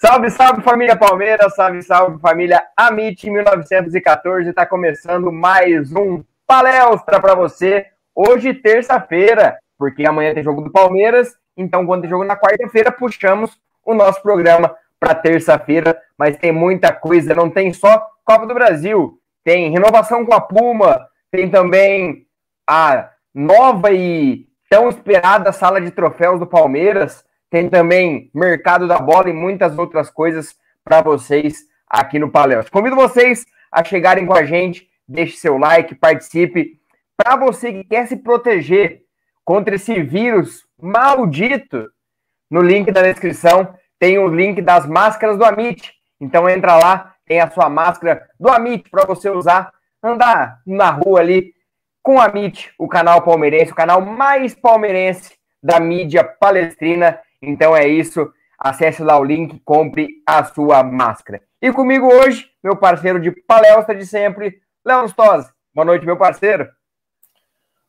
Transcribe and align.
Salve, 0.00 0.30
salve 0.30 0.62
família 0.62 0.94
Palmeiras, 0.94 1.56
salve, 1.56 1.82
salve 1.82 2.20
família 2.20 2.64
Amit 2.76 3.28
1914. 3.28 4.48
Está 4.48 4.64
começando 4.64 5.32
mais 5.32 5.92
um 5.92 6.22
palestra 6.46 7.20
para 7.20 7.34
você. 7.34 7.84
Hoje, 8.14 8.54
terça-feira, 8.54 9.58
porque 9.76 10.06
amanhã 10.06 10.32
tem 10.32 10.44
jogo 10.44 10.62
do 10.62 10.70
Palmeiras. 10.70 11.34
Então, 11.56 11.84
quando 11.84 12.02
tem 12.02 12.10
jogo 12.10 12.22
na 12.22 12.36
quarta-feira, 12.36 12.92
puxamos 12.92 13.58
o 13.84 13.92
nosso 13.92 14.22
programa 14.22 14.72
para 15.00 15.16
terça-feira. 15.16 16.00
Mas 16.16 16.36
tem 16.36 16.52
muita 16.52 16.92
coisa, 16.92 17.34
não 17.34 17.50
tem 17.50 17.72
só 17.72 18.00
Copa 18.24 18.46
do 18.46 18.54
Brasil, 18.54 19.18
tem 19.42 19.68
renovação 19.72 20.24
com 20.24 20.32
a 20.32 20.40
Puma, 20.40 21.08
tem 21.28 21.50
também 21.50 22.24
a 22.70 23.10
nova 23.34 23.90
e 23.90 24.46
tão 24.70 24.88
esperada 24.88 25.50
sala 25.50 25.80
de 25.80 25.90
troféus 25.90 26.38
do 26.38 26.46
Palmeiras 26.46 27.26
tem 27.50 27.68
também 27.68 28.30
mercado 28.34 28.86
da 28.86 28.98
bola 28.98 29.30
e 29.30 29.32
muitas 29.32 29.78
outras 29.78 30.10
coisas 30.10 30.56
para 30.84 31.00
vocês 31.00 31.64
aqui 31.86 32.18
no 32.18 32.30
Paléu. 32.30 32.64
Convido 32.70 32.96
vocês 32.96 33.46
a 33.70 33.82
chegarem 33.82 34.26
com 34.26 34.34
a 34.34 34.44
gente, 34.44 34.88
deixe 35.06 35.36
seu 35.36 35.56
like, 35.58 35.94
participe. 35.94 36.78
Para 37.16 37.36
você 37.36 37.72
que 37.72 37.84
quer 37.84 38.06
se 38.06 38.16
proteger 38.16 39.02
contra 39.44 39.74
esse 39.74 40.02
vírus 40.02 40.66
maldito, 40.80 41.90
no 42.50 42.60
link 42.60 42.90
da 42.90 43.02
descrição 43.02 43.74
tem 43.98 44.18
o 44.18 44.28
link 44.28 44.62
das 44.62 44.86
máscaras 44.86 45.36
do 45.36 45.44
Amit. 45.44 45.92
Então 46.20 46.48
entra 46.48 46.76
lá, 46.76 47.14
tem 47.26 47.40
a 47.40 47.50
sua 47.50 47.68
máscara 47.68 48.26
do 48.38 48.48
Amit 48.48 48.88
para 48.90 49.04
você 49.04 49.28
usar, 49.28 49.72
andar 50.02 50.60
na 50.66 50.90
rua 50.90 51.20
ali 51.20 51.52
com 52.02 52.16
o 52.16 52.20
Amit, 52.20 52.72
o 52.78 52.88
canal 52.88 53.22
palmeirense, 53.22 53.72
o 53.72 53.74
canal 53.74 54.00
mais 54.00 54.54
palmeirense 54.54 55.36
da 55.62 55.80
mídia 55.80 56.24
palestrina 56.24 57.18
então 57.42 57.76
é 57.76 57.86
isso. 57.86 58.30
Acesse 58.58 59.02
lá 59.02 59.18
o 59.18 59.24
link, 59.24 59.60
compre 59.64 60.08
a 60.26 60.42
sua 60.44 60.82
máscara. 60.82 61.40
E 61.62 61.72
comigo 61.72 62.06
hoje, 62.06 62.50
meu 62.62 62.76
parceiro 62.76 63.20
de 63.20 63.30
palestra 63.30 63.94
de 63.94 64.04
sempre, 64.06 64.60
Léo 64.84 65.02
Lustosa. 65.02 65.52
Boa 65.74 65.84
noite, 65.84 66.04
meu 66.04 66.16
parceiro. 66.16 66.68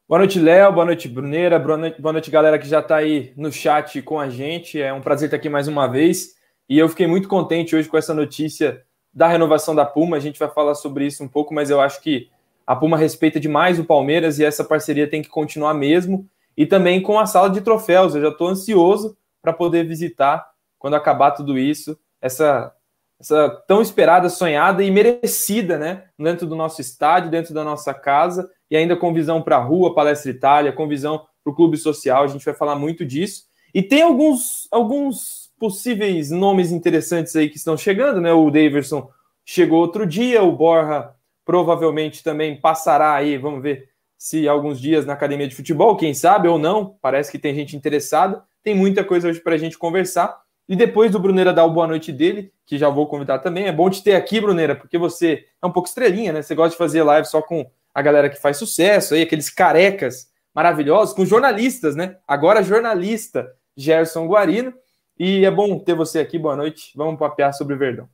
Boa 0.07 0.19
noite, 0.19 0.39
Léo. 0.39 0.73
Boa 0.73 0.85
noite, 0.85 1.07
Bruneira. 1.07 1.57
Boa 1.59 1.77
noite, 1.77 2.01
boa 2.01 2.13
noite, 2.13 2.31
galera 2.31 2.57
que 2.57 2.67
já 2.67 2.79
está 2.79 2.97
aí 2.97 3.31
no 3.38 3.51
chat 3.51 4.01
com 4.01 4.19
a 4.19 4.29
gente. 4.29 4.81
É 4.81 4.91
um 4.93 5.01
prazer 5.01 5.27
estar 5.27 5.38
aqui 5.38 5.49
mais 5.49 5.67
uma 5.67 5.88
vez. 5.88 6.35
E 6.67 6.77
eu 6.77 6.89
fiquei 6.89 7.07
muito 7.07 7.27
contente 7.27 7.75
hoje 7.75 7.88
com 7.88 7.97
essa 7.97 8.13
notícia 8.13 8.83
da 9.13 9.27
renovação 9.27 9.75
da 9.75 9.85
Puma. 9.85 10.17
A 10.17 10.19
gente 10.19 10.39
vai 10.39 10.49
falar 10.49 10.75
sobre 10.75 11.05
isso 11.05 11.23
um 11.23 11.27
pouco, 11.27 11.53
mas 11.53 11.69
eu 11.69 11.79
acho 11.79 12.01
que 12.01 12.27
a 12.65 12.75
Puma 12.75 12.97
respeita 12.97 13.39
demais 13.39 13.79
o 13.79 13.85
Palmeiras 13.85 14.39
e 14.39 14.45
essa 14.45 14.63
parceria 14.63 15.09
tem 15.09 15.21
que 15.21 15.29
continuar 15.29 15.73
mesmo. 15.73 16.27
E 16.57 16.65
também 16.65 17.01
com 17.01 17.19
a 17.19 17.25
sala 17.25 17.49
de 17.49 17.61
troféus. 17.61 18.13
Eu 18.13 18.21
já 18.21 18.29
estou 18.29 18.47
ansioso 18.47 19.15
para 19.41 19.53
poder 19.53 19.85
visitar 19.85 20.50
quando 20.77 20.95
acabar 20.95 21.31
tudo 21.31 21.57
isso, 21.57 21.97
essa, 22.22 22.73
essa 23.19 23.50
tão 23.67 23.81
esperada, 23.81 24.29
sonhada 24.29 24.83
e 24.83 24.89
merecida, 24.89 25.77
né? 25.77 26.05
Dentro 26.17 26.47
do 26.47 26.55
nosso 26.55 26.79
estádio, 26.79 27.29
dentro 27.29 27.53
da 27.53 27.63
nossa 27.63 27.94
casa, 27.94 28.50
e 28.72 28.77
ainda 28.77 28.95
com 28.95 29.13
visão 29.13 29.41
para 29.41 29.57
a 29.57 29.63
rua, 29.63 29.94
Palestra 29.94 30.31
Itália, 30.31 30.72
com 30.72 30.88
visão 30.88 31.25
para 31.44 31.51
o 31.51 31.55
clube 31.55 31.77
social, 31.77 32.23
a 32.23 32.27
gente 32.27 32.45
vai 32.45 32.53
falar 32.53 32.75
muito 32.75 33.05
disso. 33.05 33.44
E 33.73 33.83
tem 33.83 34.01
alguns, 34.01 34.67
alguns 34.72 35.51
possíveis 35.59 36.31
nomes 36.31 36.71
interessantes 36.71 37.35
aí 37.35 37.50
que 37.50 37.57
estão 37.57 37.75
chegando, 37.75 38.21
né? 38.21 38.31
O 38.31 38.50
Daverson 38.50 39.09
chegou 39.45 39.79
outro 39.79 40.07
dia, 40.07 40.41
o 40.44 40.51
Borja 40.51 41.11
provavelmente 41.44 42.23
também 42.23 42.59
passará 42.59 43.13
aí, 43.13 43.38
vamos 43.38 43.61
ver 43.61 43.89
se 44.17 44.47
alguns 44.47 44.79
dias 44.79 45.06
na 45.06 45.13
academia 45.13 45.47
de 45.47 45.56
futebol, 45.56 45.95
quem 45.95 46.13
sabe 46.13 46.47
ou 46.47 46.59
não, 46.59 46.97
parece 47.01 47.31
que 47.31 47.39
tem 47.39 47.56
gente 47.56 47.75
interessada. 47.75 48.44
Tem 48.63 48.75
muita 48.75 49.03
coisa 49.03 49.27
hoje 49.27 49.39
para 49.39 49.55
a 49.55 49.57
gente 49.57 49.77
conversar. 49.77 50.41
E 50.67 50.75
depois 50.75 51.11
do 51.11 51.19
Bruneira 51.19 51.51
dar 51.51 51.65
o 51.65 51.71
boa 51.71 51.87
noite 51.87 52.11
dele, 52.11 52.53
que 52.65 52.77
já 52.77 52.89
vou 52.89 53.07
convidar 53.07 53.39
também. 53.39 53.65
É 53.65 53.71
bom 53.71 53.89
te 53.89 54.03
ter 54.03 54.15
aqui, 54.15 54.39
Bruneira, 54.39 54.75
porque 54.75 54.97
você 54.97 55.45
é 55.61 55.65
um 55.65 55.71
pouco 55.71 55.89
estrelinha, 55.89 56.31
né? 56.31 56.41
Você 56.41 56.53
gosta 56.53 56.71
de 56.71 56.77
fazer 56.77 57.01
live 57.01 57.27
só 57.27 57.41
com 57.41 57.69
a 57.93 58.01
galera 58.01 58.29
que 58.29 58.39
faz 58.39 58.57
sucesso, 58.57 59.15
aí, 59.15 59.23
aqueles 59.23 59.50
carecas 59.50 60.29
maravilhosos, 60.53 61.15
com 61.15 61.25
jornalistas, 61.25 61.95
né? 61.95 62.17
Agora 62.27 62.61
jornalista 62.61 63.51
Gerson 63.75 64.27
Guarino. 64.27 64.73
E 65.17 65.44
é 65.44 65.51
bom 65.51 65.79
ter 65.79 65.95
você 65.95 66.19
aqui. 66.19 66.38
Boa 66.38 66.55
noite. 66.55 66.91
Vamos 66.95 67.19
papear 67.19 67.53
sobre 67.53 67.75
o 67.75 67.77
Verdão. 67.77 68.07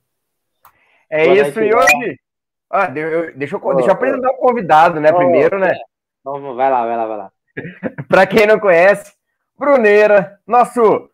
É 1.08 1.24
boa 1.24 1.36
isso, 1.36 1.60
noite, 1.60 1.72
e 1.72 1.74
hoje. 1.74 2.20
Ah, 2.70 2.86
deixa, 2.86 3.54
eu, 3.54 3.60
oh, 3.62 3.74
deixa 3.74 3.90
eu 3.90 3.94
apresentar 3.94 4.30
o 4.30 4.38
convidado, 4.38 4.98
né? 4.98 5.10
Oh, 5.12 5.16
primeiro, 5.16 5.58
né? 5.58 5.72
Vamos, 6.24 6.56
vai 6.56 6.68
lá, 6.68 6.84
vai 6.84 6.96
lá, 6.96 7.06
vai 7.06 7.16
lá. 7.16 7.32
Para 8.08 8.26
quem 8.26 8.46
não 8.46 8.58
conhece, 8.58 9.12
Bruneira, 9.58 10.38
nosso 10.46 11.08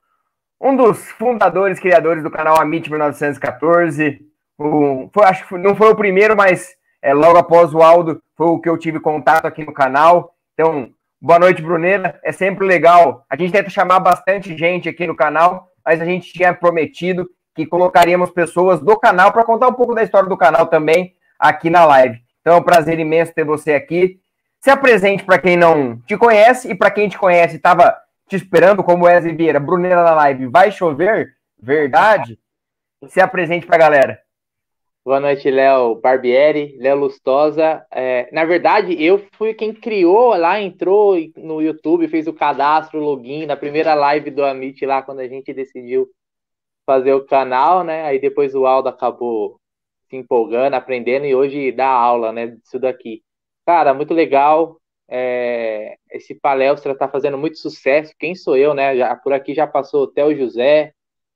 um 0.60 0.76
dos 0.76 1.10
fundadores, 1.12 1.80
criadores 1.80 2.22
do 2.22 2.30
canal 2.30 2.60
Amit 2.60 2.90
1914. 2.90 4.20
O, 4.58 5.08
foi, 5.12 5.24
acho 5.24 5.46
que 5.46 5.58
não 5.58 5.74
foi 5.74 5.90
o 5.90 5.96
primeiro, 5.96 6.36
mas 6.36 6.76
é, 7.00 7.14
logo 7.14 7.38
após 7.38 7.72
o 7.74 7.82
Aldo 7.82 8.22
foi 8.36 8.46
o 8.46 8.60
que 8.60 8.68
eu 8.68 8.78
tive 8.78 9.00
contato 9.00 9.46
aqui 9.46 9.64
no 9.64 9.72
canal. 9.72 10.34
Então, 10.54 10.90
boa 11.20 11.38
noite, 11.38 11.62
Bruneira. 11.62 12.18
É 12.22 12.32
sempre 12.32 12.66
legal. 12.66 13.24
A 13.28 13.36
gente 13.36 13.52
tenta 13.52 13.70
chamar 13.70 14.00
bastante 14.00 14.56
gente 14.56 14.88
aqui 14.88 15.06
no 15.06 15.16
canal, 15.16 15.68
mas 15.84 16.00
a 16.00 16.04
gente 16.04 16.32
tinha 16.32 16.54
prometido 16.54 17.28
que 17.54 17.66
colocaríamos 17.66 18.30
pessoas 18.30 18.80
do 18.80 18.96
canal 18.98 19.32
para 19.32 19.44
contar 19.44 19.68
um 19.68 19.74
pouco 19.74 19.94
da 19.94 20.02
história 20.02 20.28
do 20.28 20.36
canal 20.36 20.66
também 20.66 21.14
aqui 21.38 21.70
na 21.70 21.84
live. 21.84 22.20
Então 22.40 22.54
é 22.54 22.56
um 22.56 22.62
prazer 22.62 22.98
imenso 22.98 23.34
ter 23.34 23.44
você 23.44 23.74
aqui. 23.74 24.18
Se 24.60 24.70
apresente 24.70 25.24
para 25.24 25.38
quem 25.38 25.56
não 25.56 25.98
te 26.06 26.16
conhece 26.16 26.70
e 26.70 26.74
para 26.74 26.90
quem 26.90 27.08
te 27.08 27.18
conhece 27.18 27.56
estava 27.56 27.96
te 28.32 28.36
esperando 28.36 28.82
como 28.82 29.04
Wesley 29.04 29.36
Vieira, 29.36 29.60
Brunera 29.60 30.02
na 30.02 30.14
live, 30.14 30.46
vai 30.46 30.72
chover? 30.72 31.36
Verdade? 31.60 32.38
Se 33.06 33.20
apresente 33.20 33.66
para 33.66 33.76
a 33.76 33.78
galera. 33.78 34.18
Boa 35.04 35.20
noite, 35.20 35.50
Léo 35.50 35.96
Barbieri, 35.96 36.78
Léo 36.78 36.96
Lustosa. 36.96 37.84
É, 37.90 38.30
na 38.32 38.46
verdade, 38.46 38.94
eu 39.04 39.22
fui 39.32 39.52
quem 39.52 39.74
criou 39.74 40.34
lá, 40.34 40.58
entrou 40.58 41.14
no 41.36 41.60
YouTube, 41.60 42.08
fez 42.08 42.26
o 42.26 42.32
cadastro, 42.32 43.00
o 43.00 43.04
login, 43.04 43.44
na 43.44 43.54
primeira 43.54 43.92
live 43.92 44.30
do 44.30 44.42
Amit 44.42 44.86
lá, 44.86 45.02
quando 45.02 45.20
a 45.20 45.28
gente 45.28 45.52
decidiu 45.52 46.08
fazer 46.86 47.12
o 47.12 47.26
canal, 47.26 47.84
né? 47.84 48.04
Aí 48.04 48.18
depois 48.18 48.54
o 48.54 48.64
Aldo 48.64 48.88
acabou 48.88 49.60
se 50.08 50.16
empolgando, 50.16 50.72
aprendendo 50.72 51.26
e 51.26 51.34
hoje 51.34 51.70
dá 51.70 51.88
aula, 51.88 52.32
né? 52.32 52.46
Disso 52.46 52.78
daqui. 52.78 53.22
Cara, 53.66 53.92
muito 53.92 54.14
legal. 54.14 54.80
É, 55.14 55.98
esse 56.10 56.34
palestra 56.34 56.92
está 56.92 57.06
fazendo 57.06 57.36
muito 57.36 57.58
sucesso. 57.58 58.14
Quem 58.18 58.34
sou 58.34 58.56
eu, 58.56 58.72
né? 58.72 58.96
Já, 58.96 59.14
por 59.14 59.34
aqui 59.34 59.52
já 59.52 59.66
passou 59.66 60.10
o 60.10 60.34
José, 60.34 60.94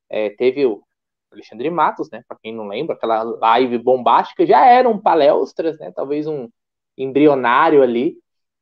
é, 0.08 0.30
teve 0.30 0.64
o 0.64 0.82
Alexandre 1.30 1.68
Matos, 1.68 2.10
né? 2.10 2.22
Para 2.26 2.38
quem 2.42 2.54
não 2.54 2.68
lembra, 2.68 2.96
aquela 2.96 3.22
live 3.22 3.76
bombástica 3.76 4.46
já 4.46 4.64
eram 4.64 4.98
palestras, 4.98 5.78
né? 5.78 5.92
Talvez 5.94 6.26
um 6.26 6.48
embrionário 6.96 7.82
ali, 7.82 8.16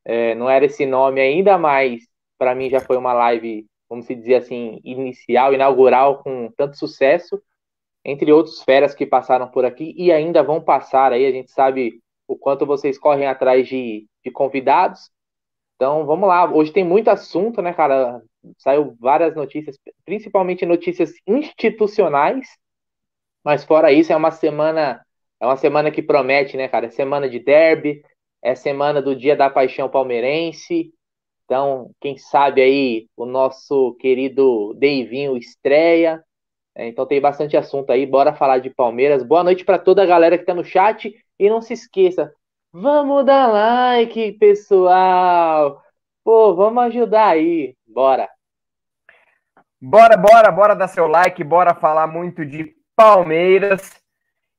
é, 0.05 0.35
não 0.35 0.51
era 0.51 0.65
esse 0.65 0.85
nome 0.85 1.21
ainda, 1.21 1.57
mas 1.57 2.09
para 2.37 2.53
mim 2.53 2.69
já 2.69 2.81
foi 2.81 2.97
uma 2.97 3.13
live, 3.13 3.67
vamos 3.89 4.09
dizer 4.09 4.35
assim, 4.35 4.81
inicial, 4.83 5.55
inaugural, 5.55 6.25
com 6.25 6.51
tanto 6.57 6.77
sucesso, 6.77 7.41
entre 8.05 8.33
outros 8.33 8.65
feras 8.65 8.97
que 8.97 9.07
passaram 9.07 9.49
por 9.49 9.65
aqui 9.65 9.95
e 9.97 10.11
ainda 10.11 10.43
vão 10.43 10.61
passar 10.61 11.13
aí. 11.13 11.25
A 11.25 11.31
gente 11.31 11.53
sabe 11.53 12.03
o 12.27 12.37
quanto 12.37 12.67
vocês 12.67 12.99
correm 12.99 13.27
atrás 13.27 13.67
de, 13.69 14.07
de 14.25 14.31
convidados. 14.31 15.11
Então 15.77 16.07
vamos 16.07 16.29
lá. 16.29 16.51
Hoje 16.53 16.73
tem 16.73 16.85
muito 16.85 17.09
assunto, 17.09 17.61
né, 17.61 17.73
cara? 17.73 18.23
Saiu 18.59 18.97
várias 19.01 19.35
notícias, 19.35 19.79
principalmente 20.05 20.67
notícias 20.67 21.13
institucionais. 21.27 22.47
Mas 23.45 23.65
fora 23.65 23.93
isso, 23.93 24.13
é 24.13 24.17
uma 24.17 24.31
semana, 24.31 25.05
é 25.41 25.47
uma 25.47 25.57
semana 25.57 25.91
que 25.91 26.03
promete, 26.03 26.57
né, 26.57 26.69
cara? 26.69 26.87
É 26.87 26.91
semana 26.91 27.29
de 27.29 27.39
derby, 27.39 28.03
é 28.43 28.55
semana 28.55 29.03
do 29.03 29.15
Dia 29.15 29.37
da 29.37 29.51
Paixão 29.51 29.89
Palmeirense. 29.89 30.93
Então, 31.45 31.91
quem 32.01 32.17
sabe 32.17 32.63
aí 32.63 33.09
o 33.17 33.27
nosso 33.27 33.95
querido 34.01 34.75
Deivinho 34.75 35.37
estreia. 35.37 36.23
É, 36.75 36.89
então 36.89 37.07
tem 37.07 37.21
bastante 37.21 37.57
assunto 37.57 37.91
aí. 37.91 38.07
Bora 38.07 38.35
falar 38.35 38.59
de 38.59 38.71
Palmeiras. 38.71 39.23
Boa 39.23 39.45
noite 39.45 39.65
para 39.65 39.79
toda 39.79 40.03
a 40.03 40.07
galera 40.07 40.39
que 40.39 40.45
tá 40.45 40.55
no 40.55 40.65
chat 40.65 41.15
e 41.39 41.49
não 41.49 41.61
se 41.61 41.73
esqueça, 41.73 42.35
vamos 42.73 43.25
dar 43.25 43.49
like, 43.49 44.33
pessoal. 44.33 45.83
Pô, 46.23 46.55
vamos 46.55 46.85
ajudar 46.85 47.29
aí. 47.29 47.77
Bora. 47.87 48.29
Bora, 49.81 50.17
bora, 50.17 50.51
bora 50.51 50.75
dar 50.75 50.89
seu 50.89 51.07
like, 51.07 51.45
bora 51.45 51.75
falar 51.75 52.07
muito 52.07 52.45
de 52.45 52.75
Palmeiras. 52.97 53.93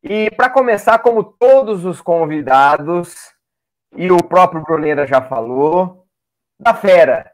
E 0.03 0.29
para 0.31 0.51
começar, 0.51 0.99
como 0.99 1.23
todos 1.23 1.83
os 1.83 1.99
convidados, 1.99 3.33
e 3.95 4.11
o 4.11 4.17
próprio 4.17 4.61
Bruneira 4.61 5.07
já 5.07 5.21
falou, 5.21 6.05
da 6.59 6.75
fera, 6.75 7.31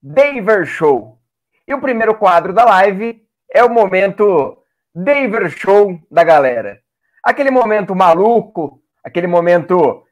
Daver 0.00 0.66
Show. 0.66 1.18
E 1.66 1.74
o 1.74 1.80
primeiro 1.80 2.14
quadro 2.16 2.52
da 2.52 2.64
live 2.64 3.26
é 3.50 3.64
o 3.64 3.72
momento 3.72 4.62
Daver 4.94 5.50
Show 5.50 5.98
da 6.10 6.22
galera. 6.22 6.83
Aquele 7.24 7.50
momento 7.50 7.94
maluco, 7.94 8.80
aquele 9.02 9.26
momento 9.26 10.02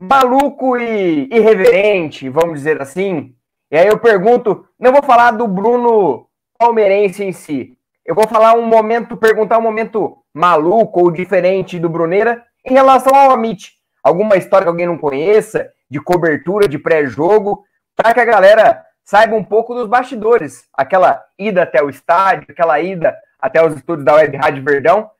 maluco 0.00 0.76
e 0.76 1.28
irreverente, 1.30 2.28
vamos 2.28 2.54
dizer 2.54 2.82
assim. 2.82 3.34
E 3.70 3.76
aí 3.76 3.86
eu 3.86 3.98
pergunto, 3.98 4.66
não 4.78 4.92
vou 4.92 5.02
falar 5.02 5.30
do 5.30 5.46
Bruno 5.46 6.26
palmeirense 6.58 7.22
em 7.22 7.32
si. 7.32 7.76
Eu 8.04 8.14
vou 8.14 8.26
falar 8.26 8.54
um 8.54 8.66
momento, 8.66 9.16
perguntar 9.16 9.58
um 9.58 9.62
momento 9.62 10.18
maluco 10.34 11.00
ou 11.00 11.10
diferente 11.10 11.78
do 11.78 11.88
Bruneira 11.88 12.42
em 12.64 12.72
relação 12.72 13.14
ao 13.14 13.30
Amit 13.30 13.78
alguma 14.02 14.36
história 14.36 14.64
que 14.64 14.70
alguém 14.70 14.86
não 14.86 14.98
conheça, 14.98 15.70
de 15.90 16.00
cobertura 16.00 16.68
de 16.68 16.78
pré-jogo, 16.78 17.64
para 17.96 18.14
que 18.14 18.20
a 18.20 18.24
galera 18.24 18.84
saiba 19.04 19.34
um 19.34 19.44
pouco 19.44 19.74
dos 19.74 19.86
bastidores. 19.86 20.64
Aquela 20.72 21.22
ida 21.38 21.62
até 21.62 21.82
o 21.82 21.90
estádio, 21.90 22.46
aquela 22.50 22.80
ida 22.80 23.16
até 23.38 23.64
os 23.64 23.74
estúdios 23.74 24.04
da 24.04 24.14
Web 24.14 24.36
Rádio 24.36 24.64
Verdão. 24.64 25.10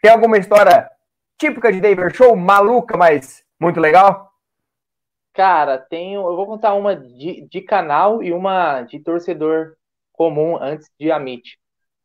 Tem 0.00 0.10
alguma 0.10 0.38
história 0.38 0.88
típica 1.36 1.72
de 1.72 1.80
David 1.80 2.16
Show, 2.16 2.36
maluca, 2.36 2.96
mas 2.96 3.44
muito 3.60 3.80
legal? 3.80 4.30
Cara, 5.32 5.78
tenho. 5.78 6.20
Eu 6.20 6.36
vou 6.36 6.46
contar 6.46 6.74
uma 6.74 6.94
de, 6.94 7.46
de 7.48 7.60
canal 7.60 8.22
e 8.22 8.32
uma 8.32 8.82
de 8.82 9.00
torcedor 9.00 9.74
comum 10.12 10.56
antes 10.60 10.88
de 10.98 11.10
Amit. 11.10 11.58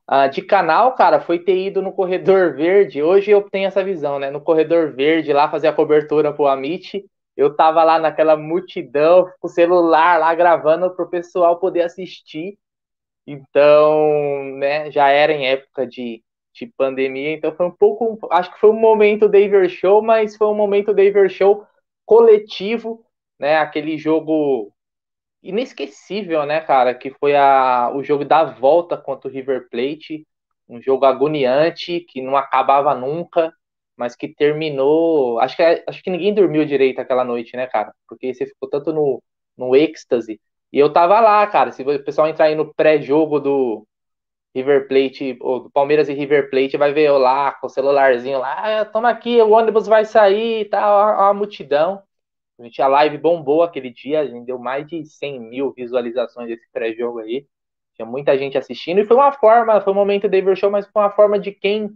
Uh, 0.09 0.29
de 0.29 0.41
canal, 0.41 0.95
cara, 0.95 1.21
foi 1.21 1.39
ter 1.39 1.57
ido 1.57 1.81
no 1.81 1.93
Corredor 1.93 2.55
Verde. 2.55 3.01
Hoje 3.01 3.31
eu 3.31 3.41
tenho 3.49 3.67
essa 3.67 3.83
visão, 3.83 4.19
né? 4.19 4.29
No 4.29 4.41
Corredor 4.41 4.93
Verde, 4.93 5.31
lá 5.31 5.49
fazer 5.49 5.67
a 5.67 5.73
cobertura 5.73 6.33
pro 6.33 6.47
Amit. 6.47 7.05
Eu 7.37 7.55
tava 7.55 7.83
lá 7.83 7.97
naquela 7.99 8.35
multidão, 8.35 9.31
com 9.39 9.47
o 9.47 9.49
celular 9.49 10.19
lá 10.19 10.33
gravando 10.35 10.93
pro 10.95 11.09
pessoal 11.09 11.59
poder 11.59 11.81
assistir. 11.83 12.57
Então, 13.25 14.43
né, 14.57 14.91
já 14.91 15.09
era 15.09 15.31
em 15.31 15.47
época 15.47 15.87
de, 15.87 16.21
de 16.53 16.67
pandemia, 16.77 17.31
então 17.31 17.55
foi 17.55 17.65
um 17.65 17.71
pouco. 17.71 18.19
Acho 18.31 18.53
que 18.53 18.59
foi 18.59 18.69
um 18.69 18.79
momento 18.79 19.27
Daver 19.27 19.69
Show, 19.69 20.01
mas 20.01 20.35
foi 20.35 20.47
um 20.47 20.55
momento 20.55 20.93
Daver 20.93 21.29
Show 21.29 21.65
coletivo, 22.05 23.05
né? 23.39 23.57
Aquele 23.57 23.97
jogo 23.97 24.71
inesquecível, 25.41 26.45
né, 26.45 26.61
cara? 26.61 26.93
Que 26.93 27.11
foi 27.11 27.35
a, 27.35 27.91
o 27.93 28.03
jogo 28.03 28.25
da 28.25 28.43
volta 28.43 28.97
contra 28.97 29.29
o 29.29 29.33
River 29.33 29.67
Plate, 29.69 30.25
um 30.69 30.81
jogo 30.81 31.05
agoniante 31.05 31.99
que 32.01 32.21
não 32.21 32.37
acabava 32.37 32.95
nunca, 32.95 33.53
mas 33.97 34.15
que 34.15 34.27
terminou. 34.27 35.39
Acho 35.39 35.55
que, 35.57 35.83
acho 35.87 36.03
que 36.03 36.09
ninguém 36.09 36.33
dormiu 36.33 36.65
direito 36.65 36.99
aquela 36.99 37.23
noite, 37.23 37.55
né, 37.55 37.67
cara? 37.67 37.93
Porque 38.07 38.33
você 38.33 38.45
ficou 38.45 38.69
tanto 38.69 38.93
no, 38.93 39.21
no 39.57 39.75
êxtase. 39.75 40.39
E 40.71 40.79
eu 40.79 40.91
tava 40.91 41.19
lá, 41.19 41.45
cara. 41.47 41.71
Se 41.71 41.83
o 41.83 42.03
pessoal 42.03 42.27
entrar 42.27 42.45
aí 42.45 42.55
no 42.55 42.73
pré-jogo 42.73 43.39
do 43.39 43.87
River 44.55 44.87
Plate, 44.87 45.37
ou 45.41 45.69
Palmeiras 45.71 46.09
e 46.09 46.13
River 46.13 46.49
Plate, 46.49 46.77
vai 46.77 46.93
ver 46.93 47.07
eu 47.07 47.17
lá 47.17 47.51
com 47.53 47.67
o 47.67 47.69
celularzinho 47.69 48.39
lá. 48.39 48.81
Ah, 48.81 48.85
toma 48.85 49.09
aqui, 49.09 49.41
o 49.41 49.51
ônibus 49.51 49.87
vai 49.87 50.05
sair 50.05 50.61
e 50.61 50.65
tal, 50.65 50.99
a, 50.99 51.29
a 51.29 51.33
multidão. 51.33 52.03
A 52.59 52.63
gente, 52.63 52.81
a 52.81 52.87
live 52.87 53.17
bombou 53.17 53.63
aquele 53.63 53.89
dia, 53.89 54.21
a 54.21 54.27
gente 54.27 54.45
deu 54.45 54.59
mais 54.59 54.87
de 54.87 55.05
100 55.05 55.39
mil 55.39 55.73
visualizações 55.73 56.47
desse 56.47 56.69
pré-jogo 56.71 57.19
aí. 57.19 57.47
Tinha 57.95 58.05
muita 58.05 58.37
gente 58.37 58.57
assistindo 58.57 58.99
e 58.99 59.05
foi 59.05 59.17
uma 59.17 59.31
forma, 59.31 59.81
foi 59.81 59.93
um 59.93 59.95
momento 59.95 60.29
David 60.29 60.59
Show, 60.59 60.71
mas 60.71 60.87
foi 60.87 61.01
uma 61.01 61.11
forma 61.11 61.39
de 61.39 61.51
quem, 61.51 61.95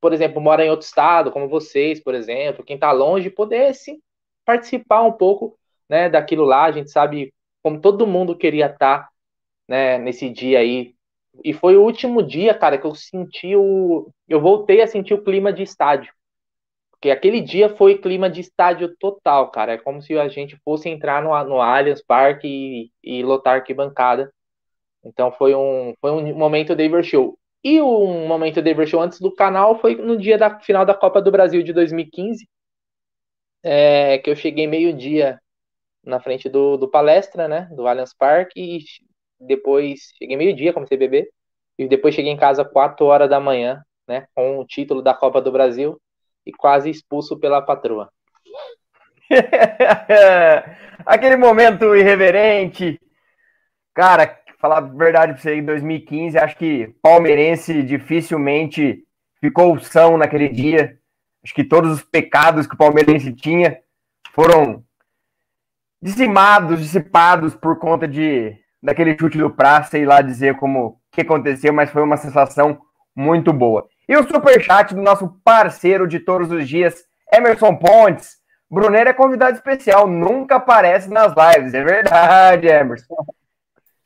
por 0.00 0.12
exemplo, 0.12 0.40
mora 0.40 0.64
em 0.64 0.70
outro 0.70 0.86
estado, 0.86 1.32
como 1.32 1.48
vocês, 1.48 2.00
por 2.02 2.14
exemplo, 2.14 2.64
quem 2.64 2.78
tá 2.78 2.92
longe, 2.92 3.30
poder 3.30 3.74
sim 3.74 4.00
participar 4.46 5.02
um 5.02 5.12
pouco, 5.12 5.58
né, 5.88 6.08
daquilo 6.08 6.44
lá. 6.44 6.64
A 6.64 6.72
gente 6.72 6.90
sabe 6.90 7.34
como 7.62 7.80
todo 7.80 8.06
mundo 8.06 8.36
queria 8.36 8.66
estar, 8.66 9.04
tá, 9.04 9.10
né, 9.68 9.98
nesse 9.98 10.30
dia 10.30 10.60
aí. 10.60 10.95
E 11.44 11.52
foi 11.52 11.76
o 11.76 11.82
último 11.82 12.22
dia, 12.22 12.54
cara, 12.54 12.78
que 12.78 12.86
eu 12.86 12.94
senti 12.94 13.54
o, 13.56 14.10
eu 14.28 14.40
voltei 14.40 14.80
a 14.82 14.86
sentir 14.86 15.14
o 15.14 15.22
clima 15.22 15.52
de 15.52 15.62
estádio. 15.62 16.12
Porque 16.90 17.10
aquele 17.10 17.40
dia 17.40 17.68
foi 17.76 17.98
clima 17.98 18.28
de 18.30 18.40
estádio 18.40 18.96
total, 18.98 19.50
cara. 19.50 19.74
É 19.74 19.78
como 19.78 20.00
se 20.02 20.18
a 20.18 20.28
gente 20.28 20.56
fosse 20.64 20.88
entrar 20.88 21.22
no, 21.22 21.30
no 21.44 21.60
Allianz 21.60 22.02
Parque 22.02 22.48
e, 23.02 23.18
e 23.18 23.22
lotar 23.22 23.56
arquibancada. 23.56 24.32
Então 25.04 25.30
foi 25.30 25.54
um, 25.54 25.94
foi 26.00 26.10
um 26.10 26.34
momento 26.34 26.74
David 26.74 27.06
Show. 27.06 27.38
E 27.62 27.80
um 27.80 28.26
momento 28.26 28.62
David 28.62 28.88
Show 28.88 29.00
antes 29.00 29.20
do 29.20 29.34
canal 29.34 29.78
foi 29.78 29.96
no 29.96 30.16
dia 30.16 30.38
da 30.38 30.58
final 30.60 30.84
da 30.86 30.94
Copa 30.94 31.20
do 31.20 31.30
Brasil 31.30 31.62
de 31.62 31.72
2015, 31.72 32.48
é, 33.62 34.18
que 34.18 34.30
eu 34.30 34.36
cheguei 34.36 34.66
meio-dia 34.66 35.40
na 36.04 36.20
frente 36.20 36.48
do, 36.48 36.76
do 36.76 36.88
palestra, 36.88 37.48
né, 37.48 37.68
do 37.74 37.86
Allianz 37.86 38.14
Parque, 38.14 38.60
e 38.60 38.84
depois 39.40 40.12
cheguei 40.18 40.36
meio-dia, 40.36 40.72
comecei 40.72 40.96
a 40.96 41.00
beber, 41.00 41.28
e 41.78 41.86
depois 41.86 42.14
cheguei 42.14 42.32
em 42.32 42.36
casa 42.36 42.64
4 42.64 43.04
horas 43.04 43.28
da 43.28 43.38
manhã, 43.38 43.82
né, 44.08 44.26
com 44.34 44.58
o 44.58 44.64
título 44.64 45.02
da 45.02 45.12
Copa 45.12 45.40
do 45.40 45.52
Brasil 45.52 46.00
e 46.44 46.52
quase 46.52 46.88
expulso 46.88 47.38
pela 47.38 47.60
patroa. 47.60 48.10
Aquele 51.04 51.36
momento 51.36 51.94
irreverente. 51.94 53.00
Cara, 53.92 54.38
falar 54.58 54.78
a 54.78 54.80
verdade 54.80 55.32
pra 55.32 55.42
você, 55.42 55.54
em 55.56 55.64
2015, 55.64 56.38
acho 56.38 56.56
que 56.56 56.94
palmeirense 57.02 57.82
dificilmente 57.82 59.04
ficou 59.40 59.78
são 59.80 60.16
naquele 60.16 60.48
dia. 60.48 60.98
Acho 61.42 61.54
que 61.54 61.64
todos 61.64 61.92
os 61.92 62.02
pecados 62.02 62.66
que 62.66 62.74
o 62.74 62.78
palmeirense 62.78 63.32
tinha 63.32 63.78
foram 64.32 64.84
dizimados, 66.00 66.80
dissipados 66.80 67.54
por 67.54 67.78
conta 67.78 68.06
de 68.06 68.56
daquele 68.86 69.18
chute 69.18 69.36
do 69.36 69.50
praça, 69.50 69.90
sei 69.90 70.06
lá 70.06 70.22
dizer 70.22 70.56
como 70.58 71.00
que 71.10 71.22
aconteceu, 71.22 71.72
mas 71.72 71.90
foi 71.90 72.02
uma 72.02 72.16
sensação 72.16 72.78
muito 73.16 73.52
boa. 73.52 73.84
E 74.08 74.16
o 74.16 74.22
superchat 74.22 74.94
do 74.94 75.02
nosso 75.02 75.40
parceiro 75.44 76.06
de 76.06 76.20
todos 76.20 76.52
os 76.52 76.68
dias, 76.68 77.04
Emerson 77.32 77.74
Pontes. 77.74 78.36
Brunner 78.70 79.08
é 79.08 79.12
convidado 79.12 79.56
especial, 79.56 80.06
nunca 80.06 80.56
aparece 80.56 81.10
nas 81.10 81.34
lives. 81.36 81.74
É 81.74 81.82
verdade, 81.82 82.68
Emerson. 82.68 83.16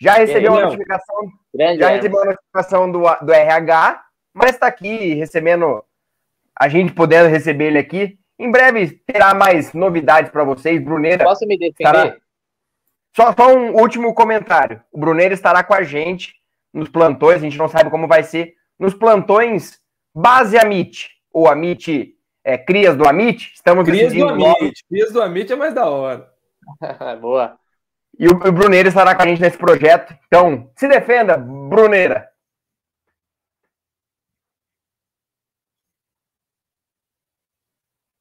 Já 0.01 0.15
recebeu 0.15 0.57
a 0.57 0.63
notificação, 0.63 1.29
Grande 1.55 1.81
já 1.81 1.89
recebeu 1.91 2.23
a 2.23 2.25
notificação 2.25 2.91
do, 2.91 3.03
do 3.21 3.33
RH, 3.35 4.03
mas 4.33 4.53
está 4.53 4.67
aqui 4.67 5.13
recebendo, 5.13 5.85
a 6.59 6.69
gente 6.69 6.95
podendo 6.95 7.29
receber 7.29 7.67
ele 7.67 7.79
aqui. 7.79 8.19
Em 8.39 8.51
breve 8.51 9.03
terá 9.07 9.35
mais 9.35 9.75
novidades 9.75 10.31
para 10.31 10.43
vocês. 10.43 10.83
Bruneira. 10.83 11.23
Posso 11.23 11.47
me 11.47 11.59
defender? 11.59 11.75
Estará... 11.87 12.17
Só, 13.15 13.33
só 13.33 13.55
um 13.55 13.75
último 13.75 14.15
comentário. 14.15 14.83
O 14.93 14.99
Bruneira 14.99 15.35
estará 15.35 15.63
com 15.63 15.75
a 15.75 15.83
gente 15.83 16.35
nos 16.73 16.89
plantões, 16.89 17.37
a 17.37 17.41
gente 17.41 17.59
não 17.59 17.69
sabe 17.69 17.91
como 17.91 18.07
vai 18.07 18.23
ser, 18.23 18.55
nos 18.79 18.95
plantões 18.95 19.81
Base 20.15 20.57
Amit, 20.57 21.11
ou 21.33 21.49
Amit, 21.49 22.15
é, 22.45 22.57
Crias 22.57 22.97
do 22.97 23.07
Amit, 23.07 23.53
estamos 23.55 23.85
Crias 23.85 24.13
do 24.13 24.29
Amit, 24.29 24.45
logo. 24.45 24.73
Crias 24.89 25.13
do 25.13 25.23
Amit 25.23 25.53
é 25.53 25.57
mais 25.57 25.75
da 25.75 25.89
hora. 25.89 26.31
Boa. 27.21 27.59
E 28.19 28.27
o, 28.27 28.33
o 28.33 28.53
Bruneira 28.53 28.89
estará 28.89 29.15
com 29.15 29.23
a 29.23 29.27
gente 29.27 29.41
nesse 29.41 29.59
projeto. 29.59 30.17
Então, 30.27 30.71
se 30.77 30.87
defenda, 30.89 31.37
Bruneira. 31.37 32.29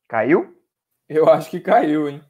Caiu? 0.08 0.58
Eu 1.08 1.30
acho 1.30 1.50
que 1.52 1.60
caiu, 1.60 2.10
hein? 2.10 2.24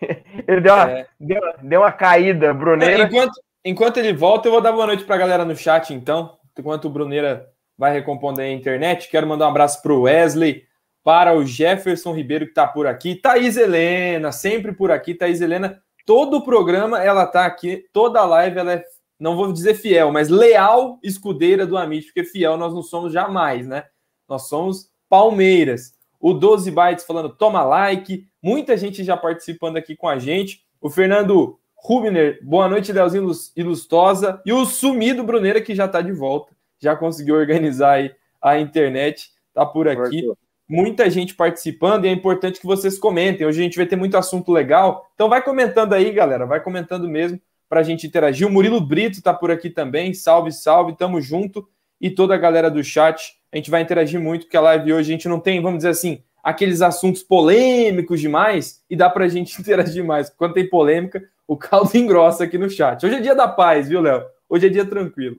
Ele 0.46 0.60
deu 0.60 0.74
uma, 0.74 0.90
é. 0.90 1.06
deu, 1.18 1.40
deu 1.62 1.80
uma 1.80 1.92
caída, 1.92 2.54
Bruneira. 2.54 3.04
Enquanto, 3.04 3.40
enquanto 3.64 3.96
ele 3.98 4.12
volta, 4.12 4.48
eu 4.48 4.52
vou 4.52 4.60
dar 4.60 4.72
boa 4.72 4.86
noite 4.86 5.04
para 5.04 5.16
a 5.16 5.18
galera 5.18 5.44
no 5.44 5.56
chat, 5.56 5.92
então. 5.92 6.36
Enquanto 6.58 6.86
o 6.86 6.90
Bruneira 6.90 7.48
vai 7.76 7.92
recompondo 7.92 8.40
a 8.40 8.48
internet, 8.48 9.08
quero 9.08 9.26
mandar 9.26 9.46
um 9.46 9.50
abraço 9.50 9.80
para 9.82 9.92
o 9.92 10.02
Wesley, 10.02 10.64
para 11.04 11.34
o 11.34 11.46
Jefferson 11.46 12.12
Ribeiro, 12.12 12.44
que 12.44 12.50
está 12.50 12.66
por 12.66 12.86
aqui. 12.86 13.14
Thaís 13.14 13.56
Helena, 13.56 14.32
sempre 14.32 14.72
por 14.72 14.90
aqui. 14.90 15.14
Thaís 15.14 15.40
Helena, 15.40 15.80
todo 16.04 16.38
o 16.38 16.44
programa 16.44 17.02
ela 17.02 17.24
está 17.24 17.46
aqui, 17.46 17.84
toda 17.92 18.20
a 18.20 18.24
live 18.24 18.58
ela 18.58 18.72
é, 18.74 18.84
não 19.20 19.36
vou 19.36 19.52
dizer 19.52 19.74
fiel, 19.74 20.10
mas 20.10 20.28
leal 20.28 20.98
escudeira 21.02 21.66
do 21.66 21.76
Amit, 21.76 22.06
porque 22.06 22.24
fiel 22.24 22.56
nós 22.56 22.74
não 22.74 22.82
somos 22.82 23.12
jamais, 23.12 23.66
né? 23.66 23.84
Nós 24.28 24.48
somos 24.48 24.90
Palmeiras. 25.08 25.92
O 26.20 26.32
12 26.32 26.70
Bytes 26.70 27.04
falando, 27.04 27.28
toma 27.30 27.62
like. 27.62 28.26
Muita 28.42 28.76
gente 28.76 29.04
já 29.04 29.16
participando 29.16 29.76
aqui 29.76 29.94
com 29.94 30.08
a 30.08 30.18
gente. 30.18 30.64
O 30.80 30.90
Fernando 30.90 31.58
Rubner, 31.76 32.40
boa 32.42 32.68
noite, 32.68 32.92
Leozinho 32.92 33.30
Ilustosa. 33.56 34.42
E 34.44 34.52
o 34.52 34.64
sumido 34.64 35.22
Bruneira, 35.22 35.60
que 35.60 35.74
já 35.74 35.86
está 35.86 36.00
de 36.00 36.12
volta. 36.12 36.52
Já 36.80 36.96
conseguiu 36.96 37.36
organizar 37.36 37.92
aí 37.92 38.14
a 38.42 38.58
internet. 38.58 39.30
Tá 39.54 39.64
por 39.64 39.88
aqui. 39.88 40.24
Muita 40.68 41.08
gente 41.08 41.34
participando 41.34 42.04
e 42.04 42.08
é 42.08 42.12
importante 42.12 42.60
que 42.60 42.66
vocês 42.66 42.98
comentem. 42.98 43.46
Hoje 43.46 43.60
a 43.60 43.62
gente 43.62 43.76
vai 43.76 43.86
ter 43.86 43.96
muito 43.96 44.18
assunto 44.18 44.52
legal. 44.52 45.08
Então 45.14 45.28
vai 45.28 45.42
comentando 45.42 45.92
aí, 45.92 46.12
galera. 46.12 46.46
Vai 46.46 46.60
comentando 46.60 47.08
mesmo 47.08 47.40
para 47.68 47.80
a 47.80 47.82
gente 47.82 48.06
interagir. 48.06 48.46
O 48.46 48.50
Murilo 48.50 48.80
Brito 48.80 49.18
está 49.18 49.32
por 49.32 49.50
aqui 49.50 49.70
também. 49.70 50.12
Salve, 50.12 50.52
salve. 50.52 50.96
Tamo 50.96 51.20
junto. 51.20 51.68
E 52.00 52.10
toda 52.10 52.34
a 52.34 52.38
galera 52.38 52.70
do 52.70 52.82
chat 52.82 53.37
a 53.52 53.56
gente 53.56 53.70
vai 53.70 53.80
interagir 53.82 54.20
muito, 54.20 54.42
porque 54.42 54.56
a 54.56 54.60
live 54.60 54.92
hoje 54.92 55.10
a 55.10 55.12
gente 55.12 55.28
não 55.28 55.40
tem, 55.40 55.60
vamos 55.60 55.78
dizer 55.78 55.90
assim, 55.90 56.22
aqueles 56.42 56.82
assuntos 56.82 57.22
polêmicos 57.22 58.20
demais 58.20 58.82
e 58.88 58.96
dá 58.96 59.08
para 59.08 59.24
a 59.24 59.28
gente 59.28 59.58
interagir 59.60 60.04
mais. 60.04 60.30
Quando 60.30 60.54
tem 60.54 60.68
polêmica, 60.68 61.22
o 61.46 61.56
caldo 61.56 61.96
engrossa 61.96 62.44
aqui 62.44 62.58
no 62.58 62.68
chat. 62.68 63.04
Hoje 63.04 63.16
é 63.16 63.20
dia 63.20 63.34
da 63.34 63.48
paz, 63.48 63.88
viu, 63.88 64.00
Léo? 64.00 64.24
Hoje 64.48 64.66
é 64.66 64.70
dia 64.70 64.84
tranquilo. 64.84 65.36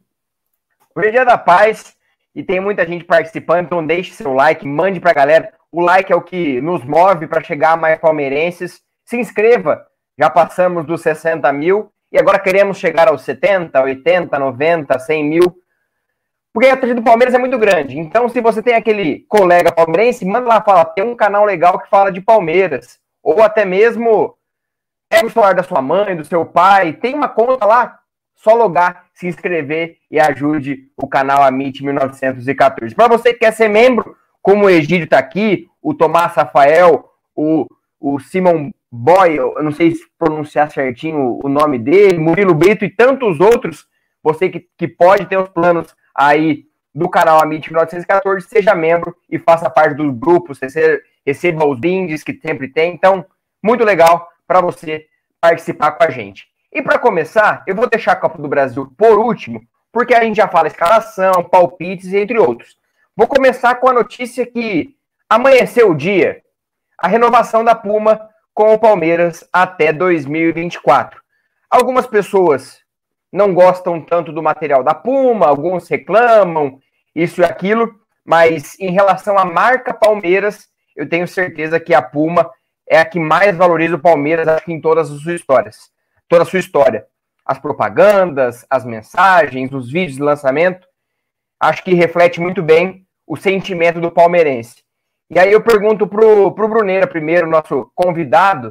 Hoje 0.95 1.07
é 1.07 1.11
dia 1.11 1.25
da 1.25 1.37
paz 1.37 1.95
e 2.33 2.43
tem 2.43 2.59
muita 2.59 2.85
gente 2.85 3.03
participando, 3.03 3.65
então 3.65 3.85
deixe 3.85 4.13
seu 4.13 4.33
like, 4.33 4.67
mande 4.67 4.99
para 4.99 5.11
a 5.11 5.13
galera. 5.13 5.53
O 5.71 5.81
like 5.81 6.11
é 6.11 6.15
o 6.15 6.21
que 6.21 6.59
nos 6.61 6.83
move 6.83 7.27
para 7.27 7.43
chegar 7.43 7.73
a 7.73 7.77
mais 7.77 7.99
palmeirenses. 7.99 8.81
Se 9.05 9.17
inscreva, 9.17 9.85
já 10.17 10.29
passamos 10.29 10.85
dos 10.85 11.01
60 11.01 11.51
mil 11.53 11.91
e 12.11 12.17
agora 12.17 12.39
queremos 12.39 12.77
chegar 12.77 13.07
aos 13.07 13.21
70, 13.21 13.79
80, 13.79 14.39
90, 14.39 14.99
100 14.99 15.23
mil. 15.23 15.55
Porque 16.53 16.67
a 16.67 16.75
torcida 16.75 16.99
do 16.99 17.05
Palmeiras 17.05 17.33
é 17.33 17.37
muito 17.37 17.57
grande. 17.57 17.97
Então, 17.97 18.27
se 18.27 18.41
você 18.41 18.61
tem 18.61 18.73
aquele 18.73 19.19
colega 19.27 19.71
palmeirense, 19.71 20.25
manda 20.25 20.47
lá, 20.47 20.61
fala, 20.61 20.83
tem 20.83 21.03
um 21.03 21.15
canal 21.15 21.45
legal 21.45 21.79
que 21.79 21.89
fala 21.89 22.11
de 22.11 22.21
Palmeiras. 22.21 22.99
Ou 23.21 23.41
até 23.43 23.65
mesmo 23.65 24.35
pega 25.09 25.27
o 25.27 25.29
celular 25.29 25.53
da 25.53 25.63
sua 25.63 25.81
mãe, 25.81 26.15
do 26.15 26.25
seu 26.25 26.45
pai, 26.45 26.93
tem 26.93 27.15
uma 27.15 27.27
conta 27.27 27.65
lá, 27.65 27.99
só 28.35 28.53
logar, 28.53 29.05
se 29.13 29.27
inscrever 29.27 29.97
e 30.09 30.19
ajude 30.19 30.89
o 30.95 31.07
canal 31.07 31.43
Amit 31.43 31.83
1914. 31.83 32.95
Para 32.95 33.07
você 33.07 33.33
que 33.33 33.39
quer 33.39 33.51
ser 33.51 33.67
membro, 33.67 34.15
como 34.41 34.65
o 34.65 34.69
Egídio 34.69 35.03
está 35.03 35.17
aqui, 35.17 35.67
o 35.81 35.93
Tomás 35.93 36.33
Rafael, 36.33 37.09
o, 37.35 37.65
o 37.99 38.19
Simon 38.19 38.71
Boy, 38.91 39.35
eu 39.35 39.61
não 39.61 39.71
sei 39.71 39.91
se 39.91 40.03
pronunciar 40.17 40.71
certinho 40.71 41.39
o 41.43 41.49
nome 41.49 41.77
dele, 41.77 42.17
Murilo 42.17 42.55
Brito 42.55 42.85
e 42.85 42.89
tantos 42.89 43.39
outros, 43.39 43.87
você 44.23 44.49
que, 44.49 44.67
que 44.77 44.87
pode 44.87 45.25
ter 45.25 45.37
os 45.37 45.49
planos 45.49 45.93
aí 46.19 46.65
do 46.93 47.07
canal 47.07 47.41
Amit 47.41 47.69
1914, 47.69 48.45
seja 48.45 48.75
membro 48.75 49.15
e 49.29 49.39
faça 49.39 49.69
parte 49.69 49.95
dos 49.95 50.13
grupos, 50.17 50.59
receba, 50.59 50.99
receba 51.25 51.65
os 51.65 51.79
brindes 51.79 52.23
que 52.23 52.33
sempre 52.33 52.67
tem. 52.67 52.93
Então, 52.93 53.25
muito 53.63 53.85
legal 53.85 54.29
para 54.45 54.59
você 54.59 55.05
participar 55.39 55.91
com 55.93 56.03
a 56.03 56.09
gente. 56.09 56.47
E 56.73 56.81
para 56.81 56.99
começar, 56.99 57.63
eu 57.65 57.73
vou 57.73 57.87
deixar 57.87 58.11
a 58.11 58.17
Copa 58.17 58.41
do 58.41 58.49
Brasil 58.49 58.93
por 58.97 59.17
último, 59.17 59.61
porque 59.93 60.13
a 60.13 60.23
gente 60.23 60.35
já 60.35 60.47
fala 60.47 60.67
escalação, 60.67 61.43
palpites, 61.49 62.13
entre 62.13 62.37
outros. 62.37 62.77
Vou 63.15 63.27
começar 63.27 63.75
com 63.75 63.87
a 63.87 63.93
notícia 63.93 64.45
que 64.45 64.95
amanheceu 65.29 65.91
o 65.91 65.95
dia, 65.95 66.41
a 66.97 67.07
renovação 67.07 67.63
da 67.63 67.73
Puma 67.73 68.29
com 68.53 68.73
o 68.73 68.79
Palmeiras 68.79 69.47
até 69.53 69.93
2024. 69.93 71.21
Algumas 71.69 72.05
pessoas 72.05 72.81
não 73.31 73.53
gostam 73.53 74.01
tanto 74.01 74.31
do 74.31 74.41
material 74.41 74.83
da 74.83 74.93
Puma, 74.93 75.47
alguns 75.47 75.87
reclamam, 75.87 76.79
isso 77.15 77.41
e 77.41 77.43
aquilo, 77.43 77.93
mas 78.25 78.79
em 78.79 78.91
relação 78.91 79.37
à 79.37 79.45
marca 79.45 79.93
Palmeiras, 79.93 80.67
eu 80.95 81.07
tenho 81.07 81.27
certeza 81.27 81.79
que 81.79 81.93
a 81.93 82.01
Puma 82.01 82.49
é 82.87 82.99
a 82.99 83.05
que 83.05 83.19
mais 83.19 83.55
valoriza 83.55 83.95
o 83.95 83.99
Palmeiras, 83.99 84.47
acho 84.47 84.65
que 84.65 84.73
em 84.73 84.81
todas 84.81 85.11
as 85.11 85.21
suas 85.21 85.39
histórias. 85.39 85.91
Toda 86.27 86.43
a 86.43 86.45
sua 86.45 86.59
história. 86.59 87.05
As 87.45 87.59
propagandas, 87.59 88.65
as 88.69 88.83
mensagens, 88.83 89.71
os 89.71 89.91
vídeos 89.91 90.17
de 90.17 90.23
lançamento, 90.23 90.87
acho 91.59 91.83
que 91.83 91.93
reflete 91.93 92.39
muito 92.39 92.63
bem 92.63 93.05
o 93.25 93.37
sentimento 93.37 94.01
do 94.01 94.11
palmeirense. 94.11 94.83
E 95.29 95.37
aí 95.37 95.51
eu 95.51 95.61
pergunto 95.61 96.07
pro, 96.07 96.51
pro 96.51 96.67
Bruneira 96.67 97.05
primeiro, 97.05 97.47
nosso 97.47 97.91
convidado, 97.93 98.69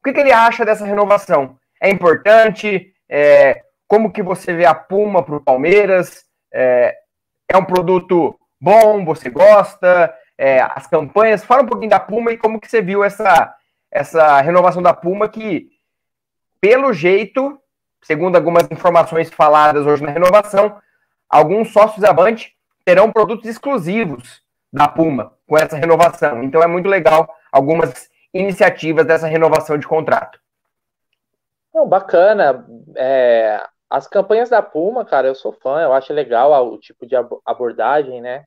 o 0.00 0.02
que, 0.02 0.14
que 0.14 0.20
ele 0.20 0.32
acha 0.32 0.64
dessa 0.64 0.86
renovação? 0.86 1.58
É 1.80 1.90
importante? 1.90 2.92
É, 3.06 3.62
como 3.90 4.12
que 4.12 4.22
você 4.22 4.54
vê 4.54 4.64
a 4.64 4.72
Puma 4.72 5.20
para 5.20 5.34
o 5.34 5.40
Palmeiras? 5.40 6.24
É, 6.54 6.94
é, 7.50 7.56
um 7.56 7.64
produto 7.64 8.38
bom? 8.60 9.04
Você 9.04 9.28
gosta? 9.28 10.14
É, 10.38 10.60
as 10.60 10.86
campanhas? 10.86 11.44
Fala 11.44 11.62
um 11.62 11.66
pouquinho 11.66 11.90
da 11.90 11.98
Puma 11.98 12.30
e 12.30 12.38
como 12.38 12.60
que 12.60 12.70
você 12.70 12.80
viu 12.80 13.02
essa, 13.02 13.52
essa 13.90 14.40
renovação 14.42 14.80
da 14.80 14.94
Puma 14.94 15.28
que, 15.28 15.70
pelo 16.60 16.92
jeito, 16.92 17.60
segundo 18.00 18.36
algumas 18.36 18.70
informações 18.70 19.28
faladas 19.28 19.84
hoje 19.84 20.04
na 20.04 20.12
renovação, 20.12 20.80
alguns 21.28 21.72
sócios 21.72 22.04
Avante 22.04 22.54
terão 22.84 23.10
produtos 23.10 23.50
exclusivos 23.50 24.40
da 24.72 24.86
Puma 24.86 25.32
com 25.48 25.58
essa 25.58 25.76
renovação. 25.76 26.44
Então 26.44 26.62
é 26.62 26.66
muito 26.68 26.88
legal 26.88 27.28
algumas 27.50 28.08
iniciativas 28.32 29.04
dessa 29.04 29.26
renovação 29.26 29.76
de 29.76 29.88
contrato. 29.88 30.38
Não, 31.74 31.88
bacana. 31.88 32.64
É, 32.96 33.60
as 33.90 34.06
campanhas 34.06 34.48
da 34.48 34.62
Puma, 34.62 35.04
cara, 35.04 35.26
eu 35.26 35.34
sou 35.34 35.52
fã, 35.52 35.82
eu 35.82 35.92
acho 35.92 36.12
legal 36.12 36.72
o 36.72 36.78
tipo 36.78 37.06
de 37.06 37.16
abordagem, 37.44 38.20
né? 38.20 38.44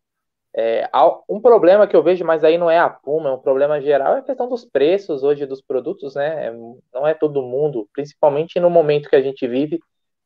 É, 0.56 0.90
um 1.28 1.42
problema 1.42 1.88
que 1.88 1.96
eu 1.96 2.04
vejo, 2.04 2.24
mas 2.24 2.44
aí 2.44 2.58
não 2.58 2.70
é 2.70 2.80
a 2.80 2.90
Puma, 2.90 3.30
é 3.30 3.34
um 3.34 3.40
problema 3.40 3.82
geral, 3.82 4.16
é 4.16 4.20
a 4.20 4.24
questão 4.24 4.48
dos 4.48 4.64
preços 4.64 5.24
hoje 5.24 5.46
dos 5.46 5.62
produtos, 5.62 6.16
né? 6.16 6.52
Não 6.94 7.08
é 7.08 7.14
todo 7.14 7.42
mundo, 7.42 7.90
principalmente 7.94 8.60
no 8.60 8.70
momento 8.70 9.10
que 9.10 9.16
a 9.16 9.22
gente 9.22 9.48
vive, 9.48 9.80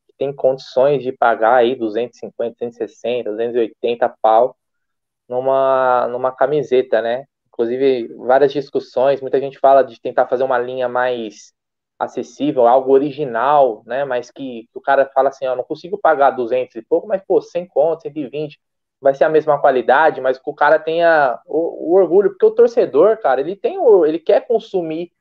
que 0.07 0.13
tem 0.17 0.33
condições 0.35 1.01
de 1.01 1.11
pagar 1.11 1.55
aí 1.55 1.75
250, 1.75 2.51
260, 2.59 3.31
280 3.31 4.09
pau 4.21 4.55
numa, 5.27 6.07
numa 6.09 6.31
camiseta, 6.31 7.01
né? 7.01 7.25
Inclusive, 7.47 8.13
várias 8.17 8.53
discussões, 8.53 9.21
muita 9.21 9.39
gente 9.39 9.57
fala 9.59 9.81
de 9.83 9.99
tentar 9.99 10.27
fazer 10.27 10.43
uma 10.43 10.59
linha 10.59 10.87
mais 10.87 11.53
acessível, 11.99 12.67
algo 12.67 12.91
original, 12.91 13.83
né? 13.85 14.05
Mas 14.05 14.31
que, 14.31 14.67
o 14.73 14.81
cara 14.81 15.09
fala 15.13 15.29
assim, 15.29 15.47
ó, 15.47 15.55
não 15.55 15.63
consigo 15.63 15.97
pagar 15.97 16.31
200 16.31 16.75
e 16.75 16.81
pouco, 16.81 17.07
mas 17.07 17.21
pô, 17.25 17.41
100 17.41 17.67
conto, 17.67 18.03
120, 18.03 18.59
vai 19.01 19.13
ser 19.15 19.23
a 19.25 19.29
mesma 19.29 19.59
qualidade, 19.59 20.21
mas 20.21 20.37
que 20.39 20.49
o 20.49 20.53
cara 20.53 20.79
tenha 20.79 21.39
o, 21.45 21.91
o 21.91 21.95
orgulho, 21.95 22.31
porque 22.31 22.45
o 22.45 22.51
torcedor, 22.51 23.17
cara, 23.19 23.41
ele 23.41 23.55
tem 23.55 23.77
o, 23.79 24.05
ele 24.05 24.19
quer 24.19 24.45
consumir 24.47 25.11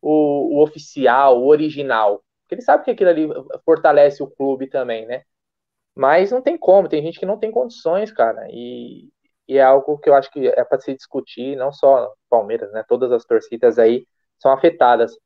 o, 0.00 0.58
o 0.58 0.62
oficial, 0.62 1.40
o 1.42 1.46
original, 1.46 2.22
porque 2.42 2.56
ele 2.56 2.62
sabe 2.62 2.84
que 2.84 2.90
aquilo 2.90 3.10
ali 3.10 3.28
fortalece 3.64 4.22
o 4.22 4.30
clube 4.30 4.68
também, 4.68 5.06
né? 5.06 5.22
Mas 5.94 6.30
não 6.30 6.42
tem 6.42 6.56
como, 6.58 6.88
tem 6.88 7.02
gente 7.02 7.18
que 7.18 7.26
não 7.26 7.38
tem 7.38 7.50
condições, 7.50 8.12
cara, 8.12 8.46
e, 8.50 9.08
e 9.48 9.58
é 9.58 9.62
algo 9.62 9.98
que 9.98 10.08
eu 10.10 10.14
acho 10.14 10.30
que 10.30 10.46
é 10.48 10.64
para 10.64 10.80
se 10.80 10.94
discutir, 10.94 11.56
não 11.56 11.72
só 11.72 12.12
Palmeiras, 12.28 12.70
né? 12.72 12.84
Todas 12.88 13.10
as 13.12 13.24
torcidas 13.24 13.78
aí 13.78 14.06
são 14.38 14.52
afetadas. 14.52 15.16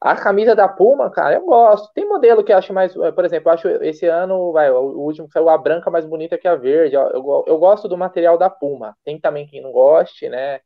A 0.00 0.14
camisa 0.14 0.54
da 0.54 0.68
Puma, 0.68 1.10
cara, 1.10 1.34
eu 1.34 1.44
gosto. 1.44 1.92
Tem 1.92 2.06
modelo 2.06 2.44
que 2.44 2.52
eu 2.52 2.56
acho 2.56 2.72
mais. 2.72 2.94
Por 2.94 3.24
exemplo, 3.24 3.50
eu 3.50 3.54
acho 3.54 3.68
esse 3.82 4.06
ano, 4.06 4.52
vai, 4.52 4.70
o 4.70 5.00
último 5.00 5.28
saiu 5.30 5.48
a 5.48 5.58
branca 5.58 5.90
mais 5.90 6.04
bonita 6.06 6.38
que 6.38 6.46
a 6.46 6.54
verde. 6.54 6.94
Eu, 6.94 7.02
eu, 7.10 7.44
eu 7.48 7.58
gosto 7.58 7.88
do 7.88 7.98
material 7.98 8.38
da 8.38 8.48
Puma. 8.48 8.96
Tem 9.04 9.20
também 9.20 9.46
quem 9.46 9.60
não 9.60 9.72
goste, 9.72 10.28
né? 10.28 10.60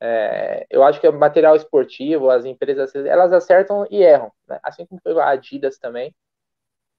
É, 0.00 0.66
eu 0.70 0.82
acho 0.82 1.00
que 1.00 1.08
o 1.08 1.12
material 1.12 1.54
esportivo, 1.54 2.30
as 2.30 2.44
empresas, 2.46 2.94
elas 2.94 3.32
acertam 3.32 3.86
e 3.90 4.02
erram, 4.02 4.32
né? 4.48 4.58
Assim 4.62 4.86
como 4.86 5.00
a 5.18 5.30
Adidas 5.30 5.78
também. 5.78 6.14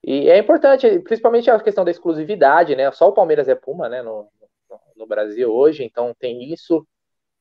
E 0.03 0.29
é 0.29 0.37
importante, 0.37 0.99
principalmente 0.99 1.49
a 1.49 1.59
questão 1.59 1.83
da 1.83 1.91
exclusividade, 1.91 2.75
né? 2.75 2.91
Só 2.91 3.09
o 3.09 3.13
Palmeiras 3.13 3.47
é 3.49 3.55
Puma, 3.55 3.89
né? 3.89 4.03
No, 4.03 4.27
no, 4.69 4.79
no 4.95 5.07
Brasil 5.07 5.51
hoje, 5.51 5.83
então 5.83 6.13
tem 6.19 6.53
isso. 6.53 6.85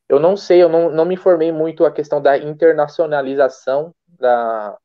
Eu 0.09 0.19
não 0.19 0.37
sei, 0.37 0.63
eu 0.63 0.71
não, 0.71 0.91
não 0.91 1.05
me 1.05 1.15
informei 1.15 1.53
muito 1.53 1.85
a 1.85 1.93
questão 1.93 2.23
da 2.23 2.39
internacionalização 2.39 3.95
da, 4.19 4.77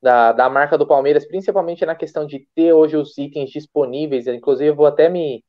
da, 0.00 0.32
da 0.32 0.48
marca 0.48 0.78
do 0.78 0.86
Palmeiras, 0.86 1.26
principalmente 1.26 1.84
na 1.84 1.94
questão 1.94 2.26
de 2.26 2.46
ter 2.54 2.72
hoje 2.72 2.96
os 2.96 3.16
itens 3.18 3.50
disponíveis. 3.50 4.26
Inclusive, 4.26 4.70
eu 4.70 4.76
vou 4.76 4.86
até 4.86 5.08
me, 5.08 5.44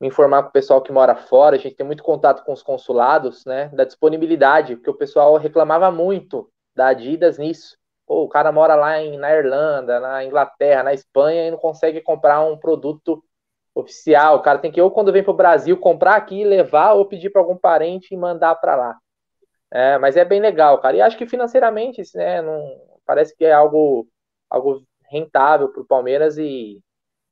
me 0.00 0.08
informar 0.08 0.42
com 0.42 0.48
o 0.48 0.52
pessoal 0.52 0.82
que 0.82 0.92
mora 0.92 1.14
fora, 1.14 1.56
a 1.56 1.58
gente 1.58 1.76
tem 1.76 1.86
muito 1.86 2.02
contato 2.02 2.44
com 2.44 2.52
os 2.52 2.62
consulados, 2.62 3.44
né, 3.44 3.68
da 3.68 3.84
disponibilidade, 3.84 4.76
porque 4.76 4.90
o 4.90 4.96
pessoal 4.96 5.36
reclamava 5.36 5.90
muito 5.90 6.50
da 6.74 6.88
Adidas 6.88 7.38
nisso. 7.38 7.76
Pô, 8.06 8.24
o 8.24 8.28
cara 8.28 8.52
mora 8.52 8.74
lá 8.74 9.00
em, 9.00 9.16
na 9.16 9.34
Irlanda, 9.34 9.98
na 9.98 10.24
Inglaterra, 10.24 10.82
na 10.82 10.92
Espanha 10.92 11.46
e 11.48 11.50
não 11.50 11.58
consegue 11.58 12.00
comprar 12.02 12.42
um 12.42 12.56
produto 12.56 13.24
oficial. 13.74 14.36
O 14.36 14.42
cara 14.42 14.58
tem 14.58 14.70
que, 14.70 14.80
ou 14.80 14.90
quando 14.90 15.12
vem 15.12 15.22
para 15.22 15.32
o 15.32 15.36
Brasil, 15.36 15.76
comprar 15.78 16.16
aqui, 16.16 16.44
levar, 16.44 16.92
ou 16.92 17.06
pedir 17.06 17.30
para 17.30 17.40
algum 17.40 17.56
parente 17.56 18.12
e 18.12 18.16
mandar 18.16 18.54
para 18.56 18.76
lá. 18.76 18.98
É, 19.74 19.98
mas 19.98 20.16
é 20.16 20.24
bem 20.24 20.40
legal, 20.40 20.80
cara. 20.80 20.96
E 20.96 21.00
acho 21.00 21.18
que 21.18 21.26
financeiramente, 21.26 22.00
né, 22.14 22.40
não, 22.40 22.80
parece 23.04 23.36
que 23.36 23.44
é 23.44 23.52
algo, 23.52 24.06
algo 24.48 24.84
rentável 25.10 25.68
para 25.68 25.82
o 25.82 25.86
Palmeiras 25.86 26.38
e 26.38 26.80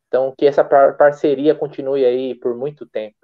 então 0.08 0.34
que 0.36 0.44
essa 0.44 0.64
parceria 0.64 1.54
continue 1.54 2.04
aí 2.04 2.34
por 2.34 2.56
muito 2.56 2.84
tempo. 2.84 3.16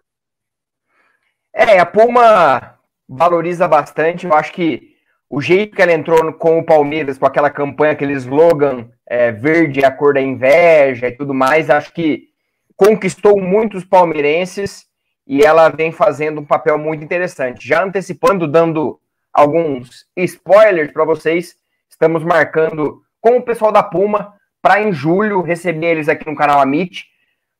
É, 1.53 1.81
a 1.81 1.85
Puma 1.85 2.79
valoriza 3.09 3.67
bastante. 3.67 4.25
Eu 4.25 4.33
acho 4.33 4.53
que 4.53 4.97
o 5.29 5.41
jeito 5.41 5.75
que 5.75 5.83
ela 5.83 5.93
entrou 5.93 6.33
com 6.35 6.61
o 6.61 6.65
Palmeiras, 6.65 7.19
com 7.19 7.27
aquela 7.27 7.51
campanha, 7.51 7.93
aquele 7.93 8.13
slogan 8.13 8.89
é, 9.05 9.33
verde, 9.33 9.85
a 9.85 9.91
cor 9.91 10.15
da 10.15 10.21
inveja 10.21 11.09
e 11.09 11.17
tudo 11.17 11.35
mais, 11.35 11.69
acho 11.69 11.93
que 11.93 12.29
conquistou 12.77 13.39
muitos 13.39 13.85
palmeirenses 13.85 14.87
e 15.27 15.43
ela 15.45 15.69
vem 15.69 15.91
fazendo 15.91 16.41
um 16.41 16.47
papel 16.47 16.79
muito 16.79 17.03
interessante. 17.05 17.67
Já 17.67 17.85
antecipando, 17.85 18.47
dando 18.47 19.01
alguns 19.33 20.07
spoilers 20.17 20.93
para 20.93 21.05
vocês, 21.05 21.57
estamos 21.89 22.23
marcando 22.23 23.03
com 23.21 23.37
o 23.37 23.43
pessoal 23.43 23.73
da 23.73 23.83
Puma 23.83 24.35
para 24.61 24.81
em 24.81 24.93
julho 24.93 25.43
receber 25.43 25.93
eles 25.93 26.09
aqui 26.09 26.29
no 26.29 26.37
canal 26.37 26.61
Amit, 26.61 27.07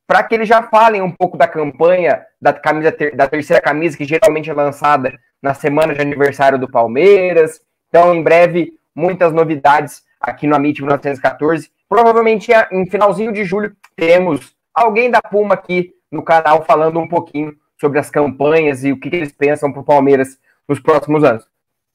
para 0.05 0.23
que 0.23 0.33
eles 0.35 0.47
já 0.47 0.63
falem 0.63 1.01
um 1.01 1.11
pouco 1.11 1.37
da 1.37 1.47
campanha 1.47 2.25
da 2.41 2.51
camisa 2.51 2.95
da 3.13 3.27
terceira 3.27 3.61
camisa 3.61 3.97
que 3.97 4.05
geralmente 4.05 4.49
é 4.49 4.53
lançada 4.53 5.17
na 5.41 5.53
semana 5.53 5.93
de 5.93 6.01
aniversário 6.01 6.57
do 6.57 6.69
Palmeiras. 6.69 7.61
Então, 7.87 8.13
em 8.13 8.23
breve, 8.23 8.73
muitas 8.95 9.31
novidades 9.31 10.03
aqui 10.19 10.47
no 10.47 10.55
Amit 10.55 10.81
1914. 10.81 11.69
Provavelmente 11.87 12.51
em 12.71 12.85
finalzinho 12.89 13.31
de 13.31 13.43
julho 13.43 13.75
teremos 13.95 14.55
alguém 14.73 15.09
da 15.09 15.21
Puma 15.21 15.53
aqui 15.55 15.93
no 16.11 16.23
canal 16.23 16.63
falando 16.65 16.99
um 16.99 17.07
pouquinho 17.07 17.55
sobre 17.79 17.99
as 17.99 18.09
campanhas 18.09 18.83
e 18.83 18.91
o 18.91 18.99
que, 18.99 19.07
eles 19.07 19.31
pensam 19.31 19.71
para 19.71 19.81
o 19.81 19.85
Palmeiras 19.85 20.37
nos 20.67 20.79
próximos 20.79 21.23
anos. 21.23 21.47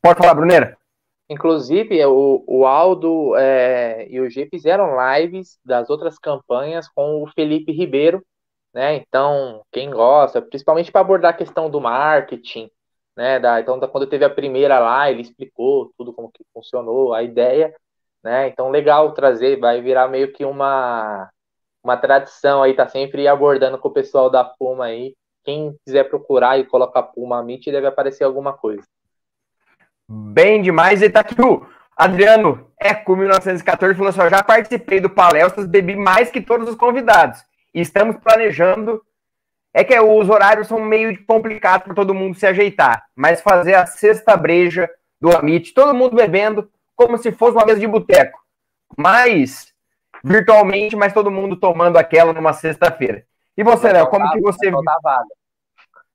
Pode 0.04 0.18
falar, 0.18 0.34
Brunera? 0.34 0.76
Inclusive, 1.30 2.04
o, 2.04 2.44
o 2.46 2.66
Aldo 2.66 3.34
é, 3.36 4.06
e 4.10 4.20
o 4.20 4.28
G 4.28 4.46
fizeram 4.50 4.98
lives 4.98 5.58
das 5.64 5.88
outras 5.88 6.18
campanhas 6.18 6.86
com 6.90 7.22
o 7.22 7.26
Felipe 7.28 7.72
Ribeiro, 7.72 8.22
né? 8.74 8.96
Então, 8.96 9.62
quem 9.72 9.90
gosta, 9.90 10.42
principalmente 10.42 10.92
para 10.92 11.00
abordar 11.00 11.30
a 11.30 11.36
questão 11.36 11.70
do 11.70 11.80
marketing, 11.80 12.70
né? 13.16 13.40
Da, 13.40 13.58
então, 13.62 13.78
da, 13.78 13.88
quando 13.88 14.06
teve 14.06 14.26
a 14.26 14.28
primeira 14.28 14.78
lá, 14.78 15.10
ele 15.10 15.22
explicou 15.22 15.90
tudo 15.96 16.12
como 16.12 16.30
que 16.30 16.44
funcionou, 16.52 17.14
a 17.14 17.22
ideia, 17.22 17.74
né? 18.22 18.48
Então, 18.48 18.68
legal 18.68 19.14
trazer, 19.14 19.58
vai 19.58 19.80
virar 19.80 20.06
meio 20.08 20.34
que 20.34 20.44
uma 20.44 21.30
uma 21.82 21.96
tradição 21.96 22.62
aí, 22.62 22.74
tá 22.74 22.86
sempre 22.88 23.26
abordando 23.26 23.78
com 23.78 23.88
o 23.88 23.92
pessoal 23.92 24.28
da 24.28 24.44
Puma 24.44 24.84
aí. 24.84 25.14
Quem 25.44 25.74
quiser 25.86 26.04
procurar 26.10 26.58
e 26.58 26.66
colocar 26.66 27.04
Puma 27.04 27.42
Meet, 27.42 27.66
deve 27.66 27.86
aparecer 27.86 28.24
alguma 28.24 28.52
coisa. 28.52 28.84
Bem 30.08 30.62
demais. 30.62 31.02
E 31.02 31.10
tá 31.10 31.20
aqui 31.20 31.40
o 31.40 31.66
Adriano 31.96 32.70
Eco 32.78 33.16
1914 33.16 33.94
falou 33.94 34.10
assim: 34.10 34.30
já 34.30 34.42
participei 34.42 35.00
do 35.00 35.08
palestras, 35.10 35.66
bebi 35.66 35.96
mais 35.96 36.30
que 36.30 36.40
todos 36.40 36.68
os 36.68 36.74
convidados. 36.74 37.42
E 37.72 37.80
estamos 37.80 38.16
planejando. 38.16 39.02
É 39.76 39.82
que 39.82 39.98
os 39.98 40.28
horários 40.28 40.68
são 40.68 40.78
meio 40.78 41.24
complicados 41.26 41.84
para 41.84 41.96
todo 41.96 42.14
mundo 42.14 42.38
se 42.38 42.46
ajeitar, 42.46 43.06
mas 43.16 43.40
fazer 43.40 43.74
a 43.74 43.84
sexta 43.84 44.36
breja 44.36 44.88
do 45.20 45.36
Amit, 45.36 45.74
todo 45.74 45.92
mundo 45.92 46.14
bebendo 46.14 46.70
como 46.94 47.18
se 47.18 47.32
fosse 47.32 47.56
uma 47.56 47.66
mesa 47.66 47.80
de 47.80 47.86
boteco. 47.88 48.38
Mas 48.96 49.74
virtualmente, 50.22 50.94
mas 50.94 51.12
todo 51.12 51.28
mundo 51.28 51.56
tomando 51.56 51.96
aquela 51.96 52.32
numa 52.32 52.52
sexta-feira. 52.52 53.24
E 53.56 53.64
você, 53.64 53.92
Léo, 53.92 54.06
como 54.06 54.30
que 54.30 54.40
você 54.40 54.70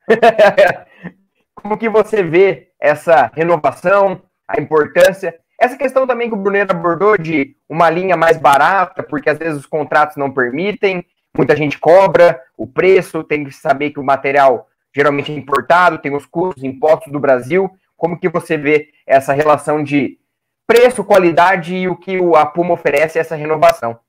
como 1.61 1.77
que 1.77 1.89
você 1.89 2.23
vê 2.23 2.69
essa 2.79 3.31
renovação, 3.33 4.21
a 4.47 4.59
importância? 4.59 5.35
Essa 5.59 5.77
questão 5.77 6.07
também 6.07 6.29
que 6.29 6.35
o 6.35 6.37
Bruneiro 6.37 6.71
abordou 6.71 7.17
de 7.17 7.55
uma 7.67 7.89
linha 7.89 8.15
mais 8.15 8.37
barata, 8.37 9.03
porque 9.03 9.29
às 9.29 9.37
vezes 9.37 9.59
os 9.59 9.65
contratos 9.65 10.15
não 10.15 10.31
permitem, 10.31 11.05
muita 11.35 11.55
gente 11.55 11.77
cobra 11.77 12.41
o 12.57 12.65
preço, 12.65 13.23
tem 13.23 13.43
que 13.43 13.51
saber 13.51 13.91
que 13.91 13.99
o 13.99 14.03
material 14.03 14.67
geralmente 14.95 15.31
é 15.31 15.35
importado, 15.35 15.99
tem 15.99 16.15
os 16.15 16.25
custos, 16.25 16.63
impostos 16.63 17.11
do 17.11 17.19
Brasil. 17.19 17.69
Como 17.95 18.17
que 18.17 18.29
você 18.29 18.57
vê 18.57 18.89
essa 19.05 19.33
relação 19.33 19.83
de 19.83 20.17
preço, 20.65 21.03
qualidade 21.03 21.75
e 21.75 21.87
o 21.87 21.95
que 21.95 22.17
a 22.35 22.45
Puma 22.45 22.73
oferece 22.73 23.19
essa 23.19 23.35
renovação? 23.35 23.99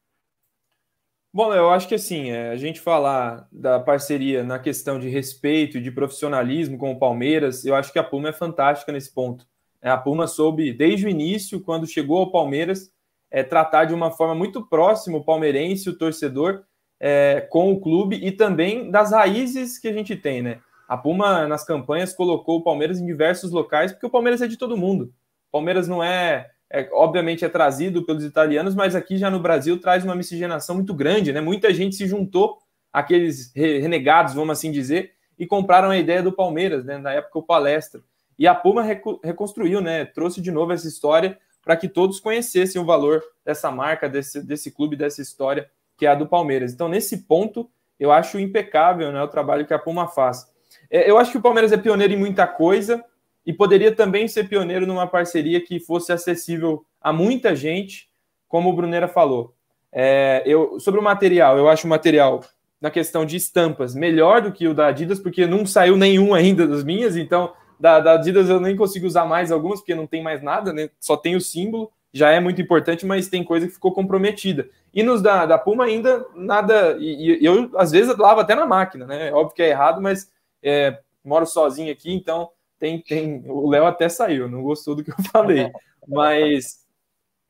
Bom, 1.33 1.55
eu 1.55 1.71
acho 1.71 1.87
que 1.87 1.95
assim, 1.95 2.31
é, 2.31 2.51
a 2.51 2.57
gente 2.57 2.81
falar 2.81 3.47
da 3.53 3.79
parceria 3.79 4.43
na 4.43 4.59
questão 4.59 4.99
de 4.99 5.09
respeito 5.09 5.79
e 5.79 5.81
de 5.81 5.91
profissionalismo 5.93 6.77
com 6.77 6.91
o 6.91 6.99
Palmeiras, 6.99 7.65
eu 7.65 7.77
acho 7.77 7.93
que 7.93 8.01
a 8.01 8.05
Puma 8.05 8.31
é 8.31 8.33
fantástica 8.33 8.91
nesse 8.91 9.15
ponto. 9.15 9.47
É, 9.81 9.89
a 9.89 9.97
Puma 9.97 10.27
soube, 10.27 10.73
desde 10.73 11.07
o 11.07 11.09
início, 11.09 11.61
quando 11.61 11.87
chegou 11.87 12.19
ao 12.19 12.33
Palmeiras, 12.33 12.91
é, 13.31 13.45
tratar 13.45 13.85
de 13.85 13.95
uma 13.95 14.11
forma 14.11 14.35
muito 14.35 14.67
próxima 14.67 15.19
o 15.19 15.25
palmeirense, 15.25 15.89
o 15.89 15.97
torcedor, 15.97 16.65
é, 16.99 17.47
com 17.49 17.73
o 17.73 17.81
clube 17.81 18.17
e 18.17 18.33
também 18.33 18.91
das 18.91 19.13
raízes 19.13 19.79
que 19.79 19.87
a 19.87 19.93
gente 19.93 20.17
tem, 20.17 20.43
né? 20.43 20.61
A 20.89 20.97
Puma, 20.97 21.47
nas 21.47 21.65
campanhas, 21.65 22.13
colocou 22.13 22.59
o 22.59 22.65
Palmeiras 22.65 22.99
em 22.99 23.07
diversos 23.07 23.53
locais, 23.53 23.93
porque 23.93 24.07
o 24.07 24.11
Palmeiras 24.11 24.43
é 24.43 24.49
de 24.49 24.57
todo 24.57 24.77
mundo. 24.77 25.05
O 25.49 25.53
Palmeiras 25.53 25.87
não 25.87 26.03
é 26.03 26.51
é, 26.73 26.89
obviamente 26.93 27.45
é 27.45 27.49
trazido 27.49 28.05
pelos 28.05 28.25
italianos, 28.25 28.75
mas 28.75 28.95
aqui 28.95 29.17
já 29.17 29.31
no 29.31 29.41
Brasil 29.41 29.81
traz 29.81 30.05
uma 30.05 30.15
miscigenação 30.15 30.77
muito 30.77 30.95
grande, 30.95 31.33
né? 31.33 31.41
Muita 31.41 31.75
gente 31.75 31.97
se 31.97 32.07
juntou, 32.07 32.59
aqueles 32.93 33.53
renegados, 33.55 34.35
vamos 34.35 34.53
assim 34.53 34.71
dizer, 34.71 35.13
e 35.39 35.47
compraram 35.47 35.91
a 35.91 35.99
ideia 35.99 36.23
do 36.23 36.33
Palmeiras, 36.33 36.85
né? 36.85 36.99
Na 36.99 37.13
época 37.13 37.39
o 37.39 37.43
palestra. 37.43 38.01
E 38.39 38.47
a 38.47 38.55
Puma 38.55 38.83
reconstruiu, 39.23 39.81
né? 39.81 40.05
Trouxe 40.05 40.41
de 40.41 40.51
novo 40.51 40.73
essa 40.73 40.87
história 40.87 41.37
para 41.63 41.77
que 41.77 41.89
todos 41.89 42.21
conhecessem 42.21 42.81
o 42.81 42.87
valor 42.87 43.23
dessa 43.45 43.71
marca, 43.71 44.09
desse, 44.09 44.43
desse 44.43 44.71
clube, 44.71 44.97
dessa 44.97 45.21
história 45.21 45.69
que 45.97 46.07
é 46.07 46.09
a 46.09 46.15
do 46.15 46.27
Palmeiras. 46.27 46.73
Então, 46.73 46.89
nesse 46.89 47.27
ponto, 47.27 47.71
eu 47.99 48.11
acho 48.11 48.39
impecável 48.39 49.13
né, 49.13 49.23
o 49.23 49.29
trabalho 49.29 49.67
que 49.67 49.75
a 49.75 49.79
Puma 49.79 50.09
faz. 50.09 50.47
É, 50.91 51.11
eu 51.11 51.19
acho 51.19 51.31
que 51.31 51.37
o 51.37 51.43
Palmeiras 51.43 51.73
é 51.73 51.77
pioneiro 51.77 52.15
em 52.15 52.17
muita 52.17 52.47
coisa, 52.47 53.05
e 53.51 53.53
poderia 53.53 53.93
também 53.93 54.29
ser 54.29 54.49
pioneiro 54.49 54.87
numa 54.87 55.09
parceria 55.09 55.61
que 55.61 55.81
fosse 55.81 56.13
acessível 56.13 56.85
a 57.01 57.13
muita 57.13 57.57
gente, 57.57 58.09
como 58.47 58.71
o 58.71 58.73
Brunera 58.73 59.09
falou. 59.09 59.57
É, 59.91 60.45
eu, 60.47 60.79
sobre 60.79 61.01
o 61.01 61.03
material, 61.03 61.59
eu 61.59 61.69
acho 61.69 61.85
o 61.85 61.91
material 61.91 62.45
na 62.81 62.93
questão 62.93 63.27
de 63.27 63.37
estampas 63.37 63.93
melhor 63.93 64.41
do 64.41 64.53
que 64.53 64.69
o 64.69 64.73
da 64.73 64.87
Adidas, 64.87 65.19
porque 65.19 65.49
não 65.49 65.67
saiu 65.67 65.97
nenhum 65.97 66.33
ainda 66.33 66.65
das 66.65 66.85
minhas, 66.85 67.17
então 67.17 67.53
da, 67.79 67.99
da 67.99 68.13
Adidas 68.13 68.49
eu 68.49 68.61
nem 68.61 68.77
consigo 68.77 69.05
usar 69.05 69.25
mais 69.25 69.51
algumas, 69.51 69.81
porque 69.81 69.97
não 69.97 70.07
tem 70.07 70.23
mais 70.23 70.41
nada, 70.41 70.73
né? 70.73 70.89
Só 71.01 71.17
tem 71.17 71.35
o 71.35 71.41
símbolo, 71.41 71.91
já 72.13 72.31
é 72.31 72.39
muito 72.39 72.63
importante, 72.63 73.05
mas 73.05 73.29
tem 73.29 73.43
coisa 73.43 73.67
que 73.67 73.75
ficou 73.75 73.93
comprometida. 73.93 74.69
E 74.95 75.03
nos 75.03 75.21
da, 75.21 75.45
da 75.45 75.59
Puma 75.59 75.87
ainda 75.87 76.25
nada. 76.37 76.97
E, 77.01 77.41
e 77.41 77.45
eu 77.45 77.69
às 77.77 77.91
vezes 77.91 78.17
lavo 78.17 78.43
até 78.43 78.55
na 78.55 78.65
máquina, 78.65 79.07
né? 79.07 79.33
Óbvio 79.33 79.57
que 79.57 79.63
é 79.63 79.71
errado, 79.71 80.01
mas 80.01 80.31
é, 80.63 81.01
moro 81.25 81.47
sozinho 81.47 81.91
aqui, 81.91 82.13
então 82.13 82.49
tem, 82.81 83.01
tem. 83.03 83.45
O 83.47 83.69
Léo 83.69 83.85
até 83.85 84.09
saiu, 84.09 84.49
não 84.49 84.63
gostou 84.63 84.97
do 84.97 85.05
que 85.05 85.11
eu 85.11 85.23
falei, 85.31 85.71
mas 86.09 86.87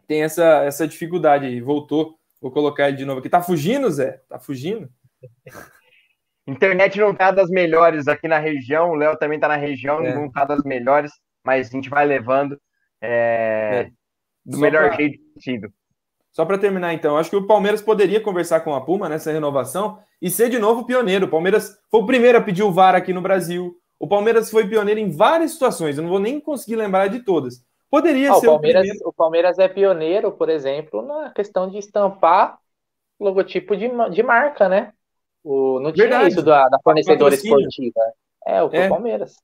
tem 0.07 0.23
essa, 0.23 0.65
essa 0.65 0.87
dificuldade 0.87 1.47
aí. 1.47 1.61
Voltou, 1.61 2.19
vou 2.41 2.51
colocar 2.51 2.89
ele 2.89 2.99
de 2.99 3.05
novo 3.05 3.21
aqui. 3.21 3.31
Tá 3.31 3.41
fugindo, 3.41 3.89
Zé? 3.91 4.21
Tá 4.29 4.39
fugindo? 4.39 4.91
Internet 6.47 6.99
não 6.99 7.15
tá 7.15 7.31
das 7.31 7.49
melhores 7.49 8.09
aqui 8.09 8.27
na 8.27 8.39
região, 8.39 8.91
o 8.91 8.97
Léo 8.97 9.17
também 9.17 9.39
tá 9.39 9.47
na 9.47 9.57
região, 9.57 10.05
é. 10.05 10.13
não 10.13 10.29
tá 10.29 10.45
das 10.45 10.65
melhores, 10.65 11.13
mas 11.45 11.69
a 11.69 11.71
gente 11.71 11.89
vai 11.89 12.05
levando 12.05 12.61
é, 13.01 13.87
é. 13.87 13.91
do 14.45 14.57
Só 14.57 14.61
melhor 14.61 14.89
pra... 14.89 14.97
jeito 14.97 15.21
possível. 15.33 15.71
Só 16.33 16.45
para 16.45 16.59
terminar, 16.59 16.93
então, 16.93 17.17
acho 17.17 17.31
que 17.31 17.37
o 17.37 17.47
Palmeiras 17.47 17.83
poderia 17.83 18.21
conversar 18.21 18.61
com 18.61 18.75
a 18.75 18.81
Puma 18.81 19.09
nessa 19.09 19.33
renovação 19.33 19.99
e 20.21 20.31
ser 20.31 20.49
de 20.49 20.59
novo 20.59 20.85
pioneiro. 20.85 21.27
O 21.27 21.31
Palmeiras 21.31 21.77
foi 21.91 22.01
o 22.01 22.07
primeiro 22.07 22.39
a 22.39 22.41
pedir 22.41 22.63
o 22.63 22.73
VAR 22.73 22.95
aqui 22.95 23.13
no 23.13 23.21
Brasil. 23.21 23.80
O 24.01 24.09
Palmeiras 24.09 24.51
foi 24.51 24.67
pioneiro 24.67 24.99
em 24.99 25.11
várias 25.11 25.53
situações, 25.53 25.97
eu 25.99 26.03
não 26.03 26.11
vou 26.11 26.19
nem 26.19 26.41
conseguir 26.41 26.75
lembrar 26.75 27.09
de 27.09 27.21
todas. 27.21 27.63
Poderia 27.91 28.33
ah, 28.33 28.35
ser 28.37 28.49
o 28.49 28.53
Palmeiras, 28.53 28.89
o, 29.03 29.09
o 29.11 29.13
Palmeiras 29.13 29.59
é 29.59 29.69
pioneiro, 29.69 30.33
por 30.33 30.49
exemplo, 30.49 31.03
na 31.03 31.31
questão 31.31 31.69
de 31.69 31.77
estampar 31.77 32.59
logotipo 33.21 33.77
de, 33.77 33.91
de 34.11 34.23
marca, 34.23 34.69
né? 34.69 34.93
O, 35.45 35.79
não 35.81 35.93
tinha 35.93 36.09
Verdade. 36.09 36.33
isso 36.33 36.43
da, 36.43 36.69
da 36.69 36.79
fornecedora 36.83 37.35
esportiva. 37.35 38.01
É, 38.47 38.63
o 38.63 38.71
é. 38.73 38.89
Palmeiras. 38.89 39.37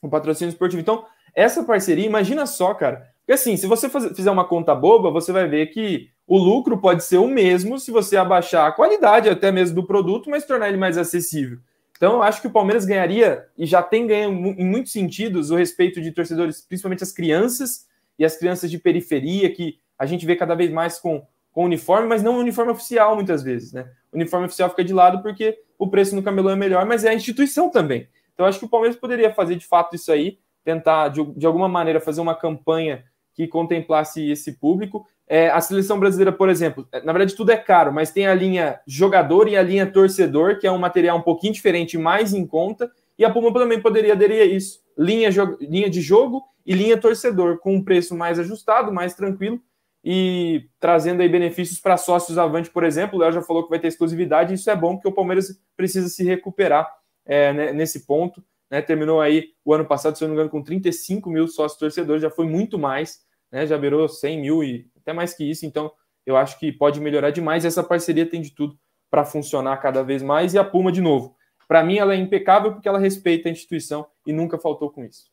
O 0.00 0.08
patrocínio 0.08 0.52
esportivo. 0.52 0.80
Então, 0.80 1.04
essa 1.34 1.64
parceria, 1.64 2.06
imagina 2.06 2.46
só, 2.46 2.74
cara. 2.74 3.08
Porque 3.20 3.32
assim, 3.32 3.56
se 3.56 3.66
você 3.66 3.88
fizer 3.88 4.30
uma 4.30 4.46
conta 4.46 4.74
boba, 4.74 5.10
você 5.10 5.32
vai 5.32 5.48
ver 5.48 5.66
que 5.66 6.08
o 6.26 6.38
lucro 6.38 6.78
pode 6.78 7.02
ser 7.04 7.18
o 7.18 7.26
mesmo 7.26 7.78
se 7.78 7.90
você 7.90 8.16
abaixar 8.16 8.66
a 8.66 8.72
qualidade 8.72 9.28
até 9.28 9.50
mesmo 9.50 9.74
do 9.74 9.86
produto, 9.86 10.30
mas 10.30 10.46
tornar 10.46 10.68
ele 10.68 10.76
mais 10.76 10.96
acessível. 10.96 11.58
Então, 11.98 12.22
acho 12.22 12.40
que 12.40 12.46
o 12.46 12.50
Palmeiras 12.50 12.86
ganharia, 12.86 13.46
e 13.58 13.66
já 13.66 13.82
tem 13.82 14.06
ganho 14.06 14.30
em 14.56 14.64
muitos 14.64 14.92
sentidos, 14.92 15.50
o 15.50 15.56
respeito 15.56 16.00
de 16.00 16.12
torcedores, 16.12 16.62
principalmente 16.62 17.02
as 17.02 17.12
crianças, 17.12 17.86
e 18.18 18.24
as 18.24 18.36
crianças 18.36 18.70
de 18.70 18.78
periferia, 18.78 19.52
que 19.52 19.78
a 19.98 20.06
gente 20.06 20.26
vê 20.26 20.34
cada 20.34 20.54
vez 20.54 20.70
mais 20.70 20.98
com, 20.98 21.24
com 21.52 21.64
uniforme, 21.64 22.08
mas 22.08 22.22
não 22.22 22.38
uniforme 22.38 22.72
oficial 22.72 23.14
muitas 23.14 23.42
vezes, 23.42 23.72
né? 23.72 23.90
O 24.12 24.16
uniforme 24.16 24.46
oficial 24.46 24.70
fica 24.70 24.84
de 24.84 24.92
lado 24.92 25.22
porque 25.22 25.58
o 25.78 25.88
preço 25.88 26.16
no 26.16 26.22
camelô 26.22 26.50
é 26.50 26.56
melhor, 26.56 26.86
mas 26.86 27.04
é 27.04 27.10
a 27.10 27.14
instituição 27.14 27.70
também. 27.70 28.08
Então 28.32 28.46
acho 28.46 28.58
que 28.58 28.64
o 28.64 28.68
Palmeiras 28.68 28.96
poderia 28.96 29.32
fazer 29.32 29.56
de 29.56 29.66
fato 29.66 29.94
isso 29.94 30.10
aí, 30.10 30.38
tentar 30.64 31.08
de, 31.08 31.24
de 31.34 31.46
alguma 31.46 31.68
maneira 31.68 32.00
fazer 32.00 32.20
uma 32.20 32.34
campanha 32.34 33.04
que 33.34 33.46
contemplasse 33.46 34.28
esse 34.30 34.52
público. 34.52 35.06
É, 35.28 35.50
a 35.50 35.60
seleção 35.60 36.00
brasileira, 36.00 36.32
por 36.32 36.48
exemplo, 36.48 36.88
na 37.04 37.12
verdade 37.12 37.36
tudo 37.36 37.52
é 37.52 37.56
caro, 37.56 37.92
mas 37.92 38.10
tem 38.10 38.26
a 38.26 38.34
linha 38.34 38.80
jogador 38.86 39.46
e 39.46 39.56
a 39.56 39.62
linha 39.62 39.86
torcedor, 39.86 40.58
que 40.58 40.66
é 40.66 40.72
um 40.72 40.78
material 40.78 41.18
um 41.18 41.22
pouquinho 41.22 41.52
diferente, 41.52 41.98
mais 41.98 42.32
em 42.32 42.46
conta, 42.46 42.90
e 43.18 43.24
a 43.24 43.30
Puma 43.30 43.52
também 43.52 43.80
poderia 43.80 44.14
aderir 44.14 44.40
a 44.40 44.44
isso. 44.44 44.80
Linha, 44.96 45.28
linha 45.60 45.90
de 45.90 46.00
jogo 46.00 46.42
e 46.64 46.72
linha 46.72 46.96
torcedor, 46.96 47.58
com 47.58 47.74
um 47.74 47.84
preço 47.84 48.16
mais 48.16 48.38
ajustado, 48.38 48.92
mais 48.92 49.14
tranquilo, 49.14 49.60
e 50.04 50.68
trazendo 50.80 51.20
aí 51.20 51.28
benefícios 51.28 51.80
para 51.80 51.96
sócios 51.96 52.38
avante, 52.38 52.70
por 52.70 52.84
exemplo. 52.84 53.18
O 53.18 53.20
Léo 53.20 53.32
já 53.32 53.42
falou 53.42 53.64
que 53.64 53.70
vai 53.70 53.78
ter 53.78 53.88
exclusividade, 53.88 54.54
isso 54.54 54.70
é 54.70 54.76
bom, 54.76 54.94
porque 54.94 55.08
o 55.08 55.12
Palmeiras 55.12 55.60
precisa 55.76 56.08
se 56.08 56.24
recuperar 56.24 56.88
é, 57.26 57.52
né, 57.52 57.72
nesse 57.72 58.06
ponto. 58.06 58.42
Né? 58.70 58.80
Terminou 58.80 59.20
aí 59.20 59.48
o 59.64 59.74
ano 59.74 59.84
passado, 59.84 60.16
se 60.16 60.24
eu 60.24 60.28
não 60.28 60.34
me 60.34 60.40
engano, 60.40 60.50
com 60.50 60.62
35 60.62 61.28
mil 61.28 61.48
sócios 61.48 61.78
torcedores, 61.78 62.22
já 62.22 62.30
foi 62.30 62.46
muito 62.46 62.78
mais, 62.78 63.20
né? 63.50 63.66
já 63.66 63.76
virou 63.76 64.08
100 64.08 64.40
mil 64.40 64.62
e 64.62 64.86
até 65.08 65.12
mais 65.14 65.32
que 65.32 65.48
isso. 65.48 65.64
Então, 65.64 65.90
eu 66.26 66.36
acho 66.36 66.58
que 66.58 66.70
pode 66.70 67.00
melhorar 67.00 67.30
demais. 67.30 67.64
Essa 67.64 67.82
parceria 67.82 68.28
tem 68.28 68.42
de 68.42 68.50
tudo 68.54 68.78
para 69.10 69.24
funcionar 69.24 69.78
cada 69.78 70.02
vez 70.02 70.22
mais. 70.22 70.52
E 70.52 70.58
a 70.58 70.64
Puma, 70.64 70.92
de 70.92 71.00
novo, 71.00 71.34
para 71.66 71.82
mim, 71.82 71.96
ela 71.96 72.12
é 72.12 72.16
impecável 72.16 72.72
porque 72.72 72.88
ela 72.88 72.98
respeita 72.98 73.48
a 73.48 73.52
instituição 73.52 74.06
e 74.26 74.32
nunca 74.32 74.58
faltou 74.58 74.90
com 74.90 75.02
isso. 75.02 75.30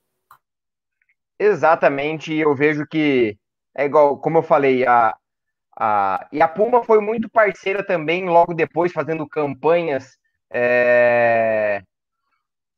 Exatamente, 1.37 2.33
eu 2.33 2.55
vejo 2.55 2.87
que 2.87 3.37
é 3.75 3.83
igual, 3.83 4.17
como 4.17 4.37
eu 4.37 4.41
falei, 4.41 4.85
a, 4.87 5.13
a, 5.77 6.29
e 6.31 6.41
a 6.41 6.47
Puma 6.47 6.81
foi 6.81 7.01
muito 7.01 7.29
parceira 7.29 7.85
também, 7.85 8.29
logo 8.29 8.53
depois, 8.53 8.93
fazendo 8.93 9.27
campanhas, 9.27 10.17
é, 10.49 11.83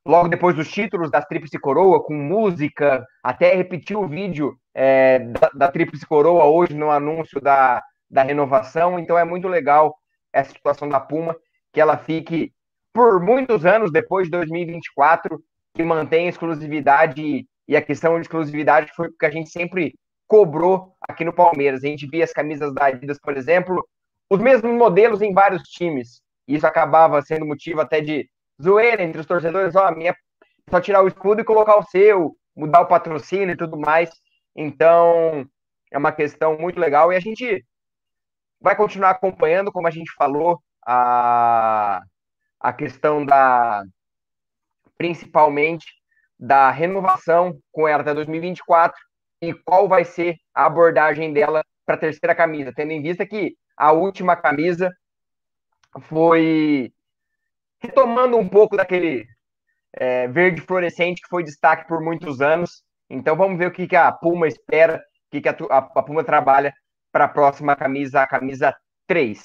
logo 0.08 0.30
depois 0.30 0.56
dos 0.56 0.70
títulos 0.72 1.12
da 1.12 1.22
Tríplice 1.22 1.60
Coroa, 1.60 2.02
com 2.02 2.13
música, 2.13 3.06
até 3.22 3.54
repetiu 3.54 4.02
o 4.02 4.08
vídeo 4.08 4.58
é, 4.74 5.20
da, 5.20 5.50
da 5.54 5.72
Tríplice 5.72 6.06
Coroa 6.06 6.46
hoje 6.46 6.74
no 6.74 6.89
anúncio 6.89 7.41
da, 7.41 7.84
da 8.10 8.24
renovação, 8.24 8.98
então 8.98 9.17
é 9.17 9.26
muito 9.26 9.50
legal 9.50 9.96
essa 10.32 10.52
situação 10.52 10.88
da 10.88 11.00
Puma, 11.00 11.36
que 11.74 11.82
ela 11.82 11.98
fique 11.98 12.54
por 12.93 13.22
muitos 13.22 13.65
anos 13.65 13.91
depois 13.91 14.26
de 14.26 14.32
2024, 14.32 15.43
que 15.74 15.84
mantém 15.84 16.28
exclusividade, 16.28 17.46
e 17.67 17.76
a 17.76 17.82
questão 17.82 18.15
de 18.15 18.22
exclusividade 18.22 18.91
foi 18.96 19.10
porque 19.10 19.26
a 19.26 19.30
gente 19.30 19.50
sempre 19.50 19.93
cobrou 20.26 20.96
aqui 21.02 21.26
no 21.26 21.34
Palmeiras. 21.34 21.84
A 21.84 21.88
gente 21.88 22.08
via 22.08 22.24
as 22.24 22.32
camisas 22.32 22.74
da 22.74 22.86
Adidas, 22.86 23.20
por 23.20 23.36
exemplo, 23.36 23.86
os 24.30 24.39
mesmos 24.39 24.72
modelos 24.74 25.22
em 25.22 25.34
vários 25.34 25.63
times. 25.63 26.22
Isso 26.48 26.65
acabava 26.65 27.22
sendo 27.22 27.46
motivo 27.46 27.82
até 27.82 28.00
de 28.00 28.30
zoeira 28.62 29.04
entre 29.04 29.22
os 29.22 29.28
torcedores. 29.28 29.76
Ó, 29.76 29.91
minha 29.91 30.12
é 30.12 30.15
só 30.70 30.82
tirar 30.82 31.04
o 31.04 31.08
escudo 31.08 31.41
e 31.41 31.46
colocar 31.46 31.78
o 31.78 31.84
seu, 31.84 32.36
mudar 32.56 32.82
o 32.82 32.88
patrocínio 32.88 33.52
e 33.52 33.58
tudo 33.58 33.78
mais. 33.78 34.10
Então, 34.56 35.48
é 35.91 35.98
uma 35.98 36.12
questão 36.12 36.58
muito 36.58 36.80
legal. 36.80 37.12
E 37.12 37.15
a 37.15 37.20
gente 37.20 37.63
vai 38.60 38.76
continuar 38.76 39.12
acompanhando, 39.12 39.72
como 39.72 39.88
a 39.88 39.91
gente 39.91 40.12
falou, 40.13 40.62
a, 40.86 42.02
a 42.60 42.74
questão 42.74 43.26
da. 43.26 43.84
principalmente 44.98 45.86
da 46.39 46.70
renovação 46.70 47.60
com 47.72 47.88
ela 47.88 48.02
até 48.02 48.13
2024 48.13 48.96
e 49.41 49.54
qual 49.54 49.88
vai 49.88 50.06
ser 50.06 50.38
a 50.54 50.65
abordagem 50.65 51.34
dela 51.34 51.63
para 51.86 51.96
a 51.96 52.00
terceira 52.00 52.36
camisa, 52.36 52.74
tendo 52.76 52.91
em 52.91 53.02
vista 53.02 53.26
que 53.26 53.56
a 53.76 53.91
última 53.91 54.36
camisa 54.36 54.91
foi 56.02 56.91
retomando 57.88 58.38
um 58.38 58.47
pouco 58.47 58.76
daquele 58.76 59.26
é, 59.93 60.28
verde 60.28 60.62
fluorescente 60.62 61.21
que 61.21 61.30
foi 61.30 61.43
destaque 61.43 61.88
por 61.88 62.02
muitos 62.02 62.41
anos. 62.41 62.84
Então 63.10 63.36
vamos 63.36 63.58
ver 63.58 63.67
o 63.67 63.71
que, 63.71 63.88
que 63.88 63.95
a 63.95 64.12
Puma 64.12 64.47
espera, 64.47 64.97
o 64.97 65.32
que, 65.32 65.41
que 65.41 65.50
a, 65.50 65.56
a, 65.69 65.78
a 65.78 66.04
Puma 66.04 66.23
trabalha 66.23 66.73
para 67.12 67.26
a 67.26 67.30
próxima 67.30 67.76
camisa, 67.76 68.21
a 68.21 68.28
camisa 68.28 68.76
3. 69.08 69.41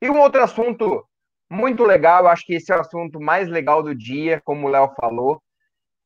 E 0.00 0.08
um 0.08 0.18
outro 0.18 0.42
assunto 0.42 1.04
muito 1.50 1.84
legal, 1.84 2.26
acho 2.26 2.46
que 2.46 2.54
esse 2.54 2.72
é 2.72 2.76
o 2.76 2.80
assunto 2.80 3.20
mais 3.20 3.48
legal 3.48 3.82
do 3.82 3.94
dia, 3.94 4.40
como 4.44 4.66
o 4.66 4.70
Léo 4.70 4.92
falou, 4.98 5.42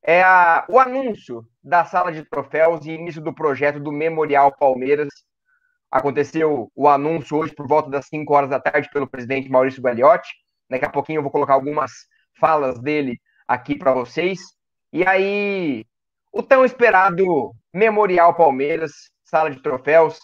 é 0.03 0.23
a, 0.23 0.65
o 0.69 0.79
anúncio 0.79 1.45
da 1.63 1.85
sala 1.85 2.11
de 2.11 2.25
troféus 2.25 2.85
e 2.87 2.93
início 2.93 3.21
do 3.21 3.35
projeto 3.35 3.79
do 3.79 3.93
Memorial 3.93 4.53
Palmeiras. 4.57 5.09
Aconteceu 5.91 6.71
o 6.75 6.89
anúncio 6.89 7.37
hoje 7.37 7.55
por 7.55 7.67
volta 7.69 7.91
das 7.91 8.07
5 8.07 8.33
horas 8.33 8.51
da 8.51 8.61
tarde 8.61 8.89
pelo 8.93 9.09
presidente 9.09 9.49
Maurício 9.49 9.83
Gagliotti. 9.83 10.29
Daqui 10.69 10.85
a 10.85 10.91
pouquinho 10.91 11.19
eu 11.19 11.23
vou 11.23 11.31
colocar 11.31 11.55
algumas 11.55 11.93
falas 12.39 12.79
dele 12.81 13.21
aqui 13.47 13.77
para 13.77 13.93
vocês. 13.93 14.39
E 14.93 15.07
aí, 15.07 15.85
o 16.33 16.43
tão 16.43 16.65
esperado 16.65 17.53
Memorial 17.73 18.35
Palmeiras, 18.35 18.93
sala 19.25 19.51
de 19.51 19.63
troféus, 19.63 20.19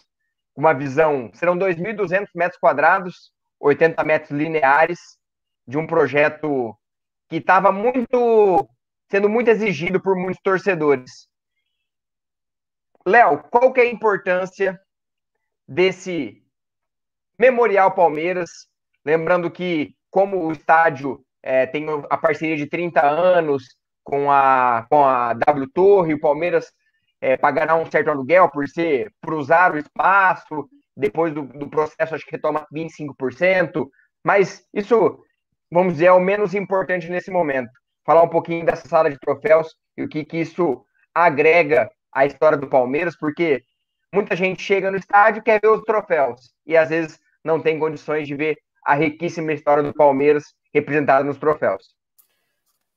uma 0.54 0.72
visão, 0.72 1.30
serão 1.34 1.56
2.200 1.56 2.28
metros 2.34 2.58
quadrados, 2.58 3.32
80 3.60 4.04
metros 4.04 4.30
lineares, 4.30 4.98
de 5.66 5.78
um 5.78 5.86
projeto 5.86 6.76
que 7.28 7.36
estava 7.36 7.72
muito 7.72 8.68
sendo 9.12 9.28
muito 9.28 9.48
exigido 9.48 10.00
por 10.00 10.16
muitos 10.16 10.40
torcedores. 10.42 11.28
Léo, 13.04 13.42
qual 13.50 13.70
que 13.70 13.80
é 13.80 13.84
a 13.84 13.90
importância 13.90 14.80
desse 15.68 16.42
Memorial 17.38 17.94
Palmeiras? 17.94 18.50
Lembrando 19.04 19.50
que, 19.50 19.94
como 20.12 20.46
o 20.46 20.52
estádio 20.52 21.24
é, 21.42 21.66
tem 21.66 21.86
a 22.10 22.18
parceria 22.18 22.56
de 22.56 22.66
30 22.66 23.04
anos 23.04 23.64
com 24.04 24.30
a, 24.30 24.86
com 24.88 25.04
a 25.04 25.32
W 25.32 25.66
Torre, 25.72 26.14
o 26.14 26.20
Palmeiras 26.20 26.70
é, 27.18 27.36
pagará 27.36 27.74
um 27.74 27.90
certo 27.90 28.10
aluguel 28.10 28.48
por 28.50 28.68
ser 28.68 29.10
por 29.22 29.32
usar 29.32 29.72
o 29.72 29.78
espaço, 29.78 30.68
depois 30.94 31.32
do, 31.32 31.42
do 31.42 31.68
processo 31.68 32.14
acho 32.14 32.26
que 32.26 32.32
retoma 32.32 32.66
25%, 32.72 33.88
mas 34.22 34.64
isso, 34.74 35.18
vamos 35.70 35.94
dizer, 35.94 36.06
é 36.06 36.12
o 36.12 36.20
menos 36.20 36.54
importante 36.54 37.08
nesse 37.08 37.30
momento. 37.30 37.70
Falar 38.04 38.22
um 38.22 38.28
pouquinho 38.28 38.66
dessa 38.66 38.86
sala 38.86 39.08
de 39.08 39.18
troféus 39.18 39.74
e 39.96 40.02
o 40.02 40.08
que, 40.08 40.24
que 40.24 40.38
isso 40.38 40.84
agrega 41.14 41.90
à 42.12 42.26
história 42.26 42.58
do 42.58 42.68
Palmeiras, 42.68 43.16
porque 43.16 43.62
muita 44.12 44.36
gente 44.36 44.62
chega 44.62 44.90
no 44.90 44.98
estádio 44.98 45.42
quer 45.42 45.58
ver 45.58 45.68
os 45.68 45.82
troféus 45.82 46.52
e 46.66 46.76
às 46.76 46.90
vezes 46.90 47.18
não 47.42 47.60
tem 47.60 47.78
condições 47.78 48.28
de 48.28 48.34
ver 48.34 48.58
a 48.84 48.94
riquíssima 48.94 49.52
história 49.52 49.82
do 49.82 49.94
Palmeiras 49.94 50.44
representada 50.72 51.24
nos 51.24 51.36
troféus. 51.36 51.94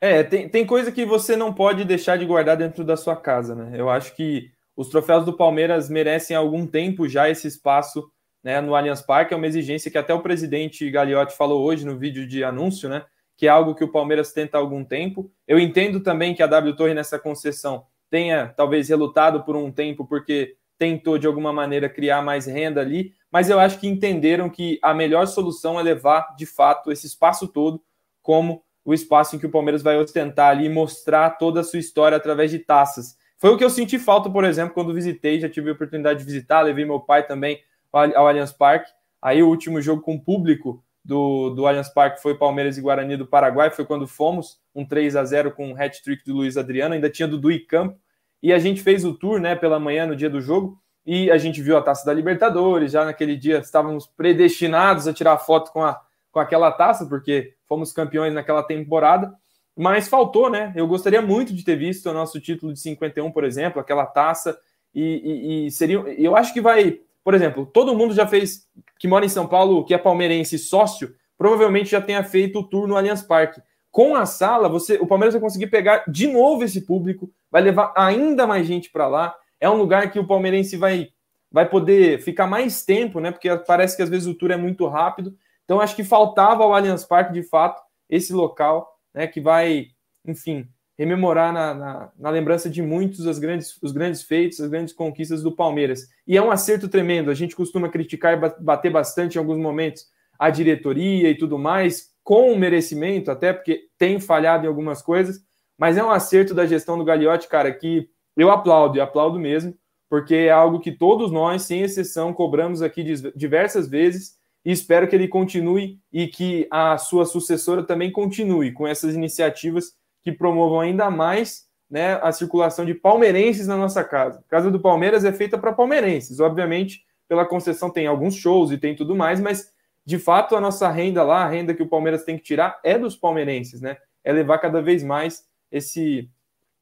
É, 0.01 0.23
tem, 0.23 0.49
tem 0.49 0.65
coisa 0.65 0.91
que 0.91 1.05
você 1.05 1.35
não 1.35 1.53
pode 1.53 1.83
deixar 1.85 2.17
de 2.17 2.25
guardar 2.25 2.57
dentro 2.57 2.83
da 2.83 2.97
sua 2.97 3.15
casa, 3.15 3.55
né? 3.55 3.71
Eu 3.79 3.89
acho 3.89 4.15
que 4.15 4.51
os 4.75 4.89
troféus 4.89 5.25
do 5.25 5.35
Palmeiras 5.35 5.89
merecem 5.89 6.35
há 6.35 6.39
algum 6.39 6.67
tempo 6.67 7.07
já 7.07 7.29
esse 7.29 7.47
espaço 7.47 8.03
né, 8.43 8.61
no 8.61 8.75
Allianz 8.75 9.01
Parque, 9.01 9.33
é 9.33 9.37
uma 9.37 9.47
exigência 9.47 9.89
que 9.89 9.97
até 9.97 10.13
o 10.13 10.21
presidente 10.21 10.87
Gagliotti 10.91 11.35
falou 11.35 11.63
hoje 11.63 11.83
no 11.83 11.97
vídeo 11.97 12.27
de 12.27 12.43
anúncio, 12.43 12.87
né? 12.87 13.03
que 13.37 13.47
é 13.47 13.49
algo 13.49 13.75
que 13.75 13.83
o 13.83 13.91
Palmeiras 13.91 14.31
tenta 14.31 14.57
há 14.57 14.61
algum 14.61 14.83
tempo. 14.83 15.31
Eu 15.47 15.59
entendo 15.59 15.99
também 15.99 16.33
que 16.33 16.43
a 16.43 16.47
W 16.47 16.75
Torre 16.75 16.93
nessa 16.93 17.19
concessão 17.19 17.85
tenha 18.09 18.47
talvez 18.55 18.87
relutado 18.87 19.43
por 19.43 19.55
um 19.55 19.71
tempo 19.71 20.05
porque 20.05 20.55
tentou 20.77 21.17
de 21.17 21.27
alguma 21.27 21.51
maneira 21.51 21.89
criar 21.89 22.21
mais 22.21 22.45
renda 22.45 22.81
ali, 22.81 23.13
mas 23.35 23.49
eu 23.49 23.59
acho 23.59 23.77
que 23.81 23.85
entenderam 23.85 24.49
que 24.49 24.79
a 24.81 24.93
melhor 24.93 25.27
solução 25.27 25.77
é 25.77 25.83
levar 25.83 26.33
de 26.37 26.45
fato 26.45 26.89
esse 26.89 27.05
espaço 27.05 27.49
todo 27.49 27.83
como 28.21 28.63
o 28.85 28.93
espaço 28.93 29.35
em 29.35 29.39
que 29.39 29.45
o 29.45 29.51
Palmeiras 29.51 29.83
vai 29.83 29.97
ostentar 29.97 30.51
ali 30.51 30.67
e 30.67 30.69
mostrar 30.69 31.31
toda 31.31 31.59
a 31.59 31.63
sua 31.65 31.79
história 31.79 32.15
através 32.15 32.49
de 32.49 32.59
taças. 32.59 33.17
Foi 33.37 33.49
o 33.49 33.57
que 33.57 33.63
eu 33.65 33.69
senti 33.69 33.99
falta, 33.99 34.29
por 34.29 34.45
exemplo, 34.45 34.73
quando 34.73 34.93
visitei, 34.93 35.37
já 35.37 35.49
tive 35.49 35.69
a 35.69 35.73
oportunidade 35.73 36.19
de 36.19 36.25
visitar, 36.25 36.61
levei 36.61 36.85
meu 36.85 37.01
pai 37.01 37.27
também 37.27 37.59
ao 37.91 38.25
Allianz 38.25 38.53
Parque. 38.53 38.89
Aí 39.21 39.43
o 39.43 39.49
último 39.49 39.81
jogo 39.81 40.01
com 40.01 40.17
público 40.17 40.81
do, 41.03 41.49
do 41.49 41.67
Allianz 41.67 41.89
Parque 41.89 42.21
foi 42.21 42.37
Palmeiras 42.37 42.77
e 42.77 42.81
Guarani 42.81 43.17
do 43.17 43.27
Paraguai, 43.27 43.69
foi 43.69 43.83
quando 43.83 44.07
fomos, 44.07 44.61
um 44.73 44.85
3 44.85 45.13
a 45.13 45.25
0 45.25 45.51
com 45.51 45.67
um 45.67 45.75
hat-trick 45.75 46.23
do 46.23 46.37
Luiz 46.37 46.55
Adriano, 46.55 46.95
ainda 46.95 47.09
tinha 47.09 47.27
Dudu 47.27 47.51
e 47.51 47.59
Campo, 47.59 47.99
e 48.41 48.53
a 48.53 48.59
gente 48.59 48.81
fez 48.81 49.03
o 49.03 49.13
tour, 49.13 49.41
né, 49.41 49.57
pela 49.57 49.77
manhã, 49.77 50.05
no 50.05 50.15
dia 50.15 50.29
do 50.29 50.39
jogo, 50.39 50.81
e 51.05 51.29
a 51.29 51.37
gente 51.37 51.61
viu 51.61 51.77
a 51.77 51.81
Taça 51.81 52.05
da 52.05 52.13
Libertadores, 52.13 52.91
já 52.91 53.05
naquele 53.05 53.35
dia 53.35 53.59
estávamos 53.59 54.07
predestinados 54.07 55.07
a 55.07 55.13
tirar 55.13 55.37
foto 55.37 55.71
com, 55.71 55.83
a, 55.83 55.99
com 56.31 56.39
aquela 56.39 56.71
taça, 56.71 57.05
porque 57.05 57.53
fomos 57.67 57.91
campeões 57.91 58.33
naquela 58.33 58.63
temporada, 58.63 59.33
mas 59.77 60.07
faltou, 60.07 60.49
né, 60.49 60.73
eu 60.75 60.87
gostaria 60.87 61.21
muito 61.21 61.53
de 61.53 61.63
ter 61.63 61.75
visto 61.75 62.09
o 62.09 62.13
nosso 62.13 62.39
título 62.39 62.73
de 62.73 62.79
51, 62.79 63.31
por 63.31 63.43
exemplo, 63.43 63.79
aquela 63.79 64.05
taça, 64.05 64.57
e, 64.93 65.03
e, 65.03 65.67
e 65.67 65.71
seria, 65.71 65.97
eu 66.17 66.35
acho 66.35 66.53
que 66.53 66.61
vai 66.61 66.99
por 67.25 67.33
exemplo, 67.33 67.65
todo 67.65 67.97
mundo 67.97 68.13
já 68.13 68.27
fez, 68.27 68.67
que 68.99 69.07
mora 69.07 69.25
em 69.25 69.29
São 69.29 69.47
Paulo, 69.47 69.83
que 69.83 69.95
é 69.95 69.97
palmeirense 69.97 70.59
sócio, 70.59 71.15
provavelmente 71.35 71.89
já 71.89 71.99
tenha 71.99 72.23
feito 72.23 72.59
o 72.59 72.63
tour 72.63 72.87
no 72.87 72.95
Allianz 72.95 73.23
Parque. 73.23 73.59
Com 73.89 74.15
a 74.15 74.27
sala, 74.27 74.69
você, 74.69 74.97
o 74.97 75.07
Palmeiras 75.07 75.33
vai 75.33 75.41
conseguir 75.41 75.67
pegar 75.67 76.03
de 76.07 76.27
novo 76.27 76.63
esse 76.63 76.85
público, 76.85 77.31
vai 77.49 77.63
levar 77.63 77.91
ainda 77.97 78.45
mais 78.45 78.67
gente 78.67 78.91
para 78.91 79.07
lá. 79.07 79.35
É 79.65 79.69
um 79.69 79.77
lugar 79.77 80.11
que 80.11 80.19
o 80.19 80.27
palmeirense 80.27 80.77
vai, 80.77 81.09
vai 81.51 81.67
poder 81.67 82.21
ficar 82.21 82.45
mais 82.45 82.85
tempo, 82.85 83.19
né? 83.19 83.31
Porque 83.31 83.49
parece 83.65 83.97
que 83.97 84.03
às 84.03 84.09
vezes 84.09 84.27
o 84.27 84.35
tour 84.35 84.51
é 84.51 84.55
muito 84.55 84.85
rápido. 84.87 85.35
Então 85.63 85.81
acho 85.81 85.95
que 85.95 86.03
faltava 86.03 86.63
ao 86.63 86.71
Allianz 86.71 87.03
Parque, 87.03 87.33
de 87.33 87.41
fato, 87.41 87.81
esse 88.07 88.31
local, 88.31 88.99
né? 89.11 89.25
Que 89.25 89.41
vai, 89.41 89.87
enfim, 90.23 90.67
rememorar 90.95 91.51
na, 91.51 91.73
na, 91.73 92.11
na, 92.15 92.29
lembrança 92.29 92.69
de 92.69 92.79
muitos 92.79 93.25
as 93.25 93.39
grandes, 93.39 93.75
os 93.81 93.91
grandes 93.91 94.21
feitos, 94.21 94.61
as 94.61 94.69
grandes 94.69 94.93
conquistas 94.93 95.41
do 95.41 95.51
Palmeiras. 95.51 96.07
E 96.27 96.37
é 96.37 96.41
um 96.43 96.51
acerto 96.51 96.87
tremendo. 96.87 97.31
A 97.31 97.33
gente 97.33 97.55
costuma 97.55 97.89
criticar 97.89 98.37
e 98.37 98.61
bater 98.61 98.91
bastante 98.91 99.33
em 99.33 99.39
alguns 99.39 99.57
momentos 99.57 100.05
a 100.37 100.51
diretoria 100.51 101.31
e 101.31 101.35
tudo 101.35 101.57
mais, 101.57 102.11
com 102.23 102.55
merecimento, 102.55 103.31
até 103.31 103.51
porque 103.51 103.87
tem 103.97 104.19
falhado 104.19 104.65
em 104.65 104.67
algumas 104.67 105.01
coisas, 105.01 105.43
mas 105.75 105.97
é 105.97 106.03
um 106.03 106.11
acerto 106.11 106.53
da 106.53 106.67
gestão 106.67 106.99
do 106.99 107.03
Gagliotti, 107.03 107.47
cara, 107.47 107.73
que 107.73 108.13
eu 108.35 108.51
aplaudo 108.51 108.97
e 108.97 109.01
aplaudo 109.01 109.39
mesmo, 109.39 109.75
porque 110.09 110.35
é 110.35 110.51
algo 110.51 110.79
que 110.79 110.91
todos 110.91 111.31
nós, 111.31 111.63
sem 111.63 111.81
exceção, 111.81 112.33
cobramos 112.33 112.81
aqui 112.81 113.03
diversas 113.35 113.87
vezes 113.87 114.37
e 114.63 114.71
espero 114.71 115.07
que 115.07 115.15
ele 115.15 115.27
continue 115.27 115.99
e 116.11 116.27
que 116.27 116.67
a 116.71 116.97
sua 116.97 117.25
sucessora 117.25 117.83
também 117.83 118.11
continue 118.11 118.71
com 118.71 118.87
essas 118.87 119.15
iniciativas 119.15 119.93
que 120.21 120.31
promovam 120.31 120.79
ainda 120.79 121.09
mais 121.09 121.65
né, 121.89 122.15
a 122.15 122.31
circulação 122.31 122.85
de 122.85 122.93
palmeirenses 122.93 123.67
na 123.67 123.77
nossa 123.77 124.03
casa. 124.03 124.39
A 124.39 124.49
casa 124.49 124.71
do 124.71 124.79
Palmeiras 124.79 125.23
é 125.23 125.31
feita 125.31 125.57
para 125.57 125.71
palmeirenses, 125.71 126.39
obviamente, 126.39 127.05
pela 127.27 127.45
concessão 127.45 127.89
tem 127.89 128.07
alguns 128.07 128.35
shows 128.35 128.71
e 128.71 128.77
tem 128.77 128.95
tudo 128.95 129.15
mais, 129.15 129.39
mas 129.39 129.71
de 130.05 130.19
fato 130.19 130.55
a 130.55 130.61
nossa 130.61 130.89
renda 130.89 131.23
lá, 131.23 131.43
a 131.43 131.49
renda 131.49 131.73
que 131.73 131.83
o 131.83 131.87
Palmeiras 131.87 132.23
tem 132.23 132.37
que 132.37 132.43
tirar 132.43 132.79
é 132.83 132.97
dos 132.97 133.15
palmeirenses, 133.15 133.81
né? 133.81 133.97
É 134.23 134.31
levar 134.31 134.59
cada 134.59 134.81
vez 134.81 135.03
mais 135.03 135.45
esse 135.71 136.29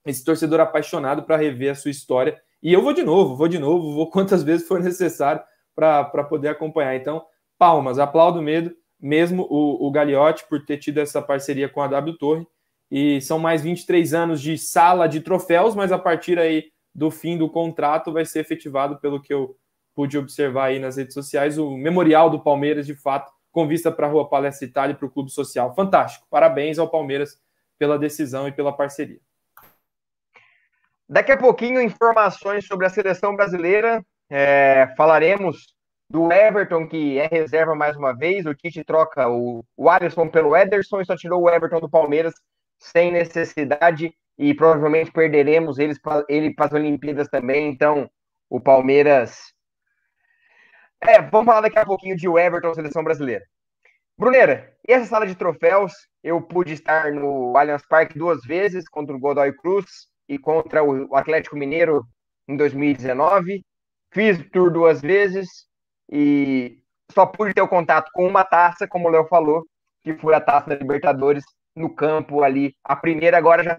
esse 0.06 0.24
torcedor 0.24 0.60
apaixonado 0.60 1.24
para 1.24 1.38
rever 1.38 1.72
a 1.72 1.76
sua 1.76 1.92
história. 1.92 2.40
E 2.62 2.72
eu 2.72 2.82
vou 2.82 2.94
de 2.94 3.04
novo, 3.04 3.36
vou 3.36 3.48
de 3.48 3.60
novo, 3.60 3.94
vou 3.94 4.10
quantas 4.10 4.42
vezes 4.44 4.68
for 4.68 4.82
necessário 4.82 5.42
para 5.76 6.24
poder 6.24 6.50
acompanhar. 6.50 6.96
Então, 6.96 7.26
palmas, 7.58 8.00
aplaudo 8.00 8.42
medo, 8.42 8.76
mesmo 9.00 9.48
o, 9.50 9.88
o 9.88 9.92
Gagliotti 9.92 10.46
por 10.48 10.64
ter 10.66 10.78
tido 10.78 11.00
essa 11.00 11.22
parceria 11.22 11.68
com 11.68 11.82
a 11.82 11.88
W 11.88 12.18
Torre 12.18 12.48
e 12.90 13.20
são 13.22 13.40
mais 13.40 13.62
23 13.62 14.14
anos 14.14 14.42
de 14.42 14.58
sala 14.58 15.08
de 15.08 15.20
troféus, 15.20 15.76
mas 15.76 15.92
a 15.92 15.98
partir 15.98 16.38
aí 16.38 16.66
do 16.94 17.10
fim 17.10 17.38
do 17.38 17.50
contrato 17.50 18.14
vai 18.14 18.24
ser 18.24 18.40
efetivado, 18.40 19.00
pelo 19.00 19.20
que 19.20 19.34
eu 19.34 19.58
pude 19.96 20.18
observar 20.18 20.66
aí 20.66 20.80
nas 20.80 20.98
redes 20.98 21.14
sociais, 21.14 21.58
o 21.58 21.76
memorial 21.76 22.30
do 22.30 22.40
Palmeiras, 22.40 22.86
de 22.86 22.96
fato, 22.96 23.32
com 23.52 23.68
vista 23.68 23.92
para 23.92 24.08
a 24.08 24.10
Rua 24.10 24.30
Palestra 24.30 24.68
Itália 24.68 24.94
e 24.94 24.96
para 24.96 25.06
o 25.06 25.10
Clube 25.10 25.32
Social. 25.32 25.74
Fantástico. 25.76 26.28
Parabéns 26.30 26.80
ao 26.80 26.90
Palmeiras 26.90 27.40
pela 27.78 27.98
decisão 27.98 28.48
e 28.48 28.52
pela 28.52 28.72
parceria. 28.72 29.20
Daqui 31.08 31.32
a 31.32 31.38
pouquinho, 31.38 31.82
informações 31.82 32.66
sobre 32.66 32.86
a 32.86 32.90
seleção 32.90 33.36
brasileira. 33.36 34.04
É, 34.30 34.88
falaremos 34.96 35.74
do 36.10 36.32
Everton, 36.32 36.88
que 36.88 37.20
é 37.20 37.28
reserva 37.28 37.76
mais 37.76 37.96
uma 37.96 38.16
vez. 38.16 38.46
O 38.46 38.54
Tite 38.54 38.84
troca 38.84 39.28
o, 39.30 39.64
o 39.76 39.90
Alisson 39.90 40.30
pelo 40.30 40.56
Ederson 40.56 41.02
e 41.02 41.06
só 41.06 41.16
tirou 41.16 41.42
o 41.42 41.50
Everton 41.50 41.80
do 41.80 41.90
Palmeiras 41.90 42.34
sem 42.80 43.12
necessidade 43.12 44.14
e 44.38 44.54
provavelmente 44.54 45.12
perderemos 45.12 45.78
eles, 45.78 46.00
ele 46.30 46.54
para 46.54 46.68
as 46.68 46.74
Olimpíadas 46.74 47.28
também. 47.28 47.70
Então, 47.70 48.10
o 48.50 48.60
Palmeiras. 48.60 49.54
É, 51.02 51.22
vamos 51.22 51.46
falar 51.46 51.62
daqui 51.62 51.78
a 51.78 51.86
pouquinho 51.86 52.16
de 52.16 52.28
Everton, 52.28 52.74
seleção 52.74 53.04
brasileira. 53.04 53.44
Bruneira, 54.18 54.74
e 54.88 54.94
essa 54.94 55.06
sala 55.06 55.28
de 55.28 55.36
troféus? 55.36 55.94
Eu 56.24 56.42
pude 56.42 56.74
estar 56.74 57.12
no 57.12 57.58
Allianz 57.58 57.86
Parque 57.86 58.18
duas 58.18 58.42
vezes, 58.46 58.88
contra 58.88 59.14
o 59.14 59.20
Godoy 59.20 59.52
Cruz 59.54 60.08
e 60.28 60.38
contra 60.38 60.84
o 60.84 61.16
Atlético 61.16 61.56
Mineiro 61.56 62.06
em 62.48 62.56
2019. 62.56 63.64
Fiz 64.12 64.40
o 64.40 64.50
tour 64.50 64.72
duas 64.72 65.02
vezes 65.02 65.48
e 66.12 66.80
só 67.12 67.26
pude 67.26 67.54
ter 67.54 67.62
o 67.62 67.68
contato 67.68 68.10
com 68.14 68.28
uma 68.28 68.44
taça, 68.44 68.88
como 68.88 69.08
o 69.08 69.12
Léo 69.12 69.28
falou, 69.28 69.66
que 70.04 70.14
foi 70.16 70.34
a 70.36 70.42
taça 70.42 70.70
da 70.70 70.76
Libertadores 70.76 71.44
no 71.76 71.94
campo 71.94 72.44
ali. 72.44 72.76
A 72.84 72.96
primeira 72.96 73.38
agora 73.38 73.64
já 73.64 73.78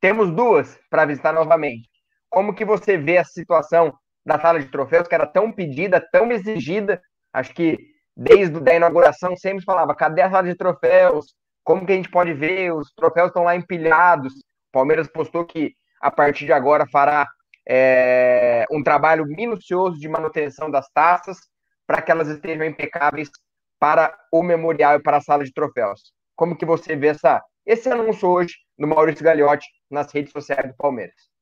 temos 0.00 0.30
duas 0.30 0.78
para 0.90 1.04
visitar 1.04 1.32
novamente. 1.32 1.88
Como 2.28 2.54
que 2.54 2.64
você 2.64 2.96
vê 2.98 3.18
a 3.18 3.24
situação 3.24 3.92
da 4.24 4.38
sala 4.40 4.58
de 4.58 4.70
troféus, 4.70 5.06
que 5.06 5.14
era 5.14 5.26
tão 5.26 5.52
pedida, 5.52 6.04
tão 6.12 6.30
exigida? 6.32 7.00
Acho 7.32 7.54
que 7.54 7.78
desde 8.16 8.70
a 8.70 8.74
inauguração 8.74 9.36
sempre 9.36 9.64
falava, 9.64 9.94
cadê 9.94 10.22
a 10.22 10.30
sala 10.30 10.48
de 10.48 10.56
troféus? 10.56 11.34
Como 11.62 11.84
que 11.84 11.92
a 11.92 11.96
gente 11.96 12.10
pode 12.10 12.32
ver? 12.32 12.72
Os 12.72 12.92
troféus 12.92 13.28
estão 13.28 13.44
lá 13.44 13.56
empilhados. 13.56 14.32
O 14.34 14.72
Palmeiras 14.72 15.08
postou 15.08 15.44
que 15.44 15.74
a 16.00 16.10
partir 16.10 16.46
de 16.46 16.52
agora 16.52 16.86
fará 16.86 17.26
é, 17.68 18.64
um 18.70 18.82
trabalho 18.82 19.26
minucioso 19.26 19.98
de 19.98 20.08
manutenção 20.08 20.70
das 20.70 20.88
taças 20.90 21.38
para 21.86 22.02
que 22.02 22.10
elas 22.10 22.28
estejam 22.28 22.64
impecáveis 22.64 23.30
para 23.78 24.16
o 24.32 24.42
memorial 24.42 24.96
e 24.96 25.02
para 25.02 25.18
a 25.18 25.20
sala 25.20 25.44
de 25.44 25.52
troféus. 25.52 26.12
Como 26.34 26.56
que 26.56 26.64
você 26.64 26.96
vê 26.96 27.08
essa, 27.08 27.42
esse 27.64 27.88
anúncio 27.88 28.28
hoje 28.28 28.54
do 28.78 28.86
Maurício 28.86 29.24
Gagliotti 29.24 29.66
nas 29.90 30.12
redes 30.12 30.32
sociais 30.32 30.68
do 30.68 30.76
Palmeiras? 30.76 31.36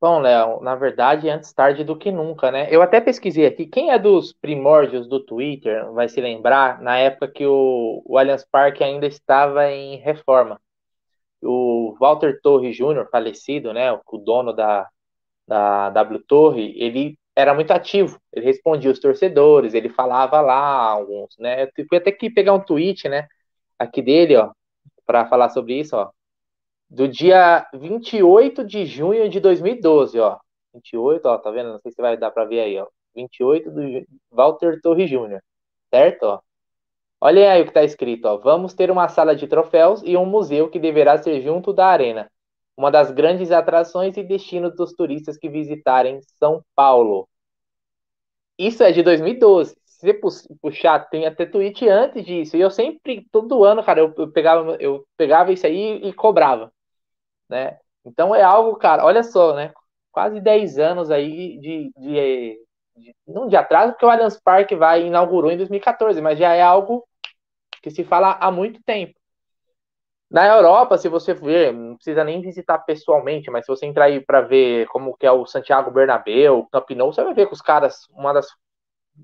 Bom, 0.00 0.18
Léo, 0.20 0.60
na 0.60 0.74
verdade, 0.74 1.30
antes 1.30 1.50
tarde 1.54 1.82
do 1.82 1.96
que 1.96 2.12
nunca, 2.12 2.50
né? 2.50 2.68
Eu 2.70 2.82
até 2.82 3.00
pesquisei 3.00 3.46
aqui, 3.46 3.64
quem 3.64 3.90
é 3.90 3.98
dos 3.98 4.34
primórdios 4.34 5.08
do 5.08 5.18
Twitter 5.18 5.90
vai 5.92 6.10
se 6.10 6.20
lembrar, 6.20 6.78
na 6.82 6.98
época 6.98 7.28
que 7.28 7.46
o, 7.46 8.02
o 8.04 8.18
Allianz 8.18 8.44
Parque 8.44 8.84
ainda 8.84 9.06
estava 9.06 9.70
em 9.70 9.96
reforma. 9.96 10.60
O 11.40 11.73
Walter 11.98 12.40
Torre 12.42 12.72
Júnior, 12.72 13.08
falecido, 13.10 13.72
né, 13.72 13.92
o 13.92 14.18
dono 14.18 14.52
da, 14.52 14.88
da 15.46 15.90
W 15.90 16.20
Torre, 16.26 16.74
ele 16.76 17.18
era 17.36 17.54
muito 17.54 17.72
ativo, 17.72 18.18
ele 18.32 18.46
respondia 18.46 18.90
os 18.90 19.00
torcedores, 19.00 19.74
ele 19.74 19.88
falava 19.88 20.40
lá 20.40 20.56
alguns, 20.56 21.36
né? 21.38 21.64
Eu 21.64 21.86
fui 21.88 21.98
até 21.98 22.12
que 22.12 22.30
pegar 22.30 22.54
um 22.54 22.60
tweet, 22.60 23.08
né? 23.08 23.26
aqui 23.78 24.02
dele, 24.02 24.36
ó, 24.36 24.52
para 25.06 25.26
falar 25.28 25.50
sobre 25.50 25.78
isso, 25.78 25.96
ó. 25.96 26.10
Do 26.88 27.08
dia 27.08 27.66
28 27.74 28.64
de 28.64 28.86
junho 28.86 29.28
de 29.28 29.40
2012, 29.40 30.18
ó. 30.20 30.38
28, 30.74 31.26
ó, 31.26 31.38
tá 31.38 31.50
vendo? 31.50 31.72
Não 31.72 31.80
sei 31.80 31.92
se 31.92 32.02
vai 32.02 32.16
dar 32.16 32.30
para 32.30 32.44
ver 32.44 32.60
aí, 32.60 32.78
ó. 32.78 32.88
28 33.14 33.70
do 33.70 33.82
Walter 34.30 34.80
Torre 34.82 35.06
Júnior, 35.06 35.42
certo? 35.90 36.24
Ó. 36.24 36.40
Olha 37.24 37.52
aí 37.52 37.62
o 37.62 37.64
que 37.64 37.70
está 37.70 37.82
escrito, 37.82 38.26
ó. 38.26 38.36
Vamos 38.36 38.74
ter 38.74 38.90
uma 38.90 39.08
sala 39.08 39.34
de 39.34 39.46
troféus 39.46 40.02
e 40.04 40.16
um 40.16 40.26
museu 40.26 40.68
que 40.68 40.78
deverá 40.78 41.16
ser 41.16 41.40
junto 41.40 41.72
da 41.72 41.86
arena, 41.86 42.30
uma 42.76 42.90
das 42.90 43.10
grandes 43.10 43.50
atrações 43.50 44.16
e 44.18 44.22
destinos 44.22 44.76
dos 44.76 44.92
turistas 44.92 45.38
que 45.38 45.48
visitarem 45.48 46.20
São 46.38 46.62
Paulo. 46.76 47.26
Isso 48.58 48.82
é 48.82 48.92
de 48.92 49.02
2012 49.02 49.74
se 50.04 50.20
você 50.20 50.54
puxar, 50.60 51.08
tem 51.08 51.26
até 51.26 51.46
tweet 51.46 51.88
antes 51.88 52.24
disso. 52.24 52.56
E 52.56 52.60
eu 52.60 52.70
sempre, 52.70 53.26
todo 53.32 53.64
ano, 53.64 53.82
cara, 53.82 54.00
eu, 54.00 54.12
eu, 54.18 54.30
pegava, 54.30 54.76
eu 54.80 55.06
pegava 55.16 55.52
isso 55.52 55.66
aí 55.66 55.96
e 56.06 56.12
cobrava, 56.12 56.70
né? 57.48 57.78
Então 58.04 58.34
é 58.34 58.42
algo, 58.42 58.76
cara, 58.76 59.04
olha 59.04 59.22
só, 59.22 59.54
né? 59.54 59.72
Quase 60.12 60.40
10 60.40 60.78
anos 60.78 61.10
aí 61.10 61.58
de, 61.58 61.92
de, 61.96 62.58
de 62.96 63.16
não 63.26 63.48
de 63.48 63.56
atraso, 63.56 63.92
porque 63.92 64.06
o 64.06 64.10
Allianz 64.10 64.38
Parque 64.40 64.76
vai 64.76 65.06
inaugurou 65.06 65.50
em 65.50 65.56
2014, 65.56 66.20
mas 66.20 66.38
já 66.38 66.54
é 66.54 66.62
algo 66.62 67.06
que 67.84 67.90
se 67.90 68.02
fala 68.02 68.38
há 68.40 68.50
muito 68.50 68.82
tempo. 68.82 69.12
Na 70.30 70.46
Europa, 70.46 70.96
se 70.96 71.06
você 71.06 71.34
ver, 71.34 71.70
não 71.70 71.96
precisa 71.96 72.24
nem 72.24 72.40
visitar 72.40 72.78
pessoalmente, 72.78 73.50
mas 73.50 73.66
se 73.66 73.70
você 73.70 73.84
entrar 73.84 74.06
aí 74.06 74.20
para 74.24 74.40
ver 74.40 74.86
como 74.86 75.14
que 75.14 75.26
é 75.26 75.30
o 75.30 75.44
Santiago 75.44 75.90
Bernabéu, 75.90 76.60
o 76.60 76.66
Camp 76.66 76.90
Nou, 76.92 77.12
você 77.12 77.22
vai 77.22 77.34
ver 77.34 77.46
que 77.46 77.52
os 77.52 77.60
caras, 77.60 78.08
uma 78.10 78.32
das 78.32 78.48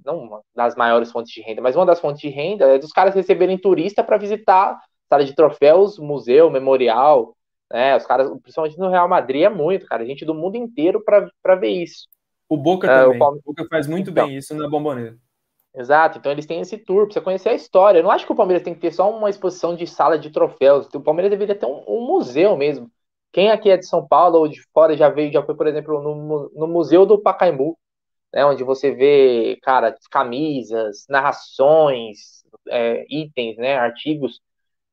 não 0.05 0.19
uma 0.19 0.43
das 0.55 0.77
maiores 0.77 1.11
fontes 1.11 1.33
de 1.33 1.41
renda, 1.41 1.63
mas 1.63 1.75
uma 1.75 1.87
das 1.87 1.99
fontes 1.99 2.21
de 2.21 2.29
renda 2.29 2.67
é 2.67 2.79
dos 2.79 2.93
caras 2.93 3.15
receberem 3.15 3.59
turista 3.59 4.05
para 4.05 4.19
visitar 4.19 4.79
sala 5.09 5.25
de 5.25 5.35
troféus, 5.35 5.99
museu, 5.99 6.51
memorial, 6.51 7.35
né? 7.73 7.97
Os 7.97 8.05
caras, 8.07 8.31
principalmente 8.43 8.79
no 8.79 8.91
Real 8.91 9.09
Madrid, 9.09 9.43
é 9.43 9.49
muito, 9.49 9.87
cara. 9.87 10.07
Gente 10.07 10.25
do 10.25 10.35
mundo 10.35 10.57
inteiro 10.57 11.03
para 11.03 11.57
ver 11.57 11.71
isso. 11.71 12.07
O 12.49 12.57
Boca 12.57 12.87
é, 12.87 13.05
também. 13.05 13.21
O, 13.21 13.25
o, 13.25 13.41
Boca 13.47 13.67
faz 13.69 13.89
muito 13.89 14.11
então, 14.11 14.27
bem 14.27 14.37
isso 14.37 14.55
na 14.55 14.69
Bomboneira. 14.69 15.17
Exato, 15.75 16.19
então 16.19 16.33
eles 16.33 16.47
têm 16.47 16.61
esse 16.61 16.77
tour, 16.79 17.05
precisa 17.05 17.25
conhecer 17.25 17.51
a 17.51 17.55
história. 17.55 18.01
Eu 18.01 18.03
não 18.03 18.11
acho 18.11 18.27
que 18.27 18.33
o 18.33 18.37
Palmeiras 18.37 18.65
tem 18.65 18.75
que 18.75 18.81
ter 18.81 18.93
só 18.93 19.09
uma 19.11 19.31
exposição 19.31 19.77
de 19.77 19.87
sala 19.87 20.19
de 20.19 20.31
troféus. 20.31 20.89
O 20.93 21.01
Palmeiras 21.01 21.31
deveria 21.31 21.55
ter 21.55 21.67
um, 21.67 21.85
um 21.87 22.07
museu 22.07 22.57
mesmo. 22.57 22.91
Quem 23.33 23.51
aqui 23.51 23.71
é 23.71 23.77
de 23.77 23.87
São 23.87 24.07
Paulo 24.07 24.39
ou 24.39 24.49
de 24.49 24.61
fora 24.75 24.97
já 24.97 25.09
veio, 25.09 25.33
já 25.33 25.43
foi, 25.43 25.55
por 25.55 25.67
exemplo, 25.69 26.03
no, 26.03 26.51
no 26.53 26.67
Museu 26.67 27.07
do 27.07 27.21
Pacaembu 27.21 27.79
né, 28.33 28.45
onde 28.45 28.63
você 28.65 28.93
vê, 28.93 29.59
cara, 29.63 29.97
camisas, 30.11 31.07
narrações, 31.09 32.45
é, 32.69 33.05
itens, 33.09 33.57
né, 33.57 33.77
artigos. 33.77 34.41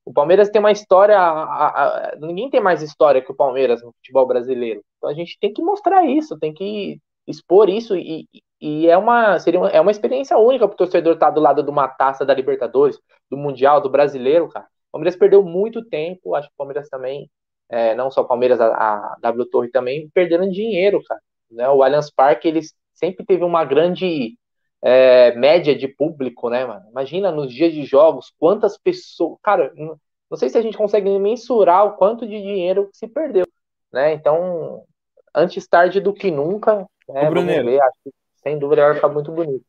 O 0.06 0.14
Palmeiras 0.14 0.50
tem 0.50 0.60
uma 0.60 0.72
história, 0.72 1.18
a, 1.20 2.12
a, 2.12 2.16
ninguém 2.18 2.50
tem 2.50 2.62
mais 2.62 2.82
história 2.82 3.22
que 3.22 3.32
o 3.32 3.36
Palmeiras 3.36 3.82
no 3.84 3.94
futebol 3.94 4.26
brasileiro. 4.28 4.84
Então 4.98 5.10
a 5.10 5.14
gente 5.14 5.38
tem 5.40 5.54
que 5.54 5.62
mostrar 5.62 6.06
isso, 6.06 6.38
tem 6.40 6.54
que 6.54 7.00
expor 7.28 7.70
isso 7.70 7.96
e, 7.96 8.28
e 8.60 8.88
é 8.88 8.98
uma 8.98 9.40
seria 9.40 9.60
uma, 9.60 9.70
é 9.70 9.80
uma 9.80 9.92
experiência 9.92 10.38
única 10.38 10.68
para 10.68 10.74
o 10.74 10.78
torcedor 10.78 11.14
estar 11.14 11.28
tá 11.28 11.32
do 11.32 11.42
lado 11.42 11.64
de 11.64 11.70
uma 11.70 11.88
taça 11.88 12.26
da 12.26 12.34
Libertadores, 12.34 13.00
do 13.30 13.38
Mundial, 13.38 13.82
do 13.82 13.90
Brasileiro, 13.90 14.50
cara. 14.50 14.66
O 14.90 14.94
Palmeiras 14.94 15.16
perdeu 15.16 15.44
muito 15.44 15.84
tempo, 15.84 16.34
acho 16.36 16.48
que 16.48 16.54
o 16.54 16.58
Palmeiras 16.58 16.90
também, 16.90 17.30
é, 17.70 17.94
não 17.96 18.10
só 18.10 18.22
o 18.22 18.28
Palmeiras, 18.28 18.60
a, 18.60 18.68
a 18.68 19.18
W 19.22 19.46
Torre 19.50 19.70
também 19.70 20.10
perderam 20.14 20.50
dinheiro, 20.50 21.04
cara 21.04 21.22
Né? 21.52 21.70
O 21.70 21.84
Allianz 21.84 22.10
Parque 22.10 22.48
ele 22.48 22.62
sempre 22.94 23.26
teve 23.26 23.44
uma 23.44 23.64
grande 23.64 24.36
é, 24.82 25.36
média 25.36 25.76
de 25.76 25.88
público, 25.88 26.50
né, 26.50 26.66
mano? 26.66 26.90
Imagina 26.90 27.32
nos 27.32 27.54
dias 27.54 27.74
de 27.74 27.84
jogos 27.86 28.34
quantas 28.40 28.78
pessoas. 28.78 29.38
Cara, 29.44 29.72
não 29.76 30.38
sei 30.38 30.50
se 30.50 30.58
a 30.58 30.62
gente 30.62 30.78
consegue 30.78 31.10
mensurar 31.20 31.86
o 31.86 31.94
quanto 31.94 32.28
de 32.28 32.42
dinheiro 32.42 32.90
se 32.92 33.08
perdeu, 33.08 33.46
né? 33.92 34.14
Então, 34.14 34.84
antes 35.34 35.68
tarde 35.68 36.00
do 36.00 36.14
que 36.14 36.32
nunca, 36.32 36.88
né? 37.08 37.30
Vamos 37.30 37.46
ver, 37.46 37.82
acho 37.82 37.98
que, 38.04 38.12
sem 38.48 38.58
dúvida 38.58 38.86
vai 38.86 38.96
ficar 38.96 39.10
muito 39.10 39.32
bonito. 39.32 39.66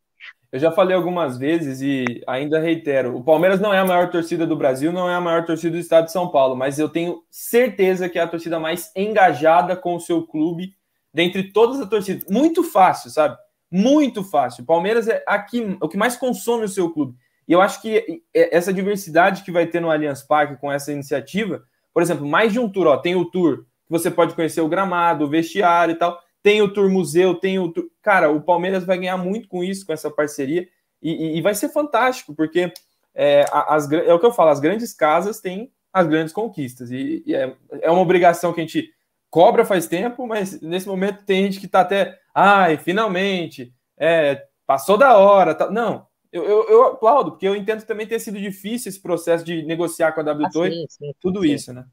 Eu 0.50 0.58
já 0.58 0.72
falei 0.72 0.96
algumas 0.96 1.36
vezes 1.36 1.82
e 1.82 2.22
ainda 2.26 2.58
reitero: 2.58 3.16
o 3.16 3.22
Palmeiras 3.22 3.60
não 3.60 3.74
é 3.74 3.78
a 3.78 3.84
maior 3.84 4.10
torcida 4.10 4.46
do 4.46 4.56
Brasil, 4.56 4.92
não 4.92 5.10
é 5.10 5.14
a 5.14 5.20
maior 5.20 5.44
torcida 5.44 5.72
do 5.72 5.80
estado 5.80 6.06
de 6.06 6.12
São 6.12 6.28
Paulo, 6.28 6.56
mas 6.56 6.78
eu 6.78 6.88
tenho 6.88 7.22
certeza 7.30 8.08
que 8.08 8.18
é 8.18 8.22
a 8.22 8.28
torcida 8.28 8.58
mais 8.58 8.90
engajada 8.96 9.76
com 9.76 9.96
o 9.96 10.00
seu 10.00 10.26
clube 10.26 10.74
dentre 11.12 11.52
todas 11.52 11.80
as 11.80 11.88
torcidas. 11.88 12.24
Muito 12.30 12.62
fácil, 12.62 13.10
sabe? 13.10 13.36
Muito 13.70 14.24
fácil. 14.24 14.62
O 14.62 14.66
Palmeiras 14.66 15.06
é 15.08 15.22
aqui 15.26 15.76
o 15.82 15.88
que 15.88 15.98
mais 15.98 16.16
consome 16.16 16.64
o 16.64 16.68
seu 16.68 16.90
clube. 16.90 17.14
E 17.46 17.52
eu 17.52 17.60
acho 17.60 17.82
que 17.82 18.22
essa 18.34 18.72
diversidade 18.72 19.42
que 19.42 19.52
vai 19.52 19.66
ter 19.66 19.80
no 19.80 19.90
Allianz 19.90 20.22
Parque 20.22 20.56
com 20.56 20.70
essa 20.70 20.92
iniciativa, 20.92 21.62
por 21.92 22.02
exemplo, 22.02 22.26
mais 22.26 22.52
de 22.52 22.58
um 22.58 22.68
tour, 22.68 22.86
ó, 22.86 22.96
tem 22.96 23.14
o 23.14 23.24
tour 23.24 23.64
que 23.86 23.90
você 23.90 24.10
pode 24.10 24.34
conhecer 24.34 24.60
o 24.60 24.68
gramado, 24.68 25.24
o 25.24 25.28
vestiário 25.28 25.92
e 25.92 25.98
tal 25.98 26.18
tem 26.42 26.62
o 26.62 26.72
Tour 26.72 26.90
Museu, 26.90 27.34
tem 27.34 27.58
o. 27.58 27.72
Cara, 28.02 28.30
o 28.30 28.40
Palmeiras 28.40 28.84
vai 28.84 28.98
ganhar 28.98 29.16
muito 29.16 29.48
com 29.48 29.62
isso, 29.62 29.84
com 29.84 29.92
essa 29.92 30.10
parceria, 30.10 30.68
e, 31.02 31.12
e, 31.12 31.38
e 31.38 31.42
vai 31.42 31.54
ser 31.54 31.68
fantástico, 31.68 32.34
porque 32.34 32.72
é, 33.14 33.44
as, 33.52 33.90
é 33.90 34.12
o 34.12 34.18
que 34.18 34.26
eu 34.26 34.32
falo, 34.32 34.50
as 34.50 34.60
grandes 34.60 34.92
casas 34.92 35.40
têm 35.40 35.72
as 35.92 36.06
grandes 36.06 36.32
conquistas, 36.32 36.90
e, 36.90 37.22
e 37.26 37.34
é, 37.34 37.56
é 37.80 37.90
uma 37.90 38.02
obrigação 38.02 38.52
que 38.52 38.60
a 38.60 38.64
gente 38.64 38.92
cobra 39.30 39.64
faz 39.64 39.86
tempo, 39.86 40.26
mas 40.26 40.60
nesse 40.60 40.86
momento 40.86 41.24
tem 41.24 41.44
gente 41.44 41.60
que 41.60 41.66
está 41.66 41.80
até, 41.80 42.18
ai, 42.34 42.76
finalmente, 42.76 43.72
é, 43.96 44.46
passou 44.66 44.96
da 44.96 45.16
hora. 45.16 45.54
Tá... 45.54 45.70
Não, 45.70 46.06
eu, 46.32 46.44
eu, 46.44 46.68
eu, 46.68 46.84
aplaudo, 46.84 47.32
porque 47.32 47.46
eu 47.48 47.56
entendo 47.56 47.84
também 47.84 48.06
ter 48.06 48.18
sido 48.20 48.38
difícil 48.38 48.90
esse 48.90 49.00
processo 49.00 49.44
de 49.44 49.62
negociar 49.62 50.12
com 50.12 50.20
a 50.20 50.24
W2, 50.24 50.66
ah, 50.66 50.70
sim, 50.70 50.86
sim, 50.88 51.14
tudo 51.20 51.42
sim. 51.42 51.52
isso, 51.52 51.72
né? 51.72 51.84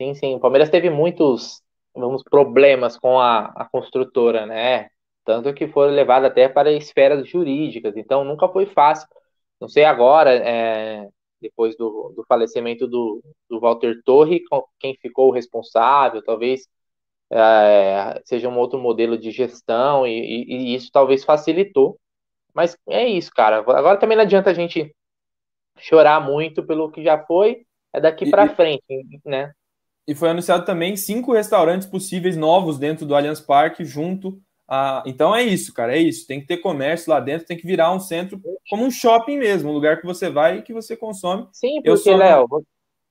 Sim, 0.00 0.14
sim. 0.14 0.34
O 0.34 0.40
Palmeiras 0.40 0.70
teve 0.70 0.88
muitos 0.88 1.62
vamos, 2.00 2.22
problemas 2.22 2.96
com 2.98 3.18
a, 3.18 3.46
a 3.56 3.64
construtora, 3.66 4.46
né? 4.46 4.88
Tanto 5.24 5.52
que 5.54 5.68
foram 5.68 5.92
levados 5.92 6.28
até 6.28 6.48
para 6.48 6.72
esferas 6.72 7.28
jurídicas, 7.28 7.96
então 7.96 8.24
nunca 8.24 8.48
foi 8.48 8.66
fácil. 8.66 9.08
Não 9.60 9.68
sei 9.68 9.84
agora, 9.84 10.34
é, 10.34 11.08
depois 11.40 11.76
do, 11.76 12.12
do 12.16 12.24
falecimento 12.26 12.86
do, 12.86 13.22
do 13.48 13.60
Walter 13.60 14.00
Torre, 14.04 14.42
quem 14.78 14.96
ficou 14.96 15.28
o 15.28 15.32
responsável, 15.32 16.22
talvez 16.22 16.66
é, 17.30 18.20
seja 18.24 18.48
um 18.48 18.58
outro 18.58 18.78
modelo 18.78 19.16
de 19.16 19.30
gestão, 19.30 20.06
e, 20.06 20.18
e, 20.18 20.72
e, 20.72 20.74
isso 20.74 20.90
talvez 20.92 21.24
facilitou. 21.24 21.98
Mas 22.54 22.76
é 22.88 23.06
isso, 23.06 23.30
cara. 23.32 23.58
Agora 23.58 23.96
também 23.98 24.16
não 24.16 24.24
adianta 24.24 24.50
a 24.50 24.54
gente 24.54 24.94
chorar 25.78 26.20
muito 26.20 26.64
pelo 26.66 26.90
que 26.90 27.02
já 27.02 27.24
foi, 27.24 27.64
é 27.92 28.00
daqui 28.00 28.28
para 28.30 28.54
frente, 28.54 28.84
né? 29.24 29.52
E 30.10 30.14
foi 30.14 30.28
anunciado 30.28 30.64
também 30.64 30.96
cinco 30.96 31.32
restaurantes 31.32 31.86
possíveis 31.86 32.36
novos 32.36 32.80
dentro 32.80 33.06
do 33.06 33.14
Allianz 33.14 33.40
Parque, 33.40 33.84
junto 33.84 34.42
a. 34.66 35.04
Então 35.06 35.32
é 35.32 35.40
isso, 35.40 35.72
cara, 35.72 35.94
é 35.94 36.00
isso. 36.00 36.26
Tem 36.26 36.40
que 36.40 36.48
ter 36.48 36.56
comércio 36.56 37.12
lá 37.12 37.20
dentro, 37.20 37.46
tem 37.46 37.56
que 37.56 37.64
virar 37.64 37.92
um 37.92 38.00
centro 38.00 38.40
como 38.68 38.84
um 38.84 38.90
shopping 38.90 39.38
mesmo, 39.38 39.70
um 39.70 39.72
lugar 39.72 40.00
que 40.00 40.06
você 40.06 40.28
vai 40.28 40.58
e 40.58 40.62
que 40.62 40.72
você 40.72 40.96
consome. 40.96 41.46
Sim, 41.52 41.80
porque, 41.80 41.96
sou... 41.96 42.16
Léo, 42.16 42.48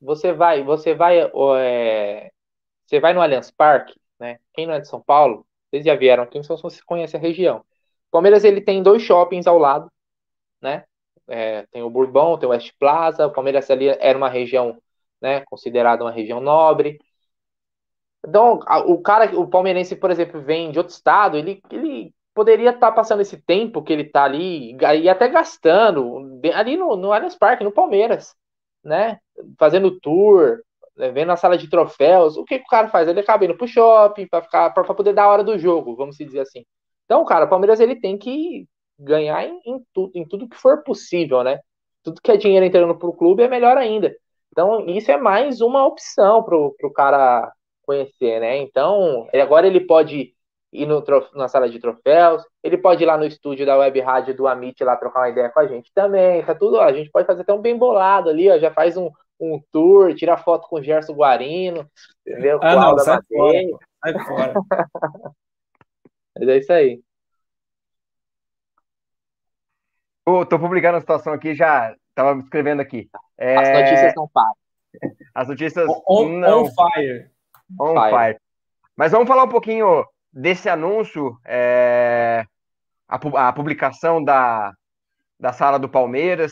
você 0.01 0.33
vai, 0.33 0.61
você 0.61 0.93
vai, 0.93 1.21
é... 1.59 2.31
você 2.85 2.99
vai 2.99 3.13
no 3.13 3.21
Allianz 3.21 3.49
Parque, 3.49 3.95
né? 4.19 4.37
Quem 4.53 4.67
não 4.67 4.73
é 4.73 4.81
de 4.81 4.89
São 4.89 4.99
Paulo, 4.99 5.45
vocês 5.71 5.85
já 5.85 5.95
vieram 5.95 6.23
aqui, 6.23 6.37
então 6.37 6.57
você 6.57 6.81
conhece 6.85 7.15
a 7.15 7.19
região. 7.19 7.63
Palmeiras 8.11 8.43
ele 8.43 8.59
tem 8.59 8.83
dois 8.83 9.01
shoppings 9.01 9.47
ao 9.47 9.57
lado, 9.57 9.89
né? 10.61 10.83
É, 11.29 11.65
tem 11.71 11.81
o 11.81 11.89
Bourbon, 11.89 12.37
tem 12.37 12.49
o 12.49 12.51
West 12.51 12.73
Plaza. 12.77 13.25
O 13.25 13.31
Palmeiras 13.31 13.71
ali 13.71 13.87
era 13.87 14.17
uma 14.17 14.27
região 14.27 14.77
né, 15.21 15.41
considerada 15.41 16.03
uma 16.03 16.11
região 16.11 16.39
nobre. 16.39 16.99
Então, 18.25 18.59
o 18.85 19.01
cara, 19.01 19.37
o 19.39 19.47
palmeirense, 19.47 19.95
por 19.95 20.11
exemplo, 20.11 20.41
vem 20.41 20.71
de 20.71 20.77
outro 20.77 20.93
estado, 20.93 21.37
ele, 21.37 21.61
ele 21.71 22.13
poderia 22.33 22.71
estar 22.71 22.89
tá 22.89 22.91
passando 22.91 23.21
esse 23.21 23.37
tempo 23.37 23.81
que 23.81 23.93
ele 23.93 24.03
está 24.03 24.23
ali, 24.23 24.75
e 25.01 25.09
até 25.09 25.27
gastando, 25.27 26.39
ali 26.53 26.77
no, 26.77 26.95
no 26.95 27.11
Allianz 27.13 27.35
Parque, 27.35 27.63
no 27.63 27.71
Palmeiras, 27.71 28.35
né, 28.83 29.19
fazendo 29.57 29.99
tour, 29.99 30.59
né, 30.97 31.11
vendo 31.11 31.31
a 31.31 31.37
sala 31.37 31.57
de 31.57 31.69
troféus, 31.69 32.37
o 32.37 32.43
que, 32.43 32.59
que 32.59 32.65
o 32.65 32.69
cara 32.69 32.89
faz? 32.89 33.07
Ele 33.07 33.21
acaba 33.21 33.45
indo 33.45 33.57
pro 33.57 33.67
shopping 33.67 34.27
para 34.27 34.83
poder 34.93 35.13
dar 35.13 35.23
a 35.23 35.29
hora 35.29 35.43
do 35.43 35.57
jogo, 35.57 35.95
vamos 35.95 36.17
dizer 36.17 36.41
assim. 36.41 36.65
Então, 37.05 37.25
cara, 37.25 37.45
o 37.45 37.49
Palmeiras 37.49 37.79
ele 37.79 37.95
tem 37.95 38.17
que 38.17 38.67
ganhar 38.99 39.45
em, 39.45 39.59
em, 39.65 39.85
tudo, 39.93 40.11
em 40.13 40.27
tudo 40.27 40.47
que 40.47 40.57
for 40.57 40.83
possível, 40.83 41.43
né? 41.43 41.59
Tudo 42.03 42.21
que 42.21 42.31
é 42.31 42.37
dinheiro 42.37 42.65
entrando 42.65 42.97
pro 42.97 43.13
clube 43.13 43.43
é 43.43 43.47
melhor 43.47 43.77
ainda. 43.77 44.13
Então, 44.51 44.85
isso 44.87 45.11
é 45.11 45.17
mais 45.17 45.61
uma 45.61 45.85
opção 45.85 46.43
para 46.43 46.57
o 46.57 46.93
cara 46.93 47.51
conhecer, 47.83 48.39
né? 48.39 48.57
Então, 48.57 49.27
agora 49.33 49.67
ele 49.67 49.81
pode 49.81 50.33
ir 50.71 50.85
no, 50.85 51.03
na 51.33 51.47
sala 51.47 51.69
de 51.69 51.79
troféus, 51.79 52.43
ele 52.63 52.77
pode 52.77 53.03
ir 53.03 53.05
lá 53.05 53.17
no 53.17 53.25
estúdio 53.25 53.65
da 53.65 53.77
web 53.77 53.99
rádio 54.01 54.35
do 54.35 54.47
Amit 54.47 54.83
lá 54.83 54.95
trocar 54.95 55.21
uma 55.21 55.29
ideia 55.29 55.49
com 55.49 55.59
a 55.59 55.67
gente 55.67 55.91
também, 55.93 56.43
tá 56.45 56.53
tudo, 56.53 56.77
ó, 56.77 56.83
a 56.83 56.93
gente 56.93 57.09
pode 57.09 57.25
fazer 57.25 57.41
até 57.41 57.53
um 57.53 57.61
bem 57.61 57.75
bolado 57.75 58.29
ali, 58.29 58.49
ó, 58.49 58.59
já 58.59 58.71
faz 58.71 58.95
um, 58.95 59.09
um 59.39 59.59
tour, 59.71 60.13
tira 60.13 60.37
foto 60.37 60.67
com 60.67 60.77
o 60.77 60.83
Gerson 60.83 61.13
Guarino, 61.13 61.89
entendeu? 62.25 62.59
Ah, 62.61 62.75
não, 62.75 62.99
sai 62.99 63.19
fora, 63.27 63.61
sai 64.03 64.25
fora. 64.25 64.53
Mas 66.37 66.47
é 66.47 66.57
isso 66.57 66.71
aí. 66.71 67.01
Tô 70.47 70.59
publicando 70.59 70.97
a 70.97 71.01
situação 71.01 71.33
aqui, 71.33 71.55
já 71.55 71.95
tava 72.23 72.39
escrevendo 72.39 72.81
aqui. 72.81 73.09
É... 73.37 73.55
As 73.55 73.69
notícias 73.69 74.13
não 74.15 74.27
param. 74.27 74.53
As 75.33 75.47
notícias. 75.47 75.87
On, 76.07 76.27
não. 76.27 76.63
on 76.63 76.65
fire. 76.65 77.29
On 77.79 77.93
fire. 77.93 78.09
fire. 78.09 78.39
Mas 78.95 79.11
vamos 79.11 79.27
falar 79.27 79.43
um 79.43 79.49
pouquinho 79.49 80.05
desse 80.31 80.67
anúncio, 80.67 81.37
é... 81.45 82.43
a, 83.07 83.47
a, 83.47 83.53
publicação 83.53 84.23
da, 84.23 84.73
da 85.39 85.53
sala 85.53 85.79
do 85.79 85.87
Palmeiras. 85.87 86.51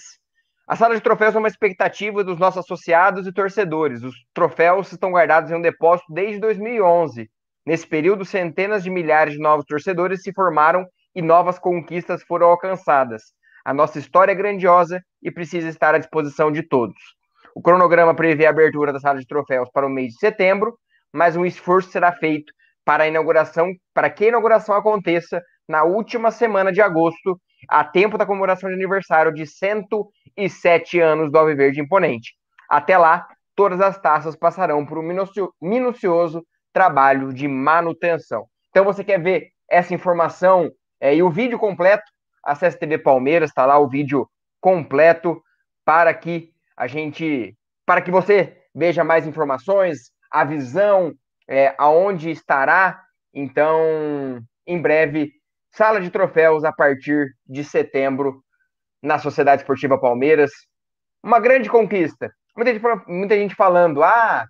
A 0.65 0.75
sala 0.75 0.95
de 0.95 1.01
troféus 1.01 1.36
é 1.36 1.39
uma 1.39 1.47
expectativa 1.47 2.23
dos 2.23 2.38
nossos 2.38 2.63
associados 2.63 3.27
e 3.27 3.34
torcedores. 3.34 4.04
Os 4.04 4.15
troféus 4.33 4.91
estão 4.91 5.12
guardados 5.12 5.52
em 5.52 5.56
um 5.56 5.62
depósito 5.62 6.13
desde 6.13 6.39
2011. 6.39 7.29
Nesse 7.65 7.85
período, 7.85 8.23
centenas 8.25 8.83
de 8.83 8.89
milhares 8.89 9.33
de 9.33 9.39
novos 9.39 9.65
torcedores 9.65 10.21
se 10.21 10.33
formaram 10.33 10.85
e 11.13 11.21
novas 11.21 11.60
conquistas 11.60 12.23
foram 12.23 12.48
alcançadas. 12.48 13.33
A 13.67 13.73
nossa 13.73 13.99
história 13.99 14.31
é 14.31 14.35
grandiosa 14.35 15.03
e 15.21 15.29
precisa 15.29 15.67
estar 15.67 15.93
à 15.93 15.97
disposição 15.97 16.49
de 16.49 16.63
todos. 16.63 16.95
O 17.53 17.61
cronograma 17.61 18.15
prevê 18.15 18.45
a 18.45 18.49
abertura 18.49 18.93
da 18.93 18.99
sala 19.01 19.19
de 19.19 19.27
troféus 19.27 19.69
para 19.73 19.85
o 19.85 19.89
mês 19.89 20.13
de 20.13 20.19
setembro, 20.19 20.77
mas 21.11 21.35
um 21.35 21.45
esforço 21.45 21.89
será 21.91 22.13
feito 22.13 22.53
para 22.85 23.03
a 23.03 23.07
inauguração, 23.09 23.73
para 23.93 24.09
que 24.09 24.23
a 24.23 24.27
inauguração 24.29 24.73
aconteça 24.73 25.41
na 25.67 25.83
última 25.83 26.31
semana 26.31 26.71
de 26.71 26.81
agosto, 26.81 27.37
a 27.67 27.83
tempo 27.83 28.17
da 28.17 28.25
comemoração 28.25 28.69
de 28.69 28.75
aniversário 28.77 29.33
de 29.33 29.45
107 29.45 31.01
anos 31.01 31.29
do 31.29 31.37
Alviverde 31.37 31.81
Imponente. 31.81 32.35
Até 32.69 32.97
lá, 32.97 33.27
todas 33.53 33.81
as 33.81 33.99
taças 33.99 34.33
passarão 34.37 34.85
por 34.85 34.97
um 34.97 35.43
minucioso 35.61 36.41
trabalho 36.71 37.33
de 37.33 37.49
manutenção. 37.49 38.45
Então, 38.69 38.85
você 38.85 39.03
quer 39.03 39.21
ver 39.21 39.49
essa 39.69 39.93
informação 39.93 40.71
é, 41.01 41.13
e 41.13 41.21
o 41.21 41.29
vídeo 41.29 41.59
completo? 41.59 42.05
Acesse 42.48 42.79
TV 42.79 42.98
Palmeiras, 42.98 43.50
está 43.50 43.65
lá 43.65 43.77
o 43.77 43.89
vídeo 43.89 44.27
completo 44.62 45.41
para 45.83 46.13
que 46.13 46.52
a 46.77 46.87
gente, 46.87 47.54
para 47.85 48.02
que 48.02 48.10
você 48.10 48.58
veja 48.73 49.04
mais 49.04 49.27
informações, 49.27 50.12
a 50.31 50.45
visão, 50.45 51.13
é, 51.48 51.75
aonde 51.77 52.29
estará. 52.29 53.04
Então, 53.33 54.39
em 54.65 54.81
breve, 54.81 55.33
sala 55.71 56.00
de 56.00 56.10
troféus 56.10 56.63
a 56.63 56.71
partir 56.71 57.35
de 57.45 57.63
setembro 57.63 58.41
na 59.04 59.19
Sociedade 59.19 59.62
Esportiva 59.62 60.00
Palmeiras. 60.00 60.52
Uma 61.21 61.39
grande 61.39 61.69
conquista. 61.69 62.31
Muita 62.56 62.73
gente, 62.73 62.83
muita 63.08 63.35
gente 63.35 63.56
falando, 63.56 64.04
ah, 64.04 64.48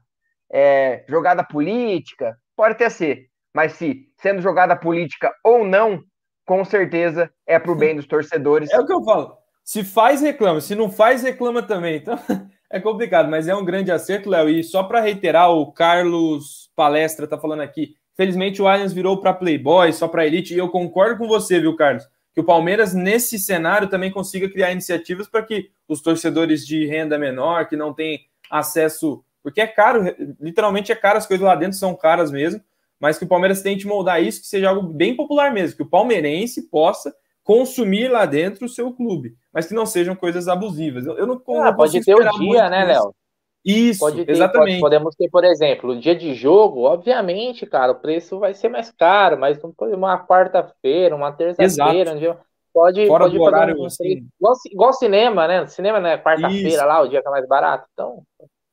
é, 0.52 1.04
jogada 1.10 1.43
política, 1.43 2.38
pode 2.56 2.74
até 2.74 2.89
ser, 2.89 3.28
mas 3.54 3.74
se 3.74 4.08
sendo 4.18 4.41
jogada 4.41 4.76
política 4.76 5.34
ou 5.43 5.66
não, 5.66 6.04
com 6.48 6.64
certeza 6.64 7.30
é 7.45 7.60
para 7.60 7.72
o 7.74 7.76
bem 7.76 7.95
dos 7.95 8.08
torcedores. 8.08 8.70
É 8.74 8.80
o 8.80 8.86
que 8.86 8.93
eu 8.93 9.04
falo. 9.04 9.38
Se 9.64 9.84
faz, 9.84 10.22
reclama. 10.22 10.62
Se 10.62 10.74
não 10.74 10.89
faz, 10.89 11.22
reclama 11.22 11.62
também. 11.62 11.98
Então 11.98 12.18
é 12.72 12.80
complicado, 12.80 13.30
mas 13.30 13.50
é 13.50 13.54
um 13.54 13.66
grande 13.66 13.91
acerto, 13.91 14.30
Léo. 14.30 14.50
E 14.50 14.64
só 14.64 14.82
para 14.84 15.02
reiterar, 15.02 15.52
o 15.52 15.72
Carlos 15.74 16.72
Palestra 16.74 17.26
está 17.26 17.38
falando 17.38 17.62
aqui. 17.62 17.95
Felizmente 18.16 18.62
o 18.62 18.68
Allianz 18.68 18.93
virou 18.93 19.20
para 19.20 19.34
Playboy, 19.34 19.91
só 19.91 20.08
para 20.08 20.26
Elite. 20.26 20.56
E 20.56 20.58
eu 20.58 20.70
concordo 20.70 21.18
com 21.18 21.28
você, 21.28 21.60
viu, 21.60 21.76
Carlos? 21.76 22.08
Que 22.34 22.39
o 22.39 22.45
Palmeiras, 22.45 22.93
nesse 22.93 23.38
cenário, 23.38 23.89
também 23.89 24.10
consiga 24.10 24.50
criar 24.50 24.72
iniciativas 24.72 25.28
para 25.28 25.43
que 25.43 25.70
os 25.88 26.02
torcedores 26.02 26.66
de 26.66 26.86
renda 26.86 27.20
menor, 27.20 27.68
que 27.68 27.76
não 27.76 27.93
têm 27.93 28.22
acesso. 28.50 29.22
Porque 29.43 29.60
é 29.60 29.68
caro, 29.68 30.04
literalmente 30.39 30.91
é 30.91 30.95
caro, 30.95 31.18
as 31.18 31.28
coisas 31.28 31.45
lá 31.45 31.56
dentro 31.56 31.78
são 31.78 31.93
caras 31.93 32.32
mesmo 32.32 32.62
mas 33.00 33.18
que 33.18 33.26
o 33.26 33.28
Palmeiras 33.28 33.62
tente 33.62 33.88
moldar 33.88 34.22
isso, 34.22 34.41
que 34.41 34.48
seja 34.48 34.70
algo 34.70 34.88
bem 34.88 35.16
popular 35.16 35.52
mesmo, 35.52 35.78
que 35.78 35.84
o 35.84 35.89
palmeirense 35.89 36.70
possa 36.70 37.14
consumir 37.43 38.10
lá 38.10 38.26
dentro 38.26 38.66
o 38.66 38.70
seu 38.70 38.91
clube, 38.91 39.36
mas 39.54 39.68
que 39.68 39.74
não 39.74 39.86
sejam 39.86 40.16
coisas 40.16 40.48
abusivas. 40.48 41.06
Eu, 41.06 41.18
eu 41.18 41.26
não, 41.26 41.41
ah, 41.48 41.66
não 41.66 41.76
pode 41.76 42.04
ter 42.04 42.16
o 42.16 42.38
dia, 42.38 42.70
né, 42.70 42.84
Léo? 42.84 43.16
Isso, 43.64 44.00
pode 44.00 44.26
ter, 44.26 44.32
exatamente. 44.32 44.80
Pode, 44.80 44.95
podemos 44.95 45.16
ter, 45.16 45.30
por 45.30 45.43
exemplo, 45.43 45.91
o 45.91 46.00
dia 46.00 46.16
de 46.16 46.34
jogo, 46.34 46.84
obviamente, 46.84 47.66
cara, 47.66 47.91
o 47.91 48.00
preço 48.00 48.39
vai 48.39 48.54
ser 48.54 48.70
mais 48.70 48.91
caro, 48.91 49.38
mas 49.38 49.60
uma 49.80 50.26
quarta-feira, 50.26 51.16
uma 51.16 51.32
terça-feira, 51.32 52.14
um 52.14 52.18
dia, 52.18 52.38
pode, 52.74 53.08
Fora 53.08 53.26
pode 53.26 53.38
do 53.38 53.43
horário, 53.43 53.82
um, 53.82 53.86
assim. 53.86 54.26
igual, 54.39 54.54
igual 54.72 54.93
cinema, 54.93 55.48
né? 55.48 55.68
Cinema 55.68 56.00
não 56.00 56.10
é 56.10 56.18
quarta-feira 56.18 56.86
lá, 56.86 57.02
o 57.02 57.08
dia 57.08 57.22
que 57.22 57.28
é 57.28 57.32
mais 57.32 57.48
barato, 57.48 57.88
então 57.93 58.24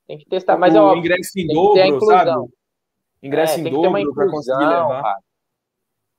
tem 0.07 0.19
que 0.19 0.27
testar. 0.27 0.57
Mas 0.59 0.75
o 0.75 0.79
é 0.79 0.81
óbvio, 0.81 0.99
ingresso 1.01 1.31
em 1.37 1.47
dobro, 1.47 2.01
sabe? 2.07 2.49
Ingresso 3.25 3.59
é, 3.59 3.61
em 3.63 3.71
dobro 3.71 4.15
para 4.15 4.31
conseguir 4.31 4.67
levar. 4.67 5.03
Cara. 5.03 5.19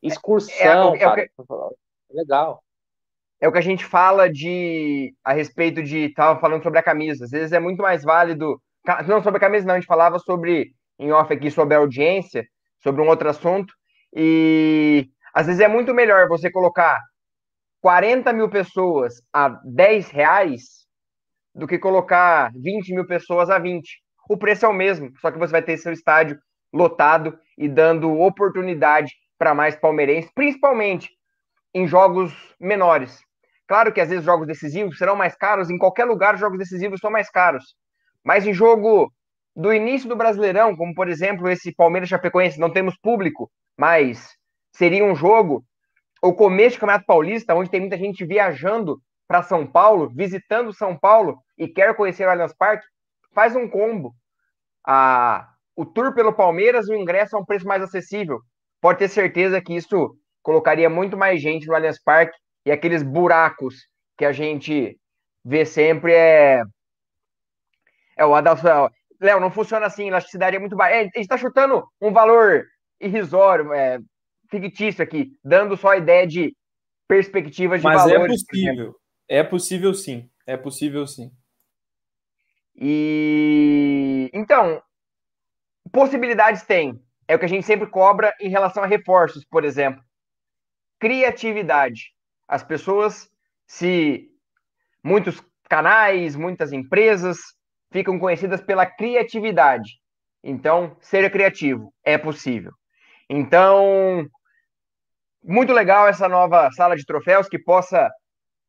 Excursão, 0.01 0.95
é, 0.95 0.97
é, 0.97 0.97
é, 0.97 0.99
cara. 0.99 1.29
Legal. 2.11 2.63
É 3.39 3.47
o 3.47 3.51
que 3.51 3.59
a 3.59 3.61
gente 3.61 3.85
fala 3.85 4.27
de 4.27 5.13
a 5.23 5.31
respeito 5.31 5.83
de 5.83 6.09
tava 6.09 6.39
falando 6.39 6.63
sobre 6.63 6.79
a 6.79 6.83
camisa. 6.83 7.25
Às 7.25 7.31
vezes 7.31 7.51
é 7.51 7.59
muito 7.59 7.81
mais 7.81 8.03
válido, 8.03 8.59
não 9.07 9.21
sobre 9.21 9.37
a 9.37 9.39
camisa 9.39 9.67
não, 9.67 9.75
a 9.75 9.79
gente 9.79 9.87
falava 9.87 10.17
sobre 10.17 10.73
em 10.97 11.11
off 11.11 11.31
aqui 11.31 11.51
sobre 11.51 11.75
a 11.75 11.77
audiência, 11.77 12.43
sobre 12.81 13.01
um 13.01 13.07
outro 13.07 13.29
assunto 13.29 13.73
e 14.15 15.07
às 15.33 15.45
vezes 15.45 15.61
é 15.61 15.67
muito 15.67 15.93
melhor 15.93 16.27
você 16.27 16.49
colocar 16.49 16.99
40 17.81 18.33
mil 18.33 18.49
pessoas 18.49 19.21
a 19.31 19.49
10 19.63 20.09
reais 20.09 20.87
do 21.53 21.67
que 21.67 21.77
colocar 21.77 22.51
20 22.55 22.95
mil 22.95 23.05
pessoas 23.05 23.49
a 23.49 23.59
20. 23.59 24.01
O 24.29 24.37
preço 24.37 24.65
é 24.65 24.69
o 24.69 24.73
mesmo, 24.73 25.11
só 25.19 25.29
que 25.29 25.37
você 25.37 25.51
vai 25.51 25.61
ter 25.61 25.77
seu 25.77 25.91
estádio 25.91 26.39
lotado 26.75 27.39
e 27.57 27.69
dando 27.69 28.19
oportunidade 28.19 29.13
para 29.37 29.55
mais 29.55 29.75
palmeirenses, 29.75 30.29
principalmente 30.35 31.09
em 31.73 31.87
jogos 31.87 32.33
menores. 32.59 33.23
Claro 33.67 33.91
que 33.91 34.01
às 34.01 34.09
vezes 34.09 34.25
jogos 34.25 34.45
decisivos 34.45 34.97
serão 34.97 35.15
mais 35.15 35.35
caros, 35.35 35.69
em 35.69 35.77
qualquer 35.77 36.05
lugar 36.05 36.37
jogos 36.37 36.59
decisivos 36.59 36.99
são 36.99 37.09
mais 37.09 37.29
caros. 37.29 37.75
Mas 38.23 38.45
em 38.45 38.53
jogo 38.53 39.11
do 39.55 39.73
início 39.73 40.09
do 40.09 40.15
Brasileirão, 40.15 40.75
como 40.75 40.93
por 40.93 41.07
exemplo 41.07 41.49
esse 41.49 41.73
Palmeiras 41.73 42.09
Chapecoense, 42.09 42.59
não 42.59 42.71
temos 42.71 42.97
público, 42.97 43.49
mas 43.77 44.29
seria 44.73 45.03
um 45.03 45.15
jogo, 45.15 45.63
o 46.21 46.33
começo 46.33 46.75
do 46.75 46.81
Campeonato 46.81 47.05
Paulista, 47.05 47.55
onde 47.55 47.69
tem 47.69 47.79
muita 47.79 47.97
gente 47.97 48.25
viajando 48.25 48.99
para 49.27 49.41
São 49.41 49.65
Paulo, 49.65 50.11
visitando 50.13 50.73
São 50.73 50.97
Paulo 50.97 51.39
e 51.57 51.67
quer 51.67 51.95
conhecer 51.95 52.27
o 52.27 52.29
Allianz 52.29 52.53
Parque, 52.53 52.85
faz 53.33 53.55
um 53.55 53.67
combo. 53.67 54.13
A, 54.85 55.54
o 55.75 55.85
tour 55.85 56.13
pelo 56.13 56.33
Palmeiras, 56.33 56.87
o 56.87 56.95
ingresso 56.95 57.35
a 57.35 57.39
um 57.39 57.45
preço 57.45 57.65
mais 57.65 57.83
acessível. 57.83 58.39
Pode 58.81 58.99
ter 58.99 59.09
certeza 59.09 59.61
que 59.61 59.75
isso 59.75 60.15
colocaria 60.41 60.89
muito 60.89 61.17
mais 61.17 61.41
gente 61.41 61.67
no 61.67 61.75
Allianz 61.75 62.01
Parque 62.01 62.37
e 62.65 62.71
aqueles 62.71 63.03
buracos 63.03 63.75
que 64.17 64.25
a 64.25 64.31
gente 64.31 64.97
vê 65.43 65.65
sempre 65.65 66.13
é. 66.13 66.61
É 68.17 68.25
o 68.25 68.33
Adalto. 68.33 68.63
Léo, 69.19 69.39
não 69.39 69.51
funciona 69.51 69.85
assim, 69.85 70.07
elasticidade 70.07 70.55
é 70.55 70.59
muito 70.59 70.75
baixa. 70.75 70.95
É, 70.95 70.99
a 70.99 71.03
gente 71.03 71.19
está 71.19 71.37
chutando 71.37 71.83
um 72.01 72.11
valor 72.11 72.65
irrisório, 72.99 73.73
é, 73.73 73.99
fictício 74.49 75.03
aqui, 75.03 75.31
dando 75.43 75.75
só 75.77 75.89
a 75.89 75.97
ideia 75.97 76.27
de 76.27 76.55
perspectivas 77.07 77.81
de 77.81 77.85
Mas 77.85 78.05
é 78.05 78.13
valores. 78.13 78.21
Mas 78.31 78.41
é 78.41 78.45
possível. 78.45 78.95
É 79.27 79.43
possível 79.43 79.93
sim. 79.93 80.29
É 80.45 80.57
possível 80.57 81.07
sim. 81.07 81.31
E 82.75 84.29
então, 84.33 84.81
possibilidades 85.95 86.63
tem. 86.63 87.01
É 87.25 87.35
o 87.35 87.39
que 87.39 87.45
a 87.45 87.47
gente 87.47 87.65
sempre 87.65 87.87
cobra 87.87 88.35
em 88.41 88.49
relação 88.49 88.83
a 88.83 88.85
reforços, 88.85 89.45
por 89.45 89.63
exemplo. 89.63 90.03
Criatividade. 90.99 92.11
As 92.45 92.61
pessoas, 92.61 93.29
se 93.65 94.29
muitos 95.01 95.41
canais, 95.69 96.35
muitas 96.35 96.73
empresas 96.73 97.37
ficam 97.93 98.19
conhecidas 98.19 98.61
pela 98.61 98.85
criatividade. 98.85 99.89
Então, 100.43 100.97
seja 100.99 101.29
criativo, 101.29 101.93
é 102.03 102.17
possível. 102.17 102.73
Então, 103.29 104.27
muito 105.41 105.71
legal 105.71 106.09
essa 106.09 106.27
nova 106.27 106.69
sala 106.71 106.97
de 106.97 107.05
troféus 107.05 107.47
que 107.47 107.57
possa 107.57 108.11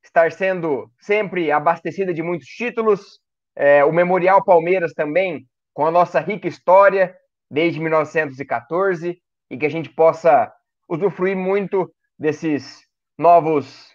estar 0.05 0.31
sendo 0.31 0.89
sempre 1.01 1.51
abastecida 1.51 2.15
de 2.15 2.23
muitos 2.23 2.47
títulos. 2.47 3.19
É, 3.57 3.85
o 3.85 3.93
Memorial 3.93 4.45
Palmeiras 4.45 4.93
também, 4.93 5.45
com 5.77 5.85
a 5.85 5.91
nossa 5.91 6.19
rica 6.21 6.49
história 6.49 7.15
desde 7.51 7.79
1914, 7.79 9.21
e 9.51 9.59
que 9.59 9.67
a 9.67 9.69
gente 9.69 9.91
possa 9.91 10.51
usufruir 10.89 11.37
muito 11.37 11.93
desses 12.19 12.81
novos 13.19 13.95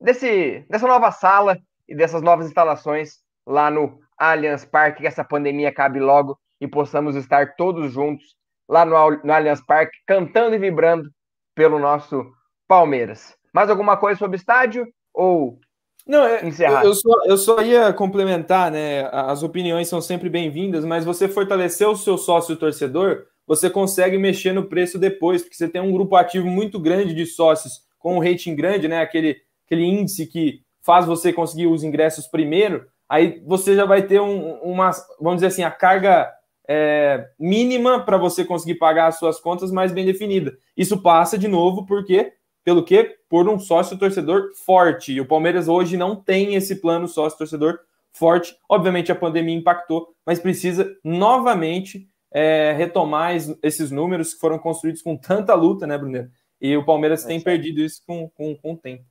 desse 0.00 0.66
dessa 0.68 0.86
nova 0.86 1.12
sala 1.12 1.58
e 1.88 1.94
dessas 1.94 2.22
novas 2.22 2.46
instalações 2.46 3.20
lá 3.46 3.70
no 3.70 4.00
Allianz 4.18 4.64
Parque, 4.64 5.02
que 5.02 5.06
essa 5.06 5.22
pandemia 5.22 5.68
acabe 5.68 6.00
logo 6.00 6.36
e 6.60 6.66
possamos 6.66 7.14
estar 7.14 7.54
todos 7.54 7.92
juntos 7.92 8.34
lá 8.68 8.84
no, 8.84 8.92
no 9.22 9.32
Allianz 9.32 9.64
Parque, 9.64 9.96
cantando 10.08 10.56
e 10.56 10.58
vibrando 10.58 11.08
pelo 11.54 11.78
nosso 11.78 12.26
Palmeiras. 12.66 13.36
Mais 13.54 13.70
alguma 13.70 13.96
coisa 13.96 14.18
sobre 14.18 14.36
o 14.36 14.40
estádio 14.40 14.84
ou 15.14 15.60
não, 16.06 16.24
é, 16.24 16.46
encerrar? 16.46 16.84
Eu 16.84 16.94
só, 16.94 17.10
eu 17.24 17.36
só 17.36 17.60
ia 17.60 17.92
complementar, 17.92 18.70
né? 18.70 19.08
As 19.12 19.42
opiniões 19.42 19.88
são 19.88 20.00
sempre 20.00 20.28
bem-vindas, 20.28 20.84
mas 20.84 21.04
você 21.04 21.26
fortalecer 21.26 21.88
o 21.88 21.96
seu 21.96 22.16
sócio 22.16 22.54
torcedor, 22.56 23.24
você 23.46 23.68
consegue 23.68 24.16
mexer 24.16 24.52
no 24.52 24.68
preço 24.68 24.98
depois, 24.98 25.42
porque 25.42 25.56
você 25.56 25.68
tem 25.68 25.80
um 25.80 25.92
grupo 25.92 26.14
ativo 26.14 26.46
muito 26.46 26.78
grande 26.78 27.12
de 27.12 27.26
sócios 27.26 27.80
com 27.98 28.16
um 28.16 28.20
rating 28.20 28.54
grande, 28.54 28.86
né? 28.86 29.00
Aquele, 29.00 29.36
aquele 29.66 29.84
índice 29.84 30.26
que 30.26 30.60
faz 30.80 31.06
você 31.06 31.32
conseguir 31.32 31.66
os 31.66 31.82
ingressos 31.82 32.28
primeiro, 32.28 32.86
aí 33.08 33.42
você 33.44 33.74
já 33.74 33.84
vai 33.84 34.02
ter 34.02 34.20
um, 34.20 34.54
uma, 34.60 34.92
vamos 35.20 35.36
dizer 35.36 35.48
assim, 35.48 35.64
a 35.64 35.70
carga 35.72 36.32
é, 36.68 37.26
mínima 37.38 38.04
para 38.04 38.16
você 38.16 38.44
conseguir 38.44 38.76
pagar 38.76 39.08
as 39.08 39.18
suas 39.18 39.40
contas 39.40 39.72
mais 39.72 39.90
bem 39.90 40.06
definida. 40.06 40.56
Isso 40.76 41.02
passa 41.02 41.36
de 41.36 41.48
novo 41.48 41.84
porque 41.84 42.32
pelo 42.66 42.82
que 42.82 43.16
por 43.28 43.48
um 43.48 43.60
sócio 43.60 43.96
torcedor 43.96 44.50
forte. 44.64 45.12
E 45.12 45.20
o 45.20 45.28
Palmeiras 45.28 45.68
hoje 45.68 45.96
não 45.96 46.16
tem 46.16 46.56
esse 46.56 46.80
plano 46.80 47.06
sócio 47.06 47.38
torcedor 47.38 47.78
forte. 48.12 48.56
Obviamente 48.68 49.12
a 49.12 49.14
pandemia 49.14 49.54
impactou, 49.54 50.12
mas 50.26 50.40
precisa 50.40 50.98
novamente 51.04 52.08
é, 52.32 52.72
retomar 52.72 53.36
esses 53.62 53.92
números 53.92 54.34
que 54.34 54.40
foram 54.40 54.58
construídos 54.58 55.00
com 55.00 55.16
tanta 55.16 55.54
luta, 55.54 55.86
né, 55.86 55.96
Bruno? 55.96 56.28
E 56.60 56.76
o 56.76 56.84
Palmeiras 56.84 57.24
é 57.24 57.28
tem 57.28 57.40
perdido 57.40 57.80
isso 57.80 58.02
com, 58.04 58.28
com, 58.30 58.56
com 58.56 58.72
o 58.72 58.76
tempo. 58.76 59.04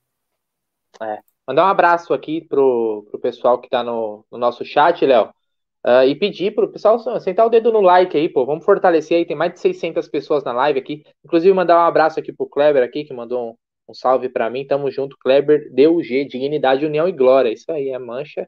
É. 1.01 1.20
Mandar 1.47 1.66
um 1.66 1.70
abraço 1.70 2.14
aqui 2.14 2.41
pro, 2.41 3.08
pro 3.10 3.20
pessoal 3.20 3.58
que 3.58 3.68
está 3.68 3.82
no, 3.86 4.26
no 4.30 4.38
nosso 4.38 4.66
chat, 4.66 5.06
Léo. 5.06 5.30
Uh, 5.86 6.04
e 6.08 6.16
pedir 6.16 6.56
pro 6.56 6.72
pessoal 6.72 6.98
sentar 7.20 7.46
o 7.46 7.50
dedo 7.50 7.72
no 7.72 7.80
like 7.80 8.18
aí, 8.18 8.28
pô. 8.28 8.44
Vamos 8.44 8.66
fortalecer 8.66 9.18
aí. 9.18 9.26
Tem 9.26 9.36
mais 9.36 9.54
de 9.54 9.60
600 9.60 10.08
pessoas 10.08 10.44
na 10.44 10.52
live 10.52 10.80
aqui. 10.80 11.04
Inclusive, 11.24 11.54
mandar 11.54 11.78
um 11.78 11.86
abraço 11.88 12.20
aqui 12.20 12.34
pro 12.34 12.50
Kleber 12.50 12.84
aqui, 12.84 13.04
que 13.04 13.14
mandou 13.14 13.52
um, 13.52 13.56
um 13.90 13.94
salve 13.94 14.28
para 14.28 14.50
mim. 14.50 14.66
Tamo 14.66 14.90
junto, 14.90 15.16
Kleber. 15.20 15.70
DUG, 15.72 16.26
Dignidade, 16.26 16.86
União 16.86 17.08
e 17.08 17.12
Glória. 17.12 17.54
Isso 17.54 17.72
aí, 17.72 17.90
é 17.90 18.00
mancha 18.00 18.48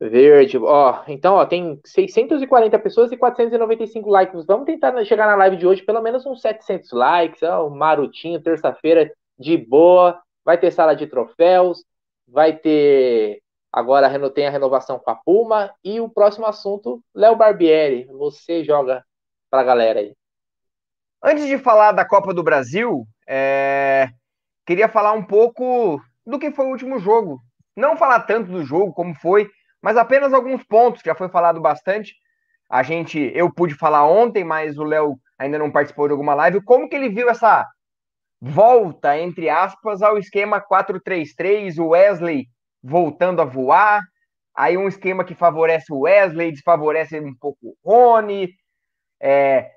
verde. 0.00 0.58
Ó, 0.58 1.04
então, 1.08 1.34
ó, 1.36 1.46
tem 1.46 1.80
640 1.84 2.78
pessoas 2.80 3.12
e 3.12 3.16
495 3.16 4.10
likes. 4.10 4.44
Vamos 4.44 4.66
tentar 4.66 5.04
chegar 5.04 5.26
na 5.26 5.36
live 5.36 5.56
de 5.56 5.66
hoje 5.66 5.82
pelo 5.82 6.02
menos 6.02 6.26
uns 6.26 6.40
700 6.40 6.90
likes. 6.92 7.42
Ó, 7.42 7.68
o 7.68 7.70
Marutinho, 7.70 8.42
terça-feira, 8.42 9.10
de 9.38 9.56
boa. 9.56 10.20
Vai 10.44 10.58
ter 10.58 10.70
sala 10.72 10.94
de 10.94 11.06
troféus. 11.06 11.84
Vai 12.26 12.56
ter 12.56 13.40
Agora 13.74 14.30
tem 14.30 14.46
a 14.46 14.50
renovação 14.50 15.00
com 15.00 15.10
a 15.10 15.16
Puma. 15.16 15.74
E 15.82 16.00
o 16.00 16.08
próximo 16.08 16.46
assunto, 16.46 17.02
Léo 17.12 17.34
Barbieri. 17.34 18.04
Você 18.04 18.62
joga 18.62 19.04
para 19.50 19.62
a 19.62 19.64
galera 19.64 19.98
aí. 19.98 20.14
Antes 21.20 21.48
de 21.48 21.58
falar 21.58 21.90
da 21.90 22.04
Copa 22.04 22.32
do 22.32 22.44
Brasil, 22.44 23.04
é... 23.26 24.10
queria 24.64 24.88
falar 24.88 25.12
um 25.12 25.24
pouco 25.24 26.00
do 26.24 26.38
que 26.38 26.52
foi 26.52 26.66
o 26.66 26.70
último 26.70 27.00
jogo. 27.00 27.40
Não 27.76 27.96
falar 27.96 28.20
tanto 28.20 28.52
do 28.52 28.62
jogo 28.62 28.92
como 28.92 29.12
foi, 29.16 29.50
mas 29.82 29.96
apenas 29.96 30.32
alguns 30.32 30.62
pontos, 30.62 31.02
já 31.04 31.16
foi 31.16 31.28
falado 31.28 31.60
bastante. 31.60 32.14
A 32.70 32.84
gente, 32.84 33.18
eu 33.34 33.52
pude 33.52 33.74
falar 33.74 34.06
ontem, 34.06 34.44
mas 34.44 34.78
o 34.78 34.84
Léo 34.84 35.18
ainda 35.36 35.58
não 35.58 35.72
participou 35.72 36.06
de 36.06 36.12
alguma 36.12 36.34
live. 36.34 36.62
Como 36.62 36.88
que 36.88 36.94
ele 36.94 37.08
viu 37.08 37.28
essa 37.28 37.66
volta, 38.40 39.18
entre 39.18 39.48
aspas, 39.48 40.00
ao 40.00 40.16
esquema 40.16 40.60
4-3-3, 40.60 41.76
o 41.82 41.88
Wesley 41.88 42.46
voltando 42.84 43.40
a 43.40 43.44
voar. 43.44 44.02
Aí 44.54 44.76
um 44.76 44.86
esquema 44.86 45.24
que 45.24 45.34
favorece 45.34 45.92
o 45.92 46.00
Wesley, 46.00 46.52
desfavorece 46.52 47.18
um 47.18 47.34
pouco 47.34 47.58
o 47.62 47.76
Rony, 47.84 48.50
é, 49.20 49.70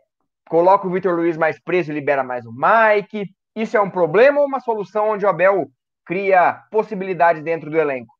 coloca 0.50 0.86
o 0.86 0.92
Vitor 0.92 1.16
Luiz 1.16 1.38
mais 1.38 1.60
preso 1.60 1.92
e 1.92 1.96
libera 1.96 2.24
mais 2.24 2.46
o 2.46 2.52
Mike. 2.52 3.26
Isso 3.56 3.78
é 3.78 3.82
um 3.82 3.90
problema 3.90 4.40
ou 4.40 4.46
uma 4.46 4.60
solução 4.60 5.10
onde 5.10 5.26
o 5.26 5.30
Abel 5.30 5.68
cria 6.06 6.62
possibilidades 6.70 7.42
dentro 7.42 7.72
do 7.72 7.78
elenco? 7.78 8.14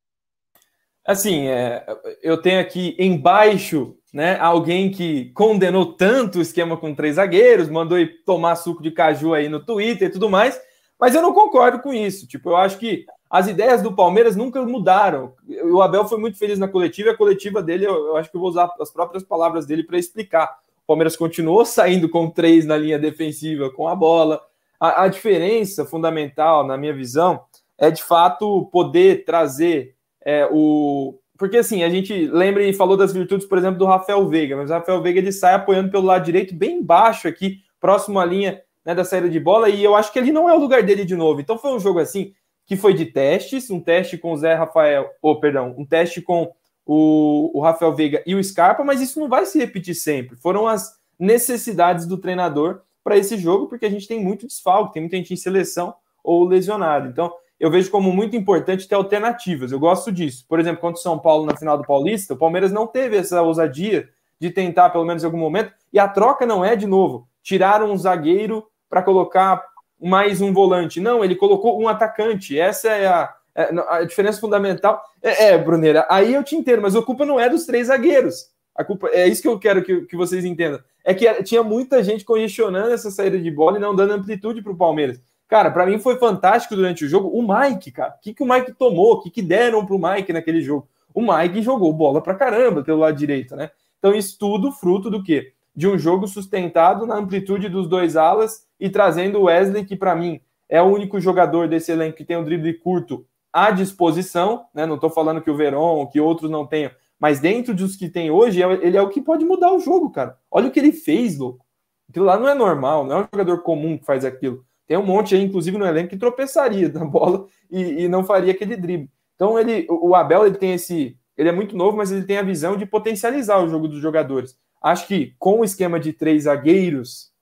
Assim, 1.06 1.46
é, 1.48 1.86
eu 2.22 2.40
tenho 2.40 2.60
aqui 2.60 2.96
embaixo 2.98 3.98
né? 4.12 4.38
Alguém 4.38 4.90
que 4.90 5.30
condenou 5.32 5.94
tanto 5.94 6.38
o 6.38 6.42
esquema 6.42 6.76
com 6.76 6.94
três 6.94 7.16
zagueiros, 7.16 7.68
mandou 7.68 7.98
ir 7.98 8.24
tomar 8.24 8.56
suco 8.56 8.82
de 8.82 8.90
caju 8.90 9.34
aí 9.34 9.48
no 9.48 9.64
Twitter 9.64 10.08
e 10.08 10.12
tudo 10.12 10.30
mais. 10.30 10.58
Mas 10.98 11.14
eu 11.14 11.22
não 11.22 11.32
concordo 11.32 11.80
com 11.80 11.92
isso. 11.92 12.26
Tipo, 12.26 12.50
eu 12.50 12.56
acho 12.56 12.78
que 12.78 13.04
as 13.30 13.46
ideias 13.46 13.82
do 13.82 13.92
Palmeiras 13.92 14.34
nunca 14.36 14.62
mudaram. 14.62 15.34
O 15.64 15.82
Abel 15.82 16.06
foi 16.06 16.18
muito 16.18 16.38
feliz 16.38 16.58
na 16.58 16.66
coletiva 16.66 17.10
e 17.10 17.12
a 17.12 17.16
coletiva 17.16 17.62
dele, 17.62 17.86
eu, 17.86 17.94
eu 18.06 18.16
acho 18.16 18.30
que 18.30 18.36
eu 18.36 18.40
vou 18.40 18.48
usar 18.48 18.72
as 18.80 18.90
próprias 18.90 19.22
palavras 19.22 19.66
dele 19.66 19.82
para 19.82 19.98
explicar. 19.98 20.58
O 20.82 20.86
Palmeiras 20.86 21.16
continuou 21.16 21.64
saindo 21.64 22.08
com 22.08 22.30
três 22.30 22.64
na 22.64 22.76
linha 22.76 22.98
defensiva 22.98 23.70
com 23.70 23.86
a 23.86 23.94
bola. 23.94 24.40
A, 24.80 25.04
a, 25.04 25.08
diferença 25.08 25.84
fundamental, 25.84 26.66
na 26.66 26.78
minha 26.78 26.94
visão, 26.94 27.42
é 27.76 27.90
de 27.90 28.02
fato 28.02 28.66
poder 28.72 29.24
trazer 29.24 29.94
é, 30.24 30.48
o. 30.50 31.18
Porque 31.36 31.58
assim, 31.58 31.82
a 31.84 31.90
gente 31.90 32.26
lembra 32.28 32.64
e 32.64 32.72
falou 32.72 32.96
das 32.96 33.12
virtudes, 33.12 33.46
por 33.46 33.58
exemplo, 33.58 33.78
do 33.78 33.84
Rafael 33.84 34.26
Veiga, 34.26 34.56
mas 34.56 34.70
o 34.70 34.72
Rafael 34.72 35.02
Veiga 35.02 35.20
ele 35.20 35.32
sai 35.32 35.54
apoiando 35.54 35.90
pelo 35.90 36.06
lado 36.06 36.24
direito, 36.24 36.54
bem 36.54 36.82
baixo 36.82 37.28
aqui, 37.28 37.58
próximo 37.78 38.18
à 38.18 38.24
linha 38.24 38.62
né, 38.84 38.94
da 38.94 39.04
saída 39.04 39.28
de 39.28 39.38
bola, 39.38 39.68
e 39.68 39.84
eu 39.84 39.94
acho 39.94 40.12
que 40.12 40.18
ele 40.18 40.32
não 40.32 40.48
é 40.48 40.54
o 40.54 40.58
lugar 40.58 40.82
dele 40.82 41.04
de 41.04 41.14
novo. 41.14 41.40
Então 41.40 41.58
foi 41.58 41.72
um 41.72 41.78
jogo 41.78 41.98
assim 41.98 42.32
que 42.68 42.76
foi 42.76 42.92
de 42.92 43.06
testes, 43.06 43.70
um 43.70 43.80
teste 43.80 44.18
com 44.18 44.30
o 44.30 44.36
Zé 44.36 44.52
Rafael, 44.52 45.10
ou 45.22 45.32
oh, 45.32 45.40
perdão, 45.40 45.74
um 45.78 45.86
teste 45.86 46.20
com 46.20 46.52
o, 46.84 47.50
o 47.58 47.62
Rafael 47.62 47.94
Veiga 47.94 48.22
e 48.26 48.34
o 48.34 48.44
Scarpa, 48.44 48.84
mas 48.84 49.00
isso 49.00 49.18
não 49.18 49.26
vai 49.26 49.46
se 49.46 49.58
repetir 49.58 49.94
sempre. 49.94 50.36
Foram 50.36 50.68
as 50.68 50.92
necessidades 51.18 52.06
do 52.06 52.18
treinador 52.18 52.82
para 53.02 53.16
esse 53.16 53.38
jogo, 53.38 53.68
porque 53.68 53.86
a 53.86 53.90
gente 53.90 54.06
tem 54.06 54.22
muito 54.22 54.46
desfalque, 54.46 54.92
tem 54.92 55.02
muita 55.02 55.16
gente 55.16 55.32
em 55.32 55.36
seleção 55.36 55.94
ou 56.22 56.44
lesionado. 56.44 57.08
Então, 57.08 57.32
eu 57.58 57.70
vejo 57.70 57.90
como 57.90 58.12
muito 58.12 58.36
importante 58.36 58.86
ter 58.86 58.94
alternativas. 58.94 59.72
Eu 59.72 59.80
gosto 59.80 60.12
disso. 60.12 60.44
Por 60.46 60.60
exemplo, 60.60 60.82
contra 60.82 61.00
o 61.00 61.02
São 61.02 61.18
Paulo 61.18 61.46
na 61.46 61.56
final 61.56 61.78
do 61.78 61.86
Paulista, 61.86 62.34
o 62.34 62.38
Palmeiras 62.38 62.70
não 62.70 62.86
teve 62.86 63.16
essa 63.16 63.40
ousadia 63.40 64.10
de 64.38 64.50
tentar, 64.50 64.90
pelo 64.90 65.06
menos 65.06 65.22
em 65.22 65.26
algum 65.26 65.38
momento, 65.38 65.72
e 65.90 65.98
a 65.98 66.06
troca 66.06 66.44
não 66.44 66.62
é 66.62 66.76
de 66.76 66.86
novo. 66.86 67.26
Tiraram 67.42 67.90
um 67.90 67.96
zagueiro 67.96 68.66
para 68.90 69.02
colocar 69.02 69.64
mais 70.00 70.40
um 70.40 70.52
volante. 70.52 71.00
Não, 71.00 71.24
ele 71.24 71.34
colocou 71.34 71.80
um 71.80 71.88
atacante. 71.88 72.58
Essa 72.58 72.88
é 72.88 73.06
a, 73.06 73.34
é, 73.54 73.70
a 73.88 74.04
diferença 74.04 74.40
fundamental. 74.40 75.02
É, 75.22 75.48
é, 75.48 75.58
Bruneira, 75.58 76.06
aí 76.08 76.32
eu 76.32 76.44
te 76.44 76.56
entendo, 76.56 76.82
mas 76.82 76.94
a 76.94 77.02
culpa 77.02 77.26
não 77.26 77.40
é 77.40 77.48
dos 77.48 77.66
três 77.66 77.88
zagueiros. 77.88 78.50
A 78.74 78.84
culpa 78.84 79.08
é 79.12 79.26
isso 79.26 79.42
que 79.42 79.48
eu 79.48 79.58
quero 79.58 79.82
que, 79.82 80.02
que 80.02 80.16
vocês 80.16 80.44
entendam. 80.44 80.80
É 81.04 81.12
que 81.12 81.42
tinha 81.42 81.62
muita 81.62 82.02
gente 82.02 82.24
congestionando 82.24 82.92
essa 82.92 83.10
saída 83.10 83.38
de 83.38 83.50
bola 83.50 83.76
e 83.76 83.80
não 83.80 83.94
dando 83.94 84.12
amplitude 84.12 84.62
para 84.62 84.72
o 84.72 84.76
Palmeiras. 84.76 85.20
Cara, 85.48 85.70
para 85.70 85.86
mim 85.86 85.98
foi 85.98 86.16
fantástico 86.16 86.76
durante 86.76 87.04
o 87.04 87.08
jogo. 87.08 87.28
O 87.28 87.42
Mike, 87.42 87.90
cara, 87.90 88.14
o 88.16 88.20
que, 88.20 88.34
que 88.34 88.42
o 88.42 88.46
Mike 88.46 88.72
tomou? 88.74 89.14
O 89.14 89.20
que, 89.22 89.30
que 89.30 89.42
deram 89.42 89.84
para 89.84 89.96
o 89.96 89.98
Mike 89.98 90.32
naquele 90.32 90.60
jogo? 90.60 90.86
O 91.12 91.22
Mike 91.22 91.62
jogou 91.62 91.92
bola 91.92 92.20
para 92.20 92.34
caramba 92.34 92.84
pelo 92.84 92.98
lado 92.98 93.16
direito, 93.16 93.56
né? 93.56 93.70
Então, 93.98 94.14
isso 94.14 94.38
tudo 94.38 94.70
fruto 94.70 95.10
do 95.10 95.22
quê? 95.22 95.52
De 95.78 95.86
um 95.86 95.96
jogo 95.96 96.26
sustentado 96.26 97.06
na 97.06 97.14
amplitude 97.14 97.68
dos 97.68 97.88
dois 97.88 98.16
alas 98.16 98.66
e 98.80 98.90
trazendo 98.90 99.38
o 99.38 99.44
Wesley, 99.44 99.84
que 99.84 99.94
para 99.94 100.16
mim 100.16 100.40
é 100.68 100.82
o 100.82 100.86
único 100.86 101.20
jogador 101.20 101.68
desse 101.68 101.92
elenco 101.92 102.16
que 102.16 102.24
tem 102.24 102.36
um 102.36 102.42
drible 102.42 102.74
curto 102.74 103.24
à 103.52 103.70
disposição, 103.70 104.64
né? 104.74 104.84
Não 104.84 104.96
estou 104.96 105.08
falando 105.08 105.40
que 105.40 105.48
o 105.48 105.56
Verón, 105.56 106.04
que 106.08 106.20
outros 106.20 106.50
não 106.50 106.66
tenham, 106.66 106.90
mas 107.16 107.38
dentro 107.38 107.72
dos 107.76 107.94
que 107.94 108.08
tem 108.08 108.28
hoje, 108.28 108.60
é 108.60 108.66
ele 108.84 108.96
é 108.96 109.00
o 109.00 109.08
que 109.08 109.22
pode 109.22 109.44
mudar 109.44 109.72
o 109.72 109.78
jogo, 109.78 110.10
cara. 110.10 110.36
Olha 110.50 110.66
o 110.66 110.72
que 110.72 110.80
ele 110.80 110.90
fez, 110.90 111.38
louco. 111.38 111.64
Aquilo 112.10 112.24
lá 112.24 112.36
não 112.36 112.48
é 112.48 112.54
normal, 112.54 113.06
não 113.06 113.18
é 113.18 113.20
um 113.20 113.28
jogador 113.32 113.62
comum 113.62 113.96
que 113.96 114.04
faz 114.04 114.24
aquilo. 114.24 114.64
Tem 114.84 114.98
um 114.98 115.06
monte 115.06 115.36
aí, 115.36 115.44
inclusive 115.44 115.78
no 115.78 115.86
elenco, 115.86 116.10
que 116.10 116.16
tropeçaria 116.16 116.88
na 116.92 117.04
bola 117.04 117.46
e, 117.70 118.02
e 118.02 118.08
não 118.08 118.24
faria 118.24 118.50
aquele 118.50 118.76
drible. 118.76 119.08
Então 119.36 119.56
ele, 119.56 119.86
o 119.88 120.12
Abel, 120.16 120.44
ele 120.44 120.56
tem 120.56 120.72
esse, 120.72 121.16
ele 121.36 121.48
é 121.48 121.52
muito 121.52 121.76
novo, 121.76 121.96
mas 121.96 122.10
ele 122.10 122.24
tem 122.24 122.36
a 122.36 122.42
visão 122.42 122.76
de 122.76 122.84
potencializar 122.84 123.62
o 123.62 123.68
jogo 123.68 123.86
dos 123.86 124.00
jogadores. 124.00 124.58
Acho 124.82 125.06
que 125.06 125.34
com 125.38 125.60
o 125.60 125.64
esquema 125.64 125.98
de 125.98 126.12
três 126.12 126.44
zagueiros, 126.44 127.32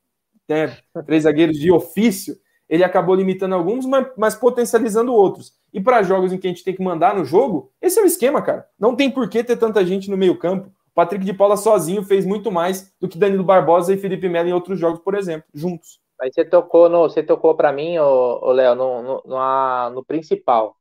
né, 0.48 0.76
três 1.04 1.24
zagueiros 1.24 1.56
de 1.56 1.70
ofício, 1.70 2.36
ele 2.68 2.82
acabou 2.82 3.14
limitando 3.14 3.54
alguns, 3.54 3.86
mas, 3.86 4.06
mas 4.16 4.34
potencializando 4.34 5.12
outros. 5.12 5.54
E 5.72 5.80
para 5.80 6.02
jogos 6.02 6.32
em 6.32 6.38
que 6.38 6.46
a 6.46 6.50
gente 6.50 6.64
tem 6.64 6.74
que 6.74 6.82
mandar 6.82 7.14
no 7.14 7.24
jogo, 7.24 7.70
esse 7.80 7.98
é 7.98 8.02
o 8.02 8.06
esquema, 8.06 8.42
cara. 8.42 8.66
Não 8.78 8.96
tem 8.96 9.10
por 9.10 9.28
que 9.28 9.44
ter 9.44 9.56
tanta 9.56 9.84
gente 9.84 10.10
no 10.10 10.16
meio-campo. 10.16 10.68
O 10.68 10.94
Patrick 10.94 11.24
de 11.24 11.34
Paula 11.34 11.56
sozinho 11.56 12.02
fez 12.02 12.24
muito 12.24 12.50
mais 12.50 12.92
do 13.00 13.08
que 13.08 13.18
Danilo 13.18 13.44
Barbosa 13.44 13.92
e 13.92 13.98
Felipe 13.98 14.28
Melo 14.28 14.48
em 14.48 14.52
outros 14.52 14.78
jogos, 14.78 15.00
por 15.00 15.14
exemplo, 15.14 15.46
juntos. 15.52 16.00
Mas 16.18 16.34
você 16.34 16.44
tocou 16.44 16.88
no, 16.88 17.02
você 17.02 17.22
tocou 17.22 17.54
para 17.54 17.72
mim, 17.72 17.98
ô, 17.98 18.50
Léo, 18.52 18.74
no, 18.74 19.02
no, 19.02 19.22
no, 19.26 19.90
no, 19.90 20.04
principal. 20.04 20.76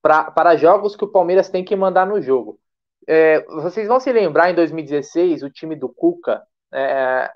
Para 0.00 0.56
jogos 0.56 0.96
que 0.96 1.04
o 1.04 1.08
Palmeiras 1.08 1.48
tem 1.48 1.64
que 1.64 1.76
mandar 1.76 2.06
no 2.06 2.22
jogo. 2.22 2.58
É, 3.06 3.44
vocês 3.44 3.86
vão 3.86 4.00
se 4.00 4.12
lembrar 4.12 4.50
em 4.50 4.54
2016, 4.54 5.42
o 5.42 5.50
time 5.50 5.76
do 5.76 5.88
Cuca, 5.88 6.42
é, 6.72 7.30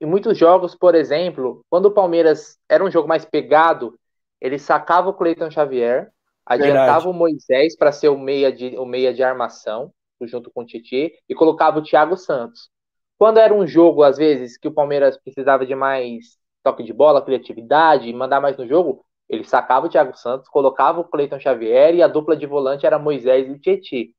em 0.00 0.06
muitos 0.06 0.36
jogos, 0.36 0.74
por 0.74 0.94
exemplo, 0.94 1.64
quando 1.70 1.86
o 1.86 1.90
Palmeiras 1.90 2.58
era 2.68 2.84
um 2.84 2.90
jogo 2.90 3.06
mais 3.06 3.24
pegado, 3.24 3.98
ele 4.40 4.58
sacava 4.58 5.10
o 5.10 5.14
Cleiton 5.14 5.50
Xavier, 5.50 6.10
adiantava 6.44 7.00
Verdade. 7.00 7.08
o 7.08 7.12
Moisés 7.12 7.76
para 7.76 7.92
ser 7.92 8.08
o 8.08 8.18
meia, 8.18 8.52
de, 8.52 8.76
o 8.76 8.84
meia 8.84 9.14
de 9.14 9.22
armação, 9.22 9.92
junto 10.22 10.50
com 10.50 10.62
o 10.62 10.66
Titi, 10.66 11.12
e 11.28 11.34
colocava 11.34 11.78
o 11.78 11.82
Thiago 11.82 12.16
Santos. 12.16 12.68
Quando 13.18 13.38
era 13.38 13.54
um 13.54 13.66
jogo, 13.66 14.02
às 14.02 14.16
vezes, 14.16 14.56
que 14.56 14.66
o 14.66 14.72
Palmeiras 14.72 15.16
precisava 15.16 15.64
de 15.64 15.74
mais 15.74 16.36
toque 16.62 16.82
de 16.82 16.92
bola, 16.92 17.22
criatividade, 17.22 18.12
mandar 18.12 18.40
mais 18.40 18.56
no 18.56 18.66
jogo, 18.66 19.04
ele 19.28 19.44
sacava 19.44 19.86
o 19.86 19.88
Thiago 19.88 20.16
Santos, 20.16 20.48
colocava 20.48 21.00
o 21.00 21.04
Cleiton 21.04 21.38
Xavier 21.38 21.94
e 21.94 22.02
a 22.02 22.08
dupla 22.08 22.36
de 22.36 22.46
volante 22.46 22.86
era 22.86 22.98
Moisés 22.98 23.48
e 23.48 23.58
Tietchan. 23.58 24.12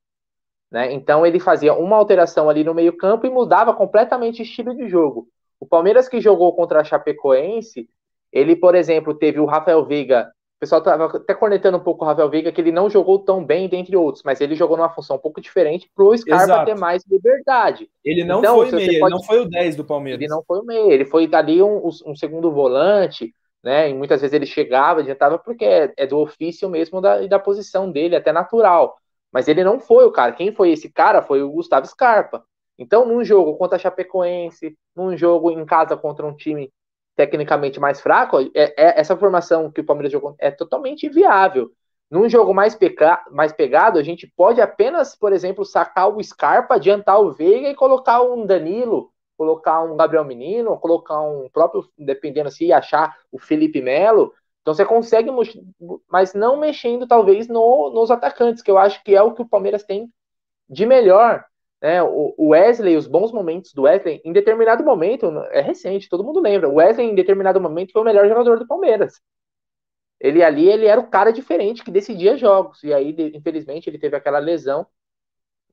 Né? 0.74 0.92
Então 0.92 1.24
ele 1.24 1.38
fazia 1.38 1.72
uma 1.72 1.94
alteração 1.94 2.50
ali 2.50 2.64
no 2.64 2.74
meio-campo 2.74 3.24
e 3.24 3.30
mudava 3.30 3.72
completamente 3.72 4.40
o 4.40 4.42
estilo 4.42 4.74
de 4.74 4.88
jogo. 4.88 5.28
O 5.60 5.64
Palmeiras 5.64 6.08
que 6.08 6.20
jogou 6.20 6.52
contra 6.52 6.80
a 6.80 6.84
Chapecoense, 6.84 7.88
ele, 8.32 8.56
por 8.56 8.74
exemplo, 8.74 9.14
teve 9.14 9.38
o 9.38 9.44
Rafael 9.44 9.86
Veiga. 9.86 10.32
O 10.56 10.58
pessoal 10.58 10.80
estava 10.80 11.04
até 11.04 11.32
cornetando 11.32 11.76
um 11.76 11.80
pouco 11.80 12.04
o 12.04 12.08
Rafael 12.08 12.28
Veiga, 12.28 12.50
que 12.50 12.60
ele 12.60 12.72
não 12.72 12.90
jogou 12.90 13.20
tão 13.20 13.44
bem, 13.44 13.68
dentre 13.68 13.96
outros, 13.96 14.24
mas 14.24 14.40
ele 14.40 14.56
jogou 14.56 14.76
numa 14.76 14.90
função 14.90 15.14
um 15.14 15.20
pouco 15.20 15.40
diferente 15.40 15.88
para 15.94 16.04
o 16.04 16.18
Scarpa 16.18 16.42
Exato. 16.42 16.64
ter 16.64 16.76
mais 16.76 17.04
liberdade. 17.08 17.88
Ele 18.04 18.24
não 18.24 18.40
então, 18.40 18.56
foi 18.56 18.68
o 18.68 18.74
meia, 18.74 18.86
pode... 18.86 18.96
ele 18.98 19.10
não 19.10 19.22
foi 19.22 19.40
o 19.42 19.44
10 19.48 19.76
do 19.76 19.84
Palmeiras. 19.84 20.20
Ele 20.20 20.28
não 20.28 20.42
foi 20.42 20.58
o 20.58 20.64
meia, 20.64 20.92
ele 20.92 21.04
foi 21.04 21.30
ali 21.32 21.62
um, 21.62 21.86
um 21.86 22.16
segundo 22.16 22.50
volante, 22.50 23.32
né? 23.62 23.88
E 23.88 23.94
muitas 23.94 24.20
vezes 24.20 24.34
ele 24.34 24.44
chegava, 24.44 24.98
adiantava, 24.98 25.38
porque 25.38 25.64
é, 25.64 25.92
é 25.96 26.04
do 26.04 26.18
ofício 26.18 26.68
mesmo 26.68 27.00
da, 27.00 27.24
da 27.28 27.38
posição 27.38 27.88
dele, 27.88 28.16
até 28.16 28.32
natural. 28.32 28.96
Mas 29.34 29.48
ele 29.48 29.64
não 29.64 29.80
foi 29.80 30.04
o 30.04 30.12
cara. 30.12 30.30
Quem 30.30 30.54
foi 30.54 30.70
esse 30.70 30.88
cara 30.88 31.20
foi 31.20 31.42
o 31.42 31.50
Gustavo 31.50 31.84
Scarpa. 31.86 32.44
Então, 32.78 33.04
num 33.04 33.24
jogo 33.24 33.56
contra 33.56 33.74
a 33.74 33.78
Chapecoense, 33.80 34.78
num 34.94 35.16
jogo 35.16 35.50
em 35.50 35.66
casa 35.66 35.96
contra 35.96 36.24
um 36.24 36.36
time 36.36 36.72
tecnicamente 37.16 37.80
mais 37.80 38.00
fraco, 38.00 38.40
é, 38.40 38.50
é, 38.54 39.00
essa 39.00 39.16
formação 39.16 39.72
que 39.72 39.80
o 39.80 39.84
Palmeiras 39.84 40.12
jogou 40.12 40.36
é 40.38 40.52
totalmente 40.52 41.08
viável. 41.08 41.70
Num 42.08 42.28
jogo 42.28 42.54
mais, 42.54 42.76
peca, 42.76 43.24
mais 43.32 43.52
pegado, 43.52 43.98
a 43.98 44.04
gente 44.04 44.32
pode 44.36 44.60
apenas, 44.60 45.16
por 45.16 45.32
exemplo, 45.32 45.64
sacar 45.64 46.08
o 46.08 46.22
Scarpa, 46.22 46.76
adiantar 46.76 47.20
o 47.20 47.32
Veiga 47.32 47.68
e 47.68 47.74
colocar 47.74 48.22
um 48.22 48.46
Danilo, 48.46 49.10
colocar 49.36 49.82
um 49.82 49.96
Gabriel 49.96 50.24
Menino, 50.24 50.78
colocar 50.78 51.20
um 51.22 51.48
próprio, 51.52 51.88
dependendo 51.98 52.52
se 52.52 52.72
achar 52.72 53.16
o 53.32 53.38
Felipe 53.38 53.80
Melo. 53.82 54.32
Então 54.64 54.72
você 54.72 54.86
consegue, 54.86 55.28
mas 56.08 56.32
não 56.32 56.56
mexendo 56.56 57.06
talvez 57.06 57.46
no, 57.48 57.90
nos 57.90 58.10
atacantes, 58.10 58.62
que 58.62 58.70
eu 58.70 58.78
acho 58.78 59.04
que 59.04 59.14
é 59.14 59.20
o 59.20 59.34
que 59.34 59.42
o 59.42 59.48
Palmeiras 59.48 59.84
tem 59.84 60.10
de 60.66 60.86
melhor. 60.86 61.44
Né? 61.82 62.02
O 62.02 62.48
Wesley, 62.48 62.96
os 62.96 63.06
bons 63.06 63.30
momentos 63.30 63.74
do 63.74 63.82
Wesley, 63.82 64.22
em 64.24 64.32
determinado 64.32 64.82
momento, 64.82 65.26
é 65.50 65.60
recente, 65.60 66.08
todo 66.08 66.24
mundo 66.24 66.40
lembra. 66.40 66.66
O 66.66 66.76
Wesley, 66.76 67.06
em 67.10 67.14
determinado 67.14 67.60
momento, 67.60 67.92
foi 67.92 68.00
o 68.00 68.04
melhor 68.06 68.26
jogador 68.26 68.58
do 68.58 68.66
Palmeiras. 68.66 69.20
Ele 70.18 70.42
ali, 70.42 70.66
ele 70.66 70.86
era 70.86 70.98
o 70.98 71.10
cara 71.10 71.30
diferente 71.30 71.84
que 71.84 71.90
decidia 71.90 72.34
jogos. 72.38 72.82
E 72.82 72.94
aí, 72.94 73.14
infelizmente, 73.34 73.90
ele 73.90 73.98
teve 73.98 74.16
aquela 74.16 74.38
lesão 74.38 74.86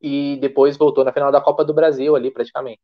e 0.01 0.37
depois 0.41 0.75
voltou 0.75 1.05
na 1.05 1.13
final 1.13 1.31
da 1.31 1.39
Copa 1.39 1.63
do 1.63 1.73
Brasil 1.73 2.13
ali, 2.13 2.29
praticamente. 2.29 2.81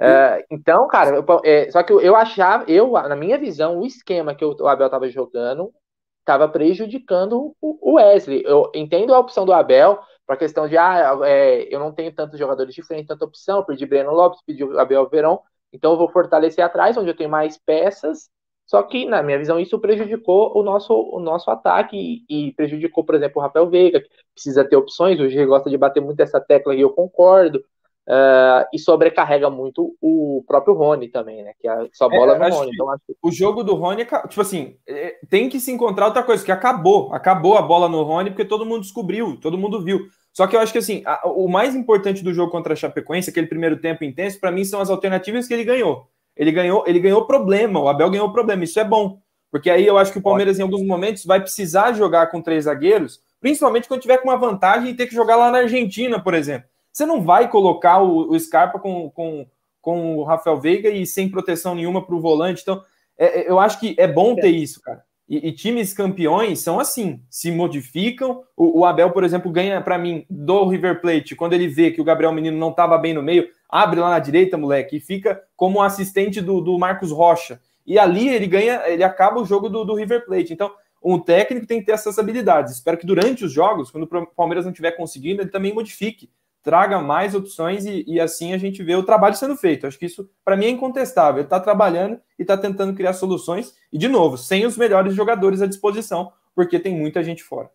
É, 0.00 0.46
então, 0.50 0.88
cara, 0.88 1.16
eu, 1.16 1.24
é, 1.44 1.70
só 1.70 1.82
que 1.82 1.92
eu, 1.92 2.16
achava, 2.16 2.64
eu, 2.68 2.92
na 2.92 3.14
minha 3.14 3.36
visão, 3.36 3.78
o 3.78 3.86
esquema 3.86 4.34
que 4.34 4.44
o 4.44 4.66
Abel 4.66 4.86
estava 4.86 5.08
jogando 5.10 5.72
estava 6.20 6.48
prejudicando 6.48 7.54
o 7.60 7.94
Wesley. 7.94 8.42
Eu 8.46 8.70
entendo 8.74 9.14
a 9.14 9.18
opção 9.18 9.44
do 9.44 9.52
Abel, 9.52 9.98
para 10.26 10.36
a 10.36 10.38
questão 10.38 10.68
de, 10.68 10.76
ah, 10.76 11.18
é, 11.24 11.74
eu 11.74 11.80
não 11.80 11.92
tenho 11.92 12.14
tantos 12.14 12.38
jogadores 12.38 12.74
diferentes, 12.74 13.08
tanta 13.08 13.24
opção, 13.24 13.64
perdi 13.64 13.84
Breno 13.84 14.12
Lopes, 14.12 14.40
pedi 14.46 14.62
o 14.62 14.78
Abel 14.78 15.08
Verão, 15.08 15.40
então 15.72 15.92
eu 15.92 15.98
vou 15.98 16.08
fortalecer 16.08 16.64
atrás, 16.64 16.96
onde 16.96 17.10
eu 17.10 17.16
tenho 17.16 17.28
mais 17.28 17.58
peças, 17.58 18.30
só 18.64 18.80
que, 18.84 19.04
na 19.04 19.20
minha 19.20 19.36
visão, 19.36 19.58
isso 19.58 19.80
prejudicou 19.80 20.56
o 20.56 20.62
nosso, 20.62 20.94
o 20.94 21.18
nosso 21.18 21.50
ataque 21.50 22.24
e, 22.30 22.48
e 22.48 22.52
prejudicou, 22.52 23.02
por 23.02 23.16
exemplo, 23.16 23.40
o 23.40 23.44
Rafael 23.44 23.68
Veiga, 23.68 24.00
que 24.00 24.08
precisa 24.32 24.64
ter 24.64 24.76
opções, 24.76 25.18
o 25.18 25.28
G 25.28 25.44
gosta 25.44 25.68
de 25.68 25.76
bater 25.76 26.00
muito 26.00 26.20
essa 26.20 26.40
tecla 26.40 26.76
e 26.76 26.80
eu 26.80 26.90
concordo, 26.90 27.64
uh, 28.10 28.66
e 28.72 28.78
sobrecarrega 28.78 29.48
muito 29.48 29.96
o 30.00 30.42
próprio 30.46 30.74
Rony 30.74 31.08
também, 31.08 31.44
né, 31.44 31.52
que 31.60 31.68
é 31.68 31.88
só 31.92 32.08
bola 32.08 32.34
é, 32.34 32.38
no 32.38 32.56
Rony. 32.56 32.70
Então, 32.74 32.90
acho... 32.90 33.02
O 33.22 33.30
jogo 33.30 33.62
do 33.62 33.76
Rony, 33.76 34.04
tipo 34.04 34.40
assim, 34.40 34.76
é, 34.86 35.16
tem 35.28 35.48
que 35.48 35.60
se 35.60 35.70
encontrar 35.70 36.06
outra 36.06 36.24
coisa, 36.24 36.44
que 36.44 36.50
acabou, 36.50 37.14
acabou 37.14 37.56
a 37.56 37.62
bola 37.62 37.88
no 37.88 38.02
Rony, 38.02 38.30
porque 38.30 38.44
todo 38.44 38.66
mundo 38.66 38.82
descobriu, 38.82 39.38
todo 39.40 39.56
mundo 39.56 39.82
viu. 39.82 40.00
Só 40.32 40.46
que 40.46 40.56
eu 40.56 40.60
acho 40.60 40.72
que 40.72 40.78
assim, 40.78 41.02
a, 41.06 41.28
o 41.28 41.48
mais 41.48 41.74
importante 41.76 42.24
do 42.24 42.34
jogo 42.34 42.50
contra 42.50 42.72
a 42.72 42.76
Chapecoense, 42.76 43.30
aquele 43.30 43.46
primeiro 43.46 43.80
tempo 43.80 44.04
intenso, 44.04 44.40
para 44.40 44.50
mim 44.50 44.64
são 44.64 44.80
as 44.80 44.90
alternativas 44.90 45.46
que 45.46 45.54
ele 45.54 45.64
ganhou. 45.64 46.08
Ele 46.36 46.52
ganhou, 46.52 46.84
ele 46.86 47.00
ganhou 47.00 47.26
problema, 47.26 47.80
o 47.80 47.88
Abel 47.88 48.10
ganhou 48.10 48.32
problema, 48.32 48.64
isso 48.64 48.80
é 48.80 48.84
bom. 48.84 49.18
Porque 49.50 49.68
aí 49.68 49.84
eu 49.84 49.98
acho 49.98 50.12
que 50.12 50.18
o 50.18 50.22
Palmeiras, 50.22 50.58
em 50.58 50.62
alguns 50.62 50.86
momentos, 50.86 51.24
vai 51.24 51.40
precisar 51.40 51.92
jogar 51.92 52.28
com 52.28 52.40
três 52.40 52.64
zagueiros, 52.64 53.20
principalmente 53.40 53.88
quando 53.88 54.00
tiver 54.00 54.18
com 54.18 54.28
uma 54.28 54.36
vantagem 54.36 54.90
e 54.90 54.94
ter 54.94 55.06
que 55.06 55.14
jogar 55.14 55.34
lá 55.34 55.50
na 55.50 55.58
Argentina, 55.58 56.22
por 56.22 56.34
exemplo. 56.34 56.69
Você 56.92 57.06
não 57.06 57.22
vai 57.22 57.48
colocar 57.48 58.02
o, 58.02 58.30
o 58.30 58.38
Scarpa 58.38 58.78
com, 58.78 59.10
com, 59.10 59.46
com 59.80 60.16
o 60.16 60.24
Rafael 60.24 60.60
Veiga 60.60 60.90
e 60.90 61.06
sem 61.06 61.28
proteção 61.28 61.74
nenhuma 61.74 62.04
para 62.04 62.14
o 62.14 62.20
volante. 62.20 62.62
Então, 62.62 62.82
é, 63.16 63.40
é, 63.40 63.50
eu 63.50 63.58
acho 63.58 63.78
que 63.78 63.94
é 63.98 64.08
bom 64.08 64.34
ter 64.34 64.48
isso, 64.48 64.80
cara. 64.80 65.02
E, 65.28 65.48
e, 65.48 65.52
times 65.52 65.94
campeões 65.94 66.58
são 66.58 66.80
assim, 66.80 67.22
se 67.30 67.52
modificam. 67.52 68.42
O, 68.56 68.80
o 68.80 68.84
Abel, 68.84 69.12
por 69.12 69.22
exemplo, 69.22 69.50
ganha 69.50 69.80
para 69.80 69.96
mim 69.96 70.26
do 70.28 70.66
River 70.66 71.00
Plate 71.00 71.36
quando 71.36 71.52
ele 71.52 71.68
vê 71.68 71.92
que 71.92 72.00
o 72.00 72.04
Gabriel 72.04 72.32
Menino 72.32 72.58
não 72.58 72.70
estava 72.70 72.98
bem 72.98 73.14
no 73.14 73.22
meio, 73.22 73.48
abre 73.68 74.00
lá 74.00 74.10
na 74.10 74.18
direita, 74.18 74.58
moleque, 74.58 74.96
e 74.96 75.00
fica 75.00 75.40
como 75.54 75.80
assistente 75.80 76.40
do, 76.40 76.60
do 76.60 76.76
Marcos 76.76 77.12
Rocha. 77.12 77.60
E 77.86 77.96
ali 77.96 78.28
ele 78.28 78.48
ganha, 78.48 78.82
ele 78.88 79.04
acaba 79.04 79.40
o 79.40 79.44
jogo 79.44 79.68
do, 79.68 79.84
do 79.84 79.94
River 79.94 80.26
Plate. 80.26 80.52
Então, 80.52 80.72
um 81.02 81.18
técnico 81.18 81.66
tem 81.66 81.78
que 81.78 81.86
ter 81.86 81.92
essas 81.92 82.18
habilidades. 82.18 82.74
Espero 82.74 82.98
que 82.98 83.06
durante 83.06 83.44
os 83.44 83.52
jogos, 83.52 83.90
quando 83.90 84.04
o 84.04 84.26
Palmeiras 84.26 84.64
não 84.64 84.72
estiver 84.72 84.92
conseguindo, 84.92 85.42
ele 85.42 85.50
também 85.50 85.72
modifique 85.72 86.28
traga 86.62 87.00
mais 87.00 87.34
opções 87.34 87.84
e, 87.84 88.04
e, 88.06 88.20
assim 88.20 88.52
a 88.52 88.58
gente 88.58 88.82
vê 88.82 88.94
o 88.94 89.02
trabalho 89.02 89.34
sendo 89.34 89.56
feito. 89.56 89.86
Acho 89.86 89.98
que 89.98 90.06
isso, 90.06 90.30
para 90.44 90.56
mim, 90.56 90.66
é 90.66 90.70
incontestável. 90.70 91.40
Ele 91.40 91.46
está 91.46 91.58
trabalhando 91.58 92.20
e 92.38 92.42
está 92.42 92.56
tentando 92.56 92.94
criar 92.94 93.12
soluções, 93.12 93.74
e, 93.92 93.98
de 93.98 94.08
novo, 94.08 94.36
sem 94.36 94.66
os 94.66 94.76
melhores 94.76 95.14
jogadores 95.14 95.62
à 95.62 95.66
disposição, 95.66 96.32
porque 96.54 96.78
tem 96.78 96.94
muita 96.94 97.22
gente 97.22 97.42
fora. 97.42 97.70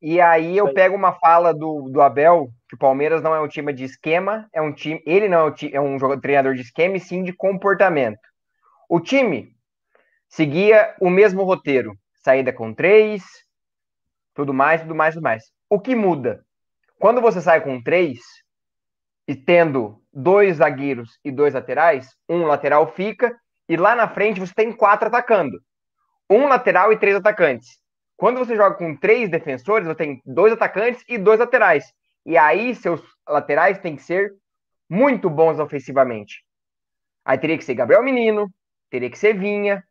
E 0.00 0.20
aí 0.20 0.56
eu 0.56 0.74
pego 0.74 0.96
uma 0.96 1.12
fala 1.12 1.54
do, 1.54 1.88
do 1.88 2.02
Abel, 2.02 2.50
que 2.68 2.74
o 2.74 2.78
Palmeiras 2.78 3.22
não 3.22 3.34
é 3.34 3.40
um 3.40 3.46
time 3.46 3.72
de 3.72 3.84
esquema, 3.84 4.48
é 4.52 4.60
um 4.60 4.72
time. 4.72 5.00
Ele 5.06 5.28
não 5.28 5.38
é 5.38 5.44
um, 5.44 5.54
é 5.72 5.80
um 5.80 5.98
jogador, 5.98 6.20
treinador 6.20 6.54
de 6.54 6.62
esquema, 6.62 6.96
e 6.96 7.00
sim 7.00 7.22
de 7.22 7.32
comportamento. 7.32 8.18
O 8.88 8.98
time 8.98 9.54
seguia 10.28 10.94
o 11.00 11.08
mesmo 11.08 11.44
roteiro. 11.44 11.96
Saída 12.16 12.52
com 12.52 12.74
três, 12.74 13.22
tudo 14.34 14.52
mais, 14.52 14.80
tudo 14.80 14.94
mais, 14.94 15.14
tudo 15.14 15.22
mais. 15.22 15.44
O 15.70 15.78
que 15.78 15.94
muda? 15.94 16.44
Quando 17.02 17.20
você 17.20 17.40
sai 17.40 17.60
com 17.60 17.82
três 17.82 18.20
e 19.26 19.34
tendo 19.34 20.00
dois 20.12 20.58
zagueiros 20.58 21.18
e 21.24 21.32
dois 21.32 21.52
laterais, 21.52 22.14
um 22.28 22.46
lateral 22.46 22.92
fica 22.92 23.36
e 23.68 23.76
lá 23.76 23.96
na 23.96 24.06
frente 24.06 24.38
você 24.38 24.54
tem 24.54 24.70
quatro 24.70 25.08
atacando. 25.08 25.58
Um 26.30 26.46
lateral 26.46 26.92
e 26.92 26.96
três 26.96 27.16
atacantes. 27.16 27.70
Quando 28.16 28.38
você 28.38 28.54
joga 28.54 28.76
com 28.76 28.96
três 28.96 29.28
defensores, 29.28 29.88
você 29.88 29.96
tem 29.96 30.22
dois 30.24 30.52
atacantes 30.52 31.02
e 31.08 31.18
dois 31.18 31.40
laterais. 31.40 31.92
E 32.24 32.38
aí 32.38 32.72
seus 32.72 33.02
laterais 33.28 33.80
têm 33.80 33.96
que 33.96 34.02
ser 34.04 34.32
muito 34.88 35.28
bons 35.28 35.58
ofensivamente. 35.58 36.44
Aí 37.24 37.36
teria 37.36 37.58
que 37.58 37.64
ser 37.64 37.74
Gabriel 37.74 38.04
Menino, 38.04 38.48
teria 38.88 39.10
que 39.10 39.18
ser 39.18 39.36
Vinha. 39.36 39.82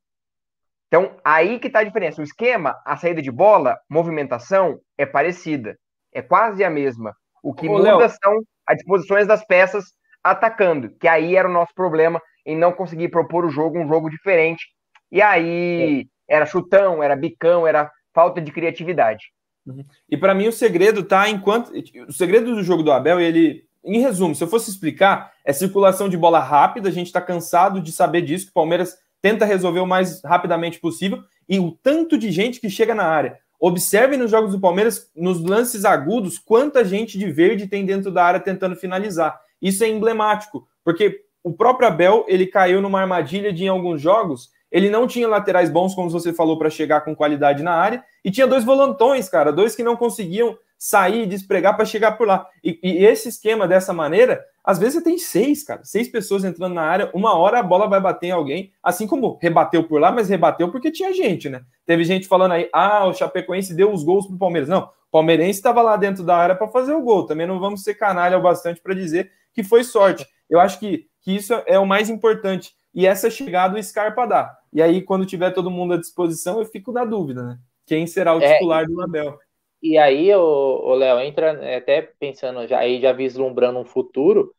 Então, 0.87 1.19
aí 1.25 1.59
que 1.59 1.67
está 1.67 1.79
a 1.79 1.83
diferença. 1.83 2.21
O 2.21 2.23
esquema, 2.23 2.81
a 2.85 2.95
saída 2.95 3.21
de 3.21 3.31
bola, 3.31 3.77
movimentação 3.89 4.79
é 4.97 5.05
parecida 5.05 5.77
é 6.13 6.21
quase 6.21 6.63
a 6.63 6.69
mesma. 6.69 7.15
O 7.43 7.53
que 7.53 7.67
Ô, 7.67 7.73
muda 7.73 7.97
Léo. 7.97 8.09
são 8.09 8.41
as 8.67 8.77
disposições 8.77 9.27
das 9.27 9.45
peças 9.45 9.85
atacando, 10.23 10.91
que 10.99 11.07
aí 11.07 11.35
era 11.35 11.47
o 11.47 11.51
nosso 11.51 11.73
problema 11.73 12.21
em 12.45 12.57
não 12.57 12.71
conseguir 12.71 13.09
propor 13.09 13.45
o 13.45 13.49
jogo, 13.49 13.79
um 13.79 13.87
jogo 13.87 14.09
diferente. 14.09 14.65
E 15.11 15.21
aí 15.21 16.07
é. 16.29 16.35
era 16.35 16.45
chutão, 16.45 17.01
era 17.01 17.15
bicão, 17.15 17.67
era 17.67 17.91
falta 18.13 18.41
de 18.41 18.51
criatividade. 18.51 19.25
Uhum. 19.65 19.83
E 20.09 20.17
para 20.17 20.33
mim 20.33 20.47
o 20.47 20.51
segredo 20.51 21.03
tá 21.03 21.29
enquanto 21.29 21.71
o 22.07 22.13
segredo 22.13 22.55
do 22.55 22.63
jogo 22.63 22.83
do 22.83 22.91
Abel, 22.91 23.19
ele 23.19 23.63
em 23.83 23.99
resumo, 23.99 24.35
se 24.35 24.43
eu 24.43 24.47
fosse 24.47 24.69
explicar, 24.69 25.33
é 25.43 25.51
circulação 25.51 26.07
de 26.07 26.15
bola 26.15 26.39
rápida, 26.39 26.89
a 26.89 26.91
gente 26.91 27.07
está 27.07 27.19
cansado 27.19 27.81
de 27.81 27.91
saber 27.91 28.21
disso, 28.21 28.45
que 28.45 28.51
o 28.51 28.53
Palmeiras 28.53 28.95
tenta 29.21 29.45
resolver 29.45 29.79
o 29.79 29.87
mais 29.87 30.23
rapidamente 30.23 30.79
possível, 30.79 31.23
e 31.49 31.59
o 31.59 31.71
tanto 31.71 32.17
de 32.17 32.31
gente 32.31 32.59
que 32.59 32.69
chega 32.69 32.93
na 32.93 33.05
área. 33.05 33.39
Observe 33.63 34.17
nos 34.17 34.31
jogos 34.31 34.53
do 34.53 34.59
Palmeiras, 34.59 35.11
nos 35.15 35.39
lances 35.39 35.85
agudos, 35.85 36.39
quanta 36.39 36.83
gente 36.83 37.19
de 37.19 37.31
verde 37.31 37.67
tem 37.67 37.85
dentro 37.85 38.11
da 38.11 38.25
área 38.25 38.39
tentando 38.39 38.75
finalizar. 38.75 39.39
Isso 39.61 39.83
é 39.83 39.87
emblemático, 39.87 40.67
porque 40.83 41.21
o 41.43 41.53
próprio 41.53 41.87
Abel 41.87 42.25
ele 42.27 42.47
caiu 42.47 42.81
numa 42.81 42.99
armadilha 42.99 43.53
de 43.53 43.65
em 43.65 43.67
alguns 43.67 44.01
jogos 44.01 44.49
ele 44.71 44.89
não 44.89 45.05
tinha 45.05 45.27
laterais 45.27 45.69
bons, 45.69 45.93
como 45.93 46.09
você 46.09 46.31
falou, 46.31 46.57
para 46.57 46.69
chegar 46.69 47.01
com 47.01 47.15
qualidade 47.15 47.61
na 47.61 47.73
área, 47.73 48.03
e 48.23 48.31
tinha 48.31 48.47
dois 48.47 48.63
volantões, 48.63 49.27
cara, 49.27 49.51
dois 49.51 49.75
que 49.75 49.83
não 49.83 49.97
conseguiam 49.97 50.57
sair 50.81 51.21
e 51.21 51.25
despregar 51.27 51.75
para 51.75 51.85
chegar 51.85 52.13
por 52.13 52.25
lá. 52.25 52.47
E, 52.63 52.79
e, 52.81 53.05
esse 53.05 53.29
esquema 53.29 53.67
dessa 53.67 53.93
maneira, 53.93 54.43
às 54.63 54.79
vezes 54.79 54.95
você 54.95 55.03
tem 55.03 55.15
seis, 55.15 55.63
cara, 55.63 55.83
seis 55.83 56.07
pessoas 56.07 56.43
entrando 56.43 56.73
na 56.73 56.81
área, 56.81 57.11
uma 57.13 57.37
hora 57.37 57.59
a 57.59 57.63
bola 57.63 57.87
vai 57.87 58.01
bater 58.01 58.27
em 58.27 58.31
alguém, 58.31 58.71
assim 58.81 59.05
como 59.05 59.37
rebateu 59.39 59.83
por 59.83 60.01
lá, 60.01 60.11
mas 60.11 60.27
rebateu 60.27 60.71
porque 60.71 60.89
tinha 60.89 61.13
gente, 61.13 61.49
né? 61.49 61.61
Teve 61.85 62.03
gente 62.03 62.27
falando 62.27 62.53
aí, 62.53 62.67
ah, 62.73 63.05
o 63.05 63.13
Chapecoense 63.13 63.75
deu 63.75 63.93
os 63.93 64.03
gols 64.03 64.25
pro 64.25 64.39
Palmeiras. 64.39 64.67
Não, 64.67 64.85
o 64.85 65.11
Palmeirense 65.11 65.59
estava 65.59 65.83
lá 65.83 65.95
dentro 65.95 66.23
da 66.23 66.35
área 66.35 66.55
para 66.55 66.67
fazer 66.67 66.93
o 66.93 67.03
gol. 67.03 67.27
Também 67.27 67.45
não 67.45 67.59
vamos 67.59 67.83
ser 67.83 67.93
canalha 67.93 68.39
o 68.39 68.41
bastante 68.41 68.81
para 68.81 68.95
dizer 68.95 69.31
que 69.53 69.61
foi 69.61 69.83
sorte. 69.83 70.25
Eu 70.49 70.59
acho 70.59 70.79
que, 70.79 71.05
que 71.21 71.35
isso 71.35 71.53
é 71.67 71.77
o 71.77 71.85
mais 71.85 72.09
importante. 72.09 72.73
E 72.91 73.05
essa 73.05 73.29
chegada 73.29 73.77
o 73.77 73.83
Scarpa 73.83 74.25
dá. 74.25 74.57
E 74.73 74.81
aí, 74.81 75.03
quando 75.03 75.27
tiver 75.27 75.51
todo 75.51 75.69
mundo 75.69 75.93
à 75.93 75.97
disposição, 75.97 76.57
eu 76.57 76.65
fico 76.65 76.91
na 76.91 77.05
dúvida, 77.05 77.43
né? 77.43 77.59
Quem 77.85 78.07
será 78.07 78.35
o 78.35 78.41
é, 78.41 78.53
titular 78.53 78.87
do 78.87 78.99
Abel? 78.99 79.37
E 79.81 79.97
aí, 79.97 80.33
o 80.35 80.93
Léo, 80.93 81.19
entra 81.19 81.53
é, 81.63 81.77
até 81.77 82.01
pensando 82.19 82.67
já 82.67 82.79
aí, 82.79 83.01
já 83.01 83.11
vislumbrando 83.11 83.79
um 83.79 83.85
futuro, 83.85 84.53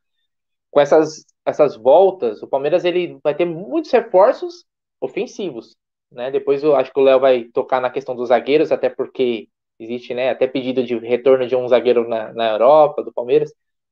com 0.70 0.80
essas, 0.80 1.24
essas 1.44 1.76
voltas, 1.76 2.42
o 2.42 2.48
Palmeiras 2.48 2.84
ele 2.84 3.18
vai 3.22 3.34
ter 3.34 3.44
muitos 3.44 3.90
reforços 3.92 4.64
ofensivos. 5.00 5.76
Né? 6.10 6.30
Depois 6.30 6.62
eu 6.62 6.74
acho 6.76 6.92
que 6.92 7.00
o 7.00 7.02
Léo 7.02 7.20
vai 7.20 7.44
tocar 7.44 7.80
na 7.80 7.90
questão 7.90 8.16
dos 8.16 8.28
zagueiros, 8.28 8.72
até 8.72 8.88
porque 8.88 9.48
existe 9.78 10.14
né, 10.14 10.30
até 10.30 10.46
pedido 10.46 10.84
de 10.84 10.96
retorno 10.98 11.46
de 11.46 11.56
um 11.56 11.68
zagueiro 11.68 12.08
na, 12.08 12.32
na 12.32 12.50
Europa, 12.52 13.02
do 13.02 13.12
Palmeiras 13.12 13.50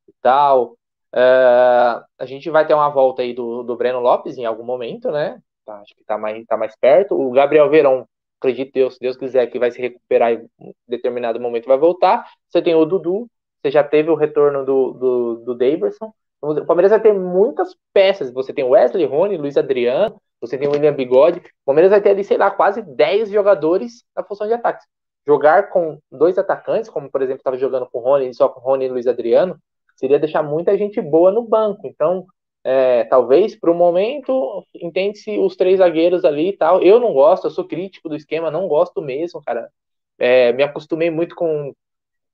e 0.08 0.12
tal. 0.22 0.76
Uh, 1.14 2.04
a 2.18 2.24
gente 2.26 2.48
vai 2.50 2.66
ter 2.66 2.74
uma 2.74 2.88
volta 2.88 3.22
aí 3.22 3.34
do, 3.34 3.62
do 3.62 3.76
Breno 3.76 4.00
Lopes 4.00 4.38
em 4.38 4.44
algum 4.44 4.64
momento, 4.64 5.10
né? 5.10 5.40
Tá, 5.64 5.80
acho 5.80 5.94
que 5.94 6.04
tá 6.04 6.16
mais, 6.16 6.44
tá 6.46 6.56
mais 6.56 6.76
perto. 6.76 7.14
O 7.20 7.30
Gabriel 7.32 7.68
Verão, 7.68 8.06
acredito 8.40 8.72
Deus, 8.72 8.94
se 8.94 9.00
Deus 9.00 9.16
quiser, 9.16 9.46
que 9.46 9.58
vai 9.58 9.70
se 9.70 9.80
recuperar 9.80 10.32
em 10.32 10.48
determinado 10.88 11.38
momento 11.38 11.66
vai 11.66 11.78
voltar. 11.78 12.26
Você 12.48 12.62
tem 12.62 12.74
o 12.74 12.84
Dudu, 12.84 13.28
você 13.60 13.70
já 13.70 13.84
teve 13.84 14.10
o 14.10 14.14
retorno 14.14 14.64
do, 14.64 14.92
do, 14.92 15.34
do 15.44 15.54
Daverson. 15.54 16.12
O 16.40 16.64
Palmeiras 16.64 16.90
vai 16.90 17.00
ter 17.00 17.12
muitas 17.12 17.76
peças. 17.92 18.32
Você 18.32 18.52
tem 18.52 18.64
Wesley, 18.64 19.04
Rony, 19.04 19.36
Luiz 19.36 19.58
Adriano, 19.58 20.20
você 20.40 20.56
tem 20.56 20.66
o 20.66 20.72
William 20.72 20.94
Bigode. 20.94 21.38
O 21.38 21.66
Palmeiras 21.66 21.90
vai 21.90 22.00
ter 22.00 22.10
ali, 22.10 22.24
sei 22.24 22.38
lá, 22.38 22.50
quase 22.50 22.80
10 22.82 23.30
jogadores 23.30 24.02
na 24.16 24.24
função 24.24 24.46
de 24.46 24.54
ataque. 24.54 24.84
Jogar 25.26 25.68
com 25.68 25.98
dois 26.10 26.38
atacantes, 26.38 26.88
como 26.88 27.10
por 27.10 27.20
exemplo 27.20 27.40
estava 27.40 27.58
jogando 27.58 27.86
com 27.86 27.98
o 27.98 28.02
Rony, 28.02 28.32
só 28.34 28.48
com 28.48 28.58
o 28.58 28.62
Rony 28.62 28.86
e 28.86 28.88
Luiz 28.88 29.06
Adriano, 29.06 29.58
seria 29.96 30.18
deixar 30.18 30.42
muita 30.42 30.76
gente 30.78 30.98
boa 31.00 31.30
no 31.30 31.42
banco. 31.42 31.86
Então, 31.86 32.26
é, 32.64 33.04
talvez 33.04 33.56
para 33.58 33.70
o 33.70 33.74
momento, 33.74 34.64
entende-se 34.74 35.38
os 35.38 35.56
três 35.56 35.78
zagueiros 35.78 36.24
ali 36.24 36.50
e 36.50 36.56
tal. 36.56 36.82
Eu 36.82 37.00
não 37.00 37.12
gosto, 37.12 37.46
eu 37.46 37.50
sou 37.50 37.66
crítico 37.66 38.08
do 38.08 38.16
esquema, 38.16 38.50
não 38.50 38.68
gosto 38.68 39.00
mesmo, 39.02 39.42
cara. 39.42 39.70
É, 40.18 40.52
me 40.52 40.62
acostumei 40.62 41.10
muito 41.10 41.34
com 41.34 41.74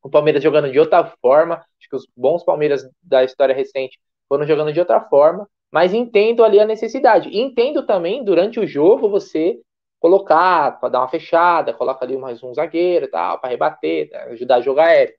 o 0.02 0.10
Palmeiras 0.10 0.42
jogando 0.42 0.70
de 0.70 0.78
outra 0.78 1.04
forma. 1.22 1.56
Acho 1.56 1.88
que 1.90 1.96
os 1.96 2.06
bons 2.16 2.44
Palmeiras 2.44 2.88
da 3.02 3.24
história 3.24 3.54
recente 3.54 3.98
foram 4.28 4.46
jogando 4.46 4.72
de 4.72 4.80
outra 4.80 5.00
forma 5.00 5.48
mas 5.70 5.92
entendo 5.92 6.44
ali 6.44 6.58
a 6.60 6.64
necessidade. 6.66 7.28
Entendo 7.36 7.84
também, 7.86 8.24
durante 8.24 8.58
o 8.60 8.66
jogo, 8.66 9.08
você 9.08 9.60
colocar, 10.00 10.80
para 10.80 10.88
dar 10.88 11.00
uma 11.00 11.08
fechada, 11.08 11.74
coloca 11.74 12.04
ali 12.04 12.16
mais 12.16 12.42
um 12.42 12.54
zagueiro 12.54 13.08
tal, 13.10 13.38
para 13.38 13.50
rebater, 13.50 14.10
tá? 14.10 14.24
ajudar 14.24 14.56
a 14.56 14.60
jogar 14.60 14.86
aéreo. 14.86 15.14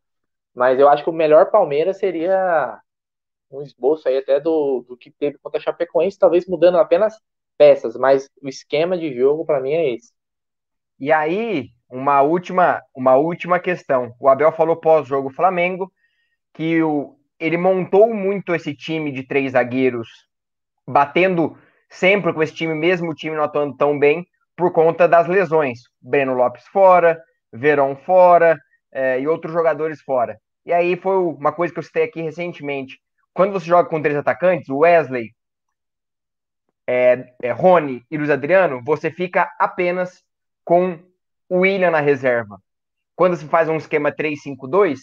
Mas 0.55 0.79
eu 0.79 0.89
acho 0.89 1.03
que 1.03 1.09
o 1.09 1.13
melhor 1.13 1.51
Palmeiras 1.51 1.97
seria 1.99 2.79
um 3.51 3.61
esboço 3.61 4.07
aí 4.07 4.17
até 4.17 4.39
do, 4.39 4.85
do 4.87 4.97
que 4.97 5.11
teve 5.11 5.37
contra 5.37 5.59
a 5.59 5.63
Chapecoense, 5.63 6.19
talvez 6.19 6.45
mudando 6.47 6.77
apenas 6.77 7.15
peças, 7.57 7.95
mas 7.95 8.29
o 8.41 8.47
esquema 8.47 8.97
de 8.97 9.13
jogo 9.15 9.45
para 9.45 9.61
mim 9.61 9.73
é 9.73 9.93
esse. 9.93 10.11
E 10.99 11.11
aí, 11.11 11.69
uma 11.89 12.21
última, 12.21 12.81
uma 12.95 13.15
última 13.15 13.59
questão. 13.59 14.13
O 14.19 14.27
Abel 14.27 14.51
falou 14.51 14.75
pós-jogo 14.75 15.29
Flamengo 15.29 15.91
que 16.53 16.81
o, 16.81 17.15
ele 17.39 17.57
montou 17.57 18.13
muito 18.13 18.53
esse 18.53 18.75
time 18.75 19.11
de 19.11 19.23
três 19.23 19.53
zagueiros 19.53 20.07
batendo 20.87 21.57
sempre 21.89 22.33
com 22.33 22.41
esse 22.41 22.53
time, 22.53 22.73
mesmo 22.73 23.11
o 23.11 23.15
time 23.15 23.35
não 23.35 23.43
atuando 23.43 23.75
tão 23.75 23.97
bem, 23.97 24.25
por 24.55 24.71
conta 24.71 25.07
das 25.07 25.27
lesões. 25.27 25.79
Breno 26.01 26.33
Lopes 26.33 26.65
fora, 26.67 27.21
Verón 27.51 27.95
fora 27.95 28.57
é, 28.91 29.19
e 29.19 29.27
outros 29.27 29.53
jogadores 29.53 30.01
fora. 30.01 30.37
E 30.65 30.73
aí 30.73 30.95
foi 30.95 31.15
uma 31.17 31.51
coisa 31.51 31.73
que 31.73 31.79
eu 31.79 31.83
citei 31.83 32.03
aqui 32.03 32.21
recentemente. 32.21 32.99
Quando 33.37 33.53
você 33.53 33.67
joga 33.67 33.87
com 33.87 34.01
três 34.01 34.17
atacantes, 34.17 34.67
Wesley, 34.67 35.31
é, 36.87 37.35
é, 37.39 37.51
Rony 37.51 38.03
e 38.09 38.17
Luiz 38.17 38.31
Adriano, 38.31 38.81
você 38.83 39.11
fica 39.11 39.47
apenas 39.59 40.23
com 40.65 40.97
o 41.47 41.59
William 41.59 41.91
na 41.91 41.99
reserva. 41.99 42.59
Quando 43.15 43.35
se 43.35 43.45
faz 43.45 43.69
um 43.69 43.75
esquema 43.75 44.11
3-5-2, 44.11 44.97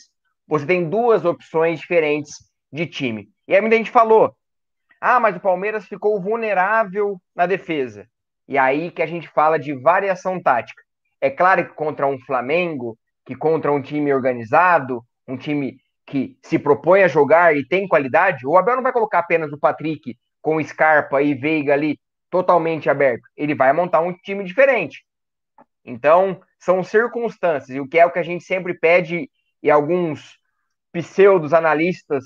você 0.48 0.66
tem 0.66 0.90
duas 0.90 1.24
opções 1.24 1.78
diferentes 1.78 2.34
de 2.72 2.88
time. 2.88 3.28
E 3.46 3.54
aí 3.54 3.60
muita 3.60 3.76
gente 3.76 3.92
falou: 3.92 4.34
ah, 5.00 5.20
mas 5.20 5.36
o 5.36 5.40
Palmeiras 5.40 5.86
ficou 5.86 6.20
vulnerável 6.20 7.22
na 7.36 7.46
defesa. 7.46 8.04
E 8.48 8.58
aí 8.58 8.90
que 8.90 9.00
a 9.00 9.06
gente 9.06 9.28
fala 9.28 9.60
de 9.60 9.80
variação 9.80 10.42
tática. 10.42 10.82
É 11.20 11.30
claro 11.30 11.68
que 11.68 11.74
contra 11.74 12.04
um 12.04 12.18
Flamengo, 12.18 12.98
que 13.24 13.36
contra 13.36 13.70
um 13.70 13.80
time 13.80 14.12
organizado, 14.12 15.04
um 15.24 15.36
time 15.36 15.78
que 16.06 16.36
se 16.42 16.58
propõe 16.58 17.02
a 17.02 17.08
jogar 17.08 17.56
e 17.56 17.66
tem 17.66 17.88
qualidade, 17.88 18.46
o 18.46 18.56
Abel 18.56 18.76
não 18.76 18.82
vai 18.82 18.92
colocar 18.92 19.20
apenas 19.20 19.52
o 19.52 19.58
Patrick 19.58 20.16
com 20.42 20.62
Scarpa 20.62 21.22
e 21.22 21.34
Veiga 21.34 21.72
ali 21.72 21.98
totalmente 22.30 22.90
aberto. 22.90 23.22
Ele 23.36 23.54
vai 23.54 23.72
montar 23.72 24.00
um 24.00 24.12
time 24.12 24.44
diferente. 24.44 25.04
Então, 25.84 26.40
são 26.58 26.82
circunstâncias, 26.82 27.76
e 27.76 27.80
o 27.80 27.86
que 27.86 27.98
é 27.98 28.06
o 28.06 28.10
que 28.10 28.18
a 28.18 28.22
gente 28.22 28.44
sempre 28.44 28.74
pede, 28.74 29.30
e 29.62 29.70
alguns 29.70 30.38
pseudos 30.92 31.52
analistas 31.52 32.24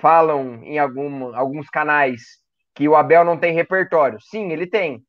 falam 0.00 0.62
em 0.62 0.78
algum, 0.78 1.34
alguns 1.34 1.68
canais 1.68 2.22
que 2.74 2.88
o 2.88 2.96
Abel 2.96 3.24
não 3.24 3.36
tem 3.36 3.52
repertório. 3.52 4.20
Sim, 4.20 4.50
ele 4.52 4.66
tem. 4.66 5.02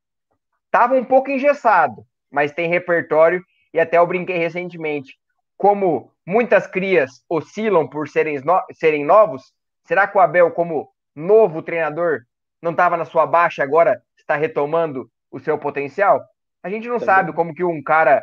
Tava 0.72 0.96
um 0.96 1.04
pouco 1.04 1.32
engessado, 1.32 2.04
mas 2.32 2.52
tem 2.52 2.70
repertório, 2.70 3.44
e 3.74 3.80
até 3.80 3.98
eu 3.98 4.08
brinquei 4.08 4.38
recentemente. 4.38 5.18
Como 5.58 6.12
muitas 6.30 6.68
crias 6.68 7.24
oscilam 7.28 7.90
por 7.90 8.08
serem, 8.08 8.40
no, 8.42 8.62
serem 8.74 9.04
novos, 9.04 9.52
será 9.84 10.08
que 10.08 10.16
o 10.16 10.22
Abel, 10.22 10.52
como 10.52 10.88
novo 11.16 11.64
treinador, 11.64 12.20
não 12.62 12.70
estava 12.70 12.96
na 12.96 13.04
sua 13.04 13.26
baixa, 13.26 13.64
agora 13.64 14.00
está 14.16 14.36
retomando 14.36 15.10
o 15.32 15.40
seu 15.40 15.58
potencial? 15.58 16.24
A 16.62 16.70
gente 16.70 16.88
não 16.88 17.00
Também. 17.00 17.16
sabe 17.16 17.34
como 17.34 17.52
que 17.52 17.64
um 17.64 17.82
cara 17.82 18.22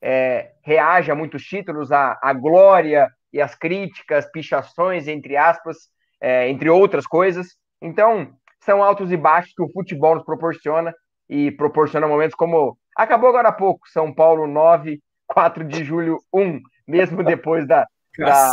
é, 0.00 0.52
reage 0.62 1.10
a 1.10 1.16
muitos 1.16 1.42
títulos, 1.42 1.90
a, 1.90 2.16
a 2.22 2.32
glória 2.32 3.10
e 3.32 3.40
as 3.40 3.56
críticas, 3.56 4.30
pichações, 4.30 5.08
entre 5.08 5.36
aspas, 5.36 5.76
é, 6.20 6.48
entre 6.48 6.70
outras 6.70 7.08
coisas. 7.08 7.56
Então, 7.82 8.32
são 8.60 8.84
altos 8.84 9.10
e 9.10 9.16
baixos 9.16 9.52
que 9.52 9.62
o 9.64 9.72
futebol 9.72 10.14
nos 10.14 10.24
proporciona 10.24 10.94
e 11.28 11.50
proporciona 11.50 12.06
momentos 12.06 12.36
como 12.36 12.78
acabou 12.96 13.30
agora 13.30 13.48
há 13.48 13.52
pouco, 13.52 13.88
São 13.88 14.14
Paulo 14.14 14.46
9, 14.46 15.00
4 15.26 15.64
de 15.64 15.82
julho 15.82 16.18
1, 16.32 16.60
mesmo 16.88 17.22
depois 17.22 17.66
da, 17.68 17.86
da 18.18 18.52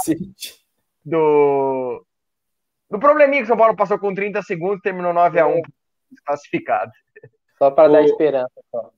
do 1.03 2.05
do 2.89 2.99
probleminha 2.99 3.39
que 3.39 3.45
o 3.45 3.47
São 3.47 3.57
Paulo 3.57 3.75
passou 3.75 3.97
com 3.97 4.13
30 4.13 4.41
segundos, 4.43 4.81
terminou 4.81 5.13
9 5.13 5.39
a 5.39 5.47
1 5.47 5.61
classificado. 6.25 6.91
Só 7.57 7.71
para 7.71 7.89
dar 7.89 8.03
esperança. 8.03 8.51
Só, 8.69 8.91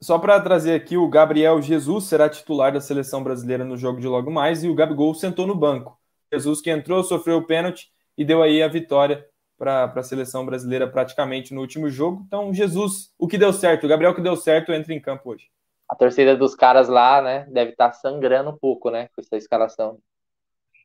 só 0.00 0.18
para 0.18 0.40
trazer 0.40 0.74
aqui, 0.74 0.96
o 0.96 1.08
Gabriel 1.08 1.60
Jesus 1.62 2.04
será 2.04 2.28
titular 2.28 2.72
da 2.72 2.80
seleção 2.80 3.22
brasileira 3.22 3.64
no 3.64 3.76
jogo 3.76 4.00
de 4.00 4.08
logo 4.08 4.30
mais 4.30 4.64
e 4.64 4.68
o 4.68 4.74
Gabigol 4.74 5.14
sentou 5.14 5.46
no 5.46 5.54
banco. 5.54 5.98
Jesus 6.32 6.60
que 6.60 6.70
entrou, 6.70 7.02
sofreu 7.02 7.38
o 7.38 7.46
pênalti 7.46 7.90
e 8.16 8.24
deu 8.24 8.42
aí 8.42 8.62
a 8.62 8.68
vitória 8.68 9.24
para 9.56 9.84
a 9.84 10.02
seleção 10.02 10.44
brasileira 10.44 10.86
praticamente 10.88 11.52
no 11.52 11.60
último 11.60 11.88
jogo. 11.90 12.22
Então, 12.26 12.52
Jesus, 12.52 13.12
o 13.18 13.26
que 13.26 13.38
deu 13.38 13.52
certo, 13.52 13.84
o 13.84 13.88
Gabriel 13.88 14.14
que 14.14 14.20
deu 14.20 14.36
certo 14.36 14.72
entra 14.72 14.94
em 14.94 15.00
campo 15.00 15.30
hoje. 15.30 15.46
A 15.88 15.94
torcida 15.94 16.36
dos 16.36 16.54
caras 16.54 16.88
lá, 16.88 17.22
né, 17.22 17.46
deve 17.50 17.70
estar 17.70 17.88
tá 17.88 17.94
sangrando 17.94 18.50
um 18.50 18.56
pouco, 18.58 18.90
né, 18.90 19.08
com 19.14 19.20
essa 19.20 19.36
escalação. 19.36 19.98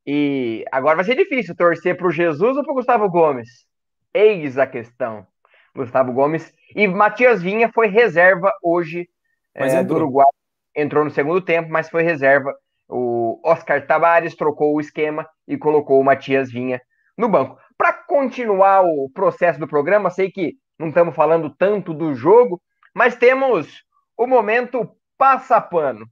E 0.06 0.66
agora 0.72 0.98
vai 0.98 1.06
ser 1.06 1.16
difícil 1.16 1.56
torcer 1.56 1.96
para 1.96 2.08
o 2.08 2.12
Jesus 2.12 2.58
ou 2.58 2.64
para 2.64 2.72
o 2.72 2.76
Gustavo 2.76 3.10
Gomes. 3.10 3.66
Eis 4.14 4.58
a 4.58 4.68
questão. 4.68 5.26
Gustavo 5.76 6.14
Gomes 6.14 6.54
e 6.76 6.88
Matias 6.88 7.42
Vinha 7.42 7.72
foi 7.74 7.88
reserva 7.88 8.52
hoje 8.62 9.10
é, 9.56 9.84
do 9.84 9.96
Uruguai. 9.96 10.28
Entrou 10.76 11.04
no 11.04 11.10
segundo 11.10 11.42
tempo, 11.42 11.70
mas 11.72 11.90
foi 11.90 12.04
reserva. 12.04 12.54
O 12.88 13.40
Oscar 13.44 13.86
Tabares 13.88 14.36
trocou 14.36 14.76
o 14.76 14.82
esquema 14.82 15.28
e 15.48 15.58
colocou 15.58 16.00
o 16.00 16.04
Matias 16.04 16.52
Vinha 16.52 16.82
no 17.18 17.28
banco. 17.30 17.58
Para 17.78 17.94
continuar 17.94 18.84
o 18.84 19.10
processo 19.10 19.60
do 19.60 19.68
programa, 19.68 20.10
sei 20.10 20.30
que 20.32 20.56
não 20.78 20.90
estamos 20.90 21.16
falando 21.16 21.50
tanto 21.50 21.94
do 21.94 22.14
jogo, 22.14 22.62
mas 22.94 23.16
temos 23.16 23.84
o 24.18 24.28
momento 24.28 24.90
passa-pano. 25.18 26.06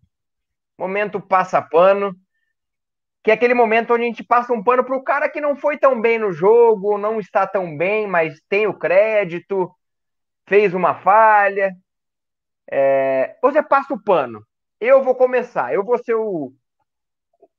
Momento 0.77 1.21
passa-pano, 1.21 2.15
que 3.23 3.29
é 3.29 3.33
aquele 3.33 3.53
momento 3.53 3.93
onde 3.93 4.03
a 4.03 4.07
gente 4.07 4.23
passa 4.23 4.51
um 4.51 4.63
pano 4.63 4.83
para 4.83 4.95
o 4.95 5.03
cara 5.03 5.29
que 5.29 5.39
não 5.39 5.55
foi 5.55 5.77
tão 5.77 5.99
bem 5.99 6.17
no 6.17 6.31
jogo, 6.31 6.97
não 6.97 7.19
está 7.19 7.45
tão 7.45 7.77
bem, 7.77 8.07
mas 8.07 8.41
tem 8.49 8.67
o 8.67 8.73
crédito, 8.73 9.69
fez 10.47 10.73
uma 10.73 10.95
falha. 10.95 11.71
É... 12.69 13.37
Você 13.41 13.61
passa 13.61 13.93
o 13.93 14.03
pano. 14.03 14.45
Eu 14.79 15.03
vou 15.03 15.15
começar, 15.15 15.73
eu 15.73 15.83
vou 15.83 15.97
ser 15.99 16.15
o. 16.15 16.51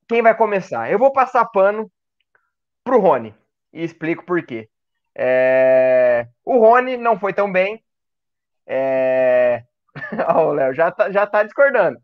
Quem 0.08 0.22
vai 0.22 0.36
começar? 0.36 0.90
Eu 0.90 0.98
vou 0.98 1.12
passar 1.12 1.44
pano 1.46 1.90
pro 2.82 2.98
Rony. 2.98 3.34
E 3.72 3.84
explico 3.84 4.24
por 4.24 4.44
quê. 4.44 4.68
É... 5.14 6.26
O 6.44 6.58
Rony 6.58 6.96
não 6.96 7.18
foi 7.18 7.32
tão 7.32 7.50
bem. 7.50 7.82
É... 8.66 9.64
o 10.36 10.52
Léo 10.52 10.74
já 10.74 10.90
tá, 10.90 11.10
já 11.10 11.26
tá 11.26 11.42
discordando. 11.42 11.98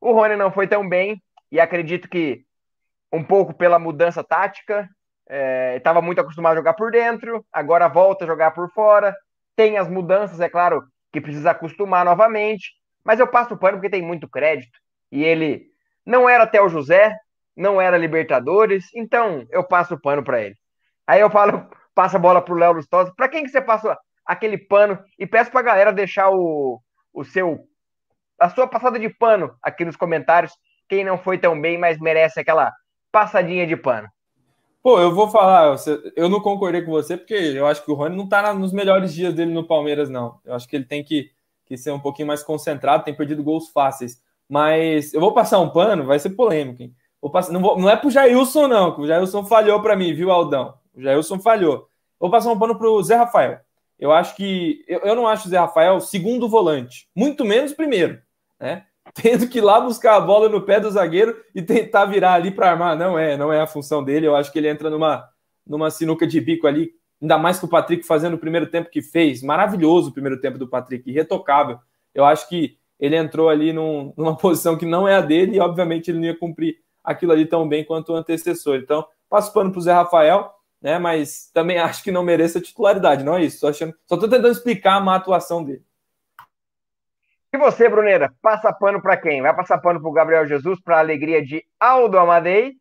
O 0.00 0.12
Rony 0.12 0.36
não 0.36 0.50
foi 0.50 0.66
tão 0.66 0.88
bem. 0.88 1.20
E 1.50 1.60
acredito 1.60 2.08
que 2.08 2.44
um 3.12 3.22
pouco 3.24 3.52
pela 3.52 3.78
mudança 3.78 4.22
tática. 4.22 4.88
Estava 5.76 5.98
é... 5.98 6.02
muito 6.02 6.20
acostumado 6.20 6.52
a 6.52 6.56
jogar 6.56 6.74
por 6.74 6.90
dentro, 6.90 7.44
agora 7.52 7.88
volta 7.88 8.24
a 8.24 8.26
jogar 8.26 8.52
por 8.52 8.70
fora. 8.72 9.14
Tem 9.56 9.78
as 9.78 9.88
mudanças, 9.88 10.40
é 10.40 10.48
claro, 10.48 10.82
que 11.12 11.20
precisa 11.20 11.50
acostumar 11.50 12.04
novamente. 12.04 12.72
Mas 13.04 13.20
eu 13.20 13.26
passo 13.26 13.54
o 13.54 13.58
pano 13.58 13.76
porque 13.78 13.90
tem 13.90 14.02
muito 14.02 14.28
crédito. 14.28 14.78
E 15.10 15.22
ele 15.24 15.66
não 16.04 16.28
era 16.28 16.44
até 16.44 16.60
o 16.60 16.68
José, 16.68 17.14
não 17.56 17.80
era 17.80 17.96
Libertadores, 17.96 18.86
então 18.94 19.46
eu 19.50 19.64
passo 19.64 19.94
o 19.94 20.00
pano 20.00 20.22
para 20.22 20.40
ele. 20.40 20.54
Aí 21.06 21.20
eu 21.20 21.30
falo, 21.30 21.68
passa 21.94 22.16
a 22.16 22.20
bola 22.20 22.42
pro 22.42 22.54
Léo 22.54 22.72
Lustosa. 22.72 23.12
Para 23.16 23.28
quem 23.28 23.44
que 23.44 23.50
você 23.50 23.60
passa 23.60 23.98
aquele 24.24 24.58
pano? 24.58 24.98
E 25.18 25.26
peço 25.26 25.50
pra 25.50 25.62
galera 25.62 25.92
deixar 25.92 26.30
o, 26.30 26.80
o 27.12 27.24
seu 27.24 27.66
a 28.38 28.48
sua 28.48 28.66
passada 28.66 28.98
de 28.98 29.08
pano 29.08 29.54
aqui 29.62 29.84
nos 29.84 29.96
comentários. 29.96 30.52
Quem 30.88 31.04
não 31.04 31.18
foi 31.18 31.36
tão 31.36 31.60
bem, 31.60 31.76
mas 31.76 32.00
merece 32.00 32.40
aquela 32.40 32.72
passadinha 33.12 33.66
de 33.66 33.76
pano. 33.76 34.08
Pô, 34.82 34.98
eu 34.98 35.14
vou 35.14 35.28
falar, 35.28 35.76
eu 36.16 36.26
não 36.26 36.40
concordei 36.40 36.80
com 36.80 36.90
você, 36.90 37.14
porque 37.14 37.34
eu 37.34 37.66
acho 37.66 37.84
que 37.84 37.90
o 37.90 37.94
Rony 37.94 38.16
não 38.16 38.26
tá 38.26 38.54
nos 38.54 38.72
melhores 38.72 39.12
dias 39.12 39.34
dele 39.34 39.52
no 39.52 39.66
Palmeiras, 39.66 40.08
não. 40.08 40.40
Eu 40.42 40.54
acho 40.54 40.66
que 40.66 40.74
ele 40.74 40.86
tem 40.86 41.04
que, 41.04 41.30
que 41.66 41.76
ser 41.76 41.90
um 41.90 42.00
pouquinho 42.00 42.28
mais 42.28 42.42
concentrado, 42.42 43.04
tem 43.04 43.14
perdido 43.14 43.42
gols 43.42 43.68
fáceis. 43.68 44.22
Mas 44.48 45.12
eu 45.12 45.20
vou 45.20 45.34
passar 45.34 45.58
um 45.58 45.68
pano, 45.68 46.06
vai 46.06 46.18
ser 46.18 46.30
polêmico, 46.30 46.82
hein? 46.82 46.94
Vou 47.20 47.30
passar, 47.30 47.52
não, 47.52 47.60
vou, 47.60 47.78
não 47.78 47.90
é 47.90 47.96
pro 47.96 48.10
Jailson, 48.10 48.66
não, 48.68 48.94
que 48.94 49.02
o 49.02 49.06
Jailson 49.06 49.44
falhou 49.44 49.82
para 49.82 49.94
mim, 49.94 50.14
viu, 50.14 50.30
Aldão? 50.30 50.74
O 50.94 51.02
Jailson 51.02 51.38
falhou. 51.38 51.86
Vou 52.18 52.30
passar 52.30 52.50
um 52.50 52.58
pano 52.58 52.76
pro 52.76 53.02
Zé 53.02 53.16
Rafael. 53.16 53.60
Eu 54.00 54.10
acho 54.10 54.34
que. 54.34 54.82
Eu, 54.88 55.00
eu 55.00 55.14
não 55.14 55.28
acho 55.28 55.46
o 55.46 55.50
Zé 55.50 55.58
Rafael 55.58 56.00
segundo 56.00 56.48
volante, 56.48 57.06
muito 57.14 57.44
menos 57.44 57.74
primeiro, 57.74 58.18
né? 58.58 58.86
Tendo 59.14 59.48
que 59.48 59.58
ir 59.58 59.62
lá 59.62 59.80
buscar 59.80 60.16
a 60.16 60.20
bola 60.20 60.48
no 60.48 60.62
pé 60.62 60.80
do 60.80 60.90
zagueiro 60.90 61.36
e 61.54 61.60
tentar 61.60 62.06
virar 62.06 62.34
ali 62.34 62.50
para 62.50 62.70
armar. 62.70 62.96
Não 62.96 63.18
é, 63.18 63.36
não 63.36 63.52
é 63.52 63.60
a 63.60 63.66
função 63.66 64.02
dele. 64.02 64.26
Eu 64.26 64.36
acho 64.36 64.50
que 64.50 64.58
ele 64.58 64.68
entra 64.68 64.88
numa, 64.88 65.28
numa 65.66 65.90
sinuca 65.90 66.26
de 66.26 66.40
bico 66.40 66.66
ali, 66.66 66.92
ainda 67.20 67.36
mais 67.36 67.58
que 67.58 67.64
o 67.64 67.68
Patrick 67.68 68.06
fazendo 68.06 68.34
o 68.34 68.38
primeiro 68.38 68.70
tempo 68.70 68.88
que 68.88 69.02
fez. 69.02 69.42
Maravilhoso 69.42 70.10
o 70.10 70.12
primeiro 70.12 70.40
tempo 70.40 70.58
do 70.58 70.68
Patrick, 70.68 71.10
irretocável. 71.10 71.78
Eu 72.14 72.24
acho 72.24 72.48
que 72.48 72.78
ele 72.98 73.16
entrou 73.16 73.48
ali 73.48 73.72
num, 73.72 74.14
numa 74.16 74.36
posição 74.38 74.76
que 74.76 74.86
não 74.86 75.08
é 75.08 75.16
a 75.16 75.20
dele 75.20 75.56
e, 75.56 75.60
obviamente, 75.60 76.10
ele 76.10 76.18
não 76.18 76.26
ia 76.26 76.38
cumprir 76.38 76.76
aquilo 77.02 77.32
ali 77.32 77.46
tão 77.46 77.68
bem 77.68 77.84
quanto 77.84 78.12
o 78.12 78.16
antecessor. 78.16 78.76
Então, 78.76 79.04
passo 79.28 79.52
pano 79.52 79.70
para 79.70 79.78
o 79.78 79.82
Zé 79.82 79.92
Rafael, 79.92 80.52
né? 80.80 80.98
Mas 80.98 81.50
também 81.52 81.78
acho 81.78 82.02
que 82.02 82.12
não 82.12 82.22
mereça 82.22 82.60
titularidade, 82.60 83.24
não 83.24 83.36
é 83.36 83.44
isso. 83.44 83.58
Só 83.58 83.68
achando, 83.68 83.94
só 84.06 84.14
estou 84.14 84.28
tentando 84.28 84.52
explicar 84.52 84.96
a 84.96 85.00
má 85.00 85.16
atuação 85.16 85.64
dele. 85.64 85.84
E 87.52 87.58
você, 87.58 87.88
Brunera, 87.88 88.32
passa 88.40 88.72
pano 88.72 89.02
para 89.02 89.16
quem? 89.16 89.42
Vai 89.42 89.54
passar 89.54 89.78
pano 89.78 90.00
para 90.00 90.08
o 90.08 90.12
Gabriel 90.12 90.46
Jesus 90.46 90.80
para 90.80 90.96
a 90.96 91.00
alegria 91.00 91.44
de 91.44 91.64
Aldo 91.80 92.16
Amadei? 92.16 92.76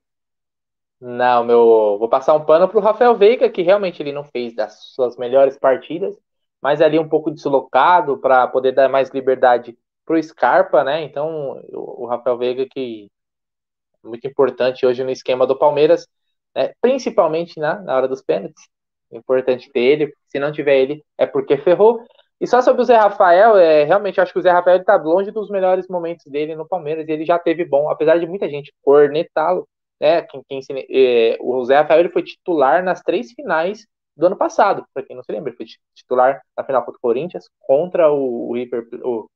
Não, 1.02 1.43
meu, 1.43 1.97
vou 1.97 2.10
passar 2.10 2.36
um 2.36 2.45
pano 2.45 2.68
para 2.68 2.78
o 2.78 2.82
Rafael 2.82 3.16
Veiga, 3.18 3.50
que 3.50 3.62
realmente 3.62 4.04
ele 4.04 4.12
não 4.12 4.24
fez 4.24 4.54
das 4.54 4.84
suas 4.93 5.18
melhores 5.18 5.58
partidas, 5.58 6.16
mas 6.62 6.82
ali 6.82 7.00
um 7.00 7.08
pouco 7.08 7.32
deslocado 7.32 8.18
para 8.18 8.47
poder 8.47 8.74
dar 8.74 8.89
mais 8.89 9.10
liberdade 9.10 9.78
para 10.06 10.18
o 10.18 10.24
Scarpa, 10.24 10.84
né? 10.84 11.02
Então, 11.04 11.64
o 11.72 12.06
Rafael 12.06 12.38
Veiga 12.38 12.68
que 12.70 13.10
é 14.04 14.08
muito 14.08 14.28
importante 14.28 14.86
hoje 14.86 15.04
no 15.04 15.10
esquema 15.10 15.47
do 15.47 15.58
Palmeiras, 15.58 16.08
né? 16.56 16.74
principalmente 16.82 17.60
na, 17.60 17.80
na 17.82 17.95
hora 17.95 18.08
dos 18.08 18.22
pênaltis. 18.22 18.64
Importante 19.12 19.72
ter 19.72 19.80
ele, 19.80 20.14
se 20.28 20.39
não 20.39 20.52
tiver 20.52 20.78
ele 20.78 21.04
é 21.18 21.26
porque 21.26 21.58
ferrou. 21.58 22.04
E 22.39 22.47
só 22.47 22.62
sobre 22.62 22.82
o 22.82 22.86
Zé 22.86 22.95
Rafael, 22.95 23.58
é, 23.58 23.84
realmente 23.84 24.22
acho 24.22 24.32
que 24.32 24.39
o 24.39 24.41
Zé 24.41 24.52
Rafael 24.52 24.78
está 24.78 24.95
longe 24.95 25.32
dos 25.32 25.50
melhores 25.50 25.88
momentos 25.88 26.26
dele 26.26 26.56
no 26.56 26.68
Palmeiras. 26.68 27.08
Ele 27.08 27.26
já 27.26 27.38
teve 27.38 27.66
bom, 27.66 27.89
apesar 27.89 28.18
de 28.18 28.28
muita 28.28 28.47
gente 28.50 28.74
cornetá-lo. 28.82 29.68
Né, 30.00 30.22
quem, 30.22 30.41
quem 30.47 30.62
se, 30.62 30.72
é, 30.89 31.38
o 31.41 31.66
Zé 31.66 31.78
Rafael 31.78 32.00
ele 32.00 32.10
foi 32.10 32.24
titular 32.24 32.84
nas 32.84 33.02
três 33.02 33.32
finais 33.34 33.86
do 34.16 34.28
ano 34.28 34.36
passado, 34.36 34.86
para 34.93 35.04
quem 35.04 35.16
não 35.16 35.24
se 35.24 35.32
lembra, 35.32 35.50
ele 35.50 35.58
foi 35.58 35.66
titular 35.95 36.41
na 36.58 36.64
final 36.64 36.84
contra 36.84 36.97
o 36.97 37.02
Corinthians, 37.02 37.50
contra 37.60 38.12
o, 38.12 38.54
River, 38.54 38.88
o, 39.02 39.30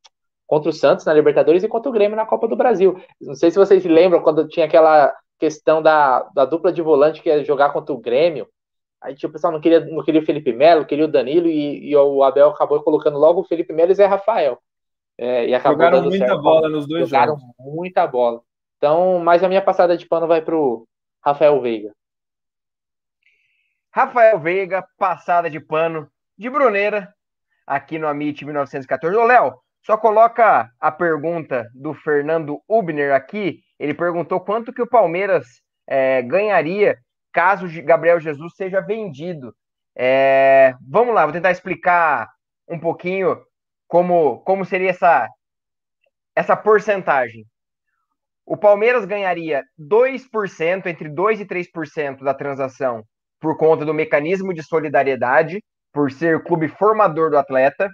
contra 0.45 0.69
o 0.69 0.73
Santos 0.73 1.05
na 1.05 1.13
Libertadores 1.13 1.63
e 1.63 1.69
contra 1.69 1.89
o 1.89 1.93
Grêmio 1.93 2.17
na 2.17 2.25
Copa 2.25 2.47
do 2.47 2.55
Brasil. 2.55 3.01
Não 3.21 3.33
sei 3.33 3.49
se 3.49 3.57
vocês 3.57 3.81
se 3.81 3.89
lembram 3.89 4.21
quando 4.21 4.47
tinha 4.47 4.65
aquela 4.65 5.13
questão 5.39 5.81
da, 5.81 6.23
da 6.33 6.45
dupla 6.45 6.71
de 6.71 6.81
volante 6.81 7.21
que 7.21 7.29
ia 7.29 7.43
jogar 7.43 7.71
contra 7.71 7.93
o 7.93 7.97
Grêmio. 7.97 8.47
Aí 9.01 9.15
tipo, 9.15 9.27
o 9.27 9.33
pessoal 9.33 9.51
não 9.51 9.59
queria, 9.59 9.81
não 9.81 10.03
queria 10.03 10.21
o 10.21 10.25
Felipe 10.25 10.53
Melo, 10.53 10.85
queria 10.85 11.05
o 11.05 11.09
Danilo, 11.09 11.47
e, 11.47 11.89
e 11.89 11.95
o 11.95 12.23
Abel 12.23 12.49
acabou 12.49 12.81
colocando 12.81 13.17
logo 13.17 13.41
o 13.41 13.43
Felipe 13.43 13.73
Melo 13.73 13.91
e 13.91 13.95
Zé 13.95 14.05
Rafael. 14.05 14.57
É, 15.17 15.47
e 15.47 15.53
acabou 15.53 15.77
Jogaram 15.77 16.03
muita 16.03 16.27
certo. 16.27 16.41
bola 16.41 16.69
nos 16.69 16.87
dois 16.87 17.09
Jogaram 17.09 17.37
jogos. 17.37 17.55
muita 17.59 18.07
bola. 18.07 18.41
Então, 18.77 19.19
mas 19.19 19.43
a 19.43 19.49
minha 19.49 19.61
passada 19.61 19.97
de 19.97 20.07
pano 20.07 20.27
vai 20.27 20.41
pro 20.41 20.87
Rafael 21.23 21.61
Veiga. 21.61 21.93
Rafael 23.91 24.39
Veiga, 24.39 24.83
passada 24.97 25.49
de 25.49 25.59
pano 25.59 26.09
de 26.37 26.49
Bruneira, 26.49 27.13
aqui 27.67 27.99
no 27.99 28.07
Amit 28.07 28.43
1914. 28.43 29.15
Ô, 29.15 29.23
Léo, 29.23 29.53
só 29.85 29.97
coloca 29.97 30.71
a 30.79 30.91
pergunta 30.91 31.69
do 31.73 31.93
Fernando 31.93 32.59
Ubner 32.67 33.13
aqui. 33.13 33.61
Ele 33.83 33.93
perguntou 33.93 34.39
quanto 34.39 34.71
que 34.71 34.81
o 34.81 34.87
Palmeiras 34.87 35.45
é, 35.85 36.21
ganharia 36.21 36.95
caso 37.33 37.67
Gabriel 37.83 38.17
Jesus 38.17 38.53
seja 38.55 38.79
vendido. 38.79 39.53
É, 39.93 40.73
vamos 40.89 41.13
lá, 41.13 41.25
vou 41.25 41.33
tentar 41.33 41.51
explicar 41.51 42.29
um 42.65 42.79
pouquinho 42.79 43.43
como, 43.85 44.39
como 44.45 44.63
seria 44.63 44.91
essa, 44.91 45.27
essa 46.33 46.55
porcentagem. 46.55 47.43
O 48.45 48.55
Palmeiras 48.55 49.03
ganharia 49.03 49.61
2%, 49.77 50.85
entre 50.85 51.09
2% 51.09 51.41
e 51.41 51.45
3% 51.45 52.23
da 52.23 52.33
transação 52.33 53.03
por 53.37 53.57
conta 53.57 53.83
do 53.83 53.93
mecanismo 53.93 54.53
de 54.53 54.63
solidariedade, 54.63 55.61
por 55.91 56.09
ser 56.09 56.41
clube 56.45 56.69
formador 56.69 57.31
do 57.31 57.37
atleta, 57.37 57.89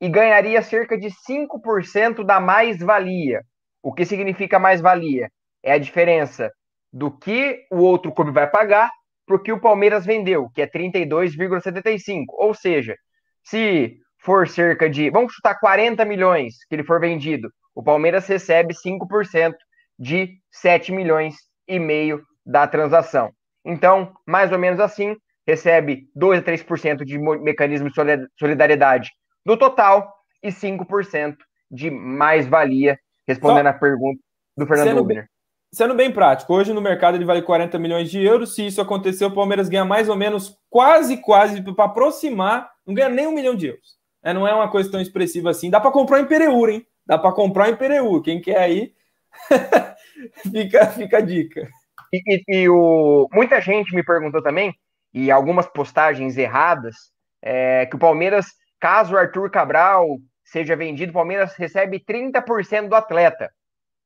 e 0.00 0.08
ganharia 0.08 0.62
cerca 0.62 0.96
de 0.96 1.08
5% 1.28 2.24
da 2.24 2.38
mais-valia. 2.38 3.40
O 3.86 3.92
que 3.92 4.04
significa 4.04 4.58
mais-valia? 4.58 5.30
É 5.62 5.74
a 5.74 5.78
diferença 5.78 6.50
do 6.92 7.08
que 7.08 7.64
o 7.70 7.76
outro 7.76 8.10
clube 8.10 8.32
vai 8.32 8.50
pagar 8.50 8.90
para 9.24 9.36
o 9.36 9.38
que 9.38 9.52
o 9.52 9.60
Palmeiras 9.60 10.04
vendeu, 10.04 10.50
que 10.52 10.60
é 10.60 10.66
32,75. 10.66 12.24
Ou 12.30 12.52
seja, 12.52 12.96
se 13.44 13.96
for 14.18 14.48
cerca 14.48 14.90
de, 14.90 15.08
vamos 15.08 15.32
chutar 15.32 15.60
40 15.60 16.04
milhões 16.04 16.56
que 16.68 16.74
ele 16.74 16.82
for 16.82 16.98
vendido, 16.98 17.48
o 17.76 17.80
Palmeiras 17.80 18.26
recebe 18.26 18.74
5% 18.74 19.54
de 19.96 20.36
7 20.50 20.90
milhões 20.90 21.36
e 21.68 21.78
meio 21.78 22.24
da 22.44 22.66
transação. 22.66 23.30
Então, 23.64 24.12
mais 24.26 24.50
ou 24.50 24.58
menos 24.58 24.80
assim, 24.80 25.14
recebe 25.46 26.08
2 26.12 26.40
a 26.40 26.42
3% 26.42 27.04
de 27.04 27.20
mecanismo 27.20 27.88
de 27.88 27.94
solidariedade 28.36 29.12
do 29.44 29.56
total 29.56 30.12
e 30.42 30.48
5% 30.48 31.36
de 31.70 31.88
mais-valia, 31.88 32.98
respondendo 33.26 33.64
Só... 33.64 33.70
a 33.70 33.74
pergunta 33.74 34.20
do 34.56 34.66
Fernando 34.66 34.88
sendo 34.88 35.04
Bem, 35.04 35.24
sendo 35.72 35.94
bem 35.94 36.10
prático, 36.10 36.54
hoje 36.54 36.72
no 36.72 36.80
mercado 36.80 37.16
ele 37.16 37.24
vale 37.24 37.42
40 37.42 37.78
milhões 37.78 38.10
de 38.10 38.22
euros. 38.22 38.54
Se 38.54 38.66
isso 38.66 38.80
acontecer, 38.80 39.24
o 39.24 39.34
Palmeiras 39.34 39.68
ganha 39.68 39.84
mais 39.84 40.08
ou 40.08 40.16
menos, 40.16 40.56
quase, 40.70 41.18
quase, 41.18 41.62
para 41.62 41.84
aproximar, 41.84 42.70
não 42.86 42.94
ganha 42.94 43.08
nem 43.08 43.26
um 43.26 43.34
milhão 43.34 43.54
de 43.54 43.68
euros. 43.68 43.96
É, 44.22 44.32
não 44.32 44.46
é 44.46 44.54
uma 44.54 44.70
coisa 44.70 44.90
tão 44.90 45.00
expressiva 45.00 45.50
assim. 45.50 45.70
Dá 45.70 45.80
para 45.80 45.90
comprar 45.90 46.20
em 46.20 46.26
Pereur, 46.26 46.68
hein? 46.68 46.86
Dá 47.06 47.18
para 47.18 47.32
comprar 47.32 47.68
em 47.68 47.76
Pereur. 47.76 48.22
Quem 48.22 48.40
quer 48.40 48.58
aí, 48.58 48.92
fica, 50.50 50.86
fica 50.86 51.18
a 51.18 51.20
dica. 51.20 51.68
E, 52.12 52.22
e, 52.26 52.42
e, 52.48 52.68
o, 52.68 53.28
muita 53.32 53.60
gente 53.60 53.94
me 53.94 54.02
perguntou 54.02 54.42
também, 54.42 54.74
e 55.12 55.30
algumas 55.30 55.66
postagens 55.66 56.36
erradas, 56.36 56.96
é, 57.42 57.86
que 57.86 57.96
o 57.96 57.98
Palmeiras, 57.98 58.46
caso 58.80 59.14
o 59.14 59.18
Arthur 59.18 59.50
Cabral 59.50 60.18
seja 60.46 60.74
vendido, 60.74 61.10
o 61.10 61.14
Palmeiras 61.14 61.54
recebe 61.54 62.00
30% 62.00 62.88
do 62.88 62.94
atleta. 62.94 63.50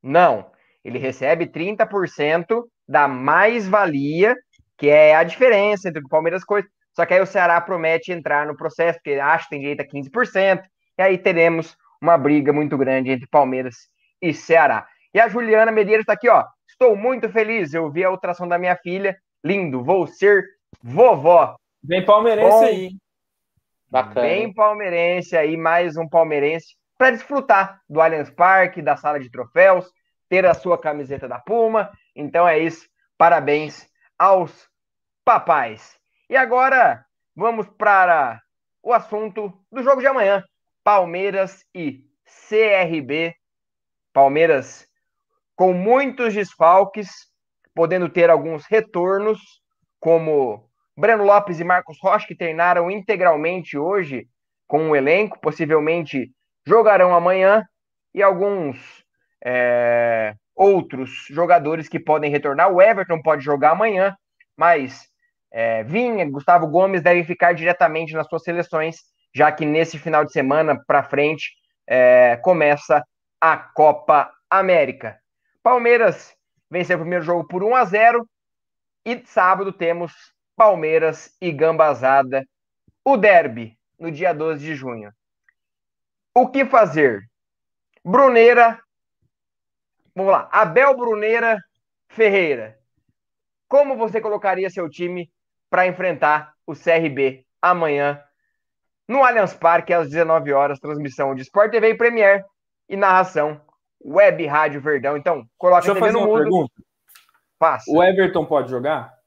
Não, 0.02 0.50
ele 0.84 0.98
recebe 0.98 1.46
30% 1.46 2.64
da 2.88 3.06
mais-valia, 3.06 4.34
que 4.76 4.88
é 4.88 5.14
a 5.14 5.22
diferença 5.22 5.88
entre 5.88 6.02
o 6.02 6.08
Palmeiras 6.08 6.42
e 6.42 6.46
coisa. 6.46 6.66
Só 6.92 7.06
que 7.06 7.14
aí 7.14 7.20
o 7.20 7.26
Ceará 7.26 7.60
promete 7.60 8.10
entrar 8.10 8.46
no 8.46 8.56
processo, 8.56 8.98
porque 8.98 9.20
acha 9.20 9.44
que 9.44 9.50
tem 9.50 9.60
direito 9.60 9.82
a 9.82 9.84
15%, 9.84 10.62
e 10.98 11.02
aí 11.02 11.18
teremos 11.18 11.76
uma 12.02 12.16
briga 12.16 12.52
muito 12.52 12.76
grande 12.76 13.10
entre 13.10 13.28
Palmeiras 13.28 13.76
e 14.20 14.32
Ceará. 14.32 14.86
E 15.12 15.20
a 15.20 15.28
Juliana 15.28 15.70
Medeiros 15.70 16.02
está 16.02 16.14
aqui, 16.14 16.28
ó. 16.28 16.44
Estou 16.68 16.96
muito 16.96 17.28
feliz. 17.28 17.74
Eu 17.74 17.90
vi 17.90 18.04
a 18.04 18.10
ultrassom 18.10 18.48
da 18.48 18.58
minha 18.58 18.76
filha. 18.76 19.16
Lindo. 19.44 19.82
Vou 19.82 20.06
ser 20.06 20.44
vovó. 20.82 21.56
Bem 21.82 22.04
palmeirense 22.04 22.48
Bom, 22.48 22.64
aí. 22.64 22.90
Bacana. 23.90 24.20
Bem 24.20 24.54
palmeirense 24.54 25.36
aí, 25.36 25.56
mais 25.56 25.96
um 25.96 26.08
palmeirense 26.08 26.76
para 26.96 27.10
desfrutar 27.10 27.80
do 27.88 28.00
Allianz 28.00 28.30
Parque, 28.30 28.80
da 28.80 28.96
sala 28.96 29.18
de 29.18 29.28
troféus, 29.28 29.90
ter 30.28 30.46
a 30.46 30.54
sua 30.54 30.78
camiseta 30.78 31.26
da 31.26 31.40
Puma. 31.40 31.90
Então 32.14 32.46
é 32.46 32.56
isso. 32.58 32.88
Parabéns 33.18 33.88
aos 34.16 34.68
papais. 35.24 35.98
E 36.28 36.36
agora 36.36 37.04
vamos 37.34 37.66
para 37.66 38.40
o 38.80 38.92
assunto 38.92 39.52
do 39.72 39.82
jogo 39.82 40.00
de 40.00 40.06
amanhã. 40.06 40.44
Palmeiras 40.84 41.64
e 41.74 42.04
CRB. 42.48 43.34
Palmeiras 44.12 44.86
com 45.56 45.72
muitos 45.72 46.32
desfalques, 46.32 47.10
podendo 47.74 48.08
ter 48.08 48.30
alguns 48.30 48.66
retornos, 48.66 49.40
como 49.98 50.69
Breno 51.00 51.24
Lopes 51.24 51.58
e 51.58 51.64
Marcos 51.64 51.98
Rocha, 51.98 52.26
que 52.26 52.34
treinaram 52.34 52.90
integralmente 52.90 53.78
hoje 53.78 54.28
com 54.68 54.90
o 54.90 54.94
elenco, 54.94 55.40
possivelmente 55.40 56.30
jogarão 56.66 57.14
amanhã, 57.14 57.64
e 58.14 58.22
alguns 58.22 58.76
é, 59.42 60.34
outros 60.54 61.26
jogadores 61.30 61.88
que 61.88 61.98
podem 61.98 62.30
retornar. 62.30 62.70
O 62.70 62.82
Everton 62.82 63.22
pode 63.22 63.42
jogar 63.42 63.70
amanhã, 63.70 64.14
mas 64.54 65.08
é, 65.50 65.82
Vinha, 65.84 66.30
Gustavo 66.30 66.66
Gomes 66.66 67.02
devem 67.02 67.24
ficar 67.24 67.54
diretamente 67.54 68.12
nas 68.12 68.26
suas 68.26 68.42
seleções, 68.42 68.98
já 69.34 69.50
que 69.50 69.64
nesse 69.64 69.98
final 69.98 70.22
de 70.22 70.32
semana 70.32 70.78
para 70.86 71.02
frente 71.02 71.50
é, 71.88 72.36
começa 72.42 73.02
a 73.40 73.56
Copa 73.56 74.30
América. 74.50 75.18
Palmeiras 75.62 76.34
venceu 76.70 76.98
o 76.98 77.00
primeiro 77.00 77.24
jogo 77.24 77.46
por 77.48 77.64
1 77.64 77.74
a 77.74 77.84
0 77.86 78.28
e 79.06 79.18
sábado 79.24 79.72
temos 79.72 80.12
Palmeiras 80.60 81.34
e 81.40 81.50
Gambazada, 81.50 82.46
o 83.02 83.16
derby 83.16 83.78
no 83.98 84.10
dia 84.10 84.34
12 84.34 84.62
de 84.62 84.74
junho. 84.74 85.10
O 86.34 86.48
que 86.48 86.66
fazer? 86.66 87.22
Bruneira, 88.04 88.78
vamos 90.14 90.30
lá, 90.30 90.50
Abel 90.52 90.94
Bruneira 90.94 91.56
Ferreira. 92.08 92.78
Como 93.66 93.96
você 93.96 94.20
colocaria 94.20 94.68
seu 94.68 94.86
time 94.90 95.32
para 95.70 95.86
enfrentar 95.86 96.52
o 96.66 96.74
CRB 96.74 97.46
amanhã 97.62 98.22
no 99.08 99.24
Allianz 99.24 99.54
Parque 99.54 99.94
às 99.94 100.10
19 100.10 100.52
horas, 100.52 100.78
transmissão 100.78 101.34
de 101.34 101.40
Sport 101.40 101.70
TV 101.70 101.88
e 101.88 101.96
Premier 101.96 102.44
e 102.86 102.98
narração 102.98 103.58
Web 104.04 104.44
Rádio 104.44 104.82
Verdão. 104.82 105.16
Então, 105.16 105.46
coloca 105.56 105.86
Deixa 105.86 105.92
a 105.92 106.02
TV 106.02 106.12
no 106.12 106.26
mundo. 106.26 106.42
Pergunta. 106.42 106.74
Passa. 107.58 107.90
O 107.90 108.04
Everton 108.04 108.44
pode 108.44 108.68
jogar? 108.68 109.19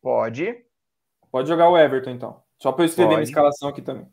Pode. 0.00 0.64
Pode 1.30 1.48
jogar 1.48 1.68
o 1.68 1.76
Everton, 1.76 2.10
então. 2.10 2.42
Só 2.58 2.72
para 2.72 2.84
eu 2.84 2.86
estender 2.86 3.18
a 3.18 3.22
escalação 3.22 3.68
aqui 3.68 3.82
também. 3.82 4.06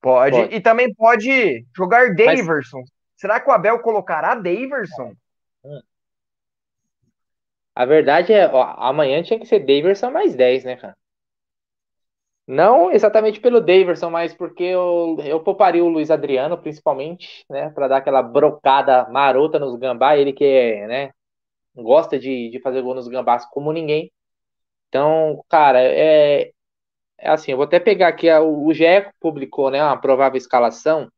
Pode. 0.00 0.36
pode. 0.36 0.54
E 0.54 0.60
também 0.60 0.92
pode 0.94 1.66
jogar 1.76 2.14
Daverson. 2.14 2.78
Mas... 2.80 2.90
Será 3.16 3.40
que 3.40 3.50
o 3.50 3.52
Abel 3.52 3.80
colocará 3.80 4.34
Daverson? 4.34 5.12
A 7.74 7.84
verdade 7.84 8.32
é, 8.32 8.46
ó, 8.48 8.74
amanhã 8.78 9.22
tinha 9.22 9.38
que 9.38 9.46
ser 9.46 9.60
Daverson 9.60 10.10
mais 10.10 10.34
10, 10.34 10.64
né, 10.64 10.76
cara? 10.76 10.96
Não 12.46 12.90
exatamente 12.90 13.40
pelo 13.40 13.60
Daverson, 13.60 14.10
mas 14.10 14.34
porque 14.34 14.64
eu, 14.64 15.16
eu 15.24 15.40
pouparia 15.40 15.84
o 15.84 15.88
Luiz 15.88 16.10
Adriano, 16.10 16.58
principalmente, 16.58 17.44
né? 17.48 17.70
Para 17.70 17.86
dar 17.86 17.98
aquela 17.98 18.22
brocada 18.22 19.08
marota 19.08 19.58
nos 19.58 19.76
gambá. 19.76 20.16
Ele 20.16 20.32
que 20.32 20.44
é, 20.44 20.86
né? 20.86 21.10
Gosta 21.74 22.18
de, 22.18 22.50
de 22.50 22.60
fazer 22.60 22.82
gol 22.82 22.94
nos 22.94 23.06
gambás 23.06 23.46
como 23.46 23.72
ninguém. 23.72 24.10
Então, 24.90 25.42
cara, 25.48 25.80
é, 25.80 26.52
é 27.18 27.30
assim, 27.30 27.52
eu 27.52 27.56
vou 27.56 27.64
até 27.64 27.80
pegar 27.80 28.08
aqui, 28.08 28.30
o 28.30 28.72
GE 28.74 28.84
publicou, 29.20 29.70
né, 29.70 29.82
uma 29.82 29.96
provável 29.96 30.36
escalação, 30.36 31.10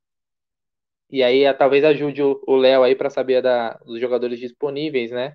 e 1.13 1.23
aí 1.23 1.53
talvez 1.55 1.85
ajude 1.85 2.23
o 2.23 2.57
Léo 2.57 2.83
aí 2.83 2.95
para 2.97 3.11
saber 3.11 3.43
da, 3.43 3.75
dos 3.85 4.01
jogadores 4.01 4.41
disponíveis, 4.41 5.11
né? 5.11 5.35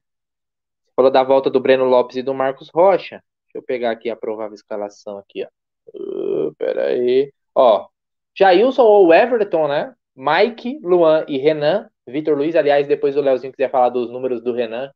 Falou 0.95 1.11
da 1.11 1.23
volta 1.23 1.51
do 1.51 1.59
Breno 1.59 1.85
Lopes 1.85 2.17
e 2.17 2.23
do 2.23 2.33
Marcos 2.33 2.69
Rocha. 2.73 3.23
Deixa 3.45 3.57
eu 3.59 3.61
pegar 3.61 3.91
aqui 3.91 4.09
a 4.09 4.15
provável 4.15 4.55
escalação 4.55 5.19
aqui, 5.19 5.45
ó. 5.45 5.47
Uh, 5.93 6.55
pera 6.55 6.87
aí. 6.87 7.31
Ó, 7.53 7.87
Jailson 8.35 8.81
ou 8.83 9.13
Everton, 9.13 9.67
né? 9.67 9.93
Mike, 10.15 10.79
Luan 10.81 11.23
e 11.27 11.37
Renan. 11.37 11.87
Vitor 12.07 12.35
Luiz, 12.35 12.55
aliás, 12.55 12.87
depois 12.87 13.15
o 13.15 13.21
Leozinho 13.21 13.53
quiser 13.53 13.69
falar 13.69 13.89
dos 13.89 14.09
números 14.09 14.43
do 14.43 14.53
Renan. 14.53 14.91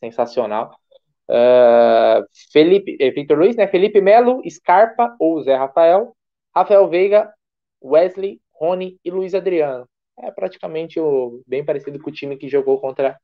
Sensacional. 0.00 0.76
Uh, 1.28 2.24
Felipe, 2.52 2.96
eh, 3.00 3.10
Vitor 3.10 3.38
Luiz, 3.38 3.56
né? 3.56 3.66
Felipe 3.66 4.00
Melo, 4.00 4.42
Scarpa 4.48 5.16
ou 5.18 5.42
Zé 5.42 5.56
Rafael. 5.56 6.16
Rafael 6.54 6.88
Veiga, 6.88 7.32
Wesley, 7.82 8.40
Rony 8.52 8.98
e 9.04 9.10
Luiz 9.10 9.34
Adriano. 9.34 9.88
É 10.18 10.30
praticamente 10.30 10.98
o, 10.98 11.42
bem 11.46 11.64
parecido 11.64 11.98
com 12.00 12.08
o 12.10 12.12
time 12.12 12.36
que 12.36 12.48
jogou 12.48 12.80
contra 12.80 13.18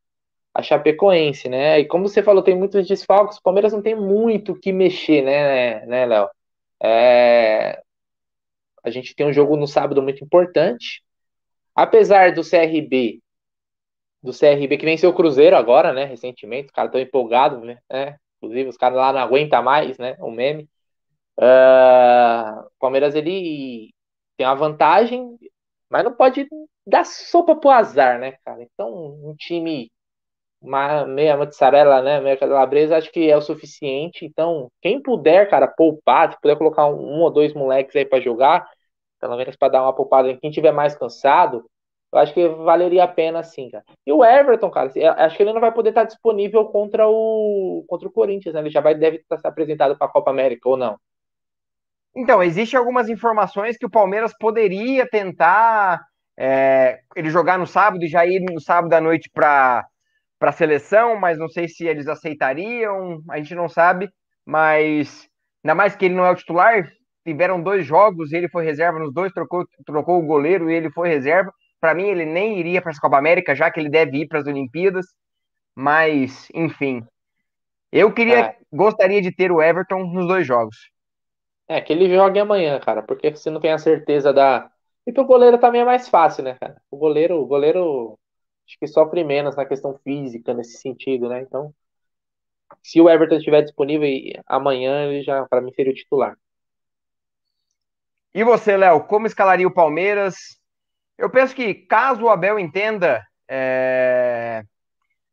a 0.55 0.63
Chapecoense, 0.63 1.49
né? 1.49 1.81
E 1.81 1.87
como 1.87 2.09
você 2.09 2.23
falou, 2.23 2.43
tem 2.43 2.57
muitos 2.57 2.87
desfalques, 2.87 3.39
o 3.39 3.43
Palmeiras 3.43 3.73
não 3.73 3.81
tem 3.81 3.95
muito 3.95 4.53
o 4.53 4.61
que 4.61 4.73
mexer, 4.73 5.23
né, 5.23 5.87
né, 5.87 6.07
Léo? 6.07 6.29
É... 6.83 7.81
A 8.85 8.91
gente 8.91 9.15
tem 9.15 9.27
um 9.27 9.33
jogo 9.33 9.57
no 9.57 9.67
sábado 9.67 10.03
muito 10.03 10.23
importante. 10.25 11.03
Apesar 11.75 12.33
do 12.35 12.43
CRB, 12.43 13.21
do 14.23 14.33
CRB 14.33 14.77
que 14.79 14.85
venceu 14.85 15.11
o 15.11 15.15
Cruzeiro 15.15 15.57
agora, 15.57 15.93
né, 15.93 16.05
recentemente, 16.05 16.67
os 16.67 16.73
caras 16.73 16.91
estão 16.91 17.01
empolgados, 17.01 17.63
né? 17.63 17.79
Inclusive, 18.39 18.69
os 18.69 18.77
caras 18.77 18.97
lá 18.97 19.13
não 19.13 19.21
aguentam 19.21 19.63
mais, 19.63 19.99
né? 19.99 20.17
O 20.21 20.31
meme. 20.31 20.69
Uh... 21.39 22.61
O 22.67 22.71
Palmeiras, 22.81 23.15
ele 23.15 23.93
tem 24.37 24.47
uma 24.47 24.55
vantagem, 24.55 25.39
mas 25.89 26.05
não 26.05 26.15
pode 26.15 26.49
dar 26.87 27.05
sopa 27.07 27.57
pro 27.57 27.71
azar, 27.71 28.19
né, 28.19 28.33
cara? 28.45 28.63
Então, 28.63 28.91
um 29.23 29.35
time 29.37 29.91
uma 30.63 31.05
meia 31.07 31.37
mozzarella, 31.37 32.01
né, 32.03 32.21
meia 32.21 32.37
calabresa, 32.37 32.97
acho 32.97 33.11
que 33.11 33.29
é 33.29 33.37
o 33.37 33.43
suficiente. 33.43 34.25
Então, 34.25 34.71
quem 34.81 35.03
puder, 35.03 35.51
cara, 35.51 35.67
poupar, 35.67 36.33
se 36.33 36.41
puder 36.41 36.57
colocar 36.57 36.87
um, 36.87 37.19
um 37.19 37.21
ou 37.21 37.31
dois 37.31 37.53
moleques 37.53 37.97
aí 37.97 38.05
para 38.05 38.21
jogar, 38.21 38.69
pelo 39.21 39.37
menos 39.37 39.57
para 39.57 39.69
dar 39.73 39.83
uma 39.83 39.95
poupada, 39.95 40.37
quem 40.37 40.51
tiver 40.51 40.73
mais 40.73 40.95
cansado, 40.95 41.65
eu 42.13 42.19
acho 42.19 42.35
que 42.35 42.47
valeria 42.49 43.05
a 43.05 43.09
pena 43.09 43.43
sim, 43.43 43.71
cara. 43.71 43.85
E 44.07 44.13
o 44.13 44.25
Everton, 44.25 44.71
cara, 44.71 44.93
acho 45.19 45.37
que 45.37 45.43
ele 45.43 45.53
não 45.53 45.61
vai 45.61 45.73
poder 45.73 45.91
estar 45.91 46.05
disponível 46.05 46.67
contra 46.67 47.09
o 47.09 47.85
contra 47.89 48.07
o 48.07 48.13
Corinthians, 48.13 48.55
né? 48.55 48.61
Ele 48.61 48.71
já 48.71 48.81
vai 48.81 48.95
deve 48.95 49.17
estar 49.19 49.49
apresentado 49.49 49.97
para 49.97 50.07
a 50.07 50.11
Copa 50.11 50.31
América 50.31 50.69
ou 50.69 50.77
não. 50.77 50.99
Então, 52.15 52.43
existem 52.43 52.79
algumas 52.79 53.09
informações 53.09 53.79
que 53.79 53.87
o 53.87 53.91
Palmeiras 53.91 54.35
poderia 54.39 55.09
tentar 55.09 56.03
é, 56.39 57.01
ele 57.17 57.31
jogar 57.31 57.59
no 57.59 57.67
sábado 57.67 58.05
e 58.05 58.09
já 58.09 58.27
ir 58.27 58.41
no 58.41 58.61
sábado 58.61 58.93
à 58.93 59.01
noite 59.01 59.31
para 59.33 59.87
para 60.39 60.51
a 60.51 60.53
seleção, 60.53 61.15
mas 61.15 61.39
não 61.39 61.49
sei 61.49 61.69
se 61.69 61.87
eles 61.87 62.09
aceitariam, 62.09 63.23
a 63.31 63.37
gente 63.37 63.55
não 63.55 63.69
sabe, 63.69 64.11
mas 64.45 65.29
ainda 65.63 65.73
mais 65.73 65.95
que 65.95 66.07
ele 66.07 66.17
não 66.17 66.27
é 66.27 66.33
o 66.33 66.35
titular, 66.35 66.85
tiveram 67.25 67.63
dois 67.63 67.87
jogos, 67.87 68.33
ele 68.33 68.49
foi 68.49 68.65
reserva 68.65 68.99
nos 68.99 69.15
dois, 69.15 69.33
trocou, 69.33 69.65
trocou 69.87 70.19
o 70.19 70.27
goleiro 70.27 70.69
e 70.69 70.75
ele 70.75 70.91
foi 70.91 71.09
reserva. 71.09 71.53
Para 71.83 71.97
mim, 71.97 72.05
ele 72.05 72.25
nem 72.25 72.61
iria 72.61 72.81
para 72.81 72.93
essa 72.93 73.01
Copa 73.01 73.19
América, 73.19 73.57
já 73.57 73.69
que 73.69 73.81
ele 73.81 73.91
deve 73.91 74.19
ir 74.19 74.29
para 74.29 74.39
as 74.39 74.47
Olimpíadas, 74.47 75.05
mas 75.75 76.49
enfim. 76.55 77.05
Eu 77.91 78.15
queria, 78.15 78.39
é. 78.39 78.57
gostaria 78.73 79.21
de 79.21 79.35
ter 79.35 79.51
o 79.51 79.61
Everton 79.61 80.05
nos 80.05 80.29
dois 80.29 80.47
jogos. 80.47 80.77
É, 81.67 81.81
que 81.81 81.93
ele 81.93 82.09
jogue 82.15 82.39
amanhã, 82.39 82.79
cara, 82.79 83.03
porque 83.03 83.33
você 83.33 83.51
não 83.51 83.61
tem 83.61 83.73
a 83.73 83.79
certeza 83.79 84.33
da. 84.33 84.71
E 85.05 85.13
pro 85.13 85.25
goleiro 85.25 85.59
também 85.59 85.81
é 85.81 85.85
mais 85.85 86.09
fácil, 86.09 86.45
né, 86.45 86.55
cara? 86.55 86.81
O 86.89 86.97
goleiro, 86.97 87.43
o 87.43 87.47
goleiro 87.47 88.17
acho 88.65 88.79
que 88.79 88.87
sofre 88.87 89.25
menos 89.25 89.57
na 89.57 89.67
questão 89.67 89.99
física 90.05 90.55
nesse 90.55 90.79
sentido, 90.79 91.29
né? 91.29 91.41
Então, 91.41 91.75
se 92.81 93.01
o 93.01 93.11
Everton 93.11 93.39
estiver 93.39 93.63
disponível 93.63 94.09
amanhã, 94.47 95.07
ele 95.07 95.25
já, 95.25 95.45
para 95.47 95.61
mim, 95.61 95.73
seria 95.73 95.91
o 95.91 95.97
titular. 95.97 96.39
E 98.33 98.45
você, 98.45 98.77
Léo, 98.77 99.03
como 99.05 99.27
escalaria 99.27 99.67
o 99.67 99.75
Palmeiras? 99.75 100.62
Eu 101.23 101.31
penso 101.31 101.55
que 101.55 101.73
caso 101.73 102.25
o 102.25 102.29
Abel 102.29 102.59
entenda 102.59 103.25
é, 103.49 104.65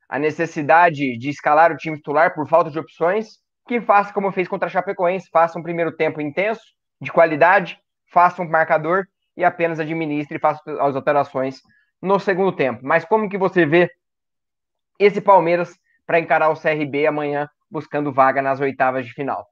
a 0.07 0.19
necessidade 0.19 1.17
de 1.17 1.29
escalar 1.29 1.71
o 1.71 1.75
time 1.75 1.97
titular 1.97 2.31
por 2.35 2.47
falta 2.47 2.69
de 2.69 2.77
opções, 2.77 3.39
que 3.67 3.81
faça 3.81 4.13
como 4.13 4.31
fez 4.31 4.47
contra 4.47 4.67
a 4.67 4.69
Chapecoense, 4.69 5.31
faça 5.31 5.57
um 5.57 5.63
primeiro 5.63 5.91
tempo 5.91 6.21
intenso, 6.21 6.61
de 7.01 7.11
qualidade, 7.11 7.79
faça 8.13 8.39
um 8.39 8.47
marcador 8.47 9.07
e 9.35 9.43
apenas 9.43 9.79
administre 9.79 10.37
e 10.37 10.39
faça 10.39 10.61
as 10.79 10.95
alterações 10.95 11.59
no 11.99 12.19
segundo 12.19 12.51
tempo. 12.51 12.81
Mas 12.83 13.03
como 13.03 13.27
que 13.27 13.35
você 13.39 13.65
vê 13.65 13.89
esse 14.99 15.19
Palmeiras 15.19 15.75
para 16.05 16.19
encarar 16.19 16.49
o 16.49 16.55
CRB 16.55 17.07
amanhã, 17.07 17.49
buscando 17.67 18.13
vaga 18.13 18.43
nas 18.43 18.59
oitavas 18.59 19.07
de 19.07 19.13
final? 19.13 19.47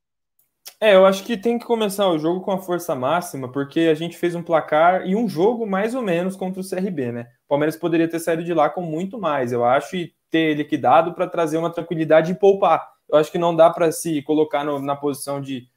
É, 0.79 0.93
eu 0.93 1.05
acho 1.05 1.23
que 1.23 1.35
tem 1.35 1.57
que 1.57 1.65
começar 1.65 2.07
o 2.07 2.19
jogo 2.19 2.41
com 2.41 2.51
a 2.51 2.59
força 2.59 2.93
máxima, 2.93 3.51
porque 3.51 3.81
a 3.81 3.95
gente 3.95 4.15
fez 4.15 4.35
um 4.35 4.43
placar 4.43 5.07
e 5.07 5.15
um 5.15 5.27
jogo 5.27 5.65
mais 5.65 5.95
ou 5.95 6.03
menos 6.03 6.35
contra 6.35 6.61
o 6.61 6.67
CRB, 6.67 7.11
né? 7.11 7.27
O 7.45 7.49
Palmeiras 7.49 7.75
poderia 7.75 8.07
ter 8.07 8.19
saído 8.19 8.43
de 8.43 8.53
lá 8.53 8.69
com 8.69 8.81
muito 8.81 9.17
mais, 9.17 9.51
eu 9.51 9.65
acho, 9.65 9.95
e 9.95 10.13
ter 10.29 10.53
liquidado 10.53 11.13
para 11.13 11.27
trazer 11.27 11.57
uma 11.57 11.71
tranquilidade 11.71 12.31
e 12.31 12.35
poupar. 12.35 12.87
Eu 13.09 13.17
acho 13.17 13.31
que 13.31 13.37
não 13.37 13.55
dá 13.55 13.69
para 13.69 13.91
se 13.91 14.21
colocar 14.21 14.63
no, 14.63 14.79
na 14.79 14.95
posição 14.95 15.41
de 15.41 15.67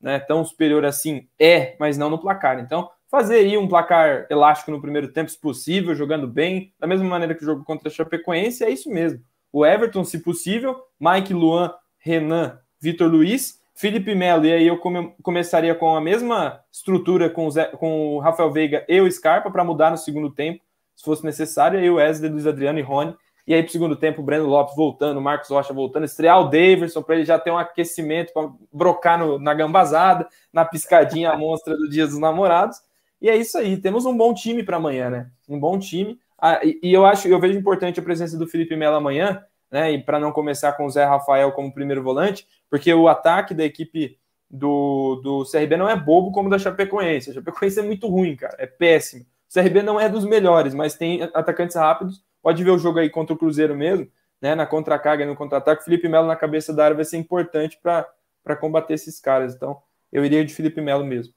né, 0.00 0.18
tão 0.18 0.44
superior 0.44 0.84
assim, 0.84 1.28
é, 1.38 1.76
mas 1.78 1.98
não 1.98 2.08
no 2.08 2.18
placar. 2.18 2.58
Então, 2.60 2.88
fazer 3.10 3.36
aí 3.36 3.58
um 3.58 3.68
placar 3.68 4.26
elástico 4.30 4.70
no 4.70 4.80
primeiro 4.80 5.12
tempo, 5.12 5.30
se 5.30 5.38
possível, 5.38 5.94
jogando 5.94 6.26
bem, 6.26 6.72
da 6.78 6.86
mesma 6.86 7.06
maneira 7.06 7.34
que 7.34 7.42
o 7.42 7.46
jogo 7.46 7.64
contra 7.64 7.88
a 7.88 7.92
Chapecoense, 7.92 8.64
é 8.64 8.70
isso 8.70 8.88
mesmo. 8.88 9.20
O 9.52 9.66
Everton, 9.66 10.04
se 10.04 10.20
possível, 10.20 10.80
Mike, 10.98 11.34
Luan, 11.34 11.74
Renan, 11.98 12.58
Vitor 12.80 13.10
Luiz, 13.10 13.59
Felipe 13.80 14.14
Melo, 14.14 14.44
e 14.44 14.52
aí 14.52 14.66
eu 14.66 14.76
come, 14.76 15.14
começaria 15.22 15.74
com 15.74 15.96
a 15.96 16.02
mesma 16.02 16.60
estrutura 16.70 17.30
com 17.30 17.46
o, 17.46 17.50
Zé, 17.50 17.64
com 17.64 18.16
o 18.16 18.18
Rafael 18.18 18.52
Veiga 18.52 18.84
e 18.86 19.00
o 19.00 19.10
Scarpa 19.10 19.50
para 19.50 19.64
mudar 19.64 19.90
no 19.90 19.96
segundo 19.96 20.28
tempo, 20.28 20.62
se 20.94 21.02
fosse 21.02 21.24
necessário, 21.24 21.80
e 21.80 21.84
aí 21.84 21.90
o 21.90 21.94
Wesley, 21.94 22.30
Luiz 22.30 22.46
Adriano 22.46 22.78
e 22.78 22.82
Rony. 22.82 23.16
E 23.46 23.54
aí, 23.54 23.62
para 23.62 23.70
o 23.70 23.72
segundo 23.72 23.96
tempo, 23.96 24.20
o 24.20 24.24
Breno 24.24 24.46
Lopes 24.46 24.76
voltando, 24.76 25.18
Marcos 25.18 25.48
Rocha 25.48 25.72
voltando, 25.72 26.04
estrear 26.04 26.38
o 26.42 26.50
Davidson 26.50 27.00
para 27.02 27.14
ele 27.14 27.24
já 27.24 27.38
ter 27.38 27.50
um 27.50 27.56
aquecimento 27.56 28.34
para 28.34 28.50
brocar 28.70 29.18
no, 29.18 29.38
na 29.38 29.54
gambazada, 29.54 30.28
na 30.52 30.62
piscadinha 30.62 31.34
monstra 31.38 31.74
do 31.74 31.88
Dia 31.88 32.06
dos 32.06 32.18
Namorados. 32.18 32.76
E 33.18 33.30
é 33.30 33.36
isso 33.36 33.56
aí, 33.56 33.78
temos 33.78 34.04
um 34.04 34.14
bom 34.14 34.34
time 34.34 34.62
para 34.62 34.76
amanhã, 34.76 35.08
né? 35.08 35.30
Um 35.48 35.58
bom 35.58 35.78
time. 35.78 36.20
Ah, 36.38 36.60
e, 36.62 36.78
e, 36.82 36.92
eu 36.92 37.06
acho, 37.06 37.28
eu 37.28 37.40
vejo 37.40 37.58
importante 37.58 37.98
a 37.98 38.02
presença 38.02 38.36
do 38.36 38.46
Felipe 38.46 38.76
Melo 38.76 38.96
amanhã, 38.96 39.42
né? 39.70 39.92
E 39.92 40.02
para 40.02 40.18
não 40.18 40.32
começar 40.32 40.72
com 40.72 40.84
o 40.84 40.90
Zé 40.90 41.04
Rafael 41.04 41.52
como 41.52 41.72
primeiro 41.72 42.02
volante, 42.02 42.46
porque 42.68 42.92
o 42.92 43.08
ataque 43.08 43.54
da 43.54 43.64
equipe 43.64 44.18
do, 44.50 45.20
do 45.22 45.44
CRB 45.44 45.76
não 45.76 45.88
é 45.88 45.94
bobo 45.94 46.32
como 46.32 46.50
da 46.50 46.58
Chapecoense. 46.58 47.30
A 47.30 47.34
Chapecoense 47.34 47.78
é 47.78 47.82
muito 47.82 48.08
ruim, 48.08 48.34
cara, 48.34 48.56
é 48.58 48.66
péssimo. 48.66 49.24
O 49.48 49.52
CRB 49.52 49.82
não 49.82 50.00
é 50.00 50.08
dos 50.08 50.24
melhores, 50.24 50.74
mas 50.74 50.94
tem 50.94 51.22
atacantes 51.34 51.76
rápidos. 51.76 52.24
Pode 52.42 52.62
ver 52.64 52.70
o 52.70 52.78
jogo 52.78 52.98
aí 52.98 53.10
contra 53.10 53.34
o 53.34 53.38
Cruzeiro 53.38 53.76
mesmo, 53.76 54.08
né? 54.40 54.54
Na 54.54 54.66
contra-carga 54.66 55.24
e 55.24 55.26
no 55.26 55.36
contra-ataque. 55.36 55.84
Felipe 55.84 56.08
Melo 56.08 56.26
na 56.26 56.36
cabeça 56.36 56.72
da 56.72 56.84
área 56.84 56.96
vai 56.96 57.04
ser 57.04 57.18
importante 57.18 57.78
para 57.82 58.56
combater 58.56 58.94
esses 58.94 59.20
caras. 59.20 59.54
Então, 59.54 59.80
eu 60.12 60.24
iria 60.24 60.44
de 60.44 60.54
Felipe 60.54 60.80
Melo 60.80 61.04
mesmo. 61.04 61.34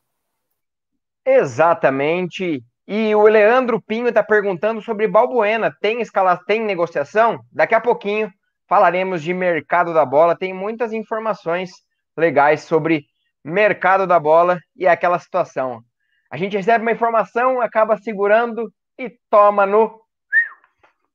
Exatamente. 1.25 2.63
E 2.87 3.15
o 3.15 3.23
Leandro 3.23 3.81
Pinho 3.81 4.09
está 4.09 4.21
perguntando 4.21 4.81
sobre 4.81 5.07
Balbuena. 5.07 5.73
Tem 5.79 6.01
escala, 6.01 6.37
tem 6.45 6.61
negociação? 6.61 7.39
Daqui 7.51 7.73
a 7.73 7.81
pouquinho 7.81 8.31
falaremos 8.67 9.21
de 9.21 9.33
mercado 9.33 9.93
da 9.93 10.05
bola. 10.05 10.37
Tem 10.37 10.53
muitas 10.53 10.91
informações 10.91 11.71
legais 12.17 12.61
sobre 12.63 13.05
mercado 13.43 14.05
da 14.05 14.19
bola 14.19 14.59
e 14.75 14.87
aquela 14.87 15.19
situação. 15.19 15.81
A 16.29 16.37
gente 16.37 16.57
recebe 16.57 16.81
uma 16.81 16.91
informação, 16.91 17.61
acaba 17.61 17.97
segurando 17.97 18.71
e 18.97 19.09
toma 19.29 19.65
no. 19.65 20.01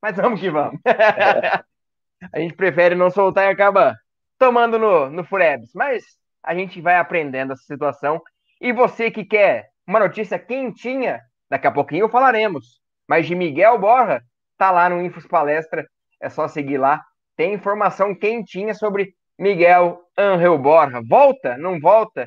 Mas 0.00 0.16
vamos 0.16 0.40
que 0.40 0.50
vamos. 0.50 0.80
a 2.32 2.38
gente 2.38 2.54
prefere 2.54 2.94
não 2.94 3.10
soltar 3.10 3.46
e 3.46 3.50
acaba 3.50 3.96
tomando 4.38 4.78
no, 4.78 5.10
no 5.10 5.24
Furebs. 5.24 5.70
Mas 5.74 6.04
a 6.42 6.54
gente 6.54 6.80
vai 6.80 6.96
aprendendo 6.96 7.52
essa 7.52 7.64
situação. 7.64 8.22
E 8.60 8.72
você 8.72 9.10
que 9.10 9.24
quer 9.24 9.70
uma 9.86 9.98
notícia 9.98 10.38
quentinha, 10.38 11.20
daqui 11.50 11.66
a 11.66 11.72
pouquinho 11.72 12.08
falaremos. 12.08 12.80
Mas 13.06 13.26
de 13.26 13.34
Miguel 13.34 13.78
Borra, 13.78 14.22
tá 14.56 14.70
lá 14.70 14.88
no 14.88 15.02
Infos 15.02 15.26
Palestra, 15.26 15.86
é 16.20 16.28
só 16.28 16.46
seguir 16.48 16.78
lá. 16.78 17.02
Tem 17.36 17.54
informação 17.54 18.14
quentinha 18.14 18.74
sobre 18.74 19.14
Miguel 19.38 20.02
Angel 20.16 20.58
Borra. 20.58 21.00
Volta? 21.08 21.56
Não 21.56 21.80
volta? 21.80 22.26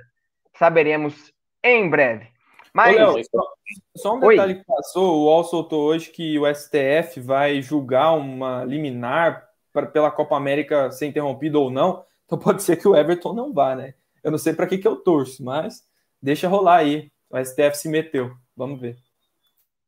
Saberemos 0.58 1.32
em 1.64 1.90
breve. 1.90 2.28
Mas. 2.74 2.96
Ô, 2.96 3.14
Léo, 3.14 3.26
só, 3.26 3.54
só, 3.98 4.16
um 4.16 4.20
detalhe 4.20 4.54
Oi. 4.54 4.60
que 4.60 4.66
passou: 4.66 5.18
o 5.18 5.26
UOL 5.26 5.44
soltou 5.44 5.84
hoje 5.84 6.10
que 6.10 6.40
o 6.40 6.46
STF 6.54 7.20
vai 7.20 7.62
julgar 7.62 8.14
uma 8.14 8.64
liminar 8.64 9.48
pra, 9.74 9.86
pela 9.86 10.10
Copa 10.10 10.36
América 10.36 10.92
ser 10.92 11.08
interrompido 11.08 11.62
ou 11.62 11.70
não. 11.70 12.04
Então 12.26 12.38
pode 12.40 12.64
ser 12.64 12.78
que 12.78 12.88
o 12.88 12.96
Everton 12.96 13.34
não 13.34 13.54
vá, 13.54 13.76
né? 13.76 13.94
Eu 14.24 14.32
não 14.32 14.38
sei 14.38 14.54
para 14.54 14.68
que, 14.68 14.78
que 14.78 14.88
eu 14.88 14.96
torço, 14.96 15.44
mas 15.44 15.84
deixa 16.22 16.48
rolar 16.48 16.78
aí 16.78 17.12
o 17.30 17.44
STF 17.44 17.76
se 17.76 17.90
meteu. 17.90 18.32
Vamos 18.56 18.80
ver. 18.80 18.98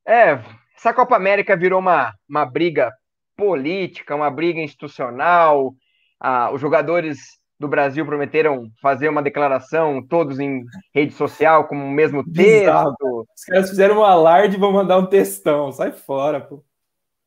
É, 0.06 0.40
essa 0.76 0.94
Copa 0.94 1.16
América 1.16 1.56
virou 1.56 1.80
uma, 1.80 2.14
uma 2.30 2.46
briga 2.46 2.92
política, 3.36 4.16
uma 4.16 4.30
briga 4.30 4.60
institucional. 4.60 5.74
Ah, 6.20 6.52
os 6.52 6.60
jogadores 6.60 7.20
do 7.60 7.68
Brasil 7.68 8.06
prometeram 8.06 8.70
fazer 8.82 9.08
uma 9.08 9.22
declaração, 9.22 10.06
todos 10.06 10.40
em 10.40 10.64
rede 10.94 11.14
social, 11.14 11.68
com 11.68 11.76
o 11.76 11.92
mesmo 11.92 12.24
texto. 12.30 13.26
Os 13.36 13.46
caras 13.46 13.70
fizeram 13.70 14.00
um 14.00 14.04
alarde 14.04 14.56
e 14.56 14.60
vão 14.60 14.74
mandar 14.74 14.98
um 14.98 15.06
textão. 15.06 15.72
Sai 15.72 15.92
fora, 15.92 16.42
pô. 16.42 16.64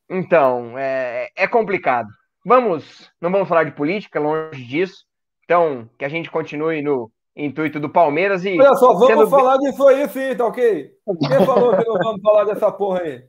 Então, 0.09 0.79
é, 0.79 1.31
é 1.35 1.49
complicado. 1.49 2.09
Vamos, 2.45 3.11
não 3.21 3.31
vamos 3.31 3.49
falar 3.49 3.65
de 3.65 3.73
política, 3.73 4.21
longe 4.21 4.63
disso. 4.65 5.05
Então, 5.45 5.89
que 5.99 6.05
a 6.05 6.09
gente 6.09 6.31
continue 6.31 6.83
no, 6.83 7.11
intuito 7.37 7.79
do 7.79 7.91
Palmeiras 7.91 8.45
e. 8.45 8.59
Olha 8.59 8.75
só, 8.75 8.95
vamos 8.95 9.09
sendo... 9.09 9.29
falar 9.29 9.59
disso 9.59 9.87
aí 9.87 10.09
sim, 10.09 10.35
tá 10.35 10.47
ok? 10.47 10.91
Quem 11.29 11.47
falou 11.47 11.77
que 11.77 11.85
não 11.85 11.99
vamos 11.99 12.23
falar 12.23 12.45
dessa 12.45 12.73
porra 12.73 13.03
aí? 13.03 13.23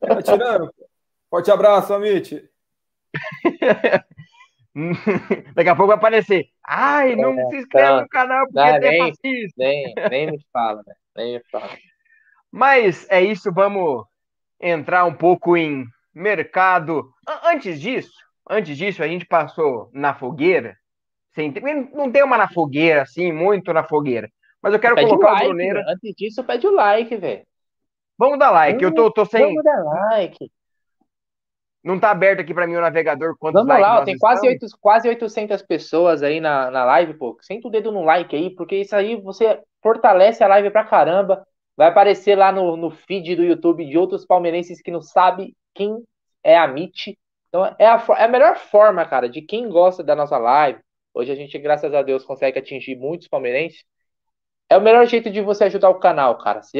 Tá 0.00 0.22
tirando? 0.22 0.72
Forte 1.28 1.50
abraço, 1.50 1.92
Amit. 1.92 2.48
Daqui 5.54 5.68
a 5.68 5.76
pouco 5.76 5.88
vai 5.88 5.96
aparecer. 5.96 6.46
Ai, 6.66 7.14
não 7.14 7.38
é, 7.38 7.48
se 7.48 7.56
inscreve 7.58 8.02
no 8.02 8.08
canal 8.08 8.46
porque 8.46 8.58
não, 8.58 8.66
é 8.66 8.80
nem, 8.80 8.98
fascista. 8.98 9.54
Nem, 9.56 9.94
nem 10.10 10.30
me 10.32 10.44
fala, 10.52 10.82
né? 10.86 10.94
Nem 11.16 11.34
me 11.34 11.42
fala. 11.50 11.70
Mas 12.50 13.06
é 13.10 13.20
isso, 13.20 13.52
vamos 13.52 14.04
entrar 14.60 15.04
um 15.04 15.14
pouco 15.14 15.56
em 15.56 15.84
mercado. 16.12 17.12
Antes 17.44 17.80
disso, 17.80 18.12
antes 18.48 18.76
disso, 18.76 19.02
a 19.02 19.08
gente 19.08 19.26
passou 19.26 19.90
na 19.92 20.14
fogueira. 20.14 20.76
Sem, 21.34 21.52
não 21.92 22.10
tem 22.10 22.22
uma 22.22 22.38
na 22.38 22.48
fogueira, 22.48 23.02
assim, 23.02 23.32
muito 23.32 23.72
na 23.72 23.82
fogueira. 23.82 24.30
Mas 24.62 24.72
eu 24.72 24.78
quero 24.78 24.94
pede 24.94 25.08
colocar 25.08 25.28
o, 25.28 25.32
like, 25.32 25.46
Bruneira. 25.46 25.84
Antes 25.88 26.14
disso, 26.16 26.44
pede 26.44 26.66
o 26.66 26.72
like, 26.72 27.16
velho. 27.16 27.42
Vamos 28.16 28.38
dar 28.38 28.50
like. 28.50 28.82
Vamos, 28.82 28.82
eu 28.82 28.94
tô, 28.94 29.10
tô 29.10 29.24
sem. 29.24 29.42
Vamos 29.42 29.64
dar 29.64 29.82
like. 29.82 30.50
Não 31.82 32.00
tá 32.00 32.10
aberto 32.10 32.40
aqui 32.40 32.54
para 32.54 32.66
mim 32.66 32.72
na 32.72 32.80
navegador 32.80 33.36
quantos 33.38 33.62
Vamos 33.62 33.78
lá, 33.78 34.02
tem 34.02 34.16
quase, 34.16 34.46
8, 34.48 34.66
quase 34.80 35.06
800 35.06 35.60
pessoas 35.60 36.22
aí 36.22 36.40
na, 36.40 36.70
na 36.70 36.82
live, 36.84 37.12
pô. 37.12 37.36
Senta 37.42 37.68
o 37.68 37.70
dedo 37.70 37.92
no 37.92 38.02
like 38.02 38.34
aí, 38.34 38.48
porque 38.54 38.76
isso 38.76 38.96
aí 38.96 39.20
você 39.20 39.60
fortalece 39.82 40.42
a 40.42 40.48
live 40.48 40.70
pra 40.70 40.84
caramba. 40.84 41.46
Vai 41.76 41.88
aparecer 41.88 42.38
lá 42.38 42.50
no, 42.50 42.74
no 42.74 42.90
feed 42.90 43.36
do 43.36 43.44
YouTube 43.44 43.84
de 43.84 43.98
outros 43.98 44.24
palmeirenses 44.24 44.80
que 44.80 44.90
não 44.90 45.02
sabe 45.02 45.54
quem 45.74 46.02
é 46.42 46.56
a 46.56 46.64
MIT. 46.64 47.18
Então 47.48 47.66
é 47.78 47.86
a, 47.86 48.02
é 48.16 48.24
a 48.24 48.28
melhor 48.28 48.56
forma, 48.56 49.04
cara, 49.04 49.28
de 49.28 49.42
quem 49.42 49.68
gosta 49.68 50.02
da 50.02 50.16
nossa 50.16 50.38
live. 50.38 50.80
Hoje 51.14 51.30
a 51.30 51.34
gente, 51.36 51.56
graças 51.58 51.94
a 51.94 52.02
Deus, 52.02 52.24
consegue 52.24 52.58
atingir 52.58 52.96
muitos 52.96 53.28
palmeirenses. 53.28 53.84
É 54.68 54.76
o 54.76 54.80
melhor 54.80 55.06
jeito 55.06 55.30
de 55.30 55.40
você 55.40 55.64
ajudar 55.64 55.88
o 55.90 56.00
canal, 56.00 56.36
cara. 56.38 56.62
Se 56.62 56.78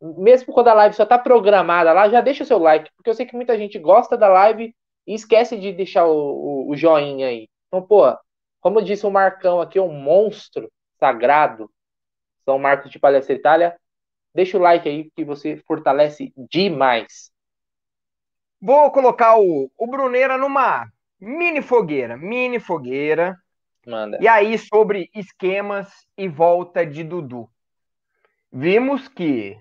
mesmo 0.00 0.52
quando 0.52 0.68
a 0.68 0.74
live 0.74 0.94
só 0.94 1.06
tá 1.06 1.18
programada 1.18 1.92
lá, 1.92 2.08
já 2.08 2.20
deixa 2.20 2.44
o 2.44 2.46
seu 2.46 2.58
like, 2.58 2.90
porque 2.96 3.10
eu 3.10 3.14
sei 3.14 3.26
que 3.26 3.34
muita 3.34 3.56
gente 3.56 3.78
gosta 3.78 4.16
da 4.16 4.28
live 4.28 4.74
e 5.06 5.14
esquece 5.14 5.58
de 5.58 5.72
deixar 5.72 6.06
o, 6.06 6.66
o, 6.66 6.70
o 6.70 6.76
joinha 6.76 7.28
aí. 7.28 7.48
Então, 7.66 7.84
pô, 7.84 8.04
como 8.60 8.82
disse 8.82 9.06
o 9.06 9.10
Marcão 9.10 9.60
aqui, 9.60 9.80
um 9.80 9.92
monstro 9.92 10.70
sagrado, 11.00 11.70
São 12.44 12.58
Marcos 12.58 12.90
de 12.90 12.98
Palestra 12.98 13.34
Itália, 13.34 13.76
deixa 14.34 14.58
o 14.58 14.60
like 14.60 14.88
aí 14.88 15.10
que 15.16 15.24
você 15.24 15.56
fortalece 15.66 16.32
demais. 16.36 17.32
Vou 18.60 18.90
colocar 18.90 19.38
o, 19.38 19.70
o 19.76 19.86
Bruneira 19.86 20.36
numa 20.36 20.86
mini 21.20 21.62
fogueira, 21.62 22.16
mini 22.16 22.58
fogueira. 22.60 23.36
Manda. 23.86 24.18
E 24.20 24.28
aí 24.28 24.58
sobre 24.58 25.10
esquemas 25.14 25.90
e 26.16 26.28
volta 26.28 26.84
de 26.84 27.02
Dudu. 27.02 27.48
Vimos 28.52 29.08
que 29.08 29.60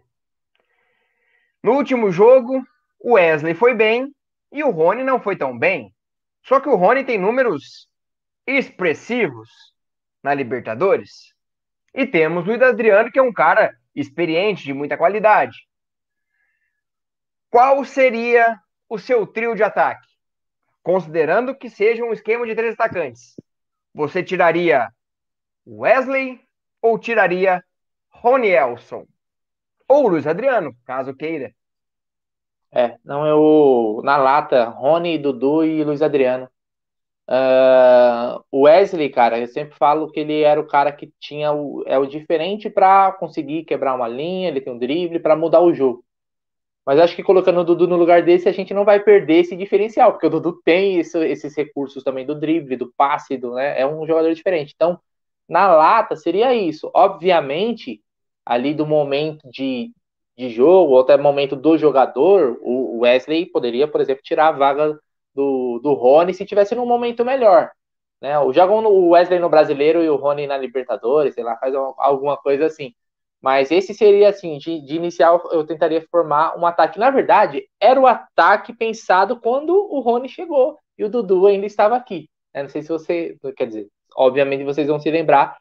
no 1.68 1.74
último 1.74 2.12
jogo, 2.12 2.66
o 2.97 3.16
Wesley 3.16 3.53
foi 3.53 3.74
bem 3.74 4.16
e 4.51 4.64
o 4.64 4.70
Rony 4.70 5.03
não 5.03 5.20
foi 5.20 5.36
tão 5.36 5.58
bem. 5.58 5.93
Só 6.41 6.62
que 6.62 6.70
o 6.70 6.76
Rony 6.76 7.03
tem 7.03 7.18
números 7.18 7.89
expressivos 8.45 9.49
na 10.24 10.34
Libertadores. 10.34 11.34
E 11.93 12.05
temos 12.05 12.45
o 12.45 12.47
Luiz 12.47 12.62
Adriano, 12.62 13.12
que 13.12 13.20
é 13.20 13.22
um 13.22 13.34
cara 13.34 13.76
experiente, 13.93 14.64
de 14.64 14.74
muita 14.74 14.95
qualidade. 14.95 15.58
Qual 17.49 17.84
seria 17.84 18.58
o 18.88 18.97
seu 18.97 19.28
trio 19.28 19.53
de 19.53 19.64
ataque? 19.64 20.07
Considerando 20.88 21.54
que 21.54 21.70
seja 21.70 22.02
um 22.02 22.14
esquema 22.14 22.48
de 22.48 22.56
três 22.56 22.74
atacantes. 22.74 23.36
Você 23.94 24.24
tiraria 24.24 24.88
Wesley 25.68 26.40
ou 26.82 26.98
tiraria 26.98 27.62
Rony 28.10 28.48
Elson? 28.48 29.06
Ou 29.86 30.08
Luiz 30.08 30.26
Adriano, 30.26 30.74
caso 30.86 31.14
queira. 31.14 31.54
É, 32.72 32.96
não, 33.04 33.28
eu. 33.28 34.02
Na 34.02 34.16
lata, 34.16 34.64
Rony, 34.70 35.18
Dudu 35.18 35.66
e 35.66 35.84
Luiz 35.84 36.02
Adriano. 36.02 36.50
Uh, 37.28 38.42
o 38.50 38.62
Wesley, 38.62 39.10
cara, 39.10 39.40
eu 39.40 39.48
sempre 39.48 39.76
falo 39.78 40.10
que 40.10 40.22
ele 40.22 40.42
era 40.42 40.62
o 40.62 40.68
cara 40.68 40.94
que 40.94 41.12
tinha 41.20 41.52
o, 41.52 41.84
é 41.86 41.98
o 41.98 42.06
diferente 42.06 42.70
para 42.70 43.12
conseguir 43.12 43.66
quebrar 43.66 43.94
uma 43.94 44.08
linha, 44.08 44.48
ele 44.48 44.62
tem 44.62 44.72
um 44.72 44.80
drible 44.80 45.20
para 45.20 45.36
mudar 45.36 45.60
o 45.60 45.74
jogo. 45.74 46.07
Mas 46.88 47.02
acho 47.02 47.18
que 47.18 47.22
colocando 47.24 47.60
o 47.60 47.66
Dudu 47.66 47.86
no 47.86 47.98
lugar 47.98 48.24
desse, 48.24 48.48
a 48.48 48.52
gente 48.54 48.74
não 48.74 48.86
vai 48.86 49.02
perder 49.02 49.40
esse 49.42 49.58
diferencial, 49.58 50.14
porque 50.14 50.26
o 50.26 50.30
Dudu 50.30 50.54
tem 50.64 51.00
esse, 51.00 51.20
esses 51.28 51.54
recursos 51.54 52.02
também 52.02 52.26
do 52.26 52.34
drible, 52.34 52.78
do 52.78 52.94
passe, 52.96 53.36
do, 53.36 53.56
né? 53.56 53.78
É 53.78 53.86
um 53.86 54.08
jogador 54.08 54.34
diferente. 54.34 54.72
Então, 54.74 54.98
na 55.50 55.68
lata 55.68 56.16
seria 56.16 56.54
isso. 56.56 56.90
Obviamente, 56.96 58.02
ali 58.46 58.74
do 58.74 58.86
momento 58.86 59.50
de, 59.50 59.92
de 60.38 60.50
jogo, 60.50 60.94
ou 60.94 61.02
até 61.02 61.18
momento 61.18 61.58
do 61.58 61.78
jogador, 61.78 62.58
o 62.62 63.00
Wesley 63.00 63.46
poderia, 63.48 63.86
por 63.86 64.00
exemplo, 64.00 64.24
tirar 64.24 64.48
a 64.48 64.52
vaga 64.54 64.98
do, 65.36 65.80
do 65.84 65.94
Rony 65.94 66.34
se 66.34 66.46
tivesse 66.46 66.74
num 66.74 66.86
momento 66.86 67.26
melhor. 67.26 67.70
Né? 68.22 68.40
O 68.40 68.54
jogam 68.54 68.86
o 68.86 69.10
Wesley 69.10 69.40
no 69.40 69.50
brasileiro 69.50 70.02
e 70.02 70.10
o 70.10 70.16
Rony 70.16 70.48
na 70.48 70.58
Libertadores, 70.58 71.36
sei 71.36 71.44
lá, 71.44 71.58
faz 71.58 71.76
alguma 71.76 72.38
coisa 72.38 72.66
assim. 72.66 72.96
Mas 73.42 73.72
esse 73.72 73.94
seria 73.94 74.30
assim, 74.30 74.58
de, 74.58 74.82
de 74.82 74.96
inicial 74.96 75.42
eu 75.52 75.66
tentaria 75.66 76.06
formar 76.10 76.58
um 76.58 76.66
ataque. 76.66 77.00
Na 77.00 77.10
verdade, 77.10 77.68
era 77.80 78.00
o 78.00 78.08
ataque 78.08 78.74
pensado 78.74 79.40
quando 79.40 79.72
o 79.72 80.00
Rony 80.00 80.28
chegou 80.28 80.78
e 80.98 81.04
o 81.04 81.10
Dudu 81.10 81.46
ainda 81.46 81.66
estava 81.66 81.96
aqui. 81.96 82.30
Eu 82.54 82.64
não 82.64 82.70
sei 82.70 82.82
se 82.82 82.89
você, 82.89 83.38
quer 83.55 83.68
dizer, 83.68 83.88
obviamente 84.16 84.64
vocês 84.64 84.88
vão 84.88 85.00
se 85.00 85.12
lembrar 85.12 85.58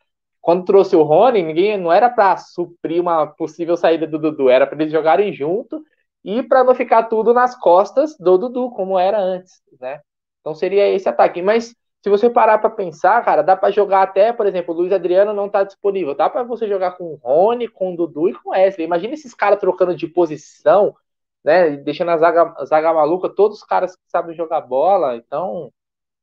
quando 0.47 0.65
trouxe 0.65 0.95
o 0.95 1.03
Rony, 1.03 1.43
ninguém 1.43 1.77
não 1.77 1.93
era 1.93 2.09
para 2.09 2.37
suprir 2.37 3.03
uma 3.03 3.27
possível 3.27 3.77
saída 3.77 4.07
do 4.07 4.17
Dudu, 4.17 4.49
era 4.49 4.65
para 4.65 4.81
eles 4.81 4.93
jogarem 4.93 5.33
junto 5.33 5.83
e 6.25 6.41
para 6.41 6.63
não 6.63 6.73
ficar 6.73 7.03
tudo 7.05 7.35
nas 7.35 7.59
costas 7.59 8.17
do 8.17 8.39
Dudu, 8.39 8.71
como 8.71 8.97
era 8.97 9.19
antes, 9.19 9.61
né? 9.81 10.01
Então 10.41 10.55
seria 10.55 10.89
esse 10.89 11.09
ataque. 11.09 11.43
Mas 11.43 11.75
se 12.07 12.11
você 12.11 12.31
parar 12.31 12.59
para 12.59 12.71
pensar, 12.71 13.25
cara, 13.25 13.43
dá 13.43 13.57
para 13.57 13.73
jogar 13.73 14.03
até, 14.03 14.33
por 14.33 14.47
exemplo, 14.47 14.73
o 14.73 14.79
Luiz 14.79 14.93
Adriano 14.93 15.33
não 15.33 15.49
tá 15.49 15.65
disponível. 15.65 16.15
Dá 16.15 16.31
para 16.31 16.45
você 16.45 16.69
jogar 16.69 16.93
com 16.93 17.03
o 17.03 17.17
Rony, 17.17 17.67
com 17.67 17.93
o 17.93 17.97
Dudu 17.97 18.29
e 18.29 18.33
com 18.33 18.51
o 18.51 18.53
Wesley. 18.53 18.87
Imagina 18.87 19.15
esses 19.15 19.35
caras 19.35 19.59
trocando 19.59 19.93
de 19.93 20.07
posição, 20.07 20.95
né? 21.43 21.71
Deixando 21.79 22.13
a 22.13 22.17
zaga, 22.17 22.55
a 22.59 22.65
zaga 22.65 22.95
maluca, 22.95 23.29
todos 23.29 23.59
os 23.59 23.65
caras 23.65 23.97
que 23.97 24.03
sabem 24.07 24.37
jogar 24.37 24.61
bola. 24.61 25.17
Então, 25.17 25.73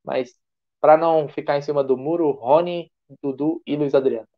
mas 0.06 0.34
para 0.80 0.96
não 0.96 1.28
ficar 1.28 1.58
em 1.58 1.62
cima 1.62 1.84
do 1.84 1.98
muro, 1.98 2.32
Rony, 2.32 2.90
Dudu 3.22 3.62
e 3.68 3.76
Luiz 3.76 3.94
Adriano. 3.94 4.30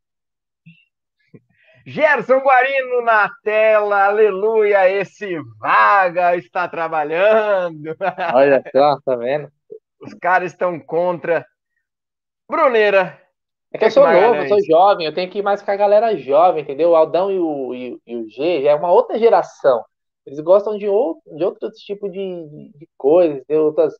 Gerson 1.86 2.40
Guarino 2.40 3.04
na 3.04 3.30
tela, 3.44 4.06
aleluia, 4.06 4.90
esse 4.90 5.40
vaga 5.60 6.36
está 6.36 6.68
trabalhando. 6.68 7.96
Olha 8.34 8.64
só, 8.72 9.00
tá 9.02 9.16
vendo? 9.16 9.48
Os 10.02 10.14
caras 10.14 10.52
estão 10.52 10.80
contra. 10.80 11.46
Bruneira. 12.50 13.22
É 13.76 13.78
que 13.78 13.86
eu 13.86 13.92
sou 13.92 14.08
novo, 14.08 14.36
eu 14.36 14.48
sou 14.48 14.64
jovem, 14.64 15.06
eu 15.06 15.14
tenho 15.14 15.30
que 15.30 15.40
ir 15.40 15.44
mais 15.44 15.62
com 15.62 15.70
a 15.70 15.76
galera 15.76 16.16
jovem, 16.16 16.64
entendeu? 16.64 16.92
O 16.92 16.96
Aldão 16.96 17.30
e 17.30 17.38
o, 17.38 17.76
e, 17.76 18.00
e 18.08 18.16
o 18.16 18.30
G 18.30 18.64
já 18.64 18.72
é 18.72 18.76
uma 18.76 18.92
outra 18.92 19.20
geração. 19.20 19.84
Eles 20.26 20.40
gostam 20.40 20.78
de 20.78 20.88
outro, 20.88 21.22
de 21.36 21.44
outro 21.44 21.70
tipo 21.72 22.10
de, 22.10 22.72
de, 22.74 22.88
coisas, 22.98 23.44
de 23.48 23.56
outras, 23.56 23.94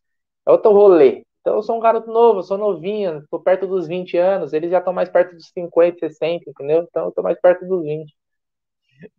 é 0.46 0.52
outro 0.52 0.72
rolê. 0.72 1.24
Então 1.42 1.56
eu 1.56 1.62
sou 1.62 1.78
um 1.78 1.80
garoto 1.80 2.10
novo, 2.10 2.40
eu 2.40 2.44
sou 2.44 2.58
novinho, 2.58 3.24
tô 3.30 3.40
perto 3.40 3.68
dos 3.68 3.88
20 3.88 4.18
anos, 4.18 4.54
eles 4.54 4.72
já 4.72 4.80
estão 4.80 4.94
mais 4.94 5.10
perto 5.10 5.36
dos 5.36 5.50
50, 5.50 6.00
60, 6.00 6.50
entendeu? 6.50 6.88
Então 6.90 7.06
eu 7.06 7.12
tô 7.12 7.22
mais 7.22 7.40
perto 7.40 7.66
dos 7.68 7.84
20. 7.84 8.16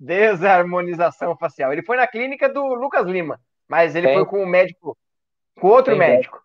Desarmonização 0.01 1.37
facial. 1.37 1.73
Ele 1.73 1.85
foi 1.85 1.99
na 1.99 2.07
clínica 2.07 2.49
do 2.49 2.65
Lucas 2.75 3.07
Lima, 3.07 3.39
mas 3.69 3.95
ele 3.95 4.09
Sem... 4.09 4.17
foi 4.17 4.27
com 4.27 4.43
o 4.43 4.47
médico, 4.47 4.97
com 5.61 5.69
outro 5.69 5.93
Sem 5.93 5.99
médico. 5.99 6.43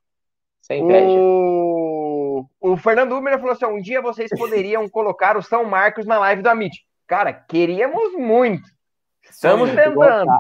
Sem 0.62 0.84
inveja. 0.84 1.20
O... 1.20 2.46
o 2.62 2.78
Fernando 2.78 3.16
Uber 3.16 3.38
falou 3.40 3.52
assim: 3.52 3.66
um 3.66 3.82
dia 3.82 4.02
vocês 4.02 4.30
poderiam 4.38 4.88
colocar 4.90 5.36
o 5.36 5.42
São 5.42 5.66
Marcos 5.66 6.06
na 6.06 6.20
live 6.20 6.42
do 6.42 6.50
Amit. 6.50 6.86
Cara, 7.08 7.34
queríamos 7.34 8.14
muito. 8.14 8.64
Estamos 9.24 9.70
Sim, 9.70 9.76
tentando. 9.76 10.32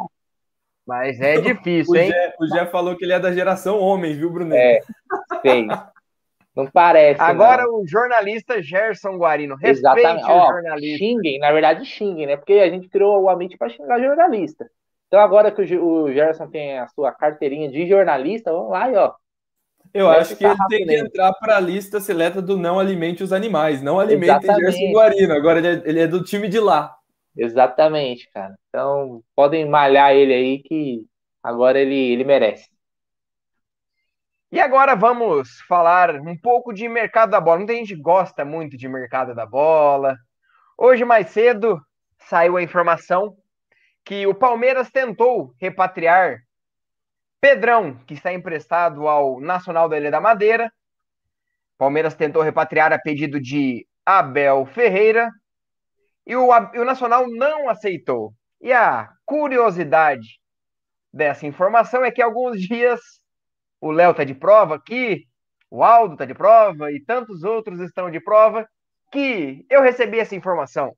Mas 0.85 1.19
é 1.19 1.39
difícil, 1.41 1.95
hein? 1.95 2.11
O 2.39 2.47
Jé 2.47 2.65
falou 2.65 2.95
que 2.95 3.03
ele 3.03 3.13
é 3.13 3.19
da 3.19 3.31
geração 3.31 3.79
homem, 3.79 4.15
viu, 4.15 4.29
Bruno? 4.29 4.53
É, 4.53 4.79
sim. 5.41 5.67
Não 6.55 6.67
parece. 6.67 7.21
Agora 7.21 7.63
não. 7.63 7.79
o 7.79 7.87
jornalista 7.87 8.61
Gerson 8.61 9.17
Guarino. 9.17 9.55
Respeite 9.55 9.99
Exatamente. 9.99 10.25
o 10.25 10.33
Ó, 10.33 10.51
jornalista. 10.51 10.97
Xinguem, 10.97 11.39
na 11.39 11.51
verdade 11.51 11.85
xinguem, 11.85 12.27
né? 12.27 12.35
Porque 12.35 12.53
a 12.53 12.69
gente 12.69 12.89
criou 12.89 13.21
o 13.21 13.29
Amit 13.29 13.57
para 13.57 13.69
xingar 13.69 14.01
jornalista. 14.01 14.69
Então 15.07 15.19
agora 15.19 15.51
que 15.51 15.61
o 15.77 16.11
Gerson 16.11 16.47
tem 16.47 16.79
a 16.79 16.87
sua 16.87 17.11
carteirinha 17.11 17.69
de 17.69 17.87
jornalista, 17.87 18.51
vamos 18.51 18.71
lá 18.71 18.89
e 18.89 18.95
ó. 18.95 19.13
Eu 19.93 20.09
acho 20.09 20.35
que 20.35 20.45
ele 20.45 20.55
tem 20.69 20.85
que 20.85 20.95
entrar 20.95 21.33
para 21.33 21.57
a 21.57 21.59
lista 21.59 21.99
seleta 21.99 22.41
do 22.41 22.57
não 22.57 22.79
alimente 22.79 23.23
os 23.23 23.33
animais, 23.33 23.81
não 23.81 23.99
alimente 23.99 24.45
Gerson 24.45 24.91
Guarino. 24.93 25.33
Agora 25.33 25.59
ele 25.59 25.67
é, 25.67 25.81
ele 25.85 25.99
é 25.99 26.07
do 26.07 26.23
time 26.23 26.47
de 26.47 26.59
lá. 26.59 26.95
Exatamente, 27.35 28.29
cara. 28.31 28.55
Então, 28.69 29.21
podem 29.35 29.67
malhar 29.67 30.13
ele 30.13 30.33
aí 30.33 30.59
que 30.59 31.05
agora 31.43 31.79
ele, 31.79 31.95
ele 31.95 32.23
merece. 32.23 32.69
E 34.51 34.59
agora 34.59 34.95
vamos 34.95 35.61
falar 35.67 36.15
um 36.15 36.37
pouco 36.37 36.73
de 36.73 36.87
mercado 36.89 37.31
da 37.31 37.39
bola. 37.39 37.57
Muita 37.57 37.73
gente 37.73 37.95
gosta 37.95 38.43
muito 38.43 38.77
de 38.77 38.87
mercado 38.87 39.33
da 39.33 39.45
bola. 39.45 40.17
Hoje, 40.77 41.05
mais 41.05 41.29
cedo, 41.29 41.81
saiu 42.27 42.57
a 42.57 42.63
informação 42.63 43.35
que 44.03 44.27
o 44.27 44.35
Palmeiras 44.35 44.89
tentou 44.89 45.53
repatriar 45.59 46.39
Pedrão, 47.41 47.97
que 48.05 48.13
está 48.13 48.31
emprestado 48.31 49.07
ao 49.07 49.41
Nacional 49.41 49.89
da 49.89 49.97
Ilha 49.97 50.11
da 50.11 50.21
Madeira. 50.21 50.71
Palmeiras 51.75 52.13
tentou 52.13 52.43
repatriar 52.43 52.93
a 52.93 52.99
pedido 52.99 53.41
de 53.41 53.87
Abel 54.05 54.67
Ferreira. 54.67 55.31
E 56.23 56.35
o, 56.35 56.49
e 56.75 56.79
o 56.79 56.85
Nacional 56.85 57.27
não 57.27 57.67
aceitou. 57.67 58.31
E 58.61 58.71
a 58.71 59.09
curiosidade 59.25 60.39
dessa 61.11 61.47
informação 61.47 62.05
é 62.05 62.11
que 62.11 62.21
alguns 62.21 62.61
dias 62.61 63.01
o 63.81 63.91
Léo 63.91 64.11
está 64.11 64.23
de 64.23 64.35
prova 64.35 64.75
aqui, 64.75 65.25
o 65.67 65.83
Aldo 65.83 66.13
está 66.13 66.25
de 66.25 66.35
prova 66.35 66.91
e 66.91 67.03
tantos 67.03 67.43
outros 67.43 67.79
estão 67.79 68.11
de 68.11 68.19
prova 68.19 68.69
que 69.11 69.65
eu 69.67 69.81
recebi 69.81 70.19
essa 70.19 70.35
informação. 70.35 70.95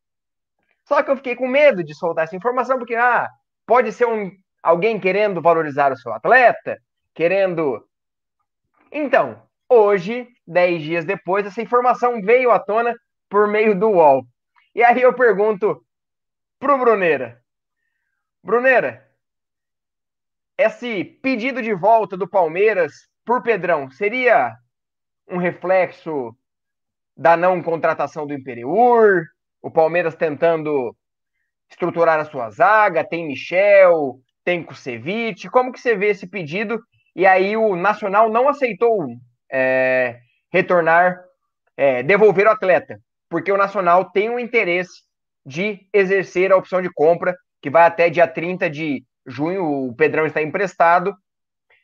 Só 0.84 1.02
que 1.02 1.10
eu 1.10 1.16
fiquei 1.16 1.38
com 1.38 1.48
medo 1.48 1.82
de 1.82 1.96
soltar 1.96 2.26
essa 2.26 2.36
informação 2.36 2.78
porque 2.78 2.96
ah, 2.96 3.30
pode 3.66 3.94
ser 3.94 4.06
um, 4.06 4.30
alguém 4.64 4.98
querendo 4.98 5.42
valorizar 5.42 5.92
o 5.92 5.98
seu 5.98 6.14
atleta, 6.14 6.78
querendo. 7.14 7.86
Então, 8.90 9.44
hoje, 9.68 10.28
dez 10.48 10.82
dias 10.82 11.04
depois, 11.04 11.46
essa 11.46 11.62
informação 11.62 12.22
veio 12.22 12.50
à 12.50 12.60
tona 12.60 12.96
por 13.30 13.48
meio 13.48 13.78
do 13.78 13.90
UOL. 13.90 14.24
E 14.74 14.82
aí 14.82 15.02
eu 15.02 15.14
pergunto 15.14 15.84
pro 16.60 16.78
Bruneira. 16.78 17.42
Bruneira, 18.42 19.08
esse 20.58 21.04
pedido 21.04 21.62
de 21.62 21.74
volta 21.74 22.16
do 22.16 22.28
Palmeiras 22.28 22.94
por 23.26 23.44
Pedrão 23.44 23.90
seria 23.92 24.56
um 25.28 25.38
reflexo 25.38 26.36
da 27.16 27.38
não 27.38 27.62
contratação 27.62 28.26
do 28.26 28.34
Imperiur, 28.34 29.24
o 29.62 29.72
Palmeiras 29.72 30.16
tentando 30.16 30.96
estruturar 31.70 32.20
a 32.20 32.26
sua 32.26 32.50
zaga, 32.50 33.08
tem 33.08 33.28
Michel, 33.28 34.20
tem 34.44 34.64
Kusevich, 34.64 35.50
como 35.50 35.72
que 35.72 35.80
você 35.80 35.96
vê 35.96 36.10
esse 36.10 36.28
pedido? 36.28 36.80
E 37.16 37.26
aí 37.26 37.56
o 37.56 37.76
Nacional 37.76 38.30
não 38.30 38.50
aceitou 38.50 39.08
é, 39.52 40.20
retornar, 40.52 41.24
é, 41.78 42.04
devolver 42.04 42.48
o 42.48 42.52
atleta, 42.52 43.00
porque 43.30 43.52
o 43.52 43.58
Nacional 43.58 44.06
tem 44.12 44.30
o 44.30 44.40
interesse 44.40 45.04
de 45.46 45.88
exercer 45.94 46.52
a 46.52 46.58
opção 46.58 46.82
de 46.82 46.92
compra, 46.92 47.36
que 47.62 47.70
vai 47.70 47.84
até 47.84 48.10
dia 48.10 48.28
30 48.28 48.70
de 48.70 49.04
junho, 49.26 49.88
o 49.88 49.96
Pedrão 49.96 50.26
está 50.26 50.42
emprestado, 50.42 51.16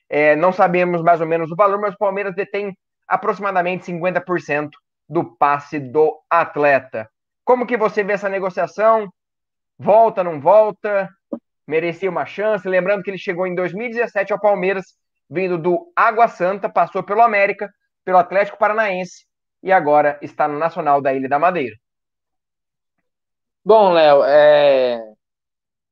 é, 0.10 0.36
não 0.36 0.52
sabemos 0.52 1.02
mais 1.02 1.22
ou 1.22 1.28
menos 1.28 1.52
o 1.52 1.56
valor, 1.56 1.80
mas 1.80 1.94
o 1.94 1.98
Palmeiras 1.98 2.36
detém 2.36 2.76
aproximadamente 3.08 3.92
50% 3.92 4.70
do 5.08 5.24
passe 5.24 5.80
do 5.80 6.20
atleta. 6.30 7.10
Como 7.44 7.66
que 7.66 7.78
você 7.78 8.04
vê 8.04 8.14
essa 8.14 8.30
negociação? 8.30 9.12
Volta, 9.78 10.24
não 10.24 10.40
volta? 10.40 11.10
Merecia 11.70 12.10
uma 12.10 12.26
chance? 12.26 12.68
Lembrando 12.68 13.04
que 13.04 13.12
ele 13.12 13.18
chegou 13.20 13.46
em 13.46 13.54
2017 13.54 14.34
ao 14.34 14.40
Palmeiras, 14.40 14.98
vindo 15.30 15.56
do 15.56 15.94
Água 15.96 16.28
Santa, 16.28 16.68
passou 16.68 17.04
pelo 17.04 17.22
América, 17.22 17.72
pelo 18.04 18.18
Atlético 18.18 18.58
Paranaense 18.58 19.28
e 19.62 19.72
agora 19.72 20.18
está 20.20 20.48
no 20.48 20.58
Nacional 20.58 21.00
da 21.00 21.14
Ilha 21.14 21.30
da 21.30 21.38
Madeira. 21.38 21.76
Bom, 23.64 23.94
Léo, 23.94 24.24
é... 24.24 25.14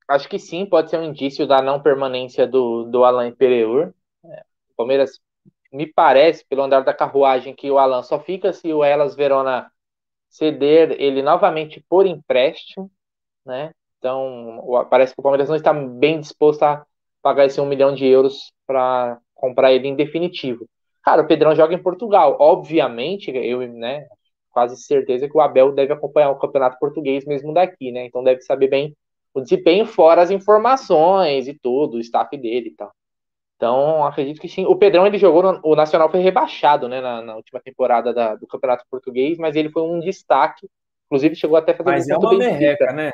acho 0.08 0.28
que 0.28 0.40
sim, 0.40 0.66
pode 0.66 0.90
ser 0.90 0.98
um 0.98 1.04
indício 1.04 1.46
da 1.46 1.62
não 1.62 1.80
permanência 1.80 2.48
do, 2.48 2.86
do 2.86 3.04
Alain 3.04 3.32
Pereur. 3.32 3.94
É, 4.26 4.42
o 4.72 4.76
Palmeiras 4.78 5.22
me 5.72 5.86
parece, 5.86 6.44
pelo 6.44 6.64
andar 6.64 6.82
da 6.82 6.92
carruagem, 6.92 7.54
que 7.54 7.70
o 7.70 7.78
Alan 7.78 8.02
só 8.02 8.20
fica 8.20 8.52
se 8.52 8.74
o 8.74 8.84
Elas 8.84 9.16
Verona 9.16 9.72
ceder 10.28 11.00
ele 11.00 11.22
novamente 11.22 11.86
por 11.88 12.08
empréstimo, 12.08 12.90
né? 13.46 13.72
Então, 13.98 14.64
parece 14.90 15.14
que 15.14 15.20
o 15.20 15.24
Palmeiras 15.24 15.50
não 15.50 15.56
está 15.56 15.74
bem 15.74 16.20
disposto 16.20 16.64
a 16.64 16.86
pagar 17.22 17.46
esse 17.46 17.60
um 17.60 17.66
milhão 17.66 17.94
de 17.94 18.06
euros 18.06 18.52
para 18.66 19.20
comprar 19.34 19.74
ele 19.74 19.88
em 19.88 19.96
definitivo. 19.96 20.68
Cara, 21.04 21.22
o 21.22 21.28
Pedrão 21.28 21.56
joga 21.56 21.74
em 21.74 21.82
Portugal. 21.82 22.38
Obviamente, 22.40 23.32
eu, 23.32 23.68
né, 23.68 24.06
quase 24.52 24.78
certeza 24.78 25.28
que 25.28 25.38
o 25.38 25.42
Abel 25.42 25.72
deve 25.72 25.94
acompanhar 25.94 26.30
o 26.30 26.38
campeonato 26.40 26.78
português 26.80 27.26
mesmo 27.26 27.54
daqui, 27.54 27.92
né? 27.92 28.06
Então 28.06 28.24
deve 28.24 28.42
saber 28.42 28.68
bem 28.68 28.96
o 29.34 29.42
desempenho, 29.42 29.86
fora 29.86 30.22
as 30.22 30.32
informações 30.32 31.48
e 31.48 31.54
tudo, 31.54 31.98
o 31.98 32.00
staff 32.00 32.36
dele 32.36 32.70
e 32.70 32.76
tal. 32.76 32.92
Então, 33.56 34.04
acredito 34.04 34.40
que 34.40 34.48
sim. 34.48 34.66
O 34.66 34.76
Pedrão 34.76 35.06
ele 35.06 35.18
jogou, 35.18 35.42
no, 35.42 35.60
o 35.64 35.76
Nacional 35.76 36.10
foi 36.10 36.20
rebaixado 36.22 36.88
né, 36.88 37.02
na, 37.02 37.22
na 37.22 37.36
última 37.36 37.60
temporada 37.60 38.14
da, 38.14 38.36
do 38.36 38.48
Campeonato 38.48 38.86
Português, 38.90 39.38
mas 39.38 39.56
ele 39.56 39.70
foi 39.70 39.82
um 39.84 40.00
destaque. 40.00 40.68
Inclusive, 41.08 41.36
chegou 41.36 41.58
até 41.58 41.72
a 41.72 41.76
fazer 41.76 41.90
mas 41.90 42.08
um 42.08 42.14
é 42.14 42.18
uma 42.18 42.38
merreca, 42.38 42.92
né? 42.94 43.12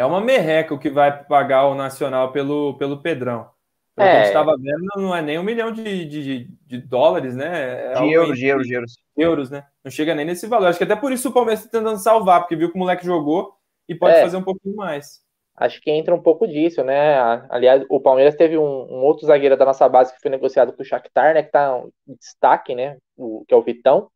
É 0.00 0.04
uma 0.04 0.20
merreca 0.20 0.74
o 0.74 0.78
que 0.78 0.88
vai 0.88 1.24
pagar 1.24 1.66
o 1.66 1.74
Nacional 1.74 2.32
pelo, 2.32 2.74
pelo 2.78 3.02
Pedrão. 3.02 3.50
Pelo 3.94 4.08
é. 4.08 4.10
que 4.10 4.16
a 4.16 4.20
gente 4.20 4.28
estava 4.28 4.56
vendo, 4.56 4.86
não 4.96 5.14
é 5.14 5.20
nem 5.20 5.38
um 5.38 5.42
milhão 5.42 5.70
de, 5.70 6.04
de, 6.06 6.48
de 6.66 6.78
dólares, 6.78 7.36
né? 7.36 7.92
É 7.92 8.00
de 8.00 8.12
euros, 8.12 8.38
de 8.38 8.46
euros, 8.46 8.66
de 8.66 8.74
euros. 8.74 8.98
Euros, 9.16 9.50
né? 9.50 9.66
Não 9.84 9.90
chega 9.90 10.14
nem 10.14 10.24
nesse 10.24 10.46
valor. 10.46 10.68
Acho 10.68 10.78
que 10.78 10.84
até 10.84 10.96
por 10.96 11.12
isso 11.12 11.28
o 11.28 11.32
Palmeiras 11.32 11.64
está 11.64 11.78
tentando 11.78 11.98
salvar, 11.98 12.40
porque 12.40 12.56
viu 12.56 12.70
que 12.70 12.76
o 12.76 12.78
moleque 12.78 13.04
jogou 13.04 13.52
e 13.88 13.94
pode 13.94 14.16
é. 14.16 14.22
fazer 14.22 14.36
um 14.36 14.42
pouquinho 14.42 14.76
mais 14.76 15.20
acho 15.60 15.78
que 15.82 15.90
entra 15.90 16.14
um 16.14 16.22
pouco 16.22 16.48
disso, 16.48 16.82
né? 16.82 17.18
Aliás, 17.50 17.84
o 17.90 18.00
Palmeiras 18.00 18.34
teve 18.34 18.56
um, 18.56 18.62
um, 18.62 19.04
outro 19.04 19.26
zagueiro 19.26 19.58
da 19.58 19.66
nossa 19.66 19.86
base 19.90 20.14
que 20.14 20.20
foi 20.20 20.30
negociado 20.30 20.72
com 20.72 20.82
o 20.82 20.84
Shakhtar, 20.84 21.34
né? 21.34 21.42
Que 21.42 21.50
tá 21.50 21.82
em 22.08 22.14
destaque, 22.14 22.74
né? 22.74 22.96
O, 23.14 23.44
que 23.46 23.52
é 23.52 23.56
o 23.56 23.62
Vitão. 23.62 24.10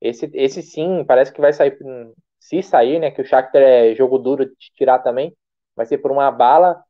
Esse, 0.00 0.28
esse 0.34 0.62
sim, 0.62 1.04
parece 1.06 1.32
que 1.32 1.40
vai 1.40 1.52
sair, 1.52 1.78
se 2.40 2.62
sair, 2.62 2.98
né? 2.98 3.10
Que 3.10 3.22
o 3.22 3.24
Shakhtar 3.24 3.62
é 3.62 3.94
jogo 3.94 4.18
duro 4.18 4.46
de 4.46 4.56
tirar 4.74 5.00
também, 5.00 5.36
vai 5.76 5.86
ser 5.86 5.98
por 5.98 6.10
uma 6.10 6.30
bala. 6.30 6.82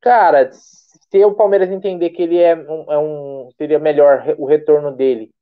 Cara, 0.00 0.50
se 0.52 1.24
o 1.24 1.34
Palmeiras 1.34 1.70
entender 1.70 2.10
que 2.10 2.22
ele 2.22 2.38
é 2.38 2.54
um, 2.56 2.92
é 2.92 2.98
um 2.98 3.50
seria 3.56 3.78
melhor 3.78 4.36
o 4.38 4.46
retorno 4.46 4.92
dele 4.92 5.32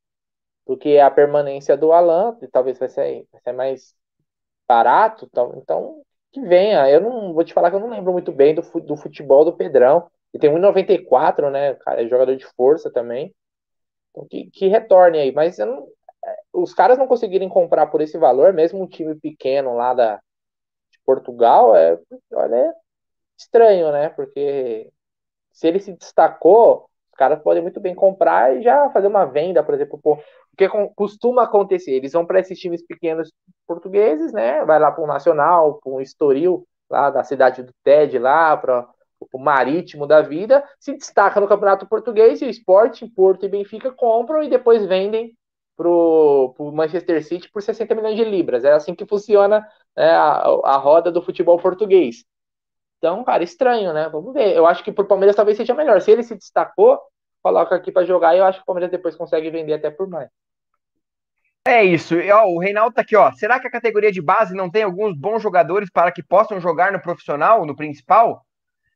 do 0.66 0.76
que 0.76 0.98
a 0.98 1.10
permanência 1.10 1.76
do 1.76 1.92
Alan, 1.92 2.36
talvez 2.52 2.78
vai 2.78 2.88
ser, 2.88 3.26
vai 3.32 3.40
ser 3.42 3.52
mais 3.52 3.94
barato, 4.68 5.28
então 5.32 6.02
que 6.32 6.40
venha. 6.40 6.88
Eu 6.90 7.00
não 7.00 7.34
vou 7.34 7.44
te 7.44 7.52
falar 7.52 7.70
que 7.70 7.76
eu 7.76 7.80
não 7.80 7.90
lembro 7.90 8.12
muito 8.12 8.32
bem 8.32 8.54
do, 8.54 8.62
do 8.80 8.96
futebol 8.96 9.44
do 9.44 9.52
Pedrão. 9.56 10.10
Ele 10.32 10.40
tem 10.40 10.50
1,94, 10.50 11.50
né? 11.50 11.74
Cara, 11.76 12.02
é 12.02 12.08
jogador 12.08 12.34
de 12.36 12.46
força 12.56 12.90
também. 12.90 13.34
Então, 14.10 14.26
que, 14.28 14.50
que 14.50 14.68
retorne 14.68 15.18
aí. 15.18 15.32
Mas 15.32 15.58
não, 15.58 15.82
é, 15.84 15.86
os 16.52 16.74
caras 16.74 16.98
não 16.98 17.06
conseguirem 17.06 17.48
comprar 17.48 17.86
por 17.86 18.00
esse 18.00 18.18
valor, 18.18 18.52
mesmo 18.52 18.82
um 18.82 18.86
time 18.86 19.14
pequeno 19.14 19.74
lá 19.74 19.94
da, 19.94 20.16
de 20.16 20.98
Portugal, 21.04 21.74
é, 21.74 21.98
olha, 22.32 22.54
é 22.54 22.72
estranho, 23.36 23.90
né? 23.92 24.08
Porque 24.10 24.90
se 25.52 25.66
ele 25.66 25.80
se 25.80 25.92
destacou, 25.92 26.88
os 27.12 27.16
caras 27.16 27.42
podem 27.42 27.62
muito 27.62 27.80
bem 27.80 27.94
comprar 27.94 28.56
e 28.56 28.62
já 28.62 28.90
fazer 28.90 29.06
uma 29.06 29.24
venda, 29.24 29.62
por 29.62 29.74
exemplo, 29.74 29.98
por, 30.02 30.18
o 30.18 30.56
que 30.56 30.68
costuma 30.94 31.44
acontecer? 31.44 31.92
Eles 31.92 32.12
vão 32.12 32.26
para 32.26 32.40
esses 32.40 32.58
times 32.58 32.84
pequenos 32.86 33.32
portugueses, 33.66 34.32
né? 34.32 34.64
Vai 34.64 34.78
lá 34.78 34.90
para 34.90 35.04
o 35.04 35.06
Nacional, 35.06 35.80
para 35.82 35.92
um 35.92 36.00
Estoril, 36.00 36.66
lá 36.90 37.10
da 37.10 37.24
cidade 37.24 37.62
do 37.62 37.72
TED, 37.82 38.18
lá 38.18 38.56
para 38.56 38.86
o 39.32 39.38
Marítimo 39.38 40.06
da 40.06 40.20
vida, 40.20 40.62
se 40.78 40.92
destaca 40.92 41.40
no 41.40 41.48
Campeonato 41.48 41.86
Português 41.86 42.40
e 42.42 42.44
o 42.44 42.50
Sport, 42.50 43.02
Porto 43.14 43.46
e 43.46 43.48
Benfica 43.48 43.90
compram 43.92 44.42
e 44.42 44.50
depois 44.50 44.84
vendem 44.86 45.34
para 45.76 45.88
o 45.88 46.72
Manchester 46.72 47.24
City 47.24 47.50
por 47.50 47.62
60 47.62 47.94
milhões 47.94 48.16
de 48.16 48.24
libras. 48.24 48.64
É 48.64 48.72
assim 48.72 48.94
que 48.94 49.06
funciona 49.06 49.66
né, 49.96 50.10
a, 50.10 50.42
a 50.64 50.76
roda 50.76 51.10
do 51.10 51.22
futebol 51.22 51.58
português. 51.58 52.24
Então, 52.98 53.24
cara, 53.24 53.42
estranho, 53.42 53.92
né? 53.92 54.08
Vamos 54.08 54.32
ver. 54.32 54.54
Eu 54.54 54.66
acho 54.66 54.84
que 54.84 54.92
para 54.92 55.04
o 55.04 55.08
Palmeiras 55.08 55.34
talvez 55.34 55.56
seja 55.56 55.74
melhor. 55.74 56.00
Se 56.00 56.10
ele 56.10 56.22
se 56.22 56.34
destacou, 56.34 57.00
coloca 57.42 57.74
aqui 57.74 57.90
para 57.90 58.06
jogar 58.06 58.34
e 58.34 58.38
eu 58.38 58.44
acho 58.44 58.58
que 58.58 58.62
o 58.62 58.66
Palmeiras 58.66 58.90
depois 58.90 59.16
consegue 59.16 59.50
vender 59.50 59.74
até 59.74 59.90
por 59.90 60.08
mais. 60.08 60.28
É 61.66 61.84
isso. 61.84 62.14
Ó, 62.32 62.46
o 62.48 62.58
Reinaldo 62.58 62.94
tá 62.94 63.02
aqui, 63.02 63.16
ó. 63.16 63.32
Será 63.32 63.58
que 63.58 63.66
a 63.66 63.70
categoria 63.70 64.12
de 64.12 64.20
base 64.20 64.54
não 64.54 64.70
tem 64.70 64.82
alguns 64.82 65.16
bons 65.16 65.42
jogadores 65.42 65.90
para 65.90 66.12
que 66.12 66.22
possam 66.22 66.60
jogar 66.60 66.92
no 66.92 67.00
profissional, 67.00 67.64
no 67.66 67.74
principal? 67.74 68.44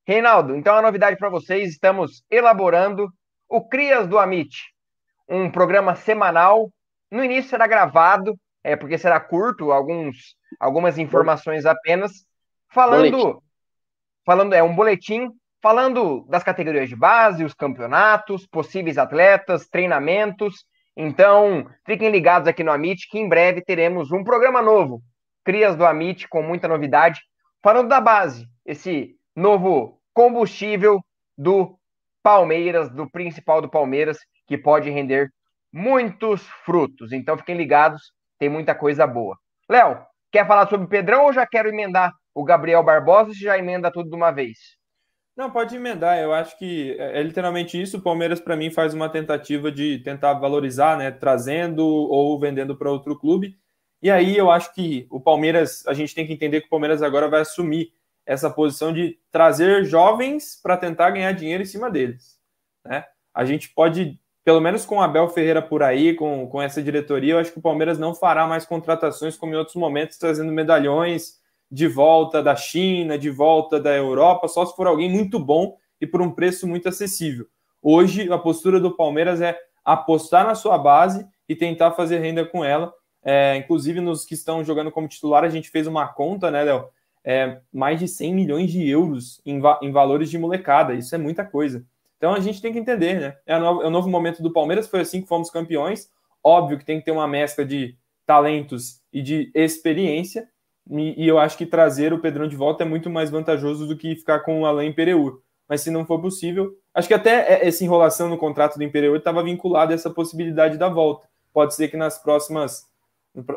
Reinaldo, 0.07 0.55
então 0.55 0.77
a 0.77 0.83
novidade 0.83 1.17
para 1.17 1.29
vocês, 1.29 1.71
estamos 1.71 2.23
elaborando 2.31 3.13
o 3.49 3.69
Crias 3.69 4.07
do 4.07 4.19
Amit, 4.19 4.73
um 5.29 5.51
programa 5.51 5.95
semanal. 5.95 6.71
No 7.11 7.25
início 7.25 7.51
será 7.51 7.67
gravado, 7.67 8.39
é 8.63 8.77
porque 8.77 8.99
será 8.99 9.21
curto, 9.21 9.71
alguns, 9.71 10.37
algumas 10.59 10.99
informações 10.99 11.65
apenas, 11.67 12.27
falando, 12.69 13.11
boletim. 13.11 13.39
falando 14.25 14.53
é 14.55 14.63
um 14.63 14.75
boletim 14.75 15.31
falando 15.63 16.25
das 16.29 16.45
categorias 16.45 16.89
de 16.89 16.95
base, 16.95 17.45
os 17.45 17.55
campeonatos, 17.55 18.47
possíveis 18.47 18.99
atletas, 18.99 19.69
treinamentos. 19.69 20.65
Então, 20.97 21.69
fiquem 21.85 22.11
ligados 22.11 22.47
aqui 22.47 22.63
no 22.63 22.71
Amit, 22.71 23.09
que 23.11 23.19
em 23.19 23.29
breve 23.29 23.61
teremos 23.63 24.13
um 24.13 24.23
programa 24.23 24.63
novo, 24.63 25.03
Crias 25.45 25.77
do 25.77 25.85
Amit, 25.85 26.29
com 26.29 26.43
muita 26.43 26.69
novidade, 26.69 27.21
falando 27.63 27.89
da 27.89 28.01
base, 28.01 28.47
esse 28.65 29.17
novo 29.35 30.01
combustível 30.15 31.01
do 31.37 31.77
Palmeiras, 32.23 32.89
do 32.89 33.11
principal 33.11 33.61
do 33.61 33.69
Palmeiras, 33.69 34.19
que 34.47 34.57
pode 34.57 34.91
render 34.91 35.31
muitos 35.73 36.43
frutos. 36.65 37.13
Então, 37.13 37.37
fiquem 37.37 37.57
ligados, 37.57 38.13
tem 38.39 38.49
muita 38.49 38.75
coisa 38.75 39.07
boa. 39.07 39.37
Léo, 39.69 40.05
quer 40.31 40.47
falar 40.47 40.69
sobre 40.69 40.87
o 40.87 40.89
Pedrão 40.89 41.25
ou 41.25 41.33
já 41.33 41.47
quero 41.47 41.69
emendar 41.69 42.13
o 42.35 42.45
Gabriel 42.45 42.83
Barbosa 42.83 43.31
ou 43.31 43.35
já 43.35 43.59
emenda 43.59 43.91
tudo 43.91 44.11
de 44.11 44.17
uma 44.17 44.31
vez? 44.31 44.77
Não, 45.37 45.51
pode 45.51 45.77
emendar. 45.77 46.19
Eu 46.19 46.33
acho 46.33 46.59
que 46.59 46.97
é, 46.99 47.21
é 47.21 47.23
literalmente 47.23 47.81
isso. 47.81 47.99
O 47.99 48.03
Palmeiras, 48.03 48.41
para 48.41 48.57
mim, 48.57 48.71
faz 48.71 48.95
uma 48.95 49.09
tentativa 49.09 49.71
de 49.71 49.99
tentar 49.99 50.33
valorizar, 50.35 50.97
né? 50.97 51.11
Trazendo 51.11 51.85
ou 51.85 52.41
vendendo 52.41 52.75
para 52.75 52.91
outro 52.91 53.19
clube. 53.19 53.59
E 54.03 54.11
aí 54.11 54.37
eu 54.37 54.51
acho 54.51 54.73
que 54.75 55.07
o 55.11 55.21
Palmeiras, 55.21 55.87
a 55.87 55.93
gente 55.93 56.15
tem 56.15 56.27
que 56.27 56.33
entender 56.33 56.61
que 56.61 56.67
o 56.69 56.71
Palmeiras 56.71 57.03
agora 57.03 57.29
vai 57.29 57.41
assumir 57.41 57.93
essa 58.25 58.51
posição 58.51 58.93
de 58.93 59.19
trazer 59.31 59.85
jovens 59.85 60.59
para 60.63 60.77
tentar 60.77 61.11
ganhar 61.11 61.33
dinheiro 61.33 61.63
em 61.63 61.67
cima 61.67 61.91
deles. 61.91 62.39
Né? 62.85 63.05
A 63.35 63.45
gente 63.45 63.69
pode, 63.71 64.19
pelo 64.47 64.61
menos 64.61 64.87
com 64.87 64.99
o 64.99 65.01
Abel 65.01 65.29
Ferreira 65.29 65.61
por 65.61 65.83
aí, 65.83 66.15
com, 66.15 66.47
com 66.47 66.63
essa 66.63 66.81
diretoria, 66.81 67.33
eu 67.33 67.39
acho 67.41 67.51
que 67.51 67.59
o 67.59 67.63
Palmeiras 67.63 67.99
não 67.99 68.15
fará 68.15 68.47
mais 68.47 68.65
contratações 68.65 69.37
como 69.37 69.53
em 69.53 69.57
outros 69.57 69.75
momentos, 69.75 70.19
trazendo 70.19 70.53
medalhões 70.53 71.41
de 71.69 71.89
volta 71.89 72.41
da 72.41 72.55
China, 72.55 73.19
de 73.19 73.29
volta 73.29 73.81
da 73.81 73.93
Europa, 73.93 74.47
só 74.47 74.65
se 74.65 74.77
for 74.77 74.87
alguém 74.87 75.11
muito 75.11 75.41
bom 75.41 75.77
e 76.01 76.07
por 76.07 76.23
um 76.23 76.31
preço 76.31 76.65
muito 76.65 76.89
acessível. 76.89 77.49
Hoje, 77.83 78.33
a 78.33 78.39
postura 78.39 78.79
do 78.79 78.95
Palmeiras 78.95 79.41
é 79.41 79.59
apostar 79.85 80.47
na 80.47 80.55
sua 80.55 80.79
base 80.79 81.27
e 81.49 81.57
tentar 81.57 81.91
fazer 81.91 82.19
renda 82.19 82.45
com 82.45 82.65
ela. 82.65 82.95
É, 83.25 83.57
inclusive, 83.57 84.01
nos 84.01 84.25
que 84.25 84.35
estão 84.35 84.63
jogando 84.63 84.93
como 84.93 85.09
titular, 85.09 85.43
a 85.43 85.49
gente 85.49 85.71
fez 85.71 85.89
uma 85.89 86.07
conta, 86.07 86.53
né, 86.53 86.63
Léo? 86.63 86.89
É, 87.25 87.59
mais 87.73 87.99
de 87.99 88.07
100 88.07 88.33
milhões 88.33 88.71
de 88.71 88.89
euros 88.89 89.41
em, 89.45 89.59
va 89.59 89.81
em, 89.83 89.91
valores 89.91 90.31
de 90.31 90.39
molecada. 90.39 90.95
Isso 90.95 91.13
é 91.17 91.19
muita 91.19 91.45
coisa. 91.45 91.85
Então 92.17 92.33
a 92.33 92.41
gente 92.41 92.61
tem 92.61 92.73
que 92.73 92.79
entender, 92.79 93.21
né? 93.21 93.37
É, 93.47 93.59
no, 93.59 93.83
é 93.83 93.87
o 93.87 93.91
novo 93.91 94.09
momento 94.09 94.43
do 94.43 94.53
Palmeiras, 94.53 94.89
foi 94.89 95.01
assim 95.01 95.21
que 95.21 95.29
fomos 95.29 95.51
campeões. 95.51 96.11
Óbvio 96.43 96.79
que 96.79 96.85
tem 96.85 96.99
que 96.99 97.05
ter 97.05 97.11
uma 97.11 97.27
mescla 97.29 97.65
de 97.65 97.97
talentos 98.25 99.01
e 99.13 99.23
de 99.23 99.51
experiência, 99.55 100.49
e, 100.89 101.27
eu 101.27 101.39
acho 101.39 101.59
que 101.59 101.67
trazer 101.67 102.13
o 102.13 102.21
Pedrão 102.21 102.47
de 102.47 102.55
volta 102.55 102.85
é 102.85 102.87
muito 102.87 103.11
mais 103.11 103.29
vantajoso 103.31 103.87
do 103.87 103.97
que 103.97 104.15
ficar 104.15 104.41
com 104.41 104.63
o 104.63 104.67
Alain 104.67 104.93
Pereur. 104.93 105.41
Mas 105.69 105.81
se 105.81 105.91
não 105.91 106.07
for 106.07 106.21
possível, 106.21 106.73
acho 106.95 107.09
que 107.09 107.15
até 107.15 107.67
essa 107.67 107.83
enrolação 107.83 108.29
no 108.29 108.39
contrato 108.39 108.77
do 108.77 108.85
Imperiur 108.85 109.17
estava 109.17 109.43
vinculada 109.43 109.93
a 109.93 109.97
essa 109.97 110.11
possibilidade 110.11 110.79
da 110.79 110.89
volta. 110.89 111.29
Pode 111.53 111.75
ser 111.75 111.89
que 111.89 111.97
nas 111.97 112.23
próximas 112.23 112.85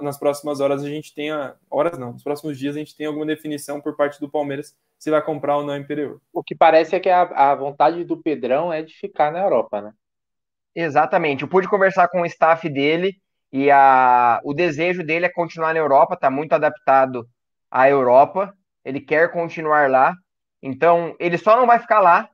nas 0.01 0.17
próximas 0.17 0.59
horas 0.59 0.83
a 0.83 0.89
gente 0.89 1.13
tenha 1.13 1.55
horas 1.69 1.97
não, 1.97 2.13
nos 2.13 2.23
próximos 2.23 2.57
dias 2.57 2.75
a 2.75 2.79
gente 2.79 2.95
tenha 2.95 3.09
alguma 3.09 3.25
definição 3.25 3.79
por 3.79 3.95
parte 3.95 4.19
do 4.19 4.29
Palmeiras 4.29 4.75
se 4.97 5.09
vai 5.09 5.21
comprar 5.21 5.57
ou 5.57 5.65
não 5.65 5.77
Imperiur. 5.77 6.19
O 6.33 6.43
que 6.43 6.53
parece 6.53 6.95
é 6.95 6.99
que 6.99 7.09
a, 7.09 7.21
a 7.21 7.55
vontade 7.55 8.03
do 8.03 8.21
Pedrão 8.21 8.73
é 8.73 8.81
de 8.81 8.93
ficar 8.93 9.31
na 9.31 9.39
Europa, 9.39 9.81
né? 9.81 9.93
Exatamente. 10.75 11.43
Eu 11.43 11.47
pude 11.47 11.67
conversar 11.67 12.07
com 12.09 12.21
o 12.21 12.25
staff 12.25 12.67
dele 12.69 13.15
e 13.51 13.71
a, 13.71 14.39
o 14.43 14.53
desejo 14.53 15.03
dele 15.03 15.25
é 15.25 15.29
continuar 15.29 15.73
na 15.73 15.79
Europa, 15.79 16.13
está 16.13 16.29
muito 16.29 16.53
adaptado 16.53 17.27
à 17.71 17.89
Europa, 17.89 18.53
ele 18.83 18.99
quer 18.99 19.31
continuar 19.31 19.89
lá, 19.89 20.13
então 20.61 21.15
ele 21.19 21.37
só 21.37 21.55
não 21.55 21.65
vai 21.65 21.79
ficar 21.79 21.99
lá 21.99 22.29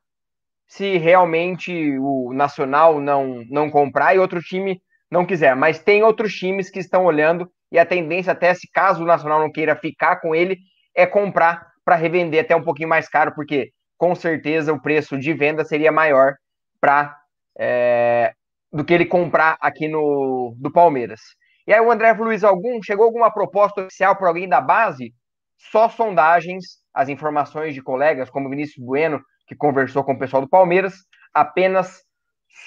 se 0.68 0.98
realmente 0.98 1.98
o 2.00 2.34
Nacional 2.34 3.00
não, 3.00 3.46
não 3.50 3.70
comprar 3.70 4.16
e 4.16 4.20
outro 4.20 4.42
time 4.42 4.82
não 5.12 5.26
quiser. 5.26 5.56
Mas 5.56 5.80
tem 5.80 6.04
outros 6.04 6.34
times 6.34 6.70
que 6.70 6.80
estão 6.80 7.06
olhando 7.06 7.50
e 7.72 7.80
a 7.80 7.86
tendência, 7.86 8.32
até 8.32 8.54
se 8.54 8.70
caso 8.72 9.04
o 9.04 9.08
Nacional 9.08 9.40
não 9.40 9.52
queira 9.52 9.76
ficar 9.76 10.18
com 10.18 10.34
ele, 10.34 10.58
é 10.96 11.06
comprar 11.06 11.68
para 11.84 11.96
revender 11.96 12.42
até 12.42 12.56
um 12.56 12.64
pouquinho 12.64 12.90
mais 12.90 13.08
caro, 13.08 13.34
porque 13.36 13.72
com 13.98 14.16
certeza 14.16 14.74
o 14.74 14.82
preço 14.82 15.18
de 15.18 15.34
venda 15.34 15.64
seria 15.64 15.92
maior 15.92 16.34
para 16.80 17.16
é, 17.58 18.34
do 18.72 18.84
que 18.84 18.94
ele 18.94 19.06
comprar 19.06 19.58
aqui 19.62 19.88
no 19.88 20.56
do 20.58 20.72
Palmeiras. 20.72 21.22
E 21.68 21.74
aí 21.74 21.82
o 21.82 21.92
André 21.92 22.14
Luiz 22.14 22.44
algum 22.44 22.82
chegou 22.84 23.06
alguma 23.06 23.32
proposta 23.32 23.82
oficial 23.82 24.16
para 24.16 24.28
alguém 24.28 24.48
da 24.48 24.62
base? 24.62 25.14
Só 25.58 25.90
sondagens, 25.90 26.64
as 26.94 27.10
informações 27.10 27.74
de 27.74 27.82
colegas 27.82 28.30
como 28.30 28.50
Vinícius 28.50 28.86
Bueno, 28.86 29.22
que 29.48 29.56
conversou 29.56 30.04
com 30.04 30.14
o 30.14 30.20
pessoal 30.20 30.42
do 30.42 30.50
Palmeiras, 30.50 30.94
apenas 31.34 32.05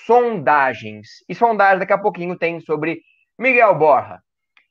sondagens. 0.06 1.08
E 1.28 1.34
sondagem 1.34 1.78
daqui 1.80 1.92
a 1.92 1.98
pouquinho 1.98 2.36
tem 2.36 2.60
sobre 2.60 3.00
Miguel 3.38 3.74
Borra. 3.74 4.22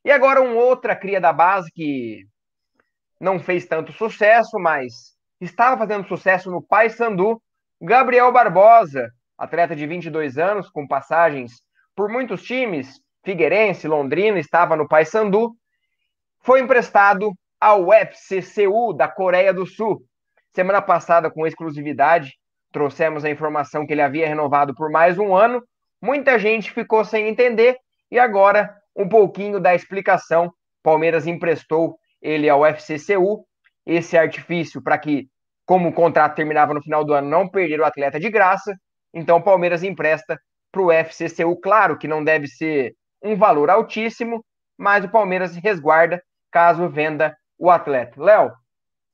E 0.06 0.12
agora 0.12 0.42
um 0.42 0.56
outra 0.56 0.96
cria 0.96 1.20
da 1.20 1.34
base 1.34 1.72
que 1.72 2.26
não 3.20 3.40
fez 3.40 3.66
tanto 3.66 3.92
sucesso, 3.92 4.60
mas 4.60 5.16
estava 5.42 5.78
fazendo 5.78 6.08
sucesso 6.08 6.52
no 6.52 6.62
Paysandu, 6.62 7.42
Gabriel 7.82 8.32
Barbosa, 8.32 9.10
atleta 9.38 9.76
de 9.76 9.86
22 9.86 10.38
anos, 10.38 10.70
com 10.70 10.88
passagens 10.88 11.62
por 11.96 12.10
muitos 12.10 12.44
times, 12.44 13.02
Figueirense, 13.26 13.88
Londrina, 13.88 14.40
estava 14.40 14.76
no 14.76 14.88
Paysandu, 14.88 15.52
foi 16.40 16.62
emprestado 16.62 17.34
ao 17.60 17.92
FCCU 17.92 18.94
da 18.94 19.08
Coreia 19.08 19.54
do 19.54 19.66
Sul. 19.66 20.04
Semana 20.54 20.82
passada, 20.82 21.30
com 21.30 21.46
exclusividade, 21.46 22.34
trouxemos 22.72 23.24
a 23.26 23.30
informação 23.30 23.86
que 23.86 23.94
ele 23.94 24.02
havia 24.02 24.28
renovado 24.28 24.74
por 24.76 24.90
mais 24.90 25.18
um 25.18 25.36
ano. 25.36 25.64
Muita 26.02 26.38
gente 26.38 26.72
ficou 26.72 27.04
sem 27.04 27.28
entender 27.28 27.78
e 28.12 28.20
agora 28.20 28.74
um 28.96 29.08
pouquinho 29.08 29.60
da 29.60 29.74
explicação. 29.74 30.52
Palmeiras 30.84 31.28
emprestou 31.28 31.98
ele 32.22 32.50
ao 32.50 32.66
FCCU, 32.66 33.46
esse 33.86 34.18
artifício 34.18 34.82
para 34.82 34.98
que, 34.98 35.28
como 35.66 35.90
o 35.90 35.94
contrato 35.94 36.36
terminava 36.36 36.74
no 36.74 36.82
final 36.82 37.04
do 37.04 37.14
ano, 37.14 37.30
não 37.30 37.48
perder 37.48 37.80
o 37.80 37.86
atleta 37.86 38.20
de 38.20 38.30
graça. 38.30 38.76
Então, 39.14 39.42
Palmeiras 39.42 39.84
empresta 39.84 40.40
para 40.72 40.82
o 40.82 40.92
FCCU. 40.92 41.60
Claro 41.62 41.98
que 41.98 42.08
não 42.08 42.24
deve 42.24 42.48
ser 42.48 42.94
um 43.24 43.36
valor 43.36 43.70
altíssimo, 43.70 44.44
mas 44.78 45.04
o 45.06 45.10
Palmeiras 45.10 45.56
resguarda 45.56 46.22
caso 46.52 46.88
venda 46.90 47.36
o 47.58 47.70
atleta. 47.70 48.22
Léo, 48.22 48.52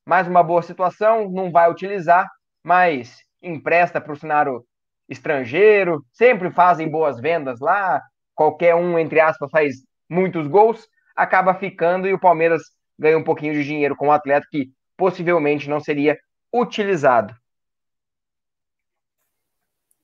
mais 0.05 0.27
uma 0.27 0.43
boa 0.43 0.61
situação, 0.61 1.29
não 1.29 1.51
vai 1.51 1.71
utilizar, 1.71 2.27
mas 2.63 3.17
empresta 3.43 3.99
para 3.99 4.13
o 4.13 4.17
cenário 4.17 4.65
estrangeiro, 5.07 6.03
sempre 6.11 6.51
fazem 6.51 6.89
boas 6.89 7.19
vendas 7.19 7.59
lá, 7.59 8.01
qualquer 8.33 8.75
um, 8.75 8.97
entre 8.97 9.19
aspas, 9.19 9.49
faz 9.51 9.75
muitos 10.09 10.47
gols, 10.47 10.87
acaba 11.15 11.53
ficando 11.53 12.07
e 12.07 12.13
o 12.13 12.19
Palmeiras 12.19 12.61
ganha 12.97 13.17
um 13.17 13.23
pouquinho 13.23 13.53
de 13.53 13.63
dinheiro 13.63 13.95
com 13.95 14.07
o 14.07 14.11
atleta 14.11 14.47
que 14.49 14.71
possivelmente 14.95 15.69
não 15.69 15.79
seria 15.79 16.17
utilizado. 16.53 17.35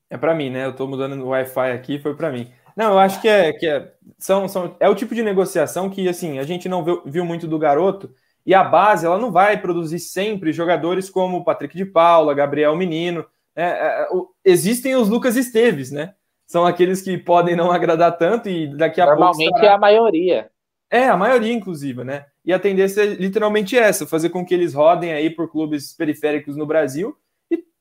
É 0.09 0.17
para 0.17 0.33
mim, 0.33 0.49
né? 0.49 0.65
Eu 0.65 0.71
estou 0.71 0.87
mudando 0.87 1.21
o 1.21 1.29
Wi-Fi 1.29 1.71
aqui, 1.71 1.99
foi 1.99 2.15
para 2.15 2.31
mim. 2.31 2.51
Não, 2.75 2.93
eu 2.93 2.99
acho 2.99 3.21
que 3.21 3.27
é 3.27 3.53
que 3.53 3.67
é, 3.67 3.93
são, 4.17 4.47
são, 4.47 4.75
é 4.79 4.89
o 4.89 4.95
tipo 4.95 5.13
de 5.13 5.21
negociação 5.21 5.89
que 5.89 6.07
assim 6.07 6.39
a 6.39 6.43
gente 6.43 6.67
não 6.67 6.83
viu, 6.83 7.03
viu 7.05 7.25
muito 7.25 7.47
do 7.47 7.59
garoto 7.59 8.13
e 8.49 8.53
a 8.55 8.63
base 8.63 9.05
ela 9.05 9.19
não 9.19 9.31
vai 9.31 9.61
produzir 9.61 9.99
sempre 9.99 10.51
jogadores 10.51 11.07
como 11.07 11.43
Patrick 11.43 11.77
de 11.77 11.85
Paula, 11.85 12.33
Gabriel 12.33 12.75
Menino. 12.75 13.23
Né? 13.55 13.63
É, 13.63 14.01
é, 14.01 14.07
existem 14.43 14.95
os 14.95 15.07
Lucas 15.07 15.35
Esteves, 15.35 15.91
né? 15.91 16.15
São 16.47 16.65
aqueles 16.65 16.99
que 16.99 17.15
podem 17.15 17.55
não 17.55 17.71
agradar 17.71 18.17
tanto 18.17 18.49
e 18.49 18.75
daqui 18.75 18.99
a 18.99 19.05
Normalmente 19.05 19.37
pouco. 19.37 19.51
Normalmente 19.51 19.71
é 19.71 19.71
a 19.71 19.77
maioria. 19.77 20.49
É, 20.89 21.07
a 21.07 21.15
maioria, 21.15 21.53
inclusive, 21.53 22.03
né? 22.03 22.25
E 22.43 22.51
a 22.51 22.57
tendência 22.57 23.03
é 23.03 23.05
literalmente 23.05 23.77
essa: 23.77 24.07
fazer 24.07 24.29
com 24.29 24.43
que 24.43 24.55
eles 24.55 24.73
rodem 24.73 25.13
aí 25.13 25.29
por 25.29 25.51
clubes 25.51 25.93
periféricos 25.93 26.57
no 26.57 26.65
Brasil 26.65 27.15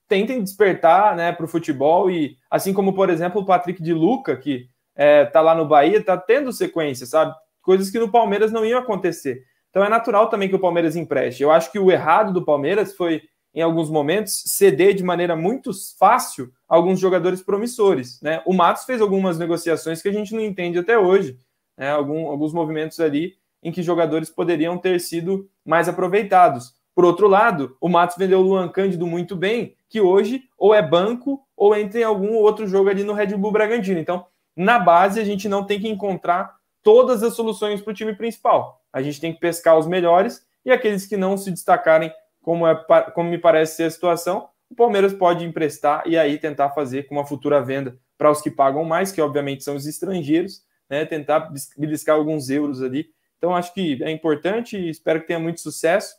tentem 0.07 0.43
despertar 0.43 1.15
né, 1.15 1.33
para 1.33 1.45
o 1.45 1.49
futebol 1.49 2.11
e 2.11 2.37
assim 2.51 2.73
como, 2.73 2.95
por 2.95 3.11
exemplo, 3.11 3.43
o 3.43 3.45
Patrick 3.45 3.83
de 3.83 3.93
Luca, 3.93 4.37
que 4.37 4.67
é, 4.97 5.27
tá 5.27 5.41
lá 5.41 5.55
no 5.55 5.69
Bahia, 5.69 6.03
tá 6.03 6.17
tendo 6.17 6.53
sequência, 6.53 7.07
sabe? 7.07 7.35
Coisas 7.63 7.91
que 7.91 7.99
no 7.99 8.11
Palmeiras 8.11 8.51
não 8.51 8.65
iam 8.65 8.81
acontecer. 8.81 9.45
Então 9.71 9.85
é 9.85 9.89
natural 9.89 10.29
também 10.29 10.49
que 10.49 10.55
o 10.55 10.61
Palmeiras 10.61 10.97
empreste. 10.97 11.43
Eu 11.43 11.51
acho 11.51 11.71
que 11.71 11.79
o 11.79 11.91
errado 11.91 12.33
do 12.33 12.45
Palmeiras 12.45 12.95
foi, 12.95 13.23
em 13.55 13.61
alguns 13.61 13.91
momentos, 13.91 14.43
ceder 14.47 14.95
de 14.95 15.05
maneira 15.05 15.37
muito 15.37 15.71
fácil 15.99 16.51
alguns 16.69 16.99
jogadores 16.99 17.43
promissores. 17.43 18.21
Né? 18.21 18.43
O 18.47 18.53
Matos 18.53 18.85
fez 18.85 19.01
algumas 19.01 19.39
negociações 19.39 20.03
que 20.03 20.09
a 20.09 20.13
gente 20.13 20.35
não 20.35 20.41
entende 20.41 20.79
até 20.79 20.99
hoje. 20.99 21.39
Né? 21.77 21.91
Algum, 21.91 22.29
alguns 22.29 22.53
movimentos 22.53 22.99
ali 23.01 23.37
em 23.63 23.73
que 23.73 23.83
jogadores 23.83 24.31
poderiam 24.31 24.79
ter 24.79 25.01
sido 25.01 25.49
mais 25.65 25.89
aproveitados. 25.89 26.75
Por 26.95 27.05
outro 27.05 27.29
lado, 27.29 27.77
o 27.81 27.89
Matos 27.89 28.17
vendeu 28.17 28.41
o 28.41 28.43
Luan 28.43 28.69
Cândido 28.69 29.07
muito 29.07 29.37
bem, 29.37 29.77
que 29.89 30.01
hoje 30.01 30.43
ou 30.57 30.75
é 30.75 30.83
banco 30.83 31.41
ou 31.57 31.77
entra 31.77 32.01
em 32.01 32.05
algum 32.05 32.35
outro 32.35 32.67
jogo 32.67 32.89
ali 32.89 33.05
no 33.05 33.13
Red 33.13 33.37
Bull 33.37 33.53
Bragantino. 33.53 34.01
Então, 34.01 34.27
na 34.57 34.79
base, 34.79 35.21
a 35.21 35.25
gente 35.25 35.49
não 35.49 35.65
tem 35.65 35.79
que 35.81 35.89
encontrar 35.89 36.58
todas 36.83 37.23
as 37.23 37.35
soluções 37.35 37.81
para 37.81 37.91
o 37.91 37.95
time 37.95 38.15
principal. 38.15 38.83
A 38.93 39.03
gente 39.03 39.21
tem 39.21 39.33
que 39.33 39.41
pescar 39.41 39.79
os 39.79 39.87
melhores 39.87 40.47
e 40.65 40.71
aqueles 40.71 41.07
que 41.07 41.17
não 41.17 41.37
se 41.37 41.51
destacarem, 41.51 42.13
como, 42.43 42.67
é, 42.67 42.75
como 43.15 43.31
me 43.31 43.39
parece 43.39 43.77
ser 43.77 43.85
a 43.85 43.91
situação, 43.91 44.49
o 44.71 44.75
Palmeiras 44.75 45.15
pode 45.15 45.45
emprestar 45.45 46.03
e 46.07 46.17
aí 46.17 46.39
tentar 46.39 46.71
fazer 46.71 47.05
com 47.05 47.15
uma 47.15 47.27
futura 47.27 47.63
venda 47.63 47.99
para 48.17 48.31
os 48.31 48.41
que 48.41 48.51
pagam 48.51 48.85
mais, 48.85 49.13
que 49.13 49.21
obviamente 49.21 49.65
são 49.65 49.77
os 49.77 49.87
estrangeiros, 49.87 50.63
né, 50.91 51.05
tentar 51.05 51.51
beliscar 51.77 52.17
alguns 52.17 52.51
euros 52.51 52.83
ali. 52.83 53.09
Então, 53.39 53.55
acho 53.55 53.73
que 53.73 54.03
é 54.03 54.11
importante 54.11 54.77
e 54.77 54.91
espero 54.91 55.21
que 55.21 55.29
tenha 55.29 55.39
muito 55.39 55.61
sucesso. 55.61 56.17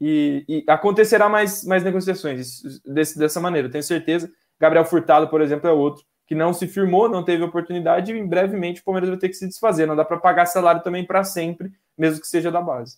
E, 0.00 0.44
e 0.48 0.64
acontecerá 0.66 1.28
mais, 1.28 1.64
mais 1.64 1.84
negociações 1.84 2.62
desse, 2.84 3.18
dessa 3.18 3.40
maneira, 3.40 3.68
tenho 3.68 3.84
certeza. 3.84 4.32
Gabriel 4.58 4.84
Furtado, 4.84 5.28
por 5.28 5.42
exemplo, 5.42 5.68
é 5.68 5.72
outro 5.72 6.04
que 6.32 6.34
não 6.34 6.54
se 6.54 6.66
firmou, 6.66 7.10
não 7.10 7.22
teve 7.22 7.44
oportunidade 7.44 8.10
e 8.10 8.26
brevemente 8.26 8.80
o 8.80 8.84
Palmeiras 8.84 9.10
vai 9.10 9.18
ter 9.18 9.28
que 9.28 9.34
se 9.34 9.46
desfazer. 9.46 9.84
Não 9.84 9.94
dá 9.94 10.02
para 10.02 10.16
pagar 10.16 10.46
salário 10.46 10.82
também 10.82 11.06
para 11.06 11.22
sempre, 11.24 11.70
mesmo 11.96 12.22
que 12.22 12.26
seja 12.26 12.50
da 12.50 12.62
base. 12.62 12.96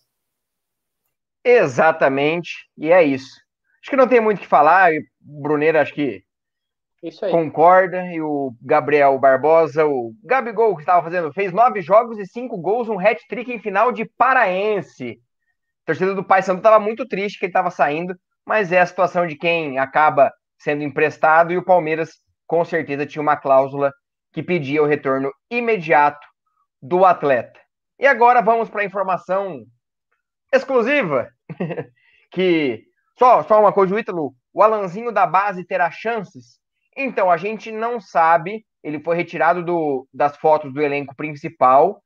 Exatamente, 1.42 2.70
e 2.78 2.92
é 2.92 3.02
isso. 3.02 3.40
acho 3.82 3.90
que 3.90 3.96
não 3.96 4.06
tem 4.06 4.20
muito 4.20 4.38
o 4.38 4.40
que 4.40 4.46
falar. 4.46 4.92
O 5.26 5.42
Bruneiro 5.42 5.80
acho 5.80 5.92
que 5.92 6.22
concorda. 7.28 8.06
E 8.06 8.20
o 8.20 8.54
Gabriel 8.62 9.18
Barbosa, 9.18 9.84
o 9.84 10.14
Gabigol 10.22 10.76
que 10.76 10.82
estava 10.82 11.02
fazendo, 11.02 11.32
fez 11.32 11.52
nove 11.52 11.80
jogos 11.80 12.20
e 12.20 12.26
cinco 12.26 12.56
gols, 12.56 12.88
um 12.88 13.00
hat-trick 13.00 13.50
em 13.50 13.58
final 13.58 13.90
de 13.90 14.04
Paraense. 14.04 15.20
A 15.82 15.86
torcida 15.86 16.14
do 16.14 16.22
Paysandu 16.22 16.58
estava 16.58 16.78
muito 16.78 17.04
triste 17.04 17.40
que 17.40 17.46
ele 17.46 17.50
estava 17.50 17.72
saindo, 17.72 18.14
mas 18.46 18.70
é 18.70 18.80
a 18.80 18.86
situação 18.86 19.26
de 19.26 19.34
quem 19.34 19.76
acaba 19.76 20.32
sendo 20.56 20.84
emprestado 20.84 21.52
e 21.52 21.58
o 21.58 21.64
Palmeiras 21.64 22.22
com 22.46 22.64
certeza 22.64 23.06
tinha 23.06 23.22
uma 23.22 23.36
cláusula 23.36 23.92
que 24.32 24.42
pedia 24.42 24.82
o 24.82 24.86
retorno 24.86 25.32
imediato 25.50 26.26
do 26.82 27.04
atleta. 27.04 27.58
E 27.98 28.06
agora 28.06 28.42
vamos 28.42 28.68
para 28.68 28.82
a 28.82 28.84
informação 28.84 29.64
exclusiva, 30.52 31.28
que 32.30 32.84
só, 33.18 33.42
só 33.44 33.60
uma 33.60 33.72
coisa, 33.72 33.94
o 33.94 33.98
Ítalo, 33.98 34.34
o 34.52 34.62
Alanzinho 34.62 35.12
da 35.12 35.26
base 35.26 35.64
terá 35.64 35.90
chances? 35.90 36.58
Então, 36.96 37.30
a 37.30 37.36
gente 37.36 37.72
não 37.72 38.00
sabe, 38.00 38.64
ele 38.82 39.00
foi 39.00 39.16
retirado 39.16 39.64
do, 39.64 40.06
das 40.12 40.36
fotos 40.36 40.72
do 40.72 40.82
elenco 40.82 41.14
principal 41.16 42.00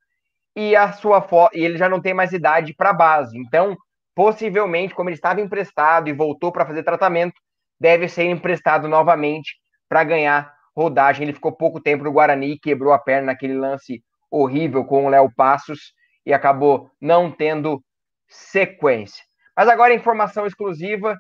e 0.57 0.75
a 0.75 0.93
sua 0.93 1.27
e 1.53 1.65
ele 1.65 1.79
já 1.79 1.89
não 1.89 2.01
tem 2.01 2.15
mais 2.15 2.33
idade 2.33 2.75
para 2.75 2.93
base. 2.93 3.39
Então, 3.39 3.77
possivelmente, 4.15 4.95
como 4.95 5.09
ele 5.09 5.17
estava 5.17 5.41
emprestado 5.41 6.09
e 6.09 6.13
voltou 6.13 6.51
para 6.51 6.67
fazer 6.67 6.83
tratamento, 6.83 7.35
deve 7.81 8.09
ser 8.09 8.25
emprestado 8.25 8.89
novamente 8.89 9.57
para 9.89 10.05
ganhar 10.05 10.55
rodagem. 10.77 11.25
Ele 11.25 11.33
ficou 11.33 11.53
pouco 11.53 11.81
tempo 11.81 12.05
no 12.05 12.13
Guarani, 12.13 12.59
quebrou 12.59 12.93
a 12.93 12.99
perna 12.99 13.27
naquele 13.27 13.55
lance 13.55 14.03
horrível 14.31 14.85
com 14.85 15.07
o 15.07 15.09
Léo 15.09 15.33
Passos 15.35 15.93
e 16.25 16.33
acabou 16.33 16.91
não 17.01 17.31
tendo 17.31 17.83
sequência. 18.29 19.25
Mas 19.57 19.69
agora 19.69 19.95
informação 19.95 20.47
exclusiva 20.47 21.17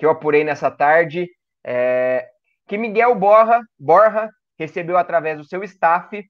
que 0.00 0.06
eu 0.06 0.10
apurei 0.10 0.42
nessa 0.42 0.70
tarde, 0.70 1.28
é 1.62 2.26
que 2.66 2.78
Miguel 2.78 3.14
Borra, 3.16 3.60
Borra 3.78 4.30
recebeu 4.58 4.96
através 4.96 5.36
do 5.36 5.44
seu 5.44 5.62
staff 5.62 6.24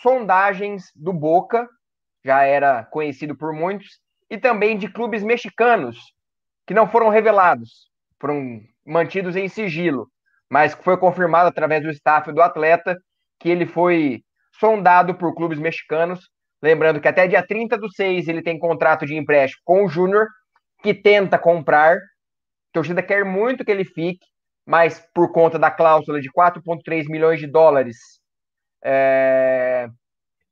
sondagens 0.00 0.84
do 0.94 1.12
Boca, 1.12 1.68
já 2.24 2.44
era 2.44 2.84
conhecido 2.84 3.36
por 3.36 3.52
muitos, 3.52 3.98
e 4.30 4.38
também 4.38 4.78
de 4.78 4.88
clubes 4.92 5.24
mexicanos, 5.24 5.98
que 6.64 6.72
não 6.72 6.88
foram 6.88 7.08
revelados, 7.08 7.90
foram 8.20 8.60
mantidos 8.86 9.34
em 9.34 9.48
sigilo, 9.48 10.08
mas 10.50 10.74
foi 10.74 10.96
confirmado 10.96 11.48
através 11.48 11.82
do 11.82 11.90
staff 11.90 12.32
do 12.32 12.42
atleta 12.42 12.96
que 13.38 13.48
ele 13.48 13.66
foi 13.66 14.22
sondado 14.58 15.14
por 15.14 15.34
clubes 15.34 15.58
mexicanos. 15.58 16.20
Lembrando 16.62 17.00
que 17.00 17.08
até 17.08 17.26
dia 17.28 17.46
30 17.46 17.78
do 17.78 17.90
6 17.92 18.26
ele 18.28 18.42
tem 18.42 18.58
contrato 18.58 19.06
de 19.06 19.16
empréstimo 19.16 19.62
com 19.64 19.84
o 19.84 19.88
Júnior, 19.88 20.26
que 20.82 20.92
tenta 20.92 21.38
comprar. 21.38 21.96
A 21.96 22.00
torcida 22.72 23.02
quer 23.02 23.24
muito 23.24 23.64
que 23.64 23.70
ele 23.70 23.84
fique, 23.84 24.26
mas 24.66 25.00
por 25.14 25.32
conta 25.32 25.58
da 25.58 25.70
cláusula 25.70 26.20
de 26.20 26.30
4,3 26.32 27.06
milhões 27.08 27.38
de 27.38 27.46
dólares, 27.46 27.96
é, 28.84 29.88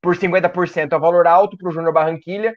por 0.00 0.16
50% 0.16 0.92
é 0.92 0.96
um 0.96 1.00
valor 1.00 1.26
alto 1.26 1.56
para 1.56 1.68
o 1.68 1.72
Júnior 1.72 1.92
Barranquilha. 1.92 2.54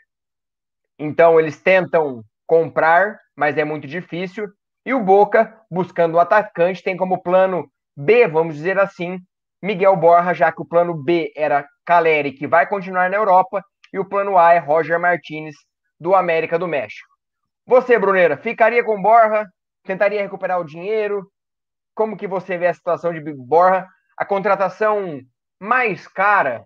Então 0.98 1.40
eles 1.40 1.61
tentam 1.61 2.22
comprar, 2.45 3.18
mas 3.36 3.57
é 3.57 3.64
muito 3.64 3.88
difícil. 3.88 4.48
E 4.86 4.94
o 4.94 5.04
Boca, 5.04 5.56
buscando 5.70 6.16
o 6.16 6.20
atacante, 6.20 6.84
tem 6.84 6.96
como 6.96 7.22
plano 7.22 7.70
B, 7.96 8.28
vamos 8.28 8.56
dizer 8.56 8.80
assim, 8.80 9.20
Miguel 9.62 9.96
Borja, 9.98 10.34
já 10.34 10.52
que 10.52 10.62
o 10.62 10.66
plano 10.66 10.94
B 10.94 11.32
era 11.36 11.68
Caleri, 11.86 12.32
que 12.32 12.48
vai 12.48 12.68
continuar 12.68 13.10
na 13.10 13.18
Europa, 13.18 13.64
e 13.92 14.00
o 14.00 14.06
plano 14.06 14.38
A 14.38 14.54
é 14.54 14.60
Roger 14.60 15.00
Martinez, 15.00 15.56
do 16.00 16.16
América 16.16 16.58
do 16.58 16.68
México. 16.68 17.08
Você, 17.66 18.00
Bruneira, 18.00 18.38
ficaria 18.38 18.84
com 18.84 19.02
Borja? 19.02 19.46
Tentaria 19.84 20.22
recuperar 20.22 20.60
o 20.60 20.66
dinheiro? 20.66 21.30
Como 21.94 22.16
que 22.16 22.28
você 22.28 22.58
vê 22.58 22.68
a 22.68 22.74
situação 22.74 23.14
de 23.14 23.20
Borja? 23.34 23.86
A 24.18 24.26
contratação 24.26 25.20
mais 25.60 26.08
cara 26.08 26.66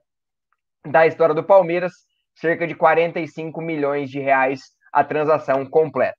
da 0.85 1.07
história 1.07 1.33
do 1.33 1.43
Palmeiras, 1.43 1.93
cerca 2.35 2.67
de 2.67 2.75
45 2.75 3.61
milhões 3.61 4.09
de 4.09 4.19
reais 4.19 4.61
a 4.91 5.03
transação 5.03 5.65
completa. 5.65 6.17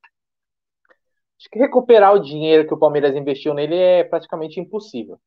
Acho 1.45 1.51
que 1.51 1.59
recuperar 1.59 2.15
o 2.15 2.21
dinheiro 2.21 2.67
que 2.67 2.73
o 2.73 2.79
Palmeiras 2.79 3.15
investiu 3.15 3.53
nele 3.53 3.77
é 3.77 4.03
praticamente 4.03 4.59
impossível. 4.59 5.19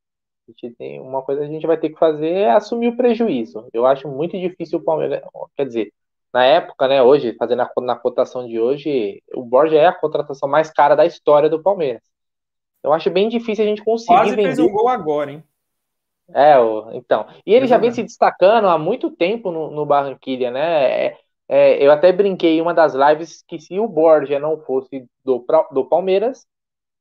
A 0.47 0.51
gente 0.51 0.75
tem 0.75 0.99
uma 0.99 1.21
coisa 1.21 1.41
que 1.41 1.47
a 1.47 1.51
gente 1.51 1.67
vai 1.67 1.77
ter 1.77 1.89
que 1.89 1.99
fazer 1.99 2.29
é 2.29 2.51
assumir 2.51 2.87
o 2.87 2.97
prejuízo. 2.97 3.67
Eu 3.71 3.85
acho 3.85 4.07
muito 4.07 4.35
difícil 4.35 4.79
o 4.79 4.83
Palmeiras, 4.83 5.21
quer 5.55 5.65
dizer, 5.67 5.93
na 6.33 6.43
época, 6.43 6.87
né, 6.87 7.03
hoje, 7.03 7.35
fazendo 7.37 7.61
a, 7.61 7.71
na 7.81 7.95
cotação 7.95 8.47
de 8.47 8.59
hoje, 8.59 9.21
o 9.31 9.43
Borja 9.43 9.77
é 9.77 9.85
a 9.85 9.93
contratação 9.93 10.49
mais 10.49 10.71
cara 10.71 10.95
da 10.95 11.05
história 11.05 11.49
do 11.49 11.61
Palmeiras. 11.61 12.01
Eu 12.83 12.93
acho 12.93 13.11
bem 13.11 13.29
difícil 13.29 13.63
a 13.63 13.67
gente 13.67 13.83
conseguir 13.83 14.15
Quase 14.15 14.31
vender. 14.31 14.43
fez 14.43 14.59
um 14.59 14.71
gol 14.71 14.87
agora, 14.87 15.31
hein? 15.31 15.43
É, 16.33 16.55
então. 16.93 17.27
E 17.45 17.53
ele 17.53 17.67
já 17.67 17.77
vem 17.77 17.91
se 17.91 18.01
destacando 18.01 18.67
há 18.67 18.77
muito 18.77 19.11
tempo 19.11 19.51
no, 19.51 19.69
no 19.69 19.85
Barranquilha, 19.85 20.49
né? 20.49 21.05
É, 21.05 21.17
é, 21.47 21.83
eu 21.85 21.91
até 21.91 22.11
brinquei 22.11 22.57
em 22.57 22.61
uma 22.61 22.73
das 22.73 22.93
lives 22.93 23.43
que 23.47 23.59
se 23.59 23.79
o 23.79 23.87
Borja 23.87 24.39
não 24.39 24.57
fosse 24.59 25.05
do, 25.23 25.45
do 25.71 25.85
Palmeiras, 25.85 26.45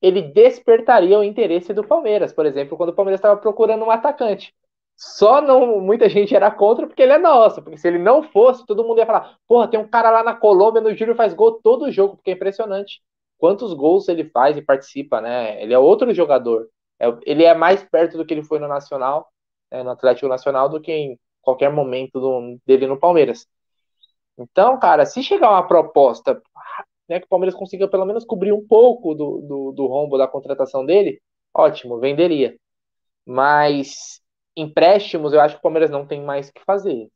ele 0.01 0.23
despertaria 0.23 1.19
o 1.19 1.25
interesse 1.25 1.73
do 1.75 1.87
Palmeiras, 1.87 2.33
por 2.33 2.47
exemplo, 2.47 2.77
quando 2.77 2.91
o 2.91 2.95
Palmeiras 2.95 3.19
estava 3.19 3.41
procurando 3.41 3.85
um 3.85 3.91
atacante. 3.91 4.55
Só 4.97 5.41
não 5.43 5.81
muita 5.81 6.09
gente 6.09 6.35
era 6.35 6.51
contra 6.51 6.87
porque 6.87 7.03
ele 7.03 7.13
é 7.13 7.19
nosso, 7.19 7.63
porque 7.63 7.77
se 7.77 7.87
ele 7.87 7.99
não 7.99 8.23
fosse, 8.23 8.65
todo 8.67 8.85
mundo 8.85 8.99
ia 8.99 9.07
falar: 9.07 9.37
"Porra, 9.47 9.69
tem 9.69 9.79
um 9.79 9.89
cara 9.89 10.11
lá 10.11 10.23
na 10.23 10.35
Colômbia 10.35 10.81
no 10.81 10.95
Júlio 10.95 11.15
faz 11.15 11.35
gol 11.35 11.61
todo 11.63 11.91
jogo", 11.93 12.17
porque 12.17 12.31
é 12.31 12.35
impressionante 12.35 13.03
quantos 13.39 13.75
gols 13.75 14.09
ele 14.09 14.25
faz 14.31 14.57
e 14.57 14.63
participa, 14.63 15.21
né? 15.21 15.63
Ele 15.63 15.75
é 15.75 15.79
outro 15.79 16.13
jogador. 16.15 16.69
É, 16.99 17.07
ele 17.27 17.45
é 17.45 17.55
mais 17.55 17.83
perto 17.85 18.17
do 18.17 18.25
que 18.25 18.33
ele 18.33 18.43
foi 18.43 18.59
no 18.59 18.67
Nacional, 18.69 19.31
né, 19.71 19.83
no 19.83 19.91
Atlético 19.91 20.29
Nacional, 20.29 20.69
do 20.69 20.81
que 20.81 20.91
em 20.93 21.19
qualquer 21.43 21.71
momento 21.71 22.19
do, 22.21 22.59
dele 22.67 22.87
no 22.87 22.99
Palmeiras. 22.99 23.47
Então, 24.39 24.79
cara, 24.79 25.07
se 25.07 25.23
chegar 25.23 25.51
uma 25.51 25.67
proposta 25.67 26.41
né, 27.09 27.21
que 27.21 27.27
o 27.27 27.29
Palmeiras 27.29 27.55
consiga 27.55 27.89
pelo 27.89 28.05
menos 28.05 28.25
cobrir 28.25 28.53
um 28.53 28.67
pouco 28.67 29.15
do, 29.15 29.41
do, 29.43 29.73
do 29.73 29.87
rombo 29.87 30.19
da 30.19 30.29
contratação 30.29 30.85
dele, 30.85 31.21
ótimo, 31.55 31.99
venderia. 31.99 32.57
Mas 33.25 34.21
empréstimos, 34.57 35.33
eu 35.33 35.41
acho 35.41 35.55
que 35.57 35.59
o 35.61 35.63
Palmeiras 35.63 35.91
não 35.91 36.07
tem 36.07 36.23
mais 36.23 36.49
o 36.49 36.53
que 36.53 36.65
fazer. 36.65 37.09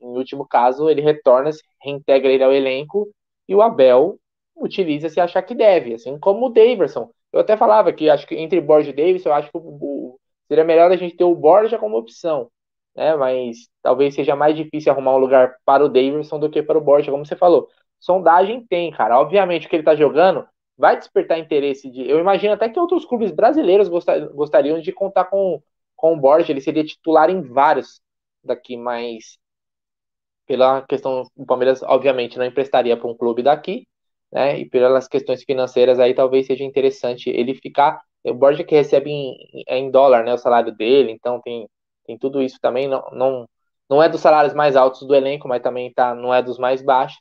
Em 0.00 0.16
último 0.16 0.46
caso, 0.46 0.88
ele 0.90 1.00
retorna, 1.00 1.50
reintegra 1.82 2.30
ele 2.30 2.44
ao 2.44 2.52
elenco 2.52 3.08
e 3.48 3.54
o 3.54 3.62
Abel 3.62 4.18
utiliza 4.56 5.08
se 5.08 5.20
achar 5.20 5.42
que 5.42 5.54
deve, 5.54 5.94
assim 5.94 6.18
como 6.18 6.46
o 6.46 6.50
Daverson. 6.50 7.10
Eu 7.32 7.40
até 7.40 7.56
falava 7.56 7.92
que 7.92 8.10
acho 8.10 8.26
que 8.26 8.34
entre 8.34 8.60
Borja 8.60 8.90
e 8.90 8.92
Davis, 8.92 9.24
eu 9.24 9.32
acho 9.32 9.50
que 9.50 9.58
o, 9.58 9.60
o, 9.60 10.20
seria 10.48 10.64
melhor 10.64 10.90
a 10.90 10.96
gente 10.96 11.16
ter 11.16 11.24
o 11.24 11.34
Borja 11.34 11.78
como 11.78 11.96
opção, 11.96 12.50
né? 12.98 13.14
Mas 13.16 13.68
talvez 13.82 14.14
seja 14.14 14.34
mais 14.36 14.56
difícil 14.56 14.92
arrumar 14.92 15.14
um 15.14 15.18
lugar 15.18 15.56
para 15.64 15.84
o 15.84 15.88
Davidson 15.88 16.38
do 16.40 16.50
que 16.50 16.62
para 16.62 16.76
o 16.76 16.80
Borja, 16.80 17.10
como 17.12 17.24
você 17.24 17.36
falou. 17.36 17.68
Sondagem 18.00 18.66
tem, 18.66 18.90
cara. 18.90 19.18
Obviamente 19.20 19.66
o 19.66 19.70
que 19.70 19.76
ele 19.76 19.82
está 19.82 19.94
jogando 19.94 20.46
vai 20.76 20.96
despertar 20.98 21.38
interesse 21.38 21.90
de. 21.90 22.08
Eu 22.08 22.18
imagino 22.18 22.54
até 22.54 22.68
que 22.68 22.78
outros 22.78 23.04
clubes 23.04 23.30
brasileiros 23.30 23.88
gostariam 24.34 24.80
de 24.80 24.92
contar 24.92 25.26
com, 25.26 25.62
com 25.96 26.14
o 26.14 26.16
Borja. 26.20 26.52
Ele 26.52 26.60
seria 26.60 26.84
titular 26.84 27.30
em 27.30 27.40
vários 27.42 28.00
daqui, 28.44 28.76
mas 28.76 29.38
pela 30.46 30.82
questão, 30.82 31.24
o 31.36 31.46
Palmeiras 31.46 31.82
obviamente 31.82 32.38
não 32.38 32.46
emprestaria 32.46 32.96
para 32.96 33.08
um 33.08 33.16
clube 33.16 33.42
daqui, 33.42 33.86
né? 34.32 34.58
E 34.58 34.68
pelas 34.68 35.06
questões 35.06 35.44
financeiras 35.44 36.00
aí 36.00 36.14
talvez 36.14 36.46
seja 36.46 36.64
interessante 36.64 37.30
ele 37.30 37.54
ficar. 37.54 38.02
O 38.24 38.34
Borja 38.34 38.64
que 38.64 38.74
recebe 38.74 39.10
em, 39.10 39.36
em 39.68 39.90
dólar, 39.90 40.24
né? 40.24 40.34
O 40.34 40.38
salário 40.38 40.72
dele, 40.74 41.12
então 41.12 41.40
tem 41.40 41.68
tem 42.08 42.18
tudo 42.18 42.42
isso 42.42 42.58
também. 42.60 42.88
Não, 42.88 43.04
não, 43.12 43.48
não 43.88 44.02
é 44.02 44.08
dos 44.08 44.22
salários 44.22 44.54
mais 44.54 44.76
altos 44.76 45.06
do 45.06 45.14
elenco, 45.14 45.46
mas 45.46 45.62
também 45.62 45.92
tá, 45.92 46.14
não 46.14 46.32
é 46.34 46.42
dos 46.42 46.58
mais 46.58 46.80
baixos. 46.82 47.20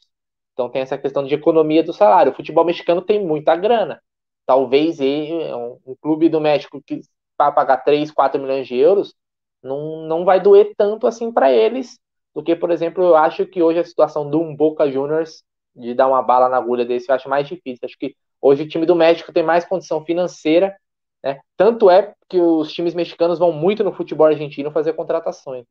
Então 0.54 0.70
tem 0.70 0.82
essa 0.82 0.98
questão 0.98 1.26
de 1.26 1.36
economia 1.36 1.84
do 1.84 1.94
salário. 1.94 2.32
O 2.32 2.36
futebol 2.36 2.66
mexicano 2.66 3.02
tem 3.02 3.24
muita 3.26 3.56
grana. 3.56 4.02
Talvez 4.46 5.00
um, 5.02 5.78
um 5.86 5.96
clube 6.02 6.30
do 6.30 6.40
México 6.40 6.82
que 6.86 7.02
para 7.36 7.52
pagar 7.52 7.78
3, 7.78 8.12
4 8.12 8.42
milhões 8.42 8.66
de 8.66 8.76
euros, 8.78 9.14
não, 9.62 10.08
não 10.08 10.26
vai 10.26 10.40
doer 10.42 10.74
tanto 10.78 11.06
assim 11.06 11.32
para 11.32 11.52
eles, 11.52 12.00
do 12.34 12.42
que, 12.42 12.56
por 12.56 12.72
exemplo, 12.72 13.04
eu 13.04 13.16
acho 13.16 13.46
que 13.46 13.62
hoje 13.62 13.80
a 13.80 13.84
situação 13.84 14.30
do 14.30 14.42
um 14.42 14.56
Boca 14.56 14.90
Juniors 14.90 15.44
de 15.76 15.94
dar 15.94 16.08
uma 16.08 16.24
bala 16.24 16.50
na 16.50 16.58
agulha 16.58 16.86
desse 16.86 17.10
eu 17.12 17.16
acho 17.16 17.30
mais 17.30 17.48
difícil. 17.48 17.82
Acho 17.84 17.98
que 18.00 18.16
hoje 18.42 18.64
o 18.64 18.68
time 18.68 18.86
do 18.86 18.96
México 18.96 19.34
tem 19.34 19.44
mais 19.44 19.66
condição 19.66 20.04
financeira 20.04 20.76
né? 21.24 21.40
Tanto 21.56 21.90
é 21.90 22.14
que 22.30 22.40
os 22.40 22.72
times 22.72 22.94
mexicanos 22.94 23.40
vão 23.40 23.52
muito 23.52 23.84
no 23.84 23.94
futebol 23.94 24.28
argentino 24.28 24.72
fazer 24.72 24.94
contratações. 24.94 25.66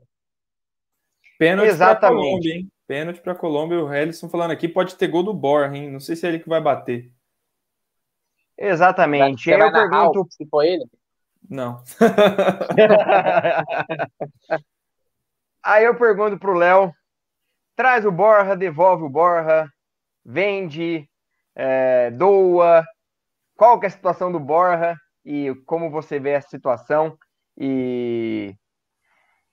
Pênalti 1.39 1.69
Exatamente. 1.69 2.01
Pra 2.01 2.29
Colômbia, 2.29 2.55
hein? 2.55 2.69
Pênalti 2.87 3.21
para 3.21 3.35
Colômbia. 3.35 3.85
O 3.85 3.93
Helison 3.93 4.29
falando 4.29 4.53
aqui 4.53 4.69
pode 4.69 4.97
ter 4.97 5.09
gol 5.09 5.23
do 5.23 5.35
Borja, 5.35 5.77
hein? 5.77 5.91
Não 5.91 6.01
sei 6.01 6.17
se 6.17 6.27
é 6.27 6.31
ele 6.31 6.39
que 6.39 6.49
vai 6.49 6.61
bater. 6.61 7.11
Exatamente. 8.57 9.51
eu 9.51 9.71
pergunto 9.71 10.27
se 10.31 10.47
foi 10.47 10.69
ele. 10.69 10.87
Não. 11.49 11.83
Aí 15.63 15.85
eu 15.85 15.97
pergunto 15.97 16.39
pro 16.39 16.55
Léo: 16.55 16.93
traz 17.75 18.07
o 18.07 18.13
Borja, 18.13 18.57
devolve 18.57 19.05
o 19.05 19.11
Borja, 19.11 19.71
vende, 20.25 21.09
é, 21.55 22.11
doa, 22.13 22.83
qual 23.55 23.79
que 23.79 23.87
é 23.87 23.89
a 23.89 23.93
situação 23.93 24.33
do 24.33 24.41
Borja 24.41 24.97
e 25.27 25.53
como 25.67 25.91
você 25.91 26.21
vê 26.21 26.31
essa 26.31 26.49
situação 26.49 27.19
e 27.59 28.55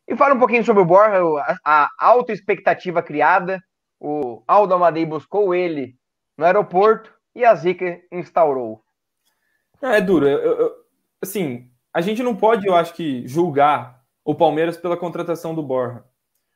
e 0.07 0.15
fala 0.15 0.35
um 0.35 0.39
pouquinho 0.39 0.63
sobre 0.63 0.83
o 0.83 0.85
Borja, 0.85 1.17
a, 1.65 1.85
a 1.85 1.89
alta 1.97 2.33
expectativa 2.33 3.01
criada. 3.01 3.63
O 3.99 4.43
Aldo 4.45 4.73
Amadei 4.73 5.05
buscou 5.05 5.55
ele 5.55 5.95
no 6.37 6.45
aeroporto 6.45 7.13
e 7.33 7.45
a 7.45 7.55
Zica 7.55 8.01
instaurou. 8.11 8.83
É, 9.81 9.97
é 9.97 10.01
duro. 10.01 10.27
Eu, 10.27 10.39
eu, 10.39 10.71
assim, 11.21 11.71
a 11.93 12.01
gente 12.01 12.21
não 12.21 12.35
pode, 12.35 12.67
eu 12.67 12.75
acho 12.75 12.93
que, 12.93 13.25
julgar 13.25 14.03
o 14.25 14.35
Palmeiras 14.35 14.75
pela 14.75 14.97
contratação 14.97 15.55
do 15.55 15.63
Borja. 15.63 16.03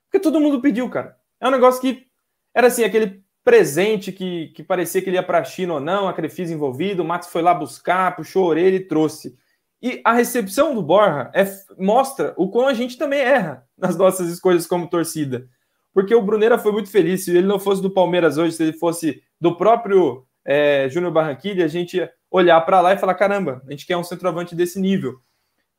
Porque 0.04 0.20
todo 0.20 0.42
mundo 0.42 0.62
pediu, 0.62 0.90
cara. 0.90 1.18
É 1.40 1.48
um 1.48 1.52
negócio 1.52 1.80
que 1.80 2.06
era 2.54 2.68
assim, 2.68 2.84
aquele 2.84 3.24
presente 3.48 4.12
que, 4.12 4.50
que 4.50 4.62
parecia 4.62 5.02
que 5.02 5.10
ele 5.10 5.16
ia 5.16 5.24
para 5.24 5.40
a 5.40 5.44
China 5.46 5.76
ou 5.76 5.80
não, 5.80 6.10
a 6.10 6.14
Crefisa 6.14 6.54
envolvido, 6.54 7.02
o 7.02 7.06
Max 7.06 7.28
foi 7.28 7.42
lá 7.42 7.54
buscar, 7.54 8.14
puxou 8.14 8.44
a 8.44 8.48
orelha 8.48 8.76
e 8.76 8.86
trouxe. 8.86 9.38
E 9.82 10.02
a 10.04 10.12
recepção 10.12 10.76
do 10.76 10.82
Borja 10.82 11.32
é, 11.34 11.46
mostra 11.80 12.34
o 12.36 12.50
quão 12.50 12.68
a 12.68 12.74
gente 12.74 12.98
também 12.98 13.22
erra 13.22 13.66
nas 13.78 13.96
nossas 13.96 14.28
escolhas 14.28 14.68
como 14.68 14.90
torcida. 14.90 15.48
Porque 15.94 16.14
o 16.14 16.22
Brunera 16.22 16.60
foi 16.60 16.74
muito 16.74 16.90
feliz. 16.92 17.24
Se 17.24 17.38
ele 17.38 17.48
não 17.48 17.58
fosse 17.58 17.82
do 17.82 17.90
Palmeiras 17.90 18.38
hoje, 18.38 18.52
se 18.54 18.64
ele 18.64 18.74
fosse 18.74 19.24
do 19.40 19.56
próprio 19.56 20.28
é, 20.44 20.90
Júnior 20.90 21.14
Barranquilla, 21.14 21.64
a 21.64 21.70
gente 21.70 21.96
ia 21.96 22.12
olhar 22.30 22.60
para 22.66 22.82
lá 22.82 22.92
e 22.92 22.98
falar: 22.98 23.16
caramba, 23.16 23.64
a 23.66 23.72
gente 23.72 23.88
quer 23.88 23.96
um 23.96 24.04
centroavante 24.04 24.56
desse 24.56 24.78
nível. 24.78 25.22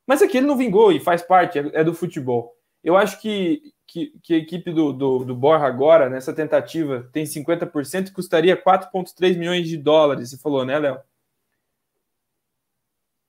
Mas 0.07 0.23
aqui 0.23 0.39
ele 0.39 0.47
não 0.47 0.57
vingou 0.57 0.91
e 0.91 1.01
faz 1.01 1.21
parte, 1.21 1.59
é, 1.59 1.71
é 1.75 1.85
do 1.85 1.93
futebol. 1.93 2.55
Eu 2.83 2.97
acho 2.97 3.21
que, 3.21 3.61
que, 3.89 4.13
que 4.23 4.35
a 4.35 4.37
equipe 4.37 4.71
do, 4.71 4.93
do, 4.93 5.25
do 5.25 5.49
agora, 5.49 6.11
nessa 6.11 6.33
tentativa, 6.33 7.09
tem 7.11 7.25
50% 7.25 8.09
e 8.09 8.13
custaria 8.13 8.63
4,3 8.63 9.37
milhões 9.37 9.67
de 9.67 9.79
dólares. 9.79 10.31
Você 10.31 10.37
falou, 10.37 10.65
né, 10.65 10.79
Léo? 10.79 11.01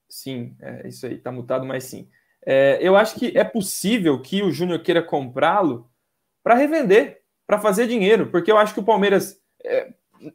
Sim, 0.06 0.54
é 0.60 0.86
isso 0.86 1.06
aí, 1.06 1.16
tá 1.16 1.32
mutado, 1.32 1.64
mas 1.64 1.84
sim. 1.84 2.08
É, 2.44 2.78
eu 2.80 2.94
acho 2.96 3.18
que 3.18 3.36
é 3.36 3.44
possível 3.44 4.20
que 4.20 4.42
o 4.42 4.52
Júnior 4.52 4.82
queira 4.82 5.02
comprá-lo 5.02 5.90
para 6.42 6.54
revender, 6.54 7.22
para 7.46 7.58
fazer 7.58 7.86
dinheiro, 7.86 8.26
porque 8.26 8.52
eu 8.52 8.58
acho 8.58 8.74
que 8.74 8.80
o 8.80 8.84
Palmeiras, 8.84 9.40
é, 9.64 9.92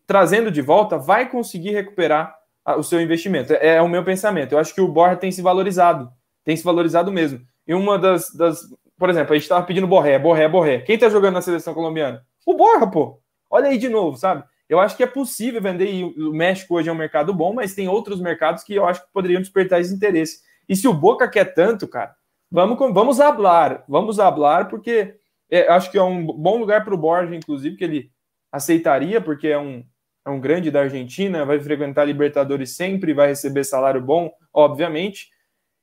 trazendo 0.07 0.49
de 0.49 0.61
volta, 0.61 0.97
vai 0.97 1.30
conseguir 1.30 1.72
recuperar 1.72 2.35
a, 2.64 2.76
o 2.76 2.84
seu 2.84 2.99
investimento. 2.99 3.53
É, 3.53 3.76
é, 3.76 3.81
o 3.81 3.88
meu 3.88 4.03
pensamento. 4.03 4.53
Eu 4.53 4.60
acho 4.60 4.73
que 4.73 4.81
o 4.81 4.88
Borja 4.88 5.18
tem 5.18 5.31
se 5.31 5.41
valorizado, 5.41 6.11
tem 6.43 6.57
se 6.57 6.64
valorizado 6.64 7.11
mesmo. 7.11 7.45
E 7.68 7.73
uma 7.76 7.99
das. 7.99 8.34
das 8.34 8.68
por 8.97 9.09
exemplo, 9.09 9.34
a 9.34 9.35
gente 9.35 9.43
estava 9.43 9.65
pedindo 9.65 9.88
Borré, 9.88 10.17
Borré, 10.17 10.47
Borré. 10.47 10.80
Quem 10.80 10.95
está 10.95 11.09
jogando 11.09 11.34
na 11.35 11.41
seleção 11.41 11.73
colombiana? 11.73 12.26
O 12.45 12.53
Borja, 12.55 12.88
pô. 12.88 13.19
Olha 13.49 13.67
aí 13.67 13.77
de 13.77 13.89
novo, 13.89 14.17
sabe? 14.17 14.43
Eu 14.67 14.80
acho 14.80 14.97
que 14.97 15.03
é 15.03 15.07
possível 15.07 15.61
vender, 15.61 15.91
e 15.91 16.03
o 16.03 16.34
México 16.34 16.76
hoje 16.76 16.89
é 16.89 16.91
um 16.91 16.95
mercado 16.95 17.34
bom, 17.34 17.53
mas 17.53 17.76
tem 17.76 17.88
outros 17.88 18.19
mercados 18.19 18.63
que 18.63 18.73
eu 18.73 18.85
acho 18.85 19.01
que 19.01 19.13
poderiam 19.13 19.41
despertar 19.41 19.80
esse 19.80 19.93
interesse. 19.93 20.39
E 20.67 20.76
se 20.76 20.88
o 20.88 20.93
Boca 20.93 21.27
quer 21.27 21.53
tanto, 21.53 21.88
cara, 21.88 22.15
vamos, 22.49 22.77
vamos 22.93 23.19
hablar, 23.19 23.84
vamos 23.88 24.19
hablar, 24.19 24.67
porque 24.67 25.15
é, 25.49 25.67
acho 25.72 25.91
que 25.91 25.97
é 25.97 26.03
um 26.03 26.26
bom 26.26 26.57
lugar 26.57 26.84
para 26.84 26.95
o 26.95 26.97
Borja, 26.97 27.35
inclusive, 27.35 27.76
que 27.76 27.84
ele 27.84 28.11
aceitaria, 28.51 29.22
porque 29.22 29.47
é 29.49 29.59
um, 29.59 29.84
é 30.26 30.30
um 30.30 30.39
grande 30.39 30.72
da 30.72 30.81
Argentina, 30.81 31.45
vai 31.45 31.59
frequentar 31.59 32.05
Libertadores 32.05 32.76
sempre, 32.76 33.13
vai 33.13 33.27
receber 33.27 33.63
salário 33.63 34.01
bom, 34.01 34.31
obviamente. 34.51 35.30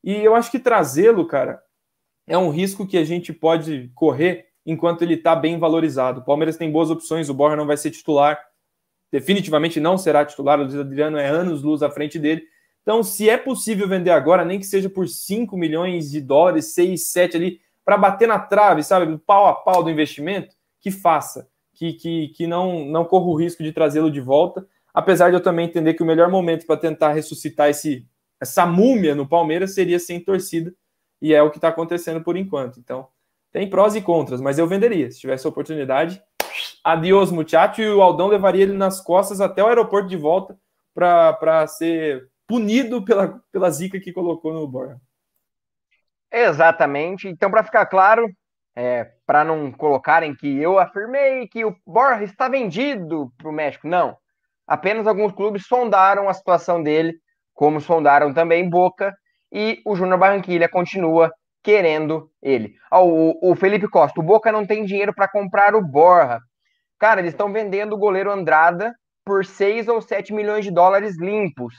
E 0.02 0.12
eu 0.16 0.34
acho 0.34 0.50
que 0.50 0.58
trazê-lo, 0.58 1.26
cara, 1.26 1.62
é 2.26 2.36
um 2.38 2.50
risco 2.50 2.86
que 2.86 2.96
a 2.96 3.04
gente 3.04 3.32
pode 3.32 3.90
correr 3.94 4.46
enquanto 4.64 5.02
ele 5.02 5.14
está 5.14 5.34
bem 5.34 5.58
valorizado. 5.58 6.20
O 6.20 6.24
Palmeiras 6.24 6.56
tem 6.56 6.70
boas 6.70 6.90
opções, 6.90 7.28
o 7.28 7.34
Borja 7.34 7.56
não 7.56 7.66
vai 7.66 7.76
ser 7.76 7.90
titular, 7.90 8.38
definitivamente 9.10 9.80
não 9.80 9.98
será 9.98 10.24
titular. 10.24 10.58
O 10.58 10.62
Luiz 10.62 10.74
Adriano 10.74 11.18
é 11.18 11.28
anos 11.28 11.62
luz 11.62 11.82
à 11.82 11.90
frente 11.90 12.18
dele. 12.18 12.42
Então, 12.82 13.02
se 13.02 13.28
é 13.28 13.36
possível 13.36 13.88
vender 13.88 14.10
agora, 14.10 14.44
nem 14.44 14.58
que 14.58 14.66
seja 14.66 14.88
por 14.88 15.08
5 15.08 15.56
milhões 15.56 16.10
de 16.10 16.20
dólares, 16.20 16.74
6, 16.74 17.08
7 17.08 17.36
ali, 17.36 17.60
para 17.84 17.96
bater 17.96 18.26
na 18.26 18.38
trave, 18.38 18.82
sabe, 18.82 19.18
pau 19.18 19.46
a 19.46 19.54
pau 19.54 19.82
do 19.82 19.90
investimento, 19.90 20.54
que 20.80 20.90
faça, 20.90 21.48
que, 21.74 21.92
que, 21.92 22.28
que 22.28 22.46
não, 22.46 22.84
não 22.84 23.04
corra 23.04 23.26
o 23.26 23.34
risco 23.36 23.62
de 23.62 23.72
trazê-lo 23.72 24.10
de 24.10 24.20
volta. 24.20 24.66
Apesar 24.92 25.30
de 25.30 25.36
eu 25.36 25.40
também 25.40 25.66
entender 25.66 25.94
que 25.94 26.02
o 26.02 26.06
melhor 26.06 26.28
momento 26.28 26.66
para 26.66 26.76
tentar 26.76 27.12
ressuscitar 27.12 27.68
esse, 27.70 28.06
essa 28.40 28.66
múmia 28.66 29.14
no 29.14 29.28
Palmeiras 29.28 29.74
seria 29.74 29.98
sem 29.98 30.20
torcida, 30.20 30.74
e 31.22 31.32
é 31.32 31.40
o 31.40 31.50
que 31.50 31.58
está 31.58 31.68
acontecendo 31.68 32.20
por 32.20 32.36
enquanto. 32.36 32.80
Então, 32.80 33.06
tem 33.52 33.70
prós 33.70 33.94
e 33.94 34.02
contras, 34.02 34.40
mas 34.40 34.58
eu 34.58 34.66
venderia. 34.66 35.08
Se 35.08 35.20
tivesse 35.20 35.46
oportunidade, 35.46 36.20
adiós, 36.82 37.30
muchacho, 37.30 37.80
e 37.80 37.88
o 37.88 38.02
Aldão 38.02 38.26
levaria 38.26 38.64
ele 38.64 38.72
nas 38.72 39.00
costas 39.00 39.40
até 39.40 39.62
o 39.62 39.68
aeroporto 39.68 40.08
de 40.08 40.16
volta 40.16 40.58
para 40.92 41.66
ser 41.68 42.28
punido 42.46 43.04
pela, 43.04 43.40
pela 43.52 43.70
zica 43.70 44.00
que 44.00 44.12
colocou 44.12 44.52
no 44.52 44.66
Borja. 44.66 45.00
Exatamente. 46.30 47.28
Então, 47.28 47.50
para 47.50 47.62
ficar 47.62 47.86
claro, 47.86 48.28
é, 48.74 49.12
para 49.24 49.44
não 49.44 49.70
colocarem 49.70 50.34
que 50.34 50.58
eu 50.58 50.78
afirmei 50.78 51.46
que 51.46 51.64
o 51.64 51.76
Borja 51.86 52.24
está 52.24 52.48
vendido 52.48 53.32
para 53.38 53.48
o 53.48 53.52
México. 53.52 53.86
Não. 53.86 54.16
Apenas 54.66 55.06
alguns 55.06 55.32
clubes 55.32 55.66
sondaram 55.66 56.28
a 56.28 56.34
situação 56.34 56.82
dele, 56.82 57.14
como 57.54 57.80
sondaram 57.80 58.34
também 58.34 58.68
Boca, 58.68 59.14
e 59.52 59.82
o 59.84 59.94
Júnior 59.94 60.18
Barranquilha 60.18 60.68
continua 60.68 61.30
querendo 61.62 62.30
ele. 62.42 62.74
o, 62.90 63.52
o, 63.52 63.54
Felipe 63.54 63.88
Costa, 63.88 64.18
o 64.20 64.24
Boca 64.24 64.50
não 64.50 64.66
tem 64.66 64.84
dinheiro 64.84 65.14
para 65.14 65.28
comprar 65.28 65.74
o 65.74 65.82
Borja. 65.82 66.40
Cara, 66.98 67.20
eles 67.20 67.32
estão 67.32 67.52
vendendo 67.52 67.92
o 67.94 67.98
goleiro 67.98 68.30
Andrada 68.30 68.94
por 69.24 69.44
6 69.44 69.88
ou 69.88 70.00
7 70.00 70.32
milhões 70.32 70.64
de 70.64 70.70
dólares 70.70 71.18
limpos. 71.18 71.74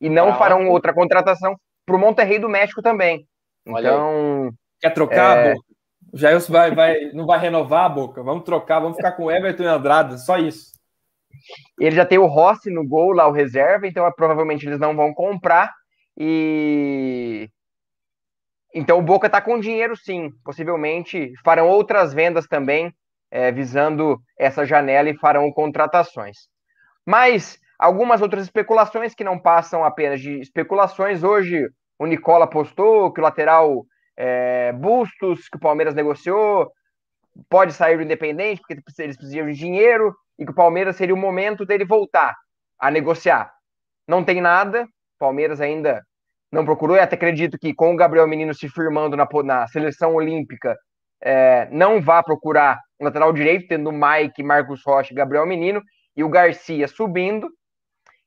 E 0.00 0.08
não 0.08 0.28
ah, 0.28 0.34
farão 0.34 0.68
outra 0.68 0.92
contratação 0.92 1.56
para 1.86 1.96
o 1.96 1.98
Monterrey 1.98 2.38
do 2.38 2.48
México 2.48 2.82
também. 2.82 3.26
Então. 3.66 4.50
Quer 4.80 4.90
trocar, 4.90 5.38
é... 5.38 5.54
Boca? 5.54 5.74
O 6.12 6.16
Jailson 6.16 6.52
vai, 6.52 6.72
vai, 6.72 7.10
não 7.12 7.26
vai 7.26 7.40
renovar 7.40 7.86
a 7.86 7.88
boca. 7.88 8.22
Vamos 8.22 8.44
trocar, 8.44 8.78
vamos 8.78 8.96
ficar 8.96 9.12
com 9.12 9.24
o 9.24 9.30
Everton 9.32 9.64
e 9.64 9.66
Andrada, 9.66 10.16
só 10.16 10.38
isso. 10.38 10.70
Ele 11.80 11.96
já 11.96 12.06
tem 12.06 12.18
o 12.18 12.26
Rossi 12.26 12.70
no 12.70 12.86
gol 12.86 13.12
lá, 13.12 13.26
o 13.26 13.32
reserva, 13.32 13.88
então 13.88 14.08
provavelmente 14.12 14.64
eles 14.64 14.78
não 14.78 14.94
vão 14.94 15.12
comprar. 15.12 15.72
E. 16.16 17.48
Então 18.74 18.98
o 18.98 19.02
Boca 19.02 19.26
está 19.26 19.40
com 19.40 19.60
dinheiro 19.60 19.96
sim. 19.96 20.30
Possivelmente 20.44 21.32
farão 21.44 21.68
outras 21.68 22.12
vendas 22.12 22.46
também 22.46 22.92
é, 23.30 23.50
visando 23.52 24.20
essa 24.38 24.64
janela 24.64 25.08
e 25.08 25.18
farão 25.18 25.50
contratações. 25.52 26.48
Mas 27.06 27.58
algumas 27.78 28.22
outras 28.22 28.44
especulações 28.44 29.14
que 29.14 29.24
não 29.24 29.38
passam 29.38 29.84
apenas 29.84 30.20
de 30.20 30.40
especulações. 30.40 31.22
Hoje 31.22 31.68
o 31.98 32.06
Nicola 32.06 32.46
postou 32.46 33.12
que 33.12 33.20
o 33.20 33.24
lateral 33.24 33.84
é, 34.16 34.72
Bustos, 34.72 35.48
que 35.48 35.56
o 35.56 35.60
Palmeiras 35.60 35.94
negociou, 35.94 36.72
pode 37.48 37.72
sair 37.72 37.96
do 37.96 38.02
Independente, 38.02 38.60
porque 38.60 38.74
eles 39.02 39.16
precisam 39.16 39.46
de 39.46 39.54
dinheiro, 39.54 40.14
e 40.38 40.44
que 40.44 40.52
o 40.52 40.54
Palmeiras 40.54 40.96
seria 40.96 41.14
o 41.14 41.18
momento 41.18 41.64
dele 41.64 41.84
voltar 41.84 42.34
a 42.78 42.90
negociar. 42.90 43.52
Não 44.06 44.24
tem 44.24 44.40
nada, 44.40 44.86
Palmeiras 45.24 45.58
ainda 45.58 46.02
não 46.52 46.66
procurou, 46.66 46.96
e 46.96 47.00
até 47.00 47.16
acredito 47.16 47.58
que 47.58 47.72
com 47.74 47.94
o 47.94 47.96
Gabriel 47.96 48.28
Menino 48.28 48.52
se 48.54 48.68
firmando 48.68 49.16
na, 49.16 49.26
na 49.42 49.66
seleção 49.68 50.14
olímpica, 50.14 50.76
é, 51.22 51.66
não 51.70 52.00
vá 52.00 52.22
procurar 52.22 52.78
lateral 53.00 53.32
direito, 53.32 53.66
tendo 53.66 53.90
Mike, 53.90 54.42
Marcos 54.42 54.82
Rocha 54.84 55.12
e 55.12 55.16
Gabriel 55.16 55.46
Menino, 55.46 55.80
e 56.14 56.22
o 56.22 56.28
Garcia 56.28 56.86
subindo. 56.86 57.48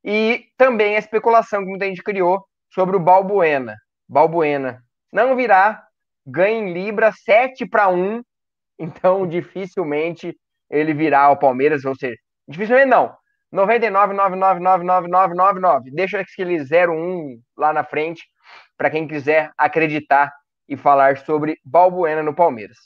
E 0.04 0.46
também 0.58 0.96
a 0.96 1.00
especulação 1.00 1.62
que 1.62 1.70
muita 1.70 1.86
gente 1.86 2.02
criou 2.02 2.44
sobre 2.74 2.96
o 2.96 3.00
Balbuena. 3.00 3.76
Balbuena 4.10 4.80
não 5.14 5.36
virá, 5.36 5.84
ganha 6.26 6.58
em 6.60 6.74
Libra 6.74 7.12
7 7.12 7.68
para 7.68 7.90
1, 7.90 8.22
então 8.80 9.28
dificilmente 9.30 10.36
ele 10.70 10.94
virá 10.94 11.22
ao 11.22 11.38
Palmeiras, 11.38 11.86
ou 11.86 11.96
seja, 11.96 12.16
dificilmente 12.48 12.90
não. 12.90 13.16
99,9999999. 13.58 15.92
Deixa 15.94 16.20
aquele 16.20 16.62
01 16.62 17.42
lá 17.58 17.74
na 17.74 17.84
frente 17.84 18.24
para 18.78 18.92
quem 18.92 19.08
quiser 19.08 19.52
acreditar 19.58 20.32
e 20.70 20.78
falar 20.78 21.18
sobre 21.18 21.58
Balbuena 21.66 22.22
no 22.22 22.36
Palmeiras. 22.36 22.78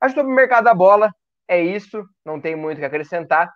Acho 0.00 0.14
que 0.14 0.20
sobre 0.20 0.32
o 0.32 0.36
mercado 0.36 0.64
da 0.64 0.74
bola 0.74 1.12
é 1.46 1.60
isso, 1.60 2.02
não 2.24 2.40
tem 2.40 2.56
muito 2.56 2.78
o 2.78 2.80
que 2.80 2.86
acrescentar. 2.86 3.52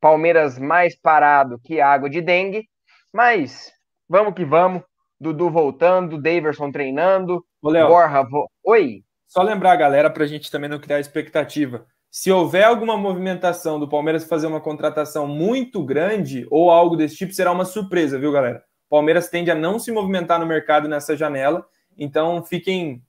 Palmeiras 0.00 0.58
mais 0.58 0.98
parado 0.98 1.60
que 1.64 1.80
água 1.80 2.08
de 2.08 2.20
dengue, 2.20 2.68
mas 3.12 3.72
vamos 4.08 4.34
que 4.34 4.44
vamos. 4.44 4.82
Dudu 5.20 5.50
voltando, 5.50 6.22
Daverson 6.22 6.70
treinando, 6.70 7.44
Ô, 7.60 7.70
Léo, 7.70 7.88
Borja. 7.88 8.22
Vo... 8.22 8.48
Oi. 8.64 9.02
Só 9.26 9.42
lembrar 9.42 9.74
galera 9.74 10.08
para 10.08 10.22
a 10.22 10.26
gente 10.28 10.48
também 10.48 10.70
não 10.70 10.78
criar 10.78 11.00
expectativa. 11.00 11.84
Se 12.10 12.32
houver 12.32 12.64
alguma 12.64 12.96
movimentação 12.96 13.78
do 13.78 13.88
Palmeiras 13.88 14.24
fazer 14.24 14.46
uma 14.46 14.60
contratação 14.60 15.26
muito 15.26 15.84
grande 15.84 16.46
ou 16.50 16.70
algo 16.70 16.96
desse 16.96 17.16
tipo, 17.16 17.32
será 17.32 17.52
uma 17.52 17.64
surpresa, 17.64 18.18
viu, 18.18 18.32
galera? 18.32 18.64
O 18.86 18.90
Palmeiras 18.90 19.28
tende 19.28 19.50
a 19.50 19.54
não 19.54 19.78
se 19.78 19.92
movimentar 19.92 20.40
no 20.40 20.46
mercado 20.46 20.88
nessa 20.88 21.14
janela, 21.16 21.66
então 21.96 22.42
fiquem 22.42 23.02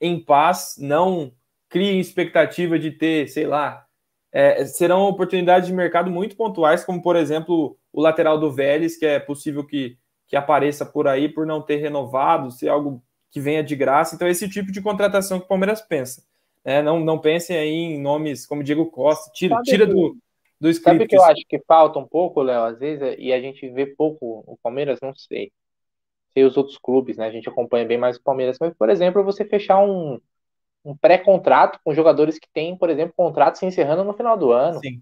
em 0.00 0.18
paz, 0.18 0.76
não 0.78 1.32
criem 1.68 2.00
expectativa 2.00 2.78
de 2.78 2.90
ter, 2.90 3.28
sei 3.28 3.46
lá, 3.46 3.86
é, 4.32 4.64
serão 4.64 5.02
oportunidades 5.02 5.68
de 5.68 5.74
mercado 5.74 6.10
muito 6.10 6.36
pontuais, 6.36 6.84
como 6.84 7.02
por 7.02 7.16
exemplo 7.16 7.76
o 7.92 8.00
lateral 8.00 8.38
do 8.38 8.52
Vélez, 8.52 8.96
que 8.96 9.06
é 9.06 9.18
possível 9.18 9.64
que, 9.64 9.98
que 10.26 10.36
apareça 10.36 10.84
por 10.84 11.08
aí 11.08 11.28
por 11.28 11.46
não 11.46 11.62
ter 11.62 11.76
renovado, 11.76 12.50
ser 12.50 12.68
algo 12.68 13.02
que 13.30 13.40
venha 13.40 13.62
de 13.62 13.74
graça. 13.74 14.14
Então, 14.14 14.28
esse 14.28 14.48
tipo 14.48 14.70
de 14.70 14.82
contratação 14.82 15.38
que 15.38 15.46
o 15.46 15.48
Palmeiras 15.48 15.80
pensa. 15.80 16.22
É, 16.66 16.82
não, 16.82 16.98
não 16.98 17.16
pensem 17.16 17.56
aí 17.56 17.70
em 17.70 18.02
nomes 18.02 18.44
como 18.44 18.64
Diego 18.64 18.90
Costa, 18.90 19.30
tira, 19.32 19.62
tira 19.62 19.86
do, 19.86 20.18
do 20.60 20.68
script. 20.68 20.98
Sabe 20.98 21.06
que 21.06 21.16
eu 21.16 21.22
acho 21.22 21.46
que 21.48 21.62
falta 21.64 21.96
um 21.96 22.04
pouco, 22.04 22.42
Léo, 22.42 22.64
às 22.64 22.80
vezes, 22.80 23.14
e 23.20 23.32
a 23.32 23.40
gente 23.40 23.68
vê 23.70 23.86
pouco 23.86 24.42
o 24.44 24.58
Palmeiras, 24.60 24.98
não 25.00 25.14
sei. 25.14 25.52
Sei 26.34 26.42
os 26.42 26.56
outros 26.56 26.76
clubes, 26.76 27.16
né? 27.16 27.28
A 27.28 27.30
gente 27.30 27.48
acompanha 27.48 27.86
bem 27.86 27.96
mais 27.96 28.16
o 28.16 28.22
Palmeiras. 28.22 28.56
Mas, 28.60 28.74
por 28.74 28.90
exemplo, 28.90 29.22
você 29.22 29.44
fechar 29.44 29.78
um, 29.78 30.20
um 30.84 30.96
pré-contrato 30.96 31.78
com 31.84 31.94
jogadores 31.94 32.36
que 32.36 32.48
têm, 32.52 32.76
por 32.76 32.90
exemplo, 32.90 33.14
contrato 33.16 33.58
se 33.58 33.64
encerrando 33.64 34.02
no 34.02 34.12
final 34.12 34.36
do 34.36 34.50
ano. 34.50 34.80
Sim. 34.80 35.00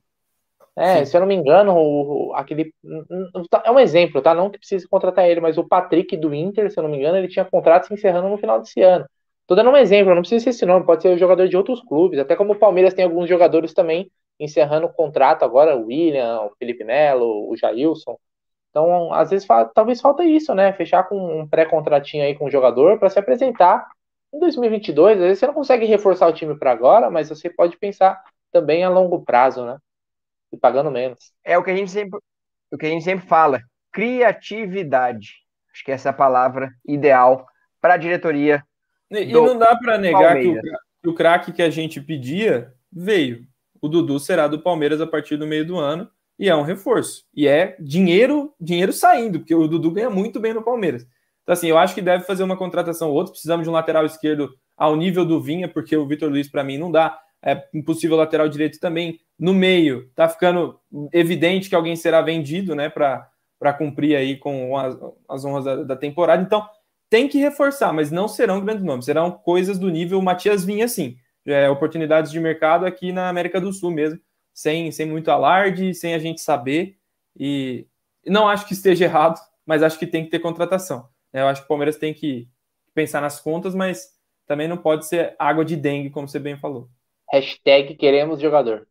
É, 0.76 0.98
Sim. 0.98 1.06
se 1.06 1.16
eu 1.16 1.20
não 1.22 1.26
me 1.26 1.34
engano, 1.34 1.72
o, 1.72 2.28
o, 2.28 2.34
aquele. 2.34 2.74
Tá, 3.48 3.62
é 3.64 3.70
um 3.70 3.80
exemplo, 3.80 4.20
tá? 4.20 4.34
Não 4.34 4.50
que 4.50 4.58
precise 4.58 4.86
contratar 4.86 5.26
ele, 5.26 5.40
mas 5.40 5.56
o 5.56 5.66
Patrick 5.66 6.14
do 6.14 6.34
Inter, 6.34 6.70
se 6.70 6.78
eu 6.78 6.82
não 6.82 6.90
me 6.90 6.98
engano, 6.98 7.16
ele 7.16 7.28
tinha 7.28 7.44
contrato 7.46 7.86
se 7.86 7.94
encerrando 7.94 8.28
no 8.28 8.36
final 8.36 8.60
desse 8.60 8.82
ano. 8.82 9.06
Tô 9.46 9.54
dando 9.54 9.70
um 9.70 9.76
exemplo, 9.76 10.14
não 10.14 10.22
precisa 10.22 10.44
ser 10.44 10.50
esse 10.50 10.64
nome, 10.64 10.86
pode 10.86 11.02
ser 11.02 11.18
jogador 11.18 11.46
de 11.48 11.56
outros 11.56 11.80
clubes, 11.82 12.18
até 12.18 12.34
como 12.34 12.54
o 12.54 12.58
Palmeiras 12.58 12.94
tem 12.94 13.04
alguns 13.04 13.28
jogadores 13.28 13.74
também 13.74 14.10
encerrando 14.40 14.86
o 14.86 14.92
contrato 14.92 15.44
agora, 15.44 15.76
o 15.76 15.86
William, 15.86 16.40
o 16.42 16.54
Felipe 16.56 16.82
Melo, 16.82 17.48
o 17.50 17.56
Jailson. 17.56 18.18
Então, 18.70 19.12
às 19.12 19.30
vezes, 19.30 19.46
talvez 19.72 20.00
falta 20.00 20.24
isso, 20.24 20.52
né? 20.54 20.72
Fechar 20.72 21.04
com 21.04 21.42
um 21.42 21.46
pré-contratinho 21.46 22.24
aí 22.24 22.34
com 22.34 22.46
o 22.46 22.50
jogador 22.50 22.98
para 22.98 23.08
se 23.08 23.18
apresentar 23.18 23.86
em 24.32 24.38
2022. 24.40 25.18
Às 25.18 25.22
vezes 25.22 25.38
você 25.38 25.46
não 25.46 25.54
consegue 25.54 25.86
reforçar 25.86 26.26
o 26.26 26.32
time 26.32 26.58
para 26.58 26.72
agora, 26.72 27.08
mas 27.10 27.28
você 27.28 27.48
pode 27.48 27.76
pensar 27.76 28.20
também 28.50 28.82
a 28.82 28.88
longo 28.88 29.24
prazo, 29.24 29.64
né? 29.64 29.78
E 30.52 30.56
pagando 30.56 30.90
menos. 30.90 31.32
É 31.44 31.56
o 31.56 31.62
que 31.62 31.70
a 31.70 31.76
gente 31.76 31.90
sempre, 31.90 32.18
o 32.72 32.76
que 32.76 32.86
a 32.86 32.88
gente 32.88 33.04
sempre 33.04 33.26
fala, 33.26 33.60
criatividade. 33.92 35.34
Acho 35.72 35.84
que 35.84 35.92
essa 35.92 36.08
é 36.08 36.10
a 36.10 36.14
palavra 36.14 36.70
ideal 36.84 37.46
para 37.80 37.94
a 37.94 37.98
diretoria 37.98 38.64
e, 39.22 39.32
não 39.32 39.58
dá 39.58 39.76
para 39.76 39.98
negar 39.98 40.40
que 40.40 40.48
o, 41.04 41.10
o 41.10 41.14
craque 41.14 41.52
que 41.52 41.62
a 41.62 41.70
gente 41.70 42.00
pedia 42.00 42.72
veio. 42.92 43.46
O 43.80 43.88
Dudu 43.88 44.18
será 44.18 44.48
do 44.48 44.60
Palmeiras 44.60 45.00
a 45.00 45.06
partir 45.06 45.36
do 45.36 45.46
meio 45.46 45.66
do 45.66 45.78
ano 45.78 46.08
e 46.38 46.48
é 46.48 46.56
um 46.56 46.62
reforço. 46.62 47.24
E 47.34 47.46
é 47.46 47.76
dinheiro, 47.78 48.52
dinheiro 48.60 48.92
saindo, 48.92 49.40
porque 49.40 49.54
o 49.54 49.68
Dudu 49.68 49.90
ganha 49.90 50.10
muito 50.10 50.40
bem 50.40 50.54
no 50.54 50.62
Palmeiras. 50.62 51.06
Então, 51.42 51.52
assim, 51.52 51.68
eu 51.68 51.78
acho 51.78 51.94
que 51.94 52.00
deve 52.00 52.24
fazer 52.24 52.42
uma 52.42 52.56
contratação 52.56 53.10
ou 53.10 53.14
outra. 53.14 53.32
Precisamos 53.32 53.64
de 53.64 53.70
um 53.70 53.72
lateral 53.74 54.04
esquerdo 54.06 54.50
ao 54.76 54.96
nível 54.96 55.24
do 55.24 55.40
Vinha, 55.40 55.68
porque 55.68 55.96
o 55.96 56.06
Vitor 56.06 56.30
Luiz, 56.30 56.48
para 56.48 56.64
mim, 56.64 56.78
não 56.78 56.90
dá. 56.90 57.18
É 57.42 57.62
impossível 57.74 58.16
lateral 58.16 58.48
direito 58.48 58.80
também. 58.80 59.20
No 59.38 59.52
meio, 59.52 60.10
tá 60.14 60.28
ficando 60.28 60.80
evidente 61.12 61.68
que 61.68 61.74
alguém 61.74 61.94
será 61.94 62.22
vendido, 62.22 62.74
né, 62.74 62.88
para 62.88 63.72
cumprir 63.76 64.16
aí 64.16 64.36
com 64.36 64.76
as, 64.78 64.96
as 65.28 65.44
honras 65.44 65.64
da, 65.64 65.76
da 65.82 65.96
temporada. 65.96 66.42
Então, 66.42 66.66
tem 67.14 67.28
que 67.28 67.38
reforçar, 67.38 67.92
mas 67.92 68.10
não 68.10 68.26
serão 68.26 68.60
grandes 68.60 68.82
nomes, 68.82 69.04
serão 69.04 69.30
coisas 69.30 69.78
do 69.78 69.88
nível 69.88 70.20
Matias 70.20 70.64
Vinha, 70.64 70.88
sim. 70.88 71.16
É, 71.46 71.70
oportunidades 71.70 72.32
de 72.32 72.40
mercado 72.40 72.84
aqui 72.84 73.12
na 73.12 73.28
América 73.28 73.60
do 73.60 73.72
Sul 73.72 73.92
mesmo, 73.92 74.18
sem, 74.52 74.90
sem 74.90 75.06
muito 75.06 75.30
alarde, 75.30 75.94
sem 75.94 76.12
a 76.12 76.18
gente 76.18 76.40
saber. 76.40 76.98
E 77.38 77.86
não 78.26 78.48
acho 78.48 78.66
que 78.66 78.72
esteja 78.72 79.04
errado, 79.04 79.38
mas 79.64 79.80
acho 79.80 79.96
que 79.96 80.08
tem 80.08 80.24
que 80.24 80.30
ter 80.32 80.40
contratação. 80.40 81.08
É, 81.32 81.42
eu 81.42 81.46
acho 81.46 81.60
que 81.60 81.66
o 81.66 81.68
Palmeiras 81.68 81.96
tem 81.96 82.12
que 82.12 82.48
pensar 82.92 83.20
nas 83.20 83.38
contas, 83.38 83.76
mas 83.76 84.08
também 84.44 84.66
não 84.66 84.76
pode 84.76 85.06
ser 85.06 85.36
água 85.38 85.64
de 85.64 85.76
dengue, 85.76 86.10
como 86.10 86.26
você 86.26 86.40
bem 86.40 86.58
falou. 86.58 86.90
Hashtag 87.30 87.94
queremos 87.94 88.40
jogador. 88.40 88.88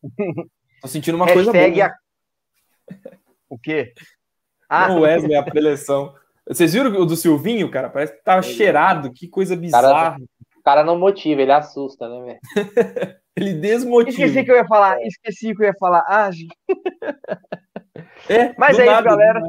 Tô 0.80 0.86
sentindo 0.86 1.16
uma 1.16 1.26
Hashtag 1.26 1.44
coisa 1.44 1.74
boa. 1.74 1.86
A... 1.88 3.18
O 3.48 3.58
quê? 3.58 3.92
Ah, 4.68 4.92
o 4.92 5.00
Wesley, 5.00 5.34
a 5.34 5.42
preleção. 5.42 6.14
Vocês 6.48 6.72
viram 6.72 6.90
o 7.00 7.06
do 7.06 7.16
Silvinho, 7.16 7.70
cara? 7.70 7.88
Parece 7.88 8.14
que 8.14 8.22
tá 8.22 8.40
cheirado, 8.42 9.12
que 9.12 9.28
coisa 9.28 9.56
bizarra. 9.56 10.16
O 10.56 10.62
cara 10.62 10.84
não 10.84 10.98
motiva, 10.98 11.42
ele 11.42 11.52
assusta, 11.52 12.08
né, 12.08 12.24
velho? 12.24 12.40
ele 13.36 13.54
desmotiva. 13.54 14.10
Esqueci 14.10 14.44
que 14.44 14.50
eu 14.50 14.56
ia 14.56 14.66
falar, 14.66 15.00
esqueci 15.02 15.54
que 15.54 15.62
eu 15.62 15.66
ia 15.66 15.74
falar. 15.78 16.04
Ah, 16.06 16.30
gente. 16.30 16.54
É, 18.28 18.54
Mas 18.56 18.78
é 18.78 18.84
nada, 18.84 19.08
isso, 19.08 19.18
galera. 19.18 19.40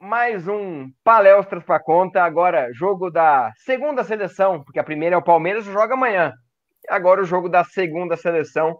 Mais 0.00 0.46
um 0.46 0.90
palestras 1.02 1.64
para 1.64 1.80
conta. 1.80 2.22
Agora, 2.22 2.72
jogo 2.72 3.10
da 3.10 3.52
segunda 3.56 4.04
seleção, 4.04 4.62
porque 4.62 4.78
a 4.78 4.84
primeira 4.84 5.16
é 5.16 5.18
o 5.18 5.22
Palmeiras, 5.22 5.64
joga 5.64 5.94
amanhã. 5.94 6.32
Agora 6.88 7.20
o 7.20 7.24
jogo 7.24 7.48
da 7.48 7.64
segunda 7.64 8.16
seleção. 8.16 8.78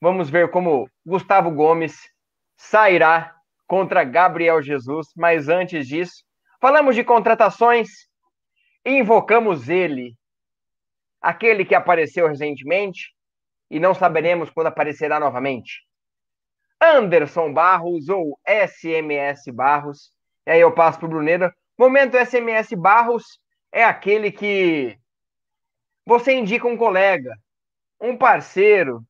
Vamos 0.00 0.30
ver 0.30 0.50
como 0.50 0.88
Gustavo 1.04 1.50
Gomes 1.50 1.96
sairá 2.56 3.34
contra 3.66 4.04
Gabriel 4.04 4.62
Jesus, 4.62 5.08
mas 5.16 5.48
antes 5.48 5.86
disso, 5.86 6.24
falamos 6.60 6.94
de 6.94 7.04
contratações 7.04 7.88
invocamos 8.84 9.68
ele, 9.68 10.14
aquele 11.20 11.64
que 11.64 11.74
apareceu 11.74 12.28
recentemente 12.28 13.14
e 13.70 13.80
não 13.80 13.94
saberemos 13.94 14.50
quando 14.50 14.66
aparecerá 14.66 15.18
novamente. 15.18 15.82
Anderson 16.80 17.52
Barros 17.52 18.08
ou 18.08 18.38
SMS 18.46 19.50
Barros. 19.52 20.12
E 20.46 20.50
aí 20.50 20.60
eu 20.60 20.74
passo 20.74 20.98
para 20.98 21.06
o 21.06 21.10
Bruneiro. 21.10 21.52
Momento 21.78 22.18
SMS 22.18 22.74
Barros 22.74 23.24
é 23.72 23.82
aquele 23.82 24.30
que 24.30 24.98
você 26.04 26.34
indica 26.34 26.68
um 26.68 26.76
colega, 26.76 27.34
um 27.98 28.16
parceiro 28.16 29.02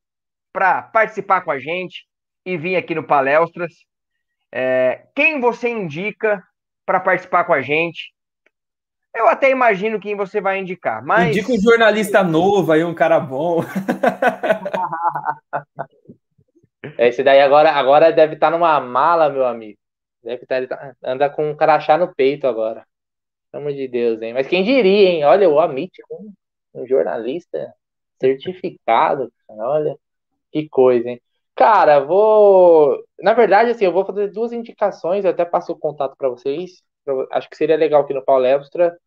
para 0.53 0.81
participar 0.81 1.41
com 1.41 1.51
a 1.51 1.59
gente 1.59 2.07
e 2.45 2.57
vir 2.57 2.77
aqui 2.77 2.95
no 2.95 3.05
Palestras. 3.05 3.73
É, 4.57 5.07
quem 5.13 5.41
você 5.41 5.67
indica 5.67 6.41
para 6.85 7.01
participar 7.01 7.43
com 7.43 7.51
a 7.51 7.61
gente? 7.61 8.13
Eu 9.13 9.27
até 9.27 9.49
imagino 9.49 9.99
quem 9.99 10.15
você 10.15 10.39
vai 10.39 10.59
indicar, 10.59 11.05
mas... 11.05 11.35
Indica 11.35 11.51
um 11.51 11.59
jornalista 11.59 12.23
novo 12.23 12.71
aí, 12.71 12.81
um 12.81 12.95
cara 12.95 13.19
bom. 13.19 13.61
Esse 16.97 17.21
daí 17.21 17.41
agora, 17.41 17.69
agora 17.71 18.13
deve 18.13 18.35
estar 18.35 18.49
tá 18.49 18.57
numa 18.57 18.79
mala, 18.79 19.29
meu 19.29 19.45
amigo. 19.45 19.77
Deve 20.23 20.43
estar, 20.43 20.65
tá, 20.67 20.95
anda 21.03 21.29
com 21.29 21.49
um 21.49 21.55
crachá 21.55 21.97
no 21.97 22.15
peito 22.15 22.47
agora. 22.47 22.87
Pelo 23.51 23.63
amor 23.63 23.73
de 23.73 23.89
Deus, 23.89 24.21
hein? 24.21 24.33
Mas 24.33 24.47
quem 24.47 24.63
diria, 24.63 25.09
hein? 25.09 25.25
Olha, 25.25 25.49
o 25.49 25.59
Amit 25.59 26.01
com 26.07 26.31
um 26.73 26.87
jornalista 26.87 27.73
certificado. 28.21 29.29
Olha, 29.49 29.97
que 30.49 30.69
coisa, 30.69 31.09
hein? 31.09 31.21
Cara, 31.55 31.99
vou. 31.99 33.04
Na 33.19 33.33
verdade, 33.33 33.71
assim, 33.71 33.85
eu 33.85 33.93
vou 33.93 34.05
fazer 34.05 34.31
duas 34.31 34.51
indicações, 34.51 35.25
até 35.25 35.45
passo 35.45 35.71
o 35.71 35.79
contato 35.79 36.15
para 36.17 36.29
vocês. 36.29 36.81
Acho 37.31 37.49
que 37.49 37.57
seria 37.57 37.77
legal 37.77 38.01
aqui 38.01 38.13
no 38.13 38.23
Palestra. 38.23 38.97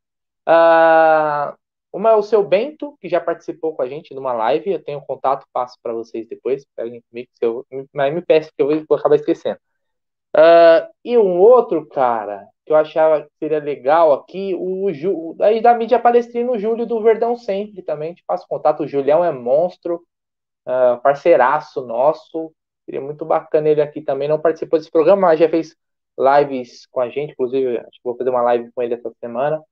Uh, 0.49 1.57
uma 1.93 2.11
é 2.11 2.15
o 2.15 2.23
seu 2.23 2.43
Bento, 2.45 2.97
que 3.01 3.09
já 3.09 3.21
participou 3.21 3.75
com 3.75 3.83
a 3.83 3.89
gente 3.89 4.15
numa 4.15 4.33
live. 4.33 4.71
Eu 4.73 4.83
tenho 4.83 5.01
contato, 5.03 5.47
passo 5.53 5.77
para 5.83 5.93
vocês 5.93 6.29
depois. 6.29 6.65
Peguem 6.77 7.03
comigo, 7.11 7.29
eu, 7.41 7.67
mas 7.93 8.15
me 8.15 8.23
peço 8.23 8.51
que 8.57 8.63
eu 8.63 8.85
vou 8.89 8.99
acabar 8.99 9.17
esquecendo. 9.17 9.59
Uh, 10.37 10.87
e 11.05 11.17
um 11.19 11.39
outro, 11.39 11.87
cara, 11.89 12.47
que 12.65 12.73
eu 12.73 12.77
achava 12.77 13.23
que 13.23 13.31
seria 13.39 13.59
legal 13.59 14.13
aqui, 14.13 14.55
o 14.55 14.93
Ju, 14.93 15.37
aí 15.41 15.61
da 15.61 15.75
mídia 15.75 15.99
palestrina, 15.99 16.53
o 16.53 16.59
Júlio 16.59 16.87
do 16.87 17.03
Verdão 17.03 17.37
Sempre 17.37 17.83
também. 17.83 18.15
Te 18.15 18.23
passo 18.27 18.47
contato. 18.49 18.83
O 18.83 18.89
Julião 18.89 19.25
é 19.25 19.33
monstro 19.33 20.03
uh, 20.67 21.01
parceiraço 21.03 21.85
nosso. 21.87 22.53
Seria 22.89 23.03
muito 23.03 23.23
bacana 23.23 23.69
ele 23.69 23.83
aqui 23.83 24.01
também. 24.01 24.27
Não 24.27 24.41
participou 24.41 24.79
desse 24.79 24.91
programa, 24.91 25.29
mas 25.29 25.39
já 25.39 25.47
fez 25.47 25.77
lives 26.19 26.87
com 26.87 27.03
a 27.03 27.11
gente. 27.11 27.33
Inclusive, 27.33 27.77
acho 27.77 27.91
que 27.91 28.01
vou 28.03 28.17
fazer 28.17 28.31
uma 28.31 28.41
live 28.41 28.73
com 28.73 28.83
ele 28.83 28.95
essa 28.95 29.13
semana. 29.21 29.63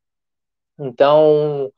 Então, 0.78 1.72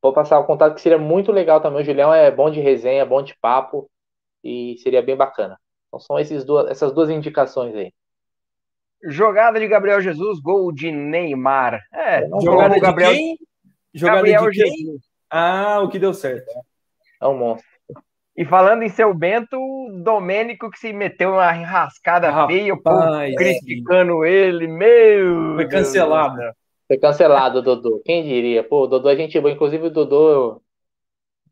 vou 0.00 0.12
passar 0.12 0.38
o 0.38 0.46
contato 0.46 0.76
que 0.76 0.80
seria 0.80 0.98
muito 0.98 1.32
legal 1.32 1.60
também. 1.60 1.82
O 1.82 1.84
Julião 1.84 2.14
é 2.14 2.30
bom 2.30 2.48
de 2.48 2.60
resenha, 2.60 3.04
bom 3.04 3.20
de 3.20 3.36
papo 3.40 3.90
e 4.44 4.76
seria 4.84 5.02
bem 5.02 5.16
bacana. 5.16 5.58
Então, 5.88 5.98
são 5.98 6.16
esses 6.16 6.44
duas, 6.44 6.70
essas 6.70 6.92
duas 6.92 7.10
indicações 7.10 7.74
aí. 7.74 7.92
Jogada 9.02 9.58
de 9.58 9.66
Gabriel 9.66 10.00
Jesus, 10.00 10.38
gol 10.38 10.70
de 10.70 10.92
Neymar. 10.92 11.82
É, 11.92 12.24
jogada 12.40 12.74
de 12.74 12.80
Gabriel... 12.80 13.10
quem? 13.10 13.36
Jogada 13.92 14.18
Gabriel 14.18 14.48
de 14.48 14.62
quem? 14.62 14.76
Jesus. 14.76 15.02
Ah, 15.28 15.80
o 15.80 15.88
que 15.88 15.98
deu 15.98 16.14
certo. 16.14 16.48
É 17.20 17.26
um 17.26 17.36
monstro. 17.36 17.71
E 18.36 18.46
falando 18.46 18.82
em 18.82 18.88
seu 18.88 19.12
Bento, 19.12 19.56
o 19.56 20.02
Domênico 20.02 20.70
que 20.70 20.78
se 20.78 20.92
meteu 20.92 21.32
uma 21.32 21.52
rascada 21.52 22.30
Rapaz, 22.30 22.58
feia, 22.58 22.74
pô, 22.74 22.90
criticando 23.36 24.24
ele, 24.24 24.66
meu. 24.66 25.56
Foi 25.56 25.68
cancelado. 25.68 26.40
Foi 26.88 26.96
cancelado, 26.96 27.60
Dodô. 27.60 28.00
Quem 28.04 28.24
diria? 28.24 28.64
Pô, 28.64 28.84
o 28.84 28.86
Dodô 28.86 29.08
a 29.08 29.14
gente 29.14 29.38
boa. 29.38 29.52
Inclusive, 29.52 29.86
o 29.86 29.90
Dodô 29.90 30.62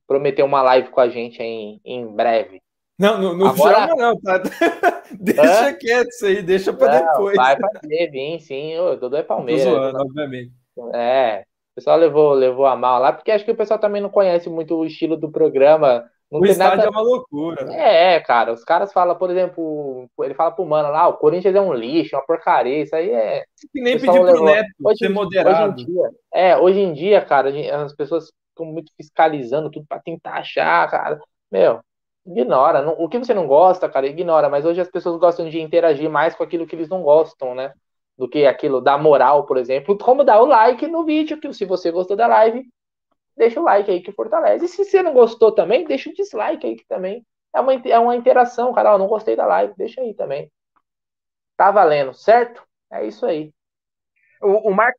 prometeu 0.07 0.47
uma 0.47 0.63
live 0.63 0.89
com 0.89 1.01
a 1.01 1.09
gente 1.09 1.43
em, 1.43 1.81
em 1.85 2.07
breve. 2.07 2.63
Não, 2.99 3.21
não, 3.21 3.37
não 3.37 3.47
Agora... 3.49 3.89
chama, 3.89 3.95
não, 3.97 4.21
tá? 4.21 4.43
deixa 5.21 5.69
Hã? 5.69 5.73
quieto 5.75 6.09
isso 6.09 6.27
aí, 6.27 6.43
deixa 6.43 6.73
pra 6.73 7.01
não, 7.01 7.13
depois. 7.13 7.37
Vai 7.37 7.57
fazer, 7.59 8.11
vim, 8.11 8.39
sim. 8.39 8.79
O 8.79 8.97
Dodô 8.97 9.17
é 9.17 9.23
Palmeiras. 9.23 9.65
Tô 9.65 9.71
zoando, 9.71 9.99
né? 9.99 10.05
obviamente. 10.05 10.53
É, 10.95 11.45
o 11.73 11.75
pessoal 11.75 11.99
levou, 11.99 12.33
levou 12.33 12.67
a 12.67 12.75
mal 12.75 13.01
lá, 13.01 13.13
porque 13.13 13.31
acho 13.31 13.45
que 13.45 13.51
o 13.51 13.57
pessoal 13.57 13.79
também 13.79 14.01
não 14.01 14.09
conhece 14.09 14.49
muito 14.49 14.75
o 14.75 14.85
estilo 14.85 15.17
do 15.17 15.31
programa 15.31 16.05
Não 16.31 16.41
o 16.41 16.47
estádio 16.47 16.77
nada... 16.77 16.89
é 16.89 16.91
uma 16.91 17.03
loucura. 17.03 17.73
É, 17.73 18.21
cara. 18.21 18.53
Os 18.53 18.63
caras 18.63 18.93
falam, 18.93 19.17
por 19.17 19.31
exemplo, 19.31 20.09
ele 20.21 20.35
fala 20.35 20.53
pro 20.53 20.65
mano 20.65 20.91
lá, 20.91 21.09
o 21.09 21.17
Corinthians 21.17 21.55
é 21.55 21.61
um 21.61 21.75
lixo, 21.75 22.15
uma 22.15 22.25
porcaria. 22.25 22.83
Isso 22.83 22.95
aí 22.95 23.11
é. 23.11 23.45
Que 23.73 23.81
nem 23.81 23.99
pedir 23.99 24.21
pro 24.21 24.45
Neto 24.45 24.69
hoje, 24.85 24.99
ser 24.99 25.09
moderado. 25.09 25.75
Hoje 25.75 25.83
em 25.83 25.87
dia, 25.87 26.11
é, 26.33 26.57
hoje 26.57 26.81
em 26.81 26.93
dia, 26.93 27.21
cara, 27.21 27.51
as 27.83 27.93
pessoas 27.95 28.31
ficam 28.51 28.67
muito 28.67 28.93
fiscalizando 28.97 29.71
tudo 29.71 29.85
para 29.89 30.01
tentar 30.01 30.35
achar, 30.35 30.89
cara. 30.89 31.19
Meu, 31.51 31.81
ignora. 32.25 32.89
O 32.97 33.09
que 33.09 33.19
você 33.19 33.35
não 33.35 33.49
gosta, 33.49 33.89
cara, 33.89 34.07
ignora. 34.07 34.49
Mas 34.49 34.65
hoje 34.65 34.81
as 34.81 34.89
pessoas 34.89 35.19
gostam 35.19 35.49
de 35.49 35.61
interagir 35.61 36.09
mais 36.09 36.37
com 36.37 36.45
aquilo 36.45 36.67
que 36.67 36.77
eles 36.77 36.89
não 36.89 37.03
gostam, 37.03 37.57
né? 37.57 37.73
Do 38.17 38.29
que 38.29 38.47
aquilo 38.47 38.81
da 38.81 38.97
moral, 38.97 39.47
por 39.47 39.57
exemplo. 39.57 39.99
Como 39.99 40.23
dar 40.23 40.41
o 40.41 40.47
like 40.47 40.87
no 40.87 41.05
vídeo, 41.05 41.41
que 41.41 41.53
se 41.53 41.65
você 41.65 41.91
gostou 41.91 42.17
da 42.17 42.29
live, 42.29 42.63
deixa 43.41 43.59
o 43.59 43.65
like 43.65 43.91
aí 43.91 44.03
que 44.03 44.13
fortalece. 44.13 44.67
E 44.67 44.69
se 44.69 44.85
você 44.85 45.03
não 45.03 45.15
gostou 45.15 45.51
também, 45.51 45.87
deixa 45.87 46.11
o 46.11 46.13
dislike 46.13 46.67
aí 46.67 46.77
que 46.77 46.87
também 46.87 47.25
é 47.55 47.61
uma, 47.61 47.73
é 47.73 47.99
uma 47.99 48.15
interação, 48.15 48.73
cara. 48.75 48.99
Não 48.99 49.09
gostei 49.09 49.35
da 49.35 49.47
live, 49.47 49.73
deixa 49.79 50.03
aí 50.03 50.13
também. 50.13 50.53
Tá 51.57 51.71
valendo, 51.71 52.13
certo? 52.13 52.63
É 52.93 53.07
isso 53.07 53.25
aí. 53.25 53.51
O, 54.43 54.69
o, 54.71 54.75
Mar... 54.75 54.93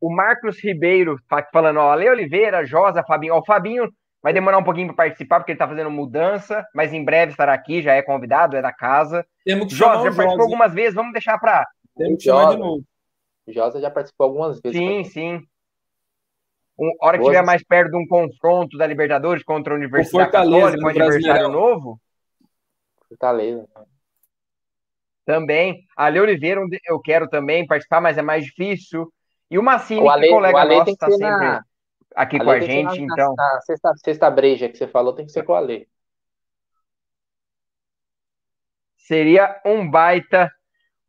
o 0.00 0.10
Marcos 0.12 0.62
Ribeiro 0.62 1.16
tá 1.28 1.46
falando, 1.52 1.78
ó, 1.78 1.92
Ale 1.92 2.08
Oliveira, 2.08 2.64
Josa, 2.64 3.04
Fabinho. 3.04 3.34
Ó, 3.34 3.38
o 3.38 3.44
Fabinho 3.44 3.88
vai 4.20 4.32
demorar 4.32 4.58
um 4.58 4.64
pouquinho 4.64 4.88
para 4.88 4.96
participar, 4.96 5.38
porque 5.38 5.52
ele 5.52 5.58
tá 5.58 5.68
fazendo 5.68 5.90
mudança, 5.90 6.66
mas 6.74 6.92
em 6.92 7.04
breve 7.04 7.30
estará 7.30 7.54
aqui, 7.54 7.80
já 7.80 7.94
é 7.94 8.02
convidado, 8.02 8.56
é 8.56 8.62
da 8.62 8.72
casa. 8.72 9.24
Temos 9.44 9.68
que 9.68 9.74
Josa, 9.74 10.10
já 10.10 10.16
participou 10.16 10.44
algumas 10.44 10.74
vezes, 10.74 10.94
vamos 10.94 11.12
deixar 11.12 11.38
para. 11.38 11.64
Temos 11.96 12.18
que 12.18 12.24
chamar 12.24 12.50
de 12.50 12.58
novo. 12.58 12.84
Josa 13.46 13.80
já 13.80 13.90
participou 13.90 14.26
algumas 14.26 14.60
vezes. 14.60 14.76
Sim, 14.76 15.04
sim 15.04 15.46
um, 16.80 16.96
hora 16.98 17.18
que 17.18 17.24
estiver 17.24 17.44
mais 17.44 17.62
perto 17.62 17.90
de 17.90 17.96
um 17.98 18.06
confronto 18.06 18.78
da 18.78 18.86
Libertadores 18.86 19.44
contra 19.44 19.74
a 19.74 19.76
Universidade 19.76 20.30
Católica, 20.30 20.82
um 20.82 20.88
adversário 20.88 21.48
novo. 21.50 22.00
Fortaleza. 23.06 23.68
Também. 25.26 25.84
A 25.94 26.06
Ale 26.06 26.20
Oliveira, 26.20 26.62
eu 26.86 26.98
quero 26.98 27.28
também 27.28 27.66
participar, 27.66 28.00
mas 28.00 28.16
é 28.16 28.22
mais 28.22 28.46
difícil. 28.46 29.12
E 29.50 29.58
o 29.58 29.62
Massini, 29.62 30.00
o 30.00 30.08
Ale, 30.08 30.28
que 30.28 30.32
colega 30.32 30.64
nosso, 30.64 30.90
está 30.90 31.10
sempre 31.10 31.28
na... 31.28 31.64
aqui 32.16 32.38
com 32.38 32.50
a 32.50 32.60
gente, 32.60 32.98
na, 32.98 33.12
então. 33.12 33.34
Na 33.36 33.60
sexta, 33.60 33.92
sexta 33.96 34.30
breja 34.30 34.68
que 34.68 34.78
você 34.78 34.88
falou, 34.88 35.12
tem 35.12 35.26
que 35.26 35.32
ser 35.32 35.42
com 35.42 35.52
o 35.52 35.56
Ale. 35.56 35.86
Seria 38.96 39.60
um 39.66 39.88
baita 39.88 40.50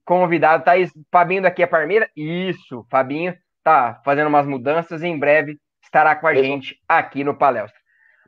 convidado. 0.03 0.65
Tá 0.65 0.73
Fabinho 1.10 1.43
daqui 1.43 1.64
a 1.64 1.68
Parmeira? 1.68 2.10
Isso, 2.14 2.85
Fabinho 2.89 3.34
tá 3.63 4.01
fazendo 4.03 4.27
umas 4.27 4.45
mudanças 4.45 5.01
e 5.01 5.07
em 5.07 5.17
breve 5.17 5.57
estará 5.81 6.15
com 6.15 6.27
a 6.27 6.33
gente 6.33 6.79
aqui 6.88 7.23
no 7.23 7.38
Palestra. 7.38 7.79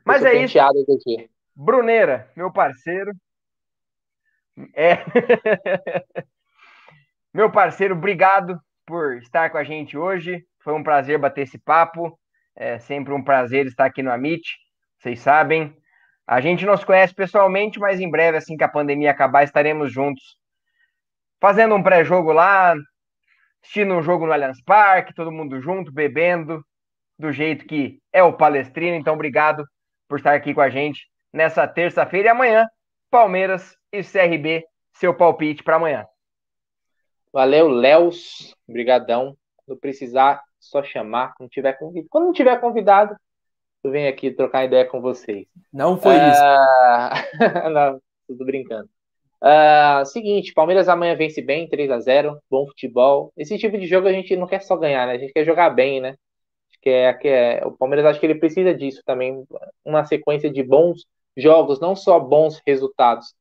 Mas 0.04 0.24
é 0.24 0.34
isso. 0.34 0.58
Aqui. 0.60 1.30
Bruneira, 1.54 2.30
meu 2.36 2.52
parceiro. 2.52 3.12
É. 4.74 4.98
meu 7.32 7.50
parceiro, 7.50 7.94
obrigado 7.94 8.60
por 8.86 9.16
estar 9.16 9.50
com 9.50 9.58
a 9.58 9.64
gente 9.64 9.96
hoje. 9.96 10.44
Foi 10.62 10.74
um 10.74 10.82
prazer 10.82 11.18
bater 11.18 11.42
esse 11.42 11.58
papo. 11.58 12.18
É 12.56 12.78
sempre 12.78 13.12
um 13.12 13.22
prazer 13.22 13.66
estar 13.66 13.86
aqui 13.86 14.02
no 14.02 14.12
Amit. 14.12 14.56
Vocês 14.98 15.20
sabem. 15.20 15.76
A 16.26 16.40
gente 16.40 16.64
não 16.64 16.76
se 16.76 16.86
conhece 16.86 17.14
pessoalmente, 17.14 17.78
mas 17.78 18.00
em 18.00 18.10
breve, 18.10 18.38
assim 18.38 18.56
que 18.56 18.64
a 18.64 18.68
pandemia 18.68 19.10
acabar, 19.10 19.42
estaremos 19.42 19.92
juntos 19.92 20.38
fazendo 21.40 21.74
um 21.74 21.82
pré-jogo 21.82 22.32
lá, 22.32 22.74
assistindo 23.64 23.94
um 23.94 24.02
jogo 24.02 24.26
no 24.26 24.32
Allianz 24.32 24.62
Parque, 24.62 25.14
todo 25.14 25.32
mundo 25.32 25.60
junto, 25.60 25.90
bebendo, 25.90 26.64
do 27.18 27.32
jeito 27.32 27.64
que 27.64 27.98
é 28.12 28.22
o 28.22 28.34
Palestrino. 28.34 28.94
Então, 28.94 29.14
obrigado 29.14 29.64
por 30.06 30.18
estar 30.18 30.34
aqui 30.34 30.52
com 30.52 30.60
a 30.60 30.68
gente 30.68 31.08
nessa 31.32 31.66
terça-feira 31.66 32.28
e 32.28 32.30
amanhã, 32.30 32.68
Palmeiras 33.10 33.74
e 33.90 34.02
CRB, 34.02 34.64
seu 34.92 35.14
palpite 35.16 35.62
para 35.62 35.76
amanhã. 35.76 36.06
Valeu, 37.32 37.66
Léus. 37.68 38.54
Obrigadão. 38.68 39.36
Quando 39.64 39.80
precisar, 39.80 40.42
só 40.60 40.82
chamar. 40.82 41.34
Quando 41.36 41.50
tiver 41.50 41.72
convidado. 41.72 42.08
Quando 42.10 42.24
não 42.26 42.32
tiver 42.32 42.60
convidado, 42.60 43.16
eu 43.82 43.90
venho 43.90 44.08
aqui 44.08 44.30
trocar 44.30 44.64
ideia 44.64 44.84
com 44.84 45.00
vocês. 45.00 45.46
Não 45.72 45.98
foi 45.98 46.16
uh... 46.16 46.18
isso. 46.18 46.42
não, 47.72 48.00
tudo 48.28 48.44
brincando. 48.44 48.88
Uh, 49.44 50.06
seguinte, 50.06 50.54
Palmeiras 50.54 50.88
amanhã 50.88 51.14
vence 51.14 51.42
bem, 51.42 51.68
3 51.68 51.90
a 51.90 52.00
0 52.00 52.40
bom 52.50 52.66
futebol. 52.66 53.30
Esse 53.36 53.58
tipo 53.58 53.76
de 53.76 53.86
jogo 53.86 54.08
a 54.08 54.12
gente 54.12 54.34
não 54.36 54.46
quer 54.46 54.62
só 54.62 54.74
ganhar, 54.74 55.06
né? 55.06 55.14
A 55.14 55.18
gente 55.18 55.34
quer 55.34 55.44
jogar 55.44 55.68
bem, 55.68 56.00
né? 56.00 56.16
Que 56.80 56.90
é, 56.90 57.12
que 57.14 57.28
é, 57.28 57.62
o 57.66 57.72
Palmeiras 57.72 58.06
acho 58.06 58.20
que 58.20 58.26
ele 58.26 58.36
precisa 58.36 58.74
disso 58.74 59.02
também, 59.04 59.44
uma 59.84 60.04
sequência 60.04 60.50
de 60.50 60.62
bons 60.62 61.06
jogos, 61.36 61.80
não 61.80 61.94
só 61.94 62.18
bons 62.18 62.60
resultados. 62.66 63.34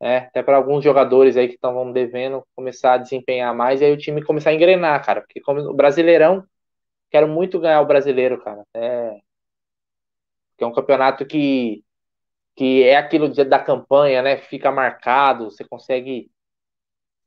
Né? 0.00 0.18
Até 0.18 0.42
para 0.42 0.56
alguns 0.56 0.84
jogadores 0.84 1.36
aí 1.36 1.48
que 1.48 1.54
estão 1.54 1.92
devendo 1.92 2.44
começar 2.56 2.94
a 2.94 2.98
desempenhar 2.98 3.54
mais 3.54 3.80
e 3.80 3.84
aí 3.84 3.92
o 3.92 3.98
time 3.98 4.22
começar 4.24 4.50
a 4.50 4.54
engrenar, 4.54 5.04
cara. 5.04 5.20
Porque 5.20 5.40
como 5.40 5.60
o 5.60 5.74
Brasileirão, 5.74 6.44
quero 7.10 7.28
muito 7.28 7.60
ganhar 7.60 7.80
o 7.82 7.86
brasileiro, 7.86 8.42
cara. 8.42 8.64
É, 8.74 9.20
é 10.58 10.66
um 10.66 10.72
campeonato 10.72 11.26
que 11.26 11.84
que 12.56 12.82
é 12.84 12.96
aquilo 12.96 13.28
da 13.28 13.58
campanha, 13.58 14.22
né? 14.22 14.36
Fica 14.36 14.70
marcado, 14.70 15.50
você 15.50 15.64
consegue 15.64 16.30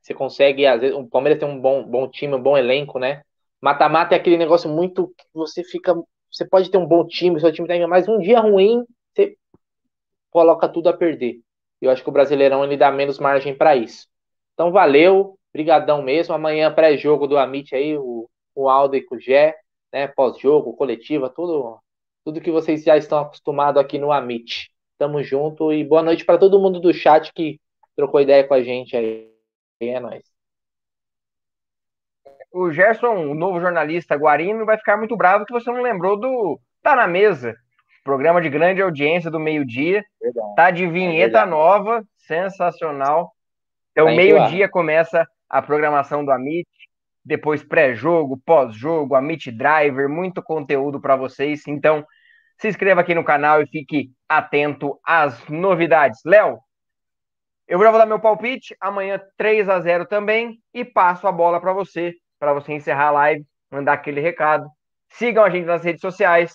você 0.05 0.13
consegue, 0.13 0.67
às 0.67 0.81
vezes, 0.81 0.95
o 0.95 1.07
Palmeiras 1.07 1.39
tem 1.39 1.49
um 1.49 1.59
bom, 1.59 1.83
bom 1.83 2.07
time, 2.07 2.35
um 2.35 2.41
bom 2.41 2.55
elenco, 2.55 2.99
né? 2.99 3.23
Mata-mata 3.59 4.13
é 4.13 4.17
aquele 4.19 4.37
negócio 4.37 4.69
muito 4.69 5.07
que 5.17 5.25
você 5.33 5.63
fica, 5.63 5.95
você 6.31 6.47
pode 6.47 6.69
ter 6.69 6.77
um 6.77 6.85
bom 6.85 7.07
time, 7.07 7.39
seu 7.39 7.51
time 7.51 7.67
tem 7.67 7.87
mais 7.87 8.07
um 8.07 8.19
dia 8.19 8.39
ruim, 8.39 8.85
você 9.11 9.35
coloca 10.29 10.69
tudo 10.69 10.89
a 10.89 10.93
perder. 10.93 11.39
Eu 11.81 11.89
acho 11.89 12.03
que 12.03 12.09
o 12.09 12.11
Brasileirão 12.11 12.63
ele 12.63 12.77
dá 12.77 12.91
menos 12.91 13.17
margem 13.17 13.55
para 13.55 13.75
isso. 13.75 14.07
Então 14.53 14.71
valeu, 14.71 15.39
brigadão 15.51 16.03
mesmo. 16.03 16.35
Amanhã 16.35 16.71
pré-jogo 16.71 17.25
do 17.25 17.35
Amit 17.35 17.73
aí, 17.73 17.97
o, 17.97 18.29
o 18.53 18.69
Aldo 18.69 18.95
e 18.95 19.05
o 19.09 19.19
Gé, 19.19 19.55
né? 19.91 20.07
Pós-jogo, 20.07 20.75
coletiva, 20.75 21.31
tudo, 21.31 21.79
tudo 22.23 22.41
que 22.41 22.51
vocês 22.51 22.83
já 22.83 22.95
estão 22.95 23.17
acostumados 23.17 23.81
aqui 23.81 23.97
no 23.97 24.11
Amit. 24.11 24.69
Tamo 24.97 25.21
junto 25.21 25.73
e 25.73 25.83
boa 25.83 26.01
noite 26.01 26.23
para 26.23 26.37
todo 26.37 26.59
mundo 26.59 26.79
do 26.79 26.93
chat 26.93 27.33
que 27.33 27.59
trocou 27.95 28.21
ideia 28.21 28.47
com 28.47 28.53
a 28.53 28.63
gente 28.63 28.95
aí. 28.95 29.29
É 29.81 29.99
nóis. 29.99 30.23
O 32.51 32.71
Gerson, 32.71 33.27
o 33.27 33.35
novo 33.35 33.59
jornalista 33.59 34.15
Guarino, 34.15 34.65
vai 34.65 34.77
ficar 34.77 34.95
muito 34.95 35.17
bravo 35.17 35.45
que 35.45 35.51
você 35.51 35.69
não 35.69 35.81
lembrou 35.81 36.17
do 36.17 36.57
Tá 36.81 36.95
na 36.95 37.07
Mesa, 37.07 37.55
programa 38.05 38.41
de 38.41 38.47
grande 38.47 38.81
audiência 38.81 39.29
do 39.29 39.39
meio-dia. 39.39 40.01
Tá 40.55 40.71
de 40.71 40.87
vinheta 40.87 41.39
é 41.39 41.45
nova, 41.45 42.05
sensacional. 42.19 43.33
Então, 43.91 44.05
tá 44.05 44.13
meio-dia 44.13 44.69
começa 44.69 45.27
a 45.49 45.61
programação 45.61 46.23
do 46.23 46.31
Amit, 46.31 46.69
depois 47.23 47.63
pré-jogo, 47.63 48.39
pós-jogo, 48.45 49.15
Amit 49.15 49.51
Driver, 49.51 50.07
muito 50.07 50.41
conteúdo 50.41 51.01
para 51.01 51.15
vocês. 51.15 51.67
Então, 51.67 52.05
se 52.57 52.67
inscreva 52.67 53.01
aqui 53.01 53.13
no 53.13 53.23
canal 53.23 53.61
e 53.61 53.67
fique 53.67 54.09
atento 54.27 54.99
às 55.05 55.45
novidades. 55.47 56.21
Léo, 56.25 56.59
eu 57.67 57.79
já 57.81 57.89
vou 57.89 57.99
dar 57.99 58.05
meu 58.05 58.19
palpite. 58.19 58.75
Amanhã 58.79 59.19
3 59.37 59.67
a 59.67 59.79
0 59.79 60.05
também. 60.05 60.59
E 60.73 60.85
passo 60.85 61.27
a 61.27 61.31
bola 61.31 61.59
para 61.59 61.73
você, 61.73 62.13
para 62.39 62.53
você 62.53 62.73
encerrar 62.73 63.07
a 63.07 63.11
live, 63.11 63.45
mandar 63.71 63.93
aquele 63.93 64.21
recado. 64.21 64.67
Sigam 65.09 65.43
a 65.43 65.49
gente 65.49 65.65
nas 65.65 65.83
redes 65.83 66.01
sociais. 66.01 66.53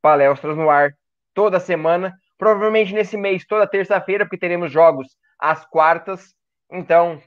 Palestras 0.00 0.56
no 0.56 0.70
ar 0.70 0.92
toda 1.34 1.58
semana. 1.58 2.14
Provavelmente 2.38 2.92
nesse 2.92 3.16
mês, 3.16 3.46
toda 3.46 3.66
terça-feira, 3.66 4.24
porque 4.24 4.38
teremos 4.38 4.70
jogos 4.70 5.16
às 5.38 5.64
quartas. 5.64 6.34
Então, 6.70 7.20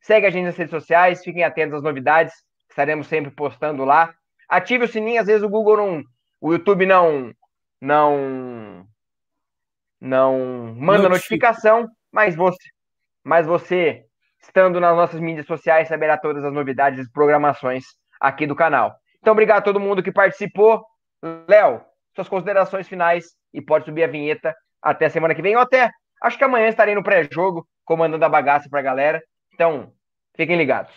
segue 0.00 0.26
a 0.26 0.30
gente 0.30 0.44
nas 0.44 0.56
redes 0.56 0.70
sociais. 0.70 1.22
Fiquem 1.22 1.44
atentos 1.44 1.76
às 1.76 1.82
novidades. 1.82 2.34
Estaremos 2.68 3.06
sempre 3.06 3.30
postando 3.30 3.84
lá. 3.84 4.14
Ative 4.48 4.84
o 4.84 4.88
sininho. 4.88 5.20
Às 5.20 5.26
vezes 5.26 5.42
o 5.42 5.48
Google 5.48 5.76
não. 5.76 6.02
O 6.40 6.52
YouTube 6.52 6.86
não 6.86 7.32
não 7.82 8.86
não 10.00 10.74
manda 10.76 11.08
notificação, 11.08 11.88
mas 12.12 12.36
você, 12.36 12.68
mas 13.24 13.44
você 13.46 14.04
estando 14.40 14.80
nas 14.80 14.96
nossas 14.96 15.20
mídias 15.20 15.46
sociais 15.46 15.88
saberá 15.88 16.16
todas 16.16 16.44
as 16.44 16.52
novidades 16.52 17.04
e 17.04 17.12
programações 17.12 17.84
aqui 18.20 18.46
do 18.46 18.54
canal. 18.54 18.94
Então, 19.18 19.32
obrigado 19.32 19.58
a 19.58 19.62
todo 19.62 19.80
mundo 19.80 20.02
que 20.02 20.12
participou. 20.12 20.84
Léo, 21.48 21.84
suas 22.14 22.28
considerações 22.28 22.88
finais 22.88 23.26
e 23.52 23.60
pode 23.60 23.84
subir 23.84 24.04
a 24.04 24.08
vinheta 24.08 24.54
até 24.80 25.08
semana 25.08 25.34
que 25.34 25.42
vem, 25.42 25.54
ou 25.54 25.62
até 25.62 25.90
acho 26.22 26.38
que 26.38 26.44
amanhã 26.44 26.68
estarei 26.68 26.94
no 26.94 27.02
pré-jogo 27.02 27.66
comandando 27.84 28.24
a 28.24 28.28
bagaça 28.28 28.68
para 28.68 28.80
a 28.80 28.82
galera. 28.82 29.22
Então, 29.54 29.92
fiquem 30.36 30.56
ligados. 30.56 30.92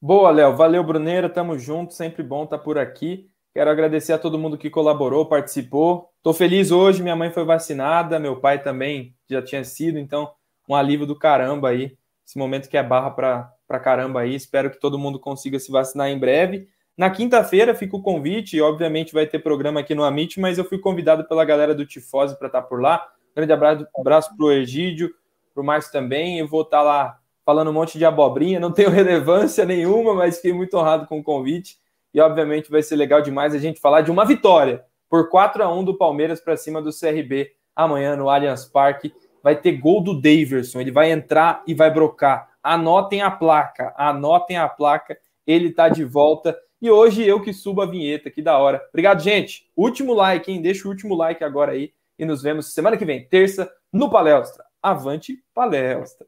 Boa, 0.00 0.30
Léo. 0.30 0.56
Valeu, 0.56 0.82
Bruneira. 0.82 1.28
Tamo 1.28 1.58
junto. 1.58 1.92
Sempre 1.92 2.22
bom 2.22 2.44
estar 2.44 2.58
por 2.58 2.78
aqui. 2.78 3.30
Quero 3.60 3.72
agradecer 3.72 4.14
a 4.14 4.18
todo 4.18 4.38
mundo 4.38 4.56
que 4.56 4.70
colaborou, 4.70 5.26
participou. 5.26 6.08
Estou 6.16 6.32
feliz 6.32 6.70
hoje, 6.70 7.02
minha 7.02 7.14
mãe 7.14 7.30
foi 7.30 7.44
vacinada, 7.44 8.18
meu 8.18 8.40
pai 8.40 8.62
também 8.62 9.14
já 9.28 9.42
tinha 9.42 9.62
sido, 9.64 9.98
então 9.98 10.32
um 10.66 10.74
alívio 10.74 11.06
do 11.06 11.14
caramba 11.14 11.68
aí. 11.68 11.94
Esse 12.26 12.38
momento 12.38 12.70
que 12.70 12.78
é 12.78 12.82
barra 12.82 13.10
para 13.10 13.80
caramba 13.80 14.20
aí. 14.22 14.34
Espero 14.34 14.70
que 14.70 14.80
todo 14.80 14.98
mundo 14.98 15.20
consiga 15.20 15.58
se 15.58 15.70
vacinar 15.70 16.08
em 16.08 16.18
breve. 16.18 16.68
Na 16.96 17.10
quinta-feira 17.10 17.74
fica 17.74 17.94
o 17.94 18.02
convite, 18.02 18.56
e 18.56 18.62
obviamente 18.62 19.12
vai 19.12 19.26
ter 19.26 19.40
programa 19.40 19.80
aqui 19.80 19.94
no 19.94 20.04
Amit, 20.04 20.40
mas 20.40 20.56
eu 20.56 20.64
fui 20.64 20.78
convidado 20.78 21.28
pela 21.28 21.44
galera 21.44 21.74
do 21.74 21.84
Tifose 21.84 22.38
para 22.38 22.46
estar 22.46 22.62
tá 22.62 22.66
por 22.66 22.80
lá. 22.80 23.08
Grande 23.36 23.52
abraço, 23.52 23.86
abraço 23.94 24.34
para 24.34 24.46
o 24.46 24.52
Egídio, 24.52 25.14
para 25.52 25.62
o 25.62 25.66
Márcio 25.66 25.92
também. 25.92 26.38
Eu 26.38 26.48
vou 26.48 26.62
estar 26.62 26.78
tá 26.78 26.82
lá 26.82 27.18
falando 27.44 27.68
um 27.68 27.74
monte 27.74 27.98
de 27.98 28.06
abobrinha, 28.06 28.58
não 28.58 28.72
tenho 28.72 28.88
relevância 28.90 29.66
nenhuma, 29.66 30.14
mas 30.14 30.36
fiquei 30.36 30.54
muito 30.54 30.78
honrado 30.78 31.06
com 31.06 31.18
o 31.18 31.22
convite. 31.22 31.78
E 32.12 32.20
obviamente 32.20 32.70
vai 32.70 32.82
ser 32.82 32.96
legal 32.96 33.22
demais 33.22 33.54
a 33.54 33.58
gente 33.58 33.80
falar 33.80 34.00
de 34.00 34.10
uma 34.10 34.24
vitória 34.24 34.84
por 35.08 35.28
4 35.28 35.62
a 35.62 35.72
1 35.72 35.84
do 35.84 35.96
Palmeiras 35.96 36.40
para 36.40 36.56
cima 36.56 36.80
do 36.80 36.90
CRB 36.90 37.52
amanhã 37.74 38.16
no 38.16 38.28
Allianz 38.28 38.64
Parque. 38.64 39.12
Vai 39.42 39.56
ter 39.56 39.72
gol 39.72 40.02
do 40.02 40.20
Daverson, 40.20 40.80
ele 40.80 40.90
vai 40.90 41.10
entrar 41.10 41.62
e 41.66 41.74
vai 41.74 41.90
brocar. 41.90 42.50
Anotem 42.62 43.22
a 43.22 43.30
placa, 43.30 43.94
anotem 43.96 44.58
a 44.58 44.68
placa, 44.68 45.16
ele 45.46 45.68
está 45.68 45.88
de 45.88 46.04
volta 46.04 46.56
e 46.80 46.90
hoje 46.90 47.26
eu 47.26 47.42
que 47.42 47.52
subo 47.52 47.82
a 47.82 47.86
vinheta, 47.86 48.30
que 48.30 48.40
da 48.40 48.56
hora. 48.56 48.82
Obrigado, 48.88 49.20
gente. 49.20 49.70
Último 49.76 50.14
like, 50.14 50.50
hein? 50.50 50.62
Deixa 50.62 50.88
o 50.88 50.90
último 50.90 51.14
like 51.14 51.44
agora 51.44 51.72
aí. 51.72 51.92
E 52.18 52.24
nos 52.24 52.42
vemos 52.42 52.72
semana 52.72 52.96
que 52.96 53.04
vem, 53.04 53.26
terça, 53.28 53.70
no 53.92 54.10
Palestra. 54.10 54.64
Avante 54.82 55.42
Palestra! 55.54 56.26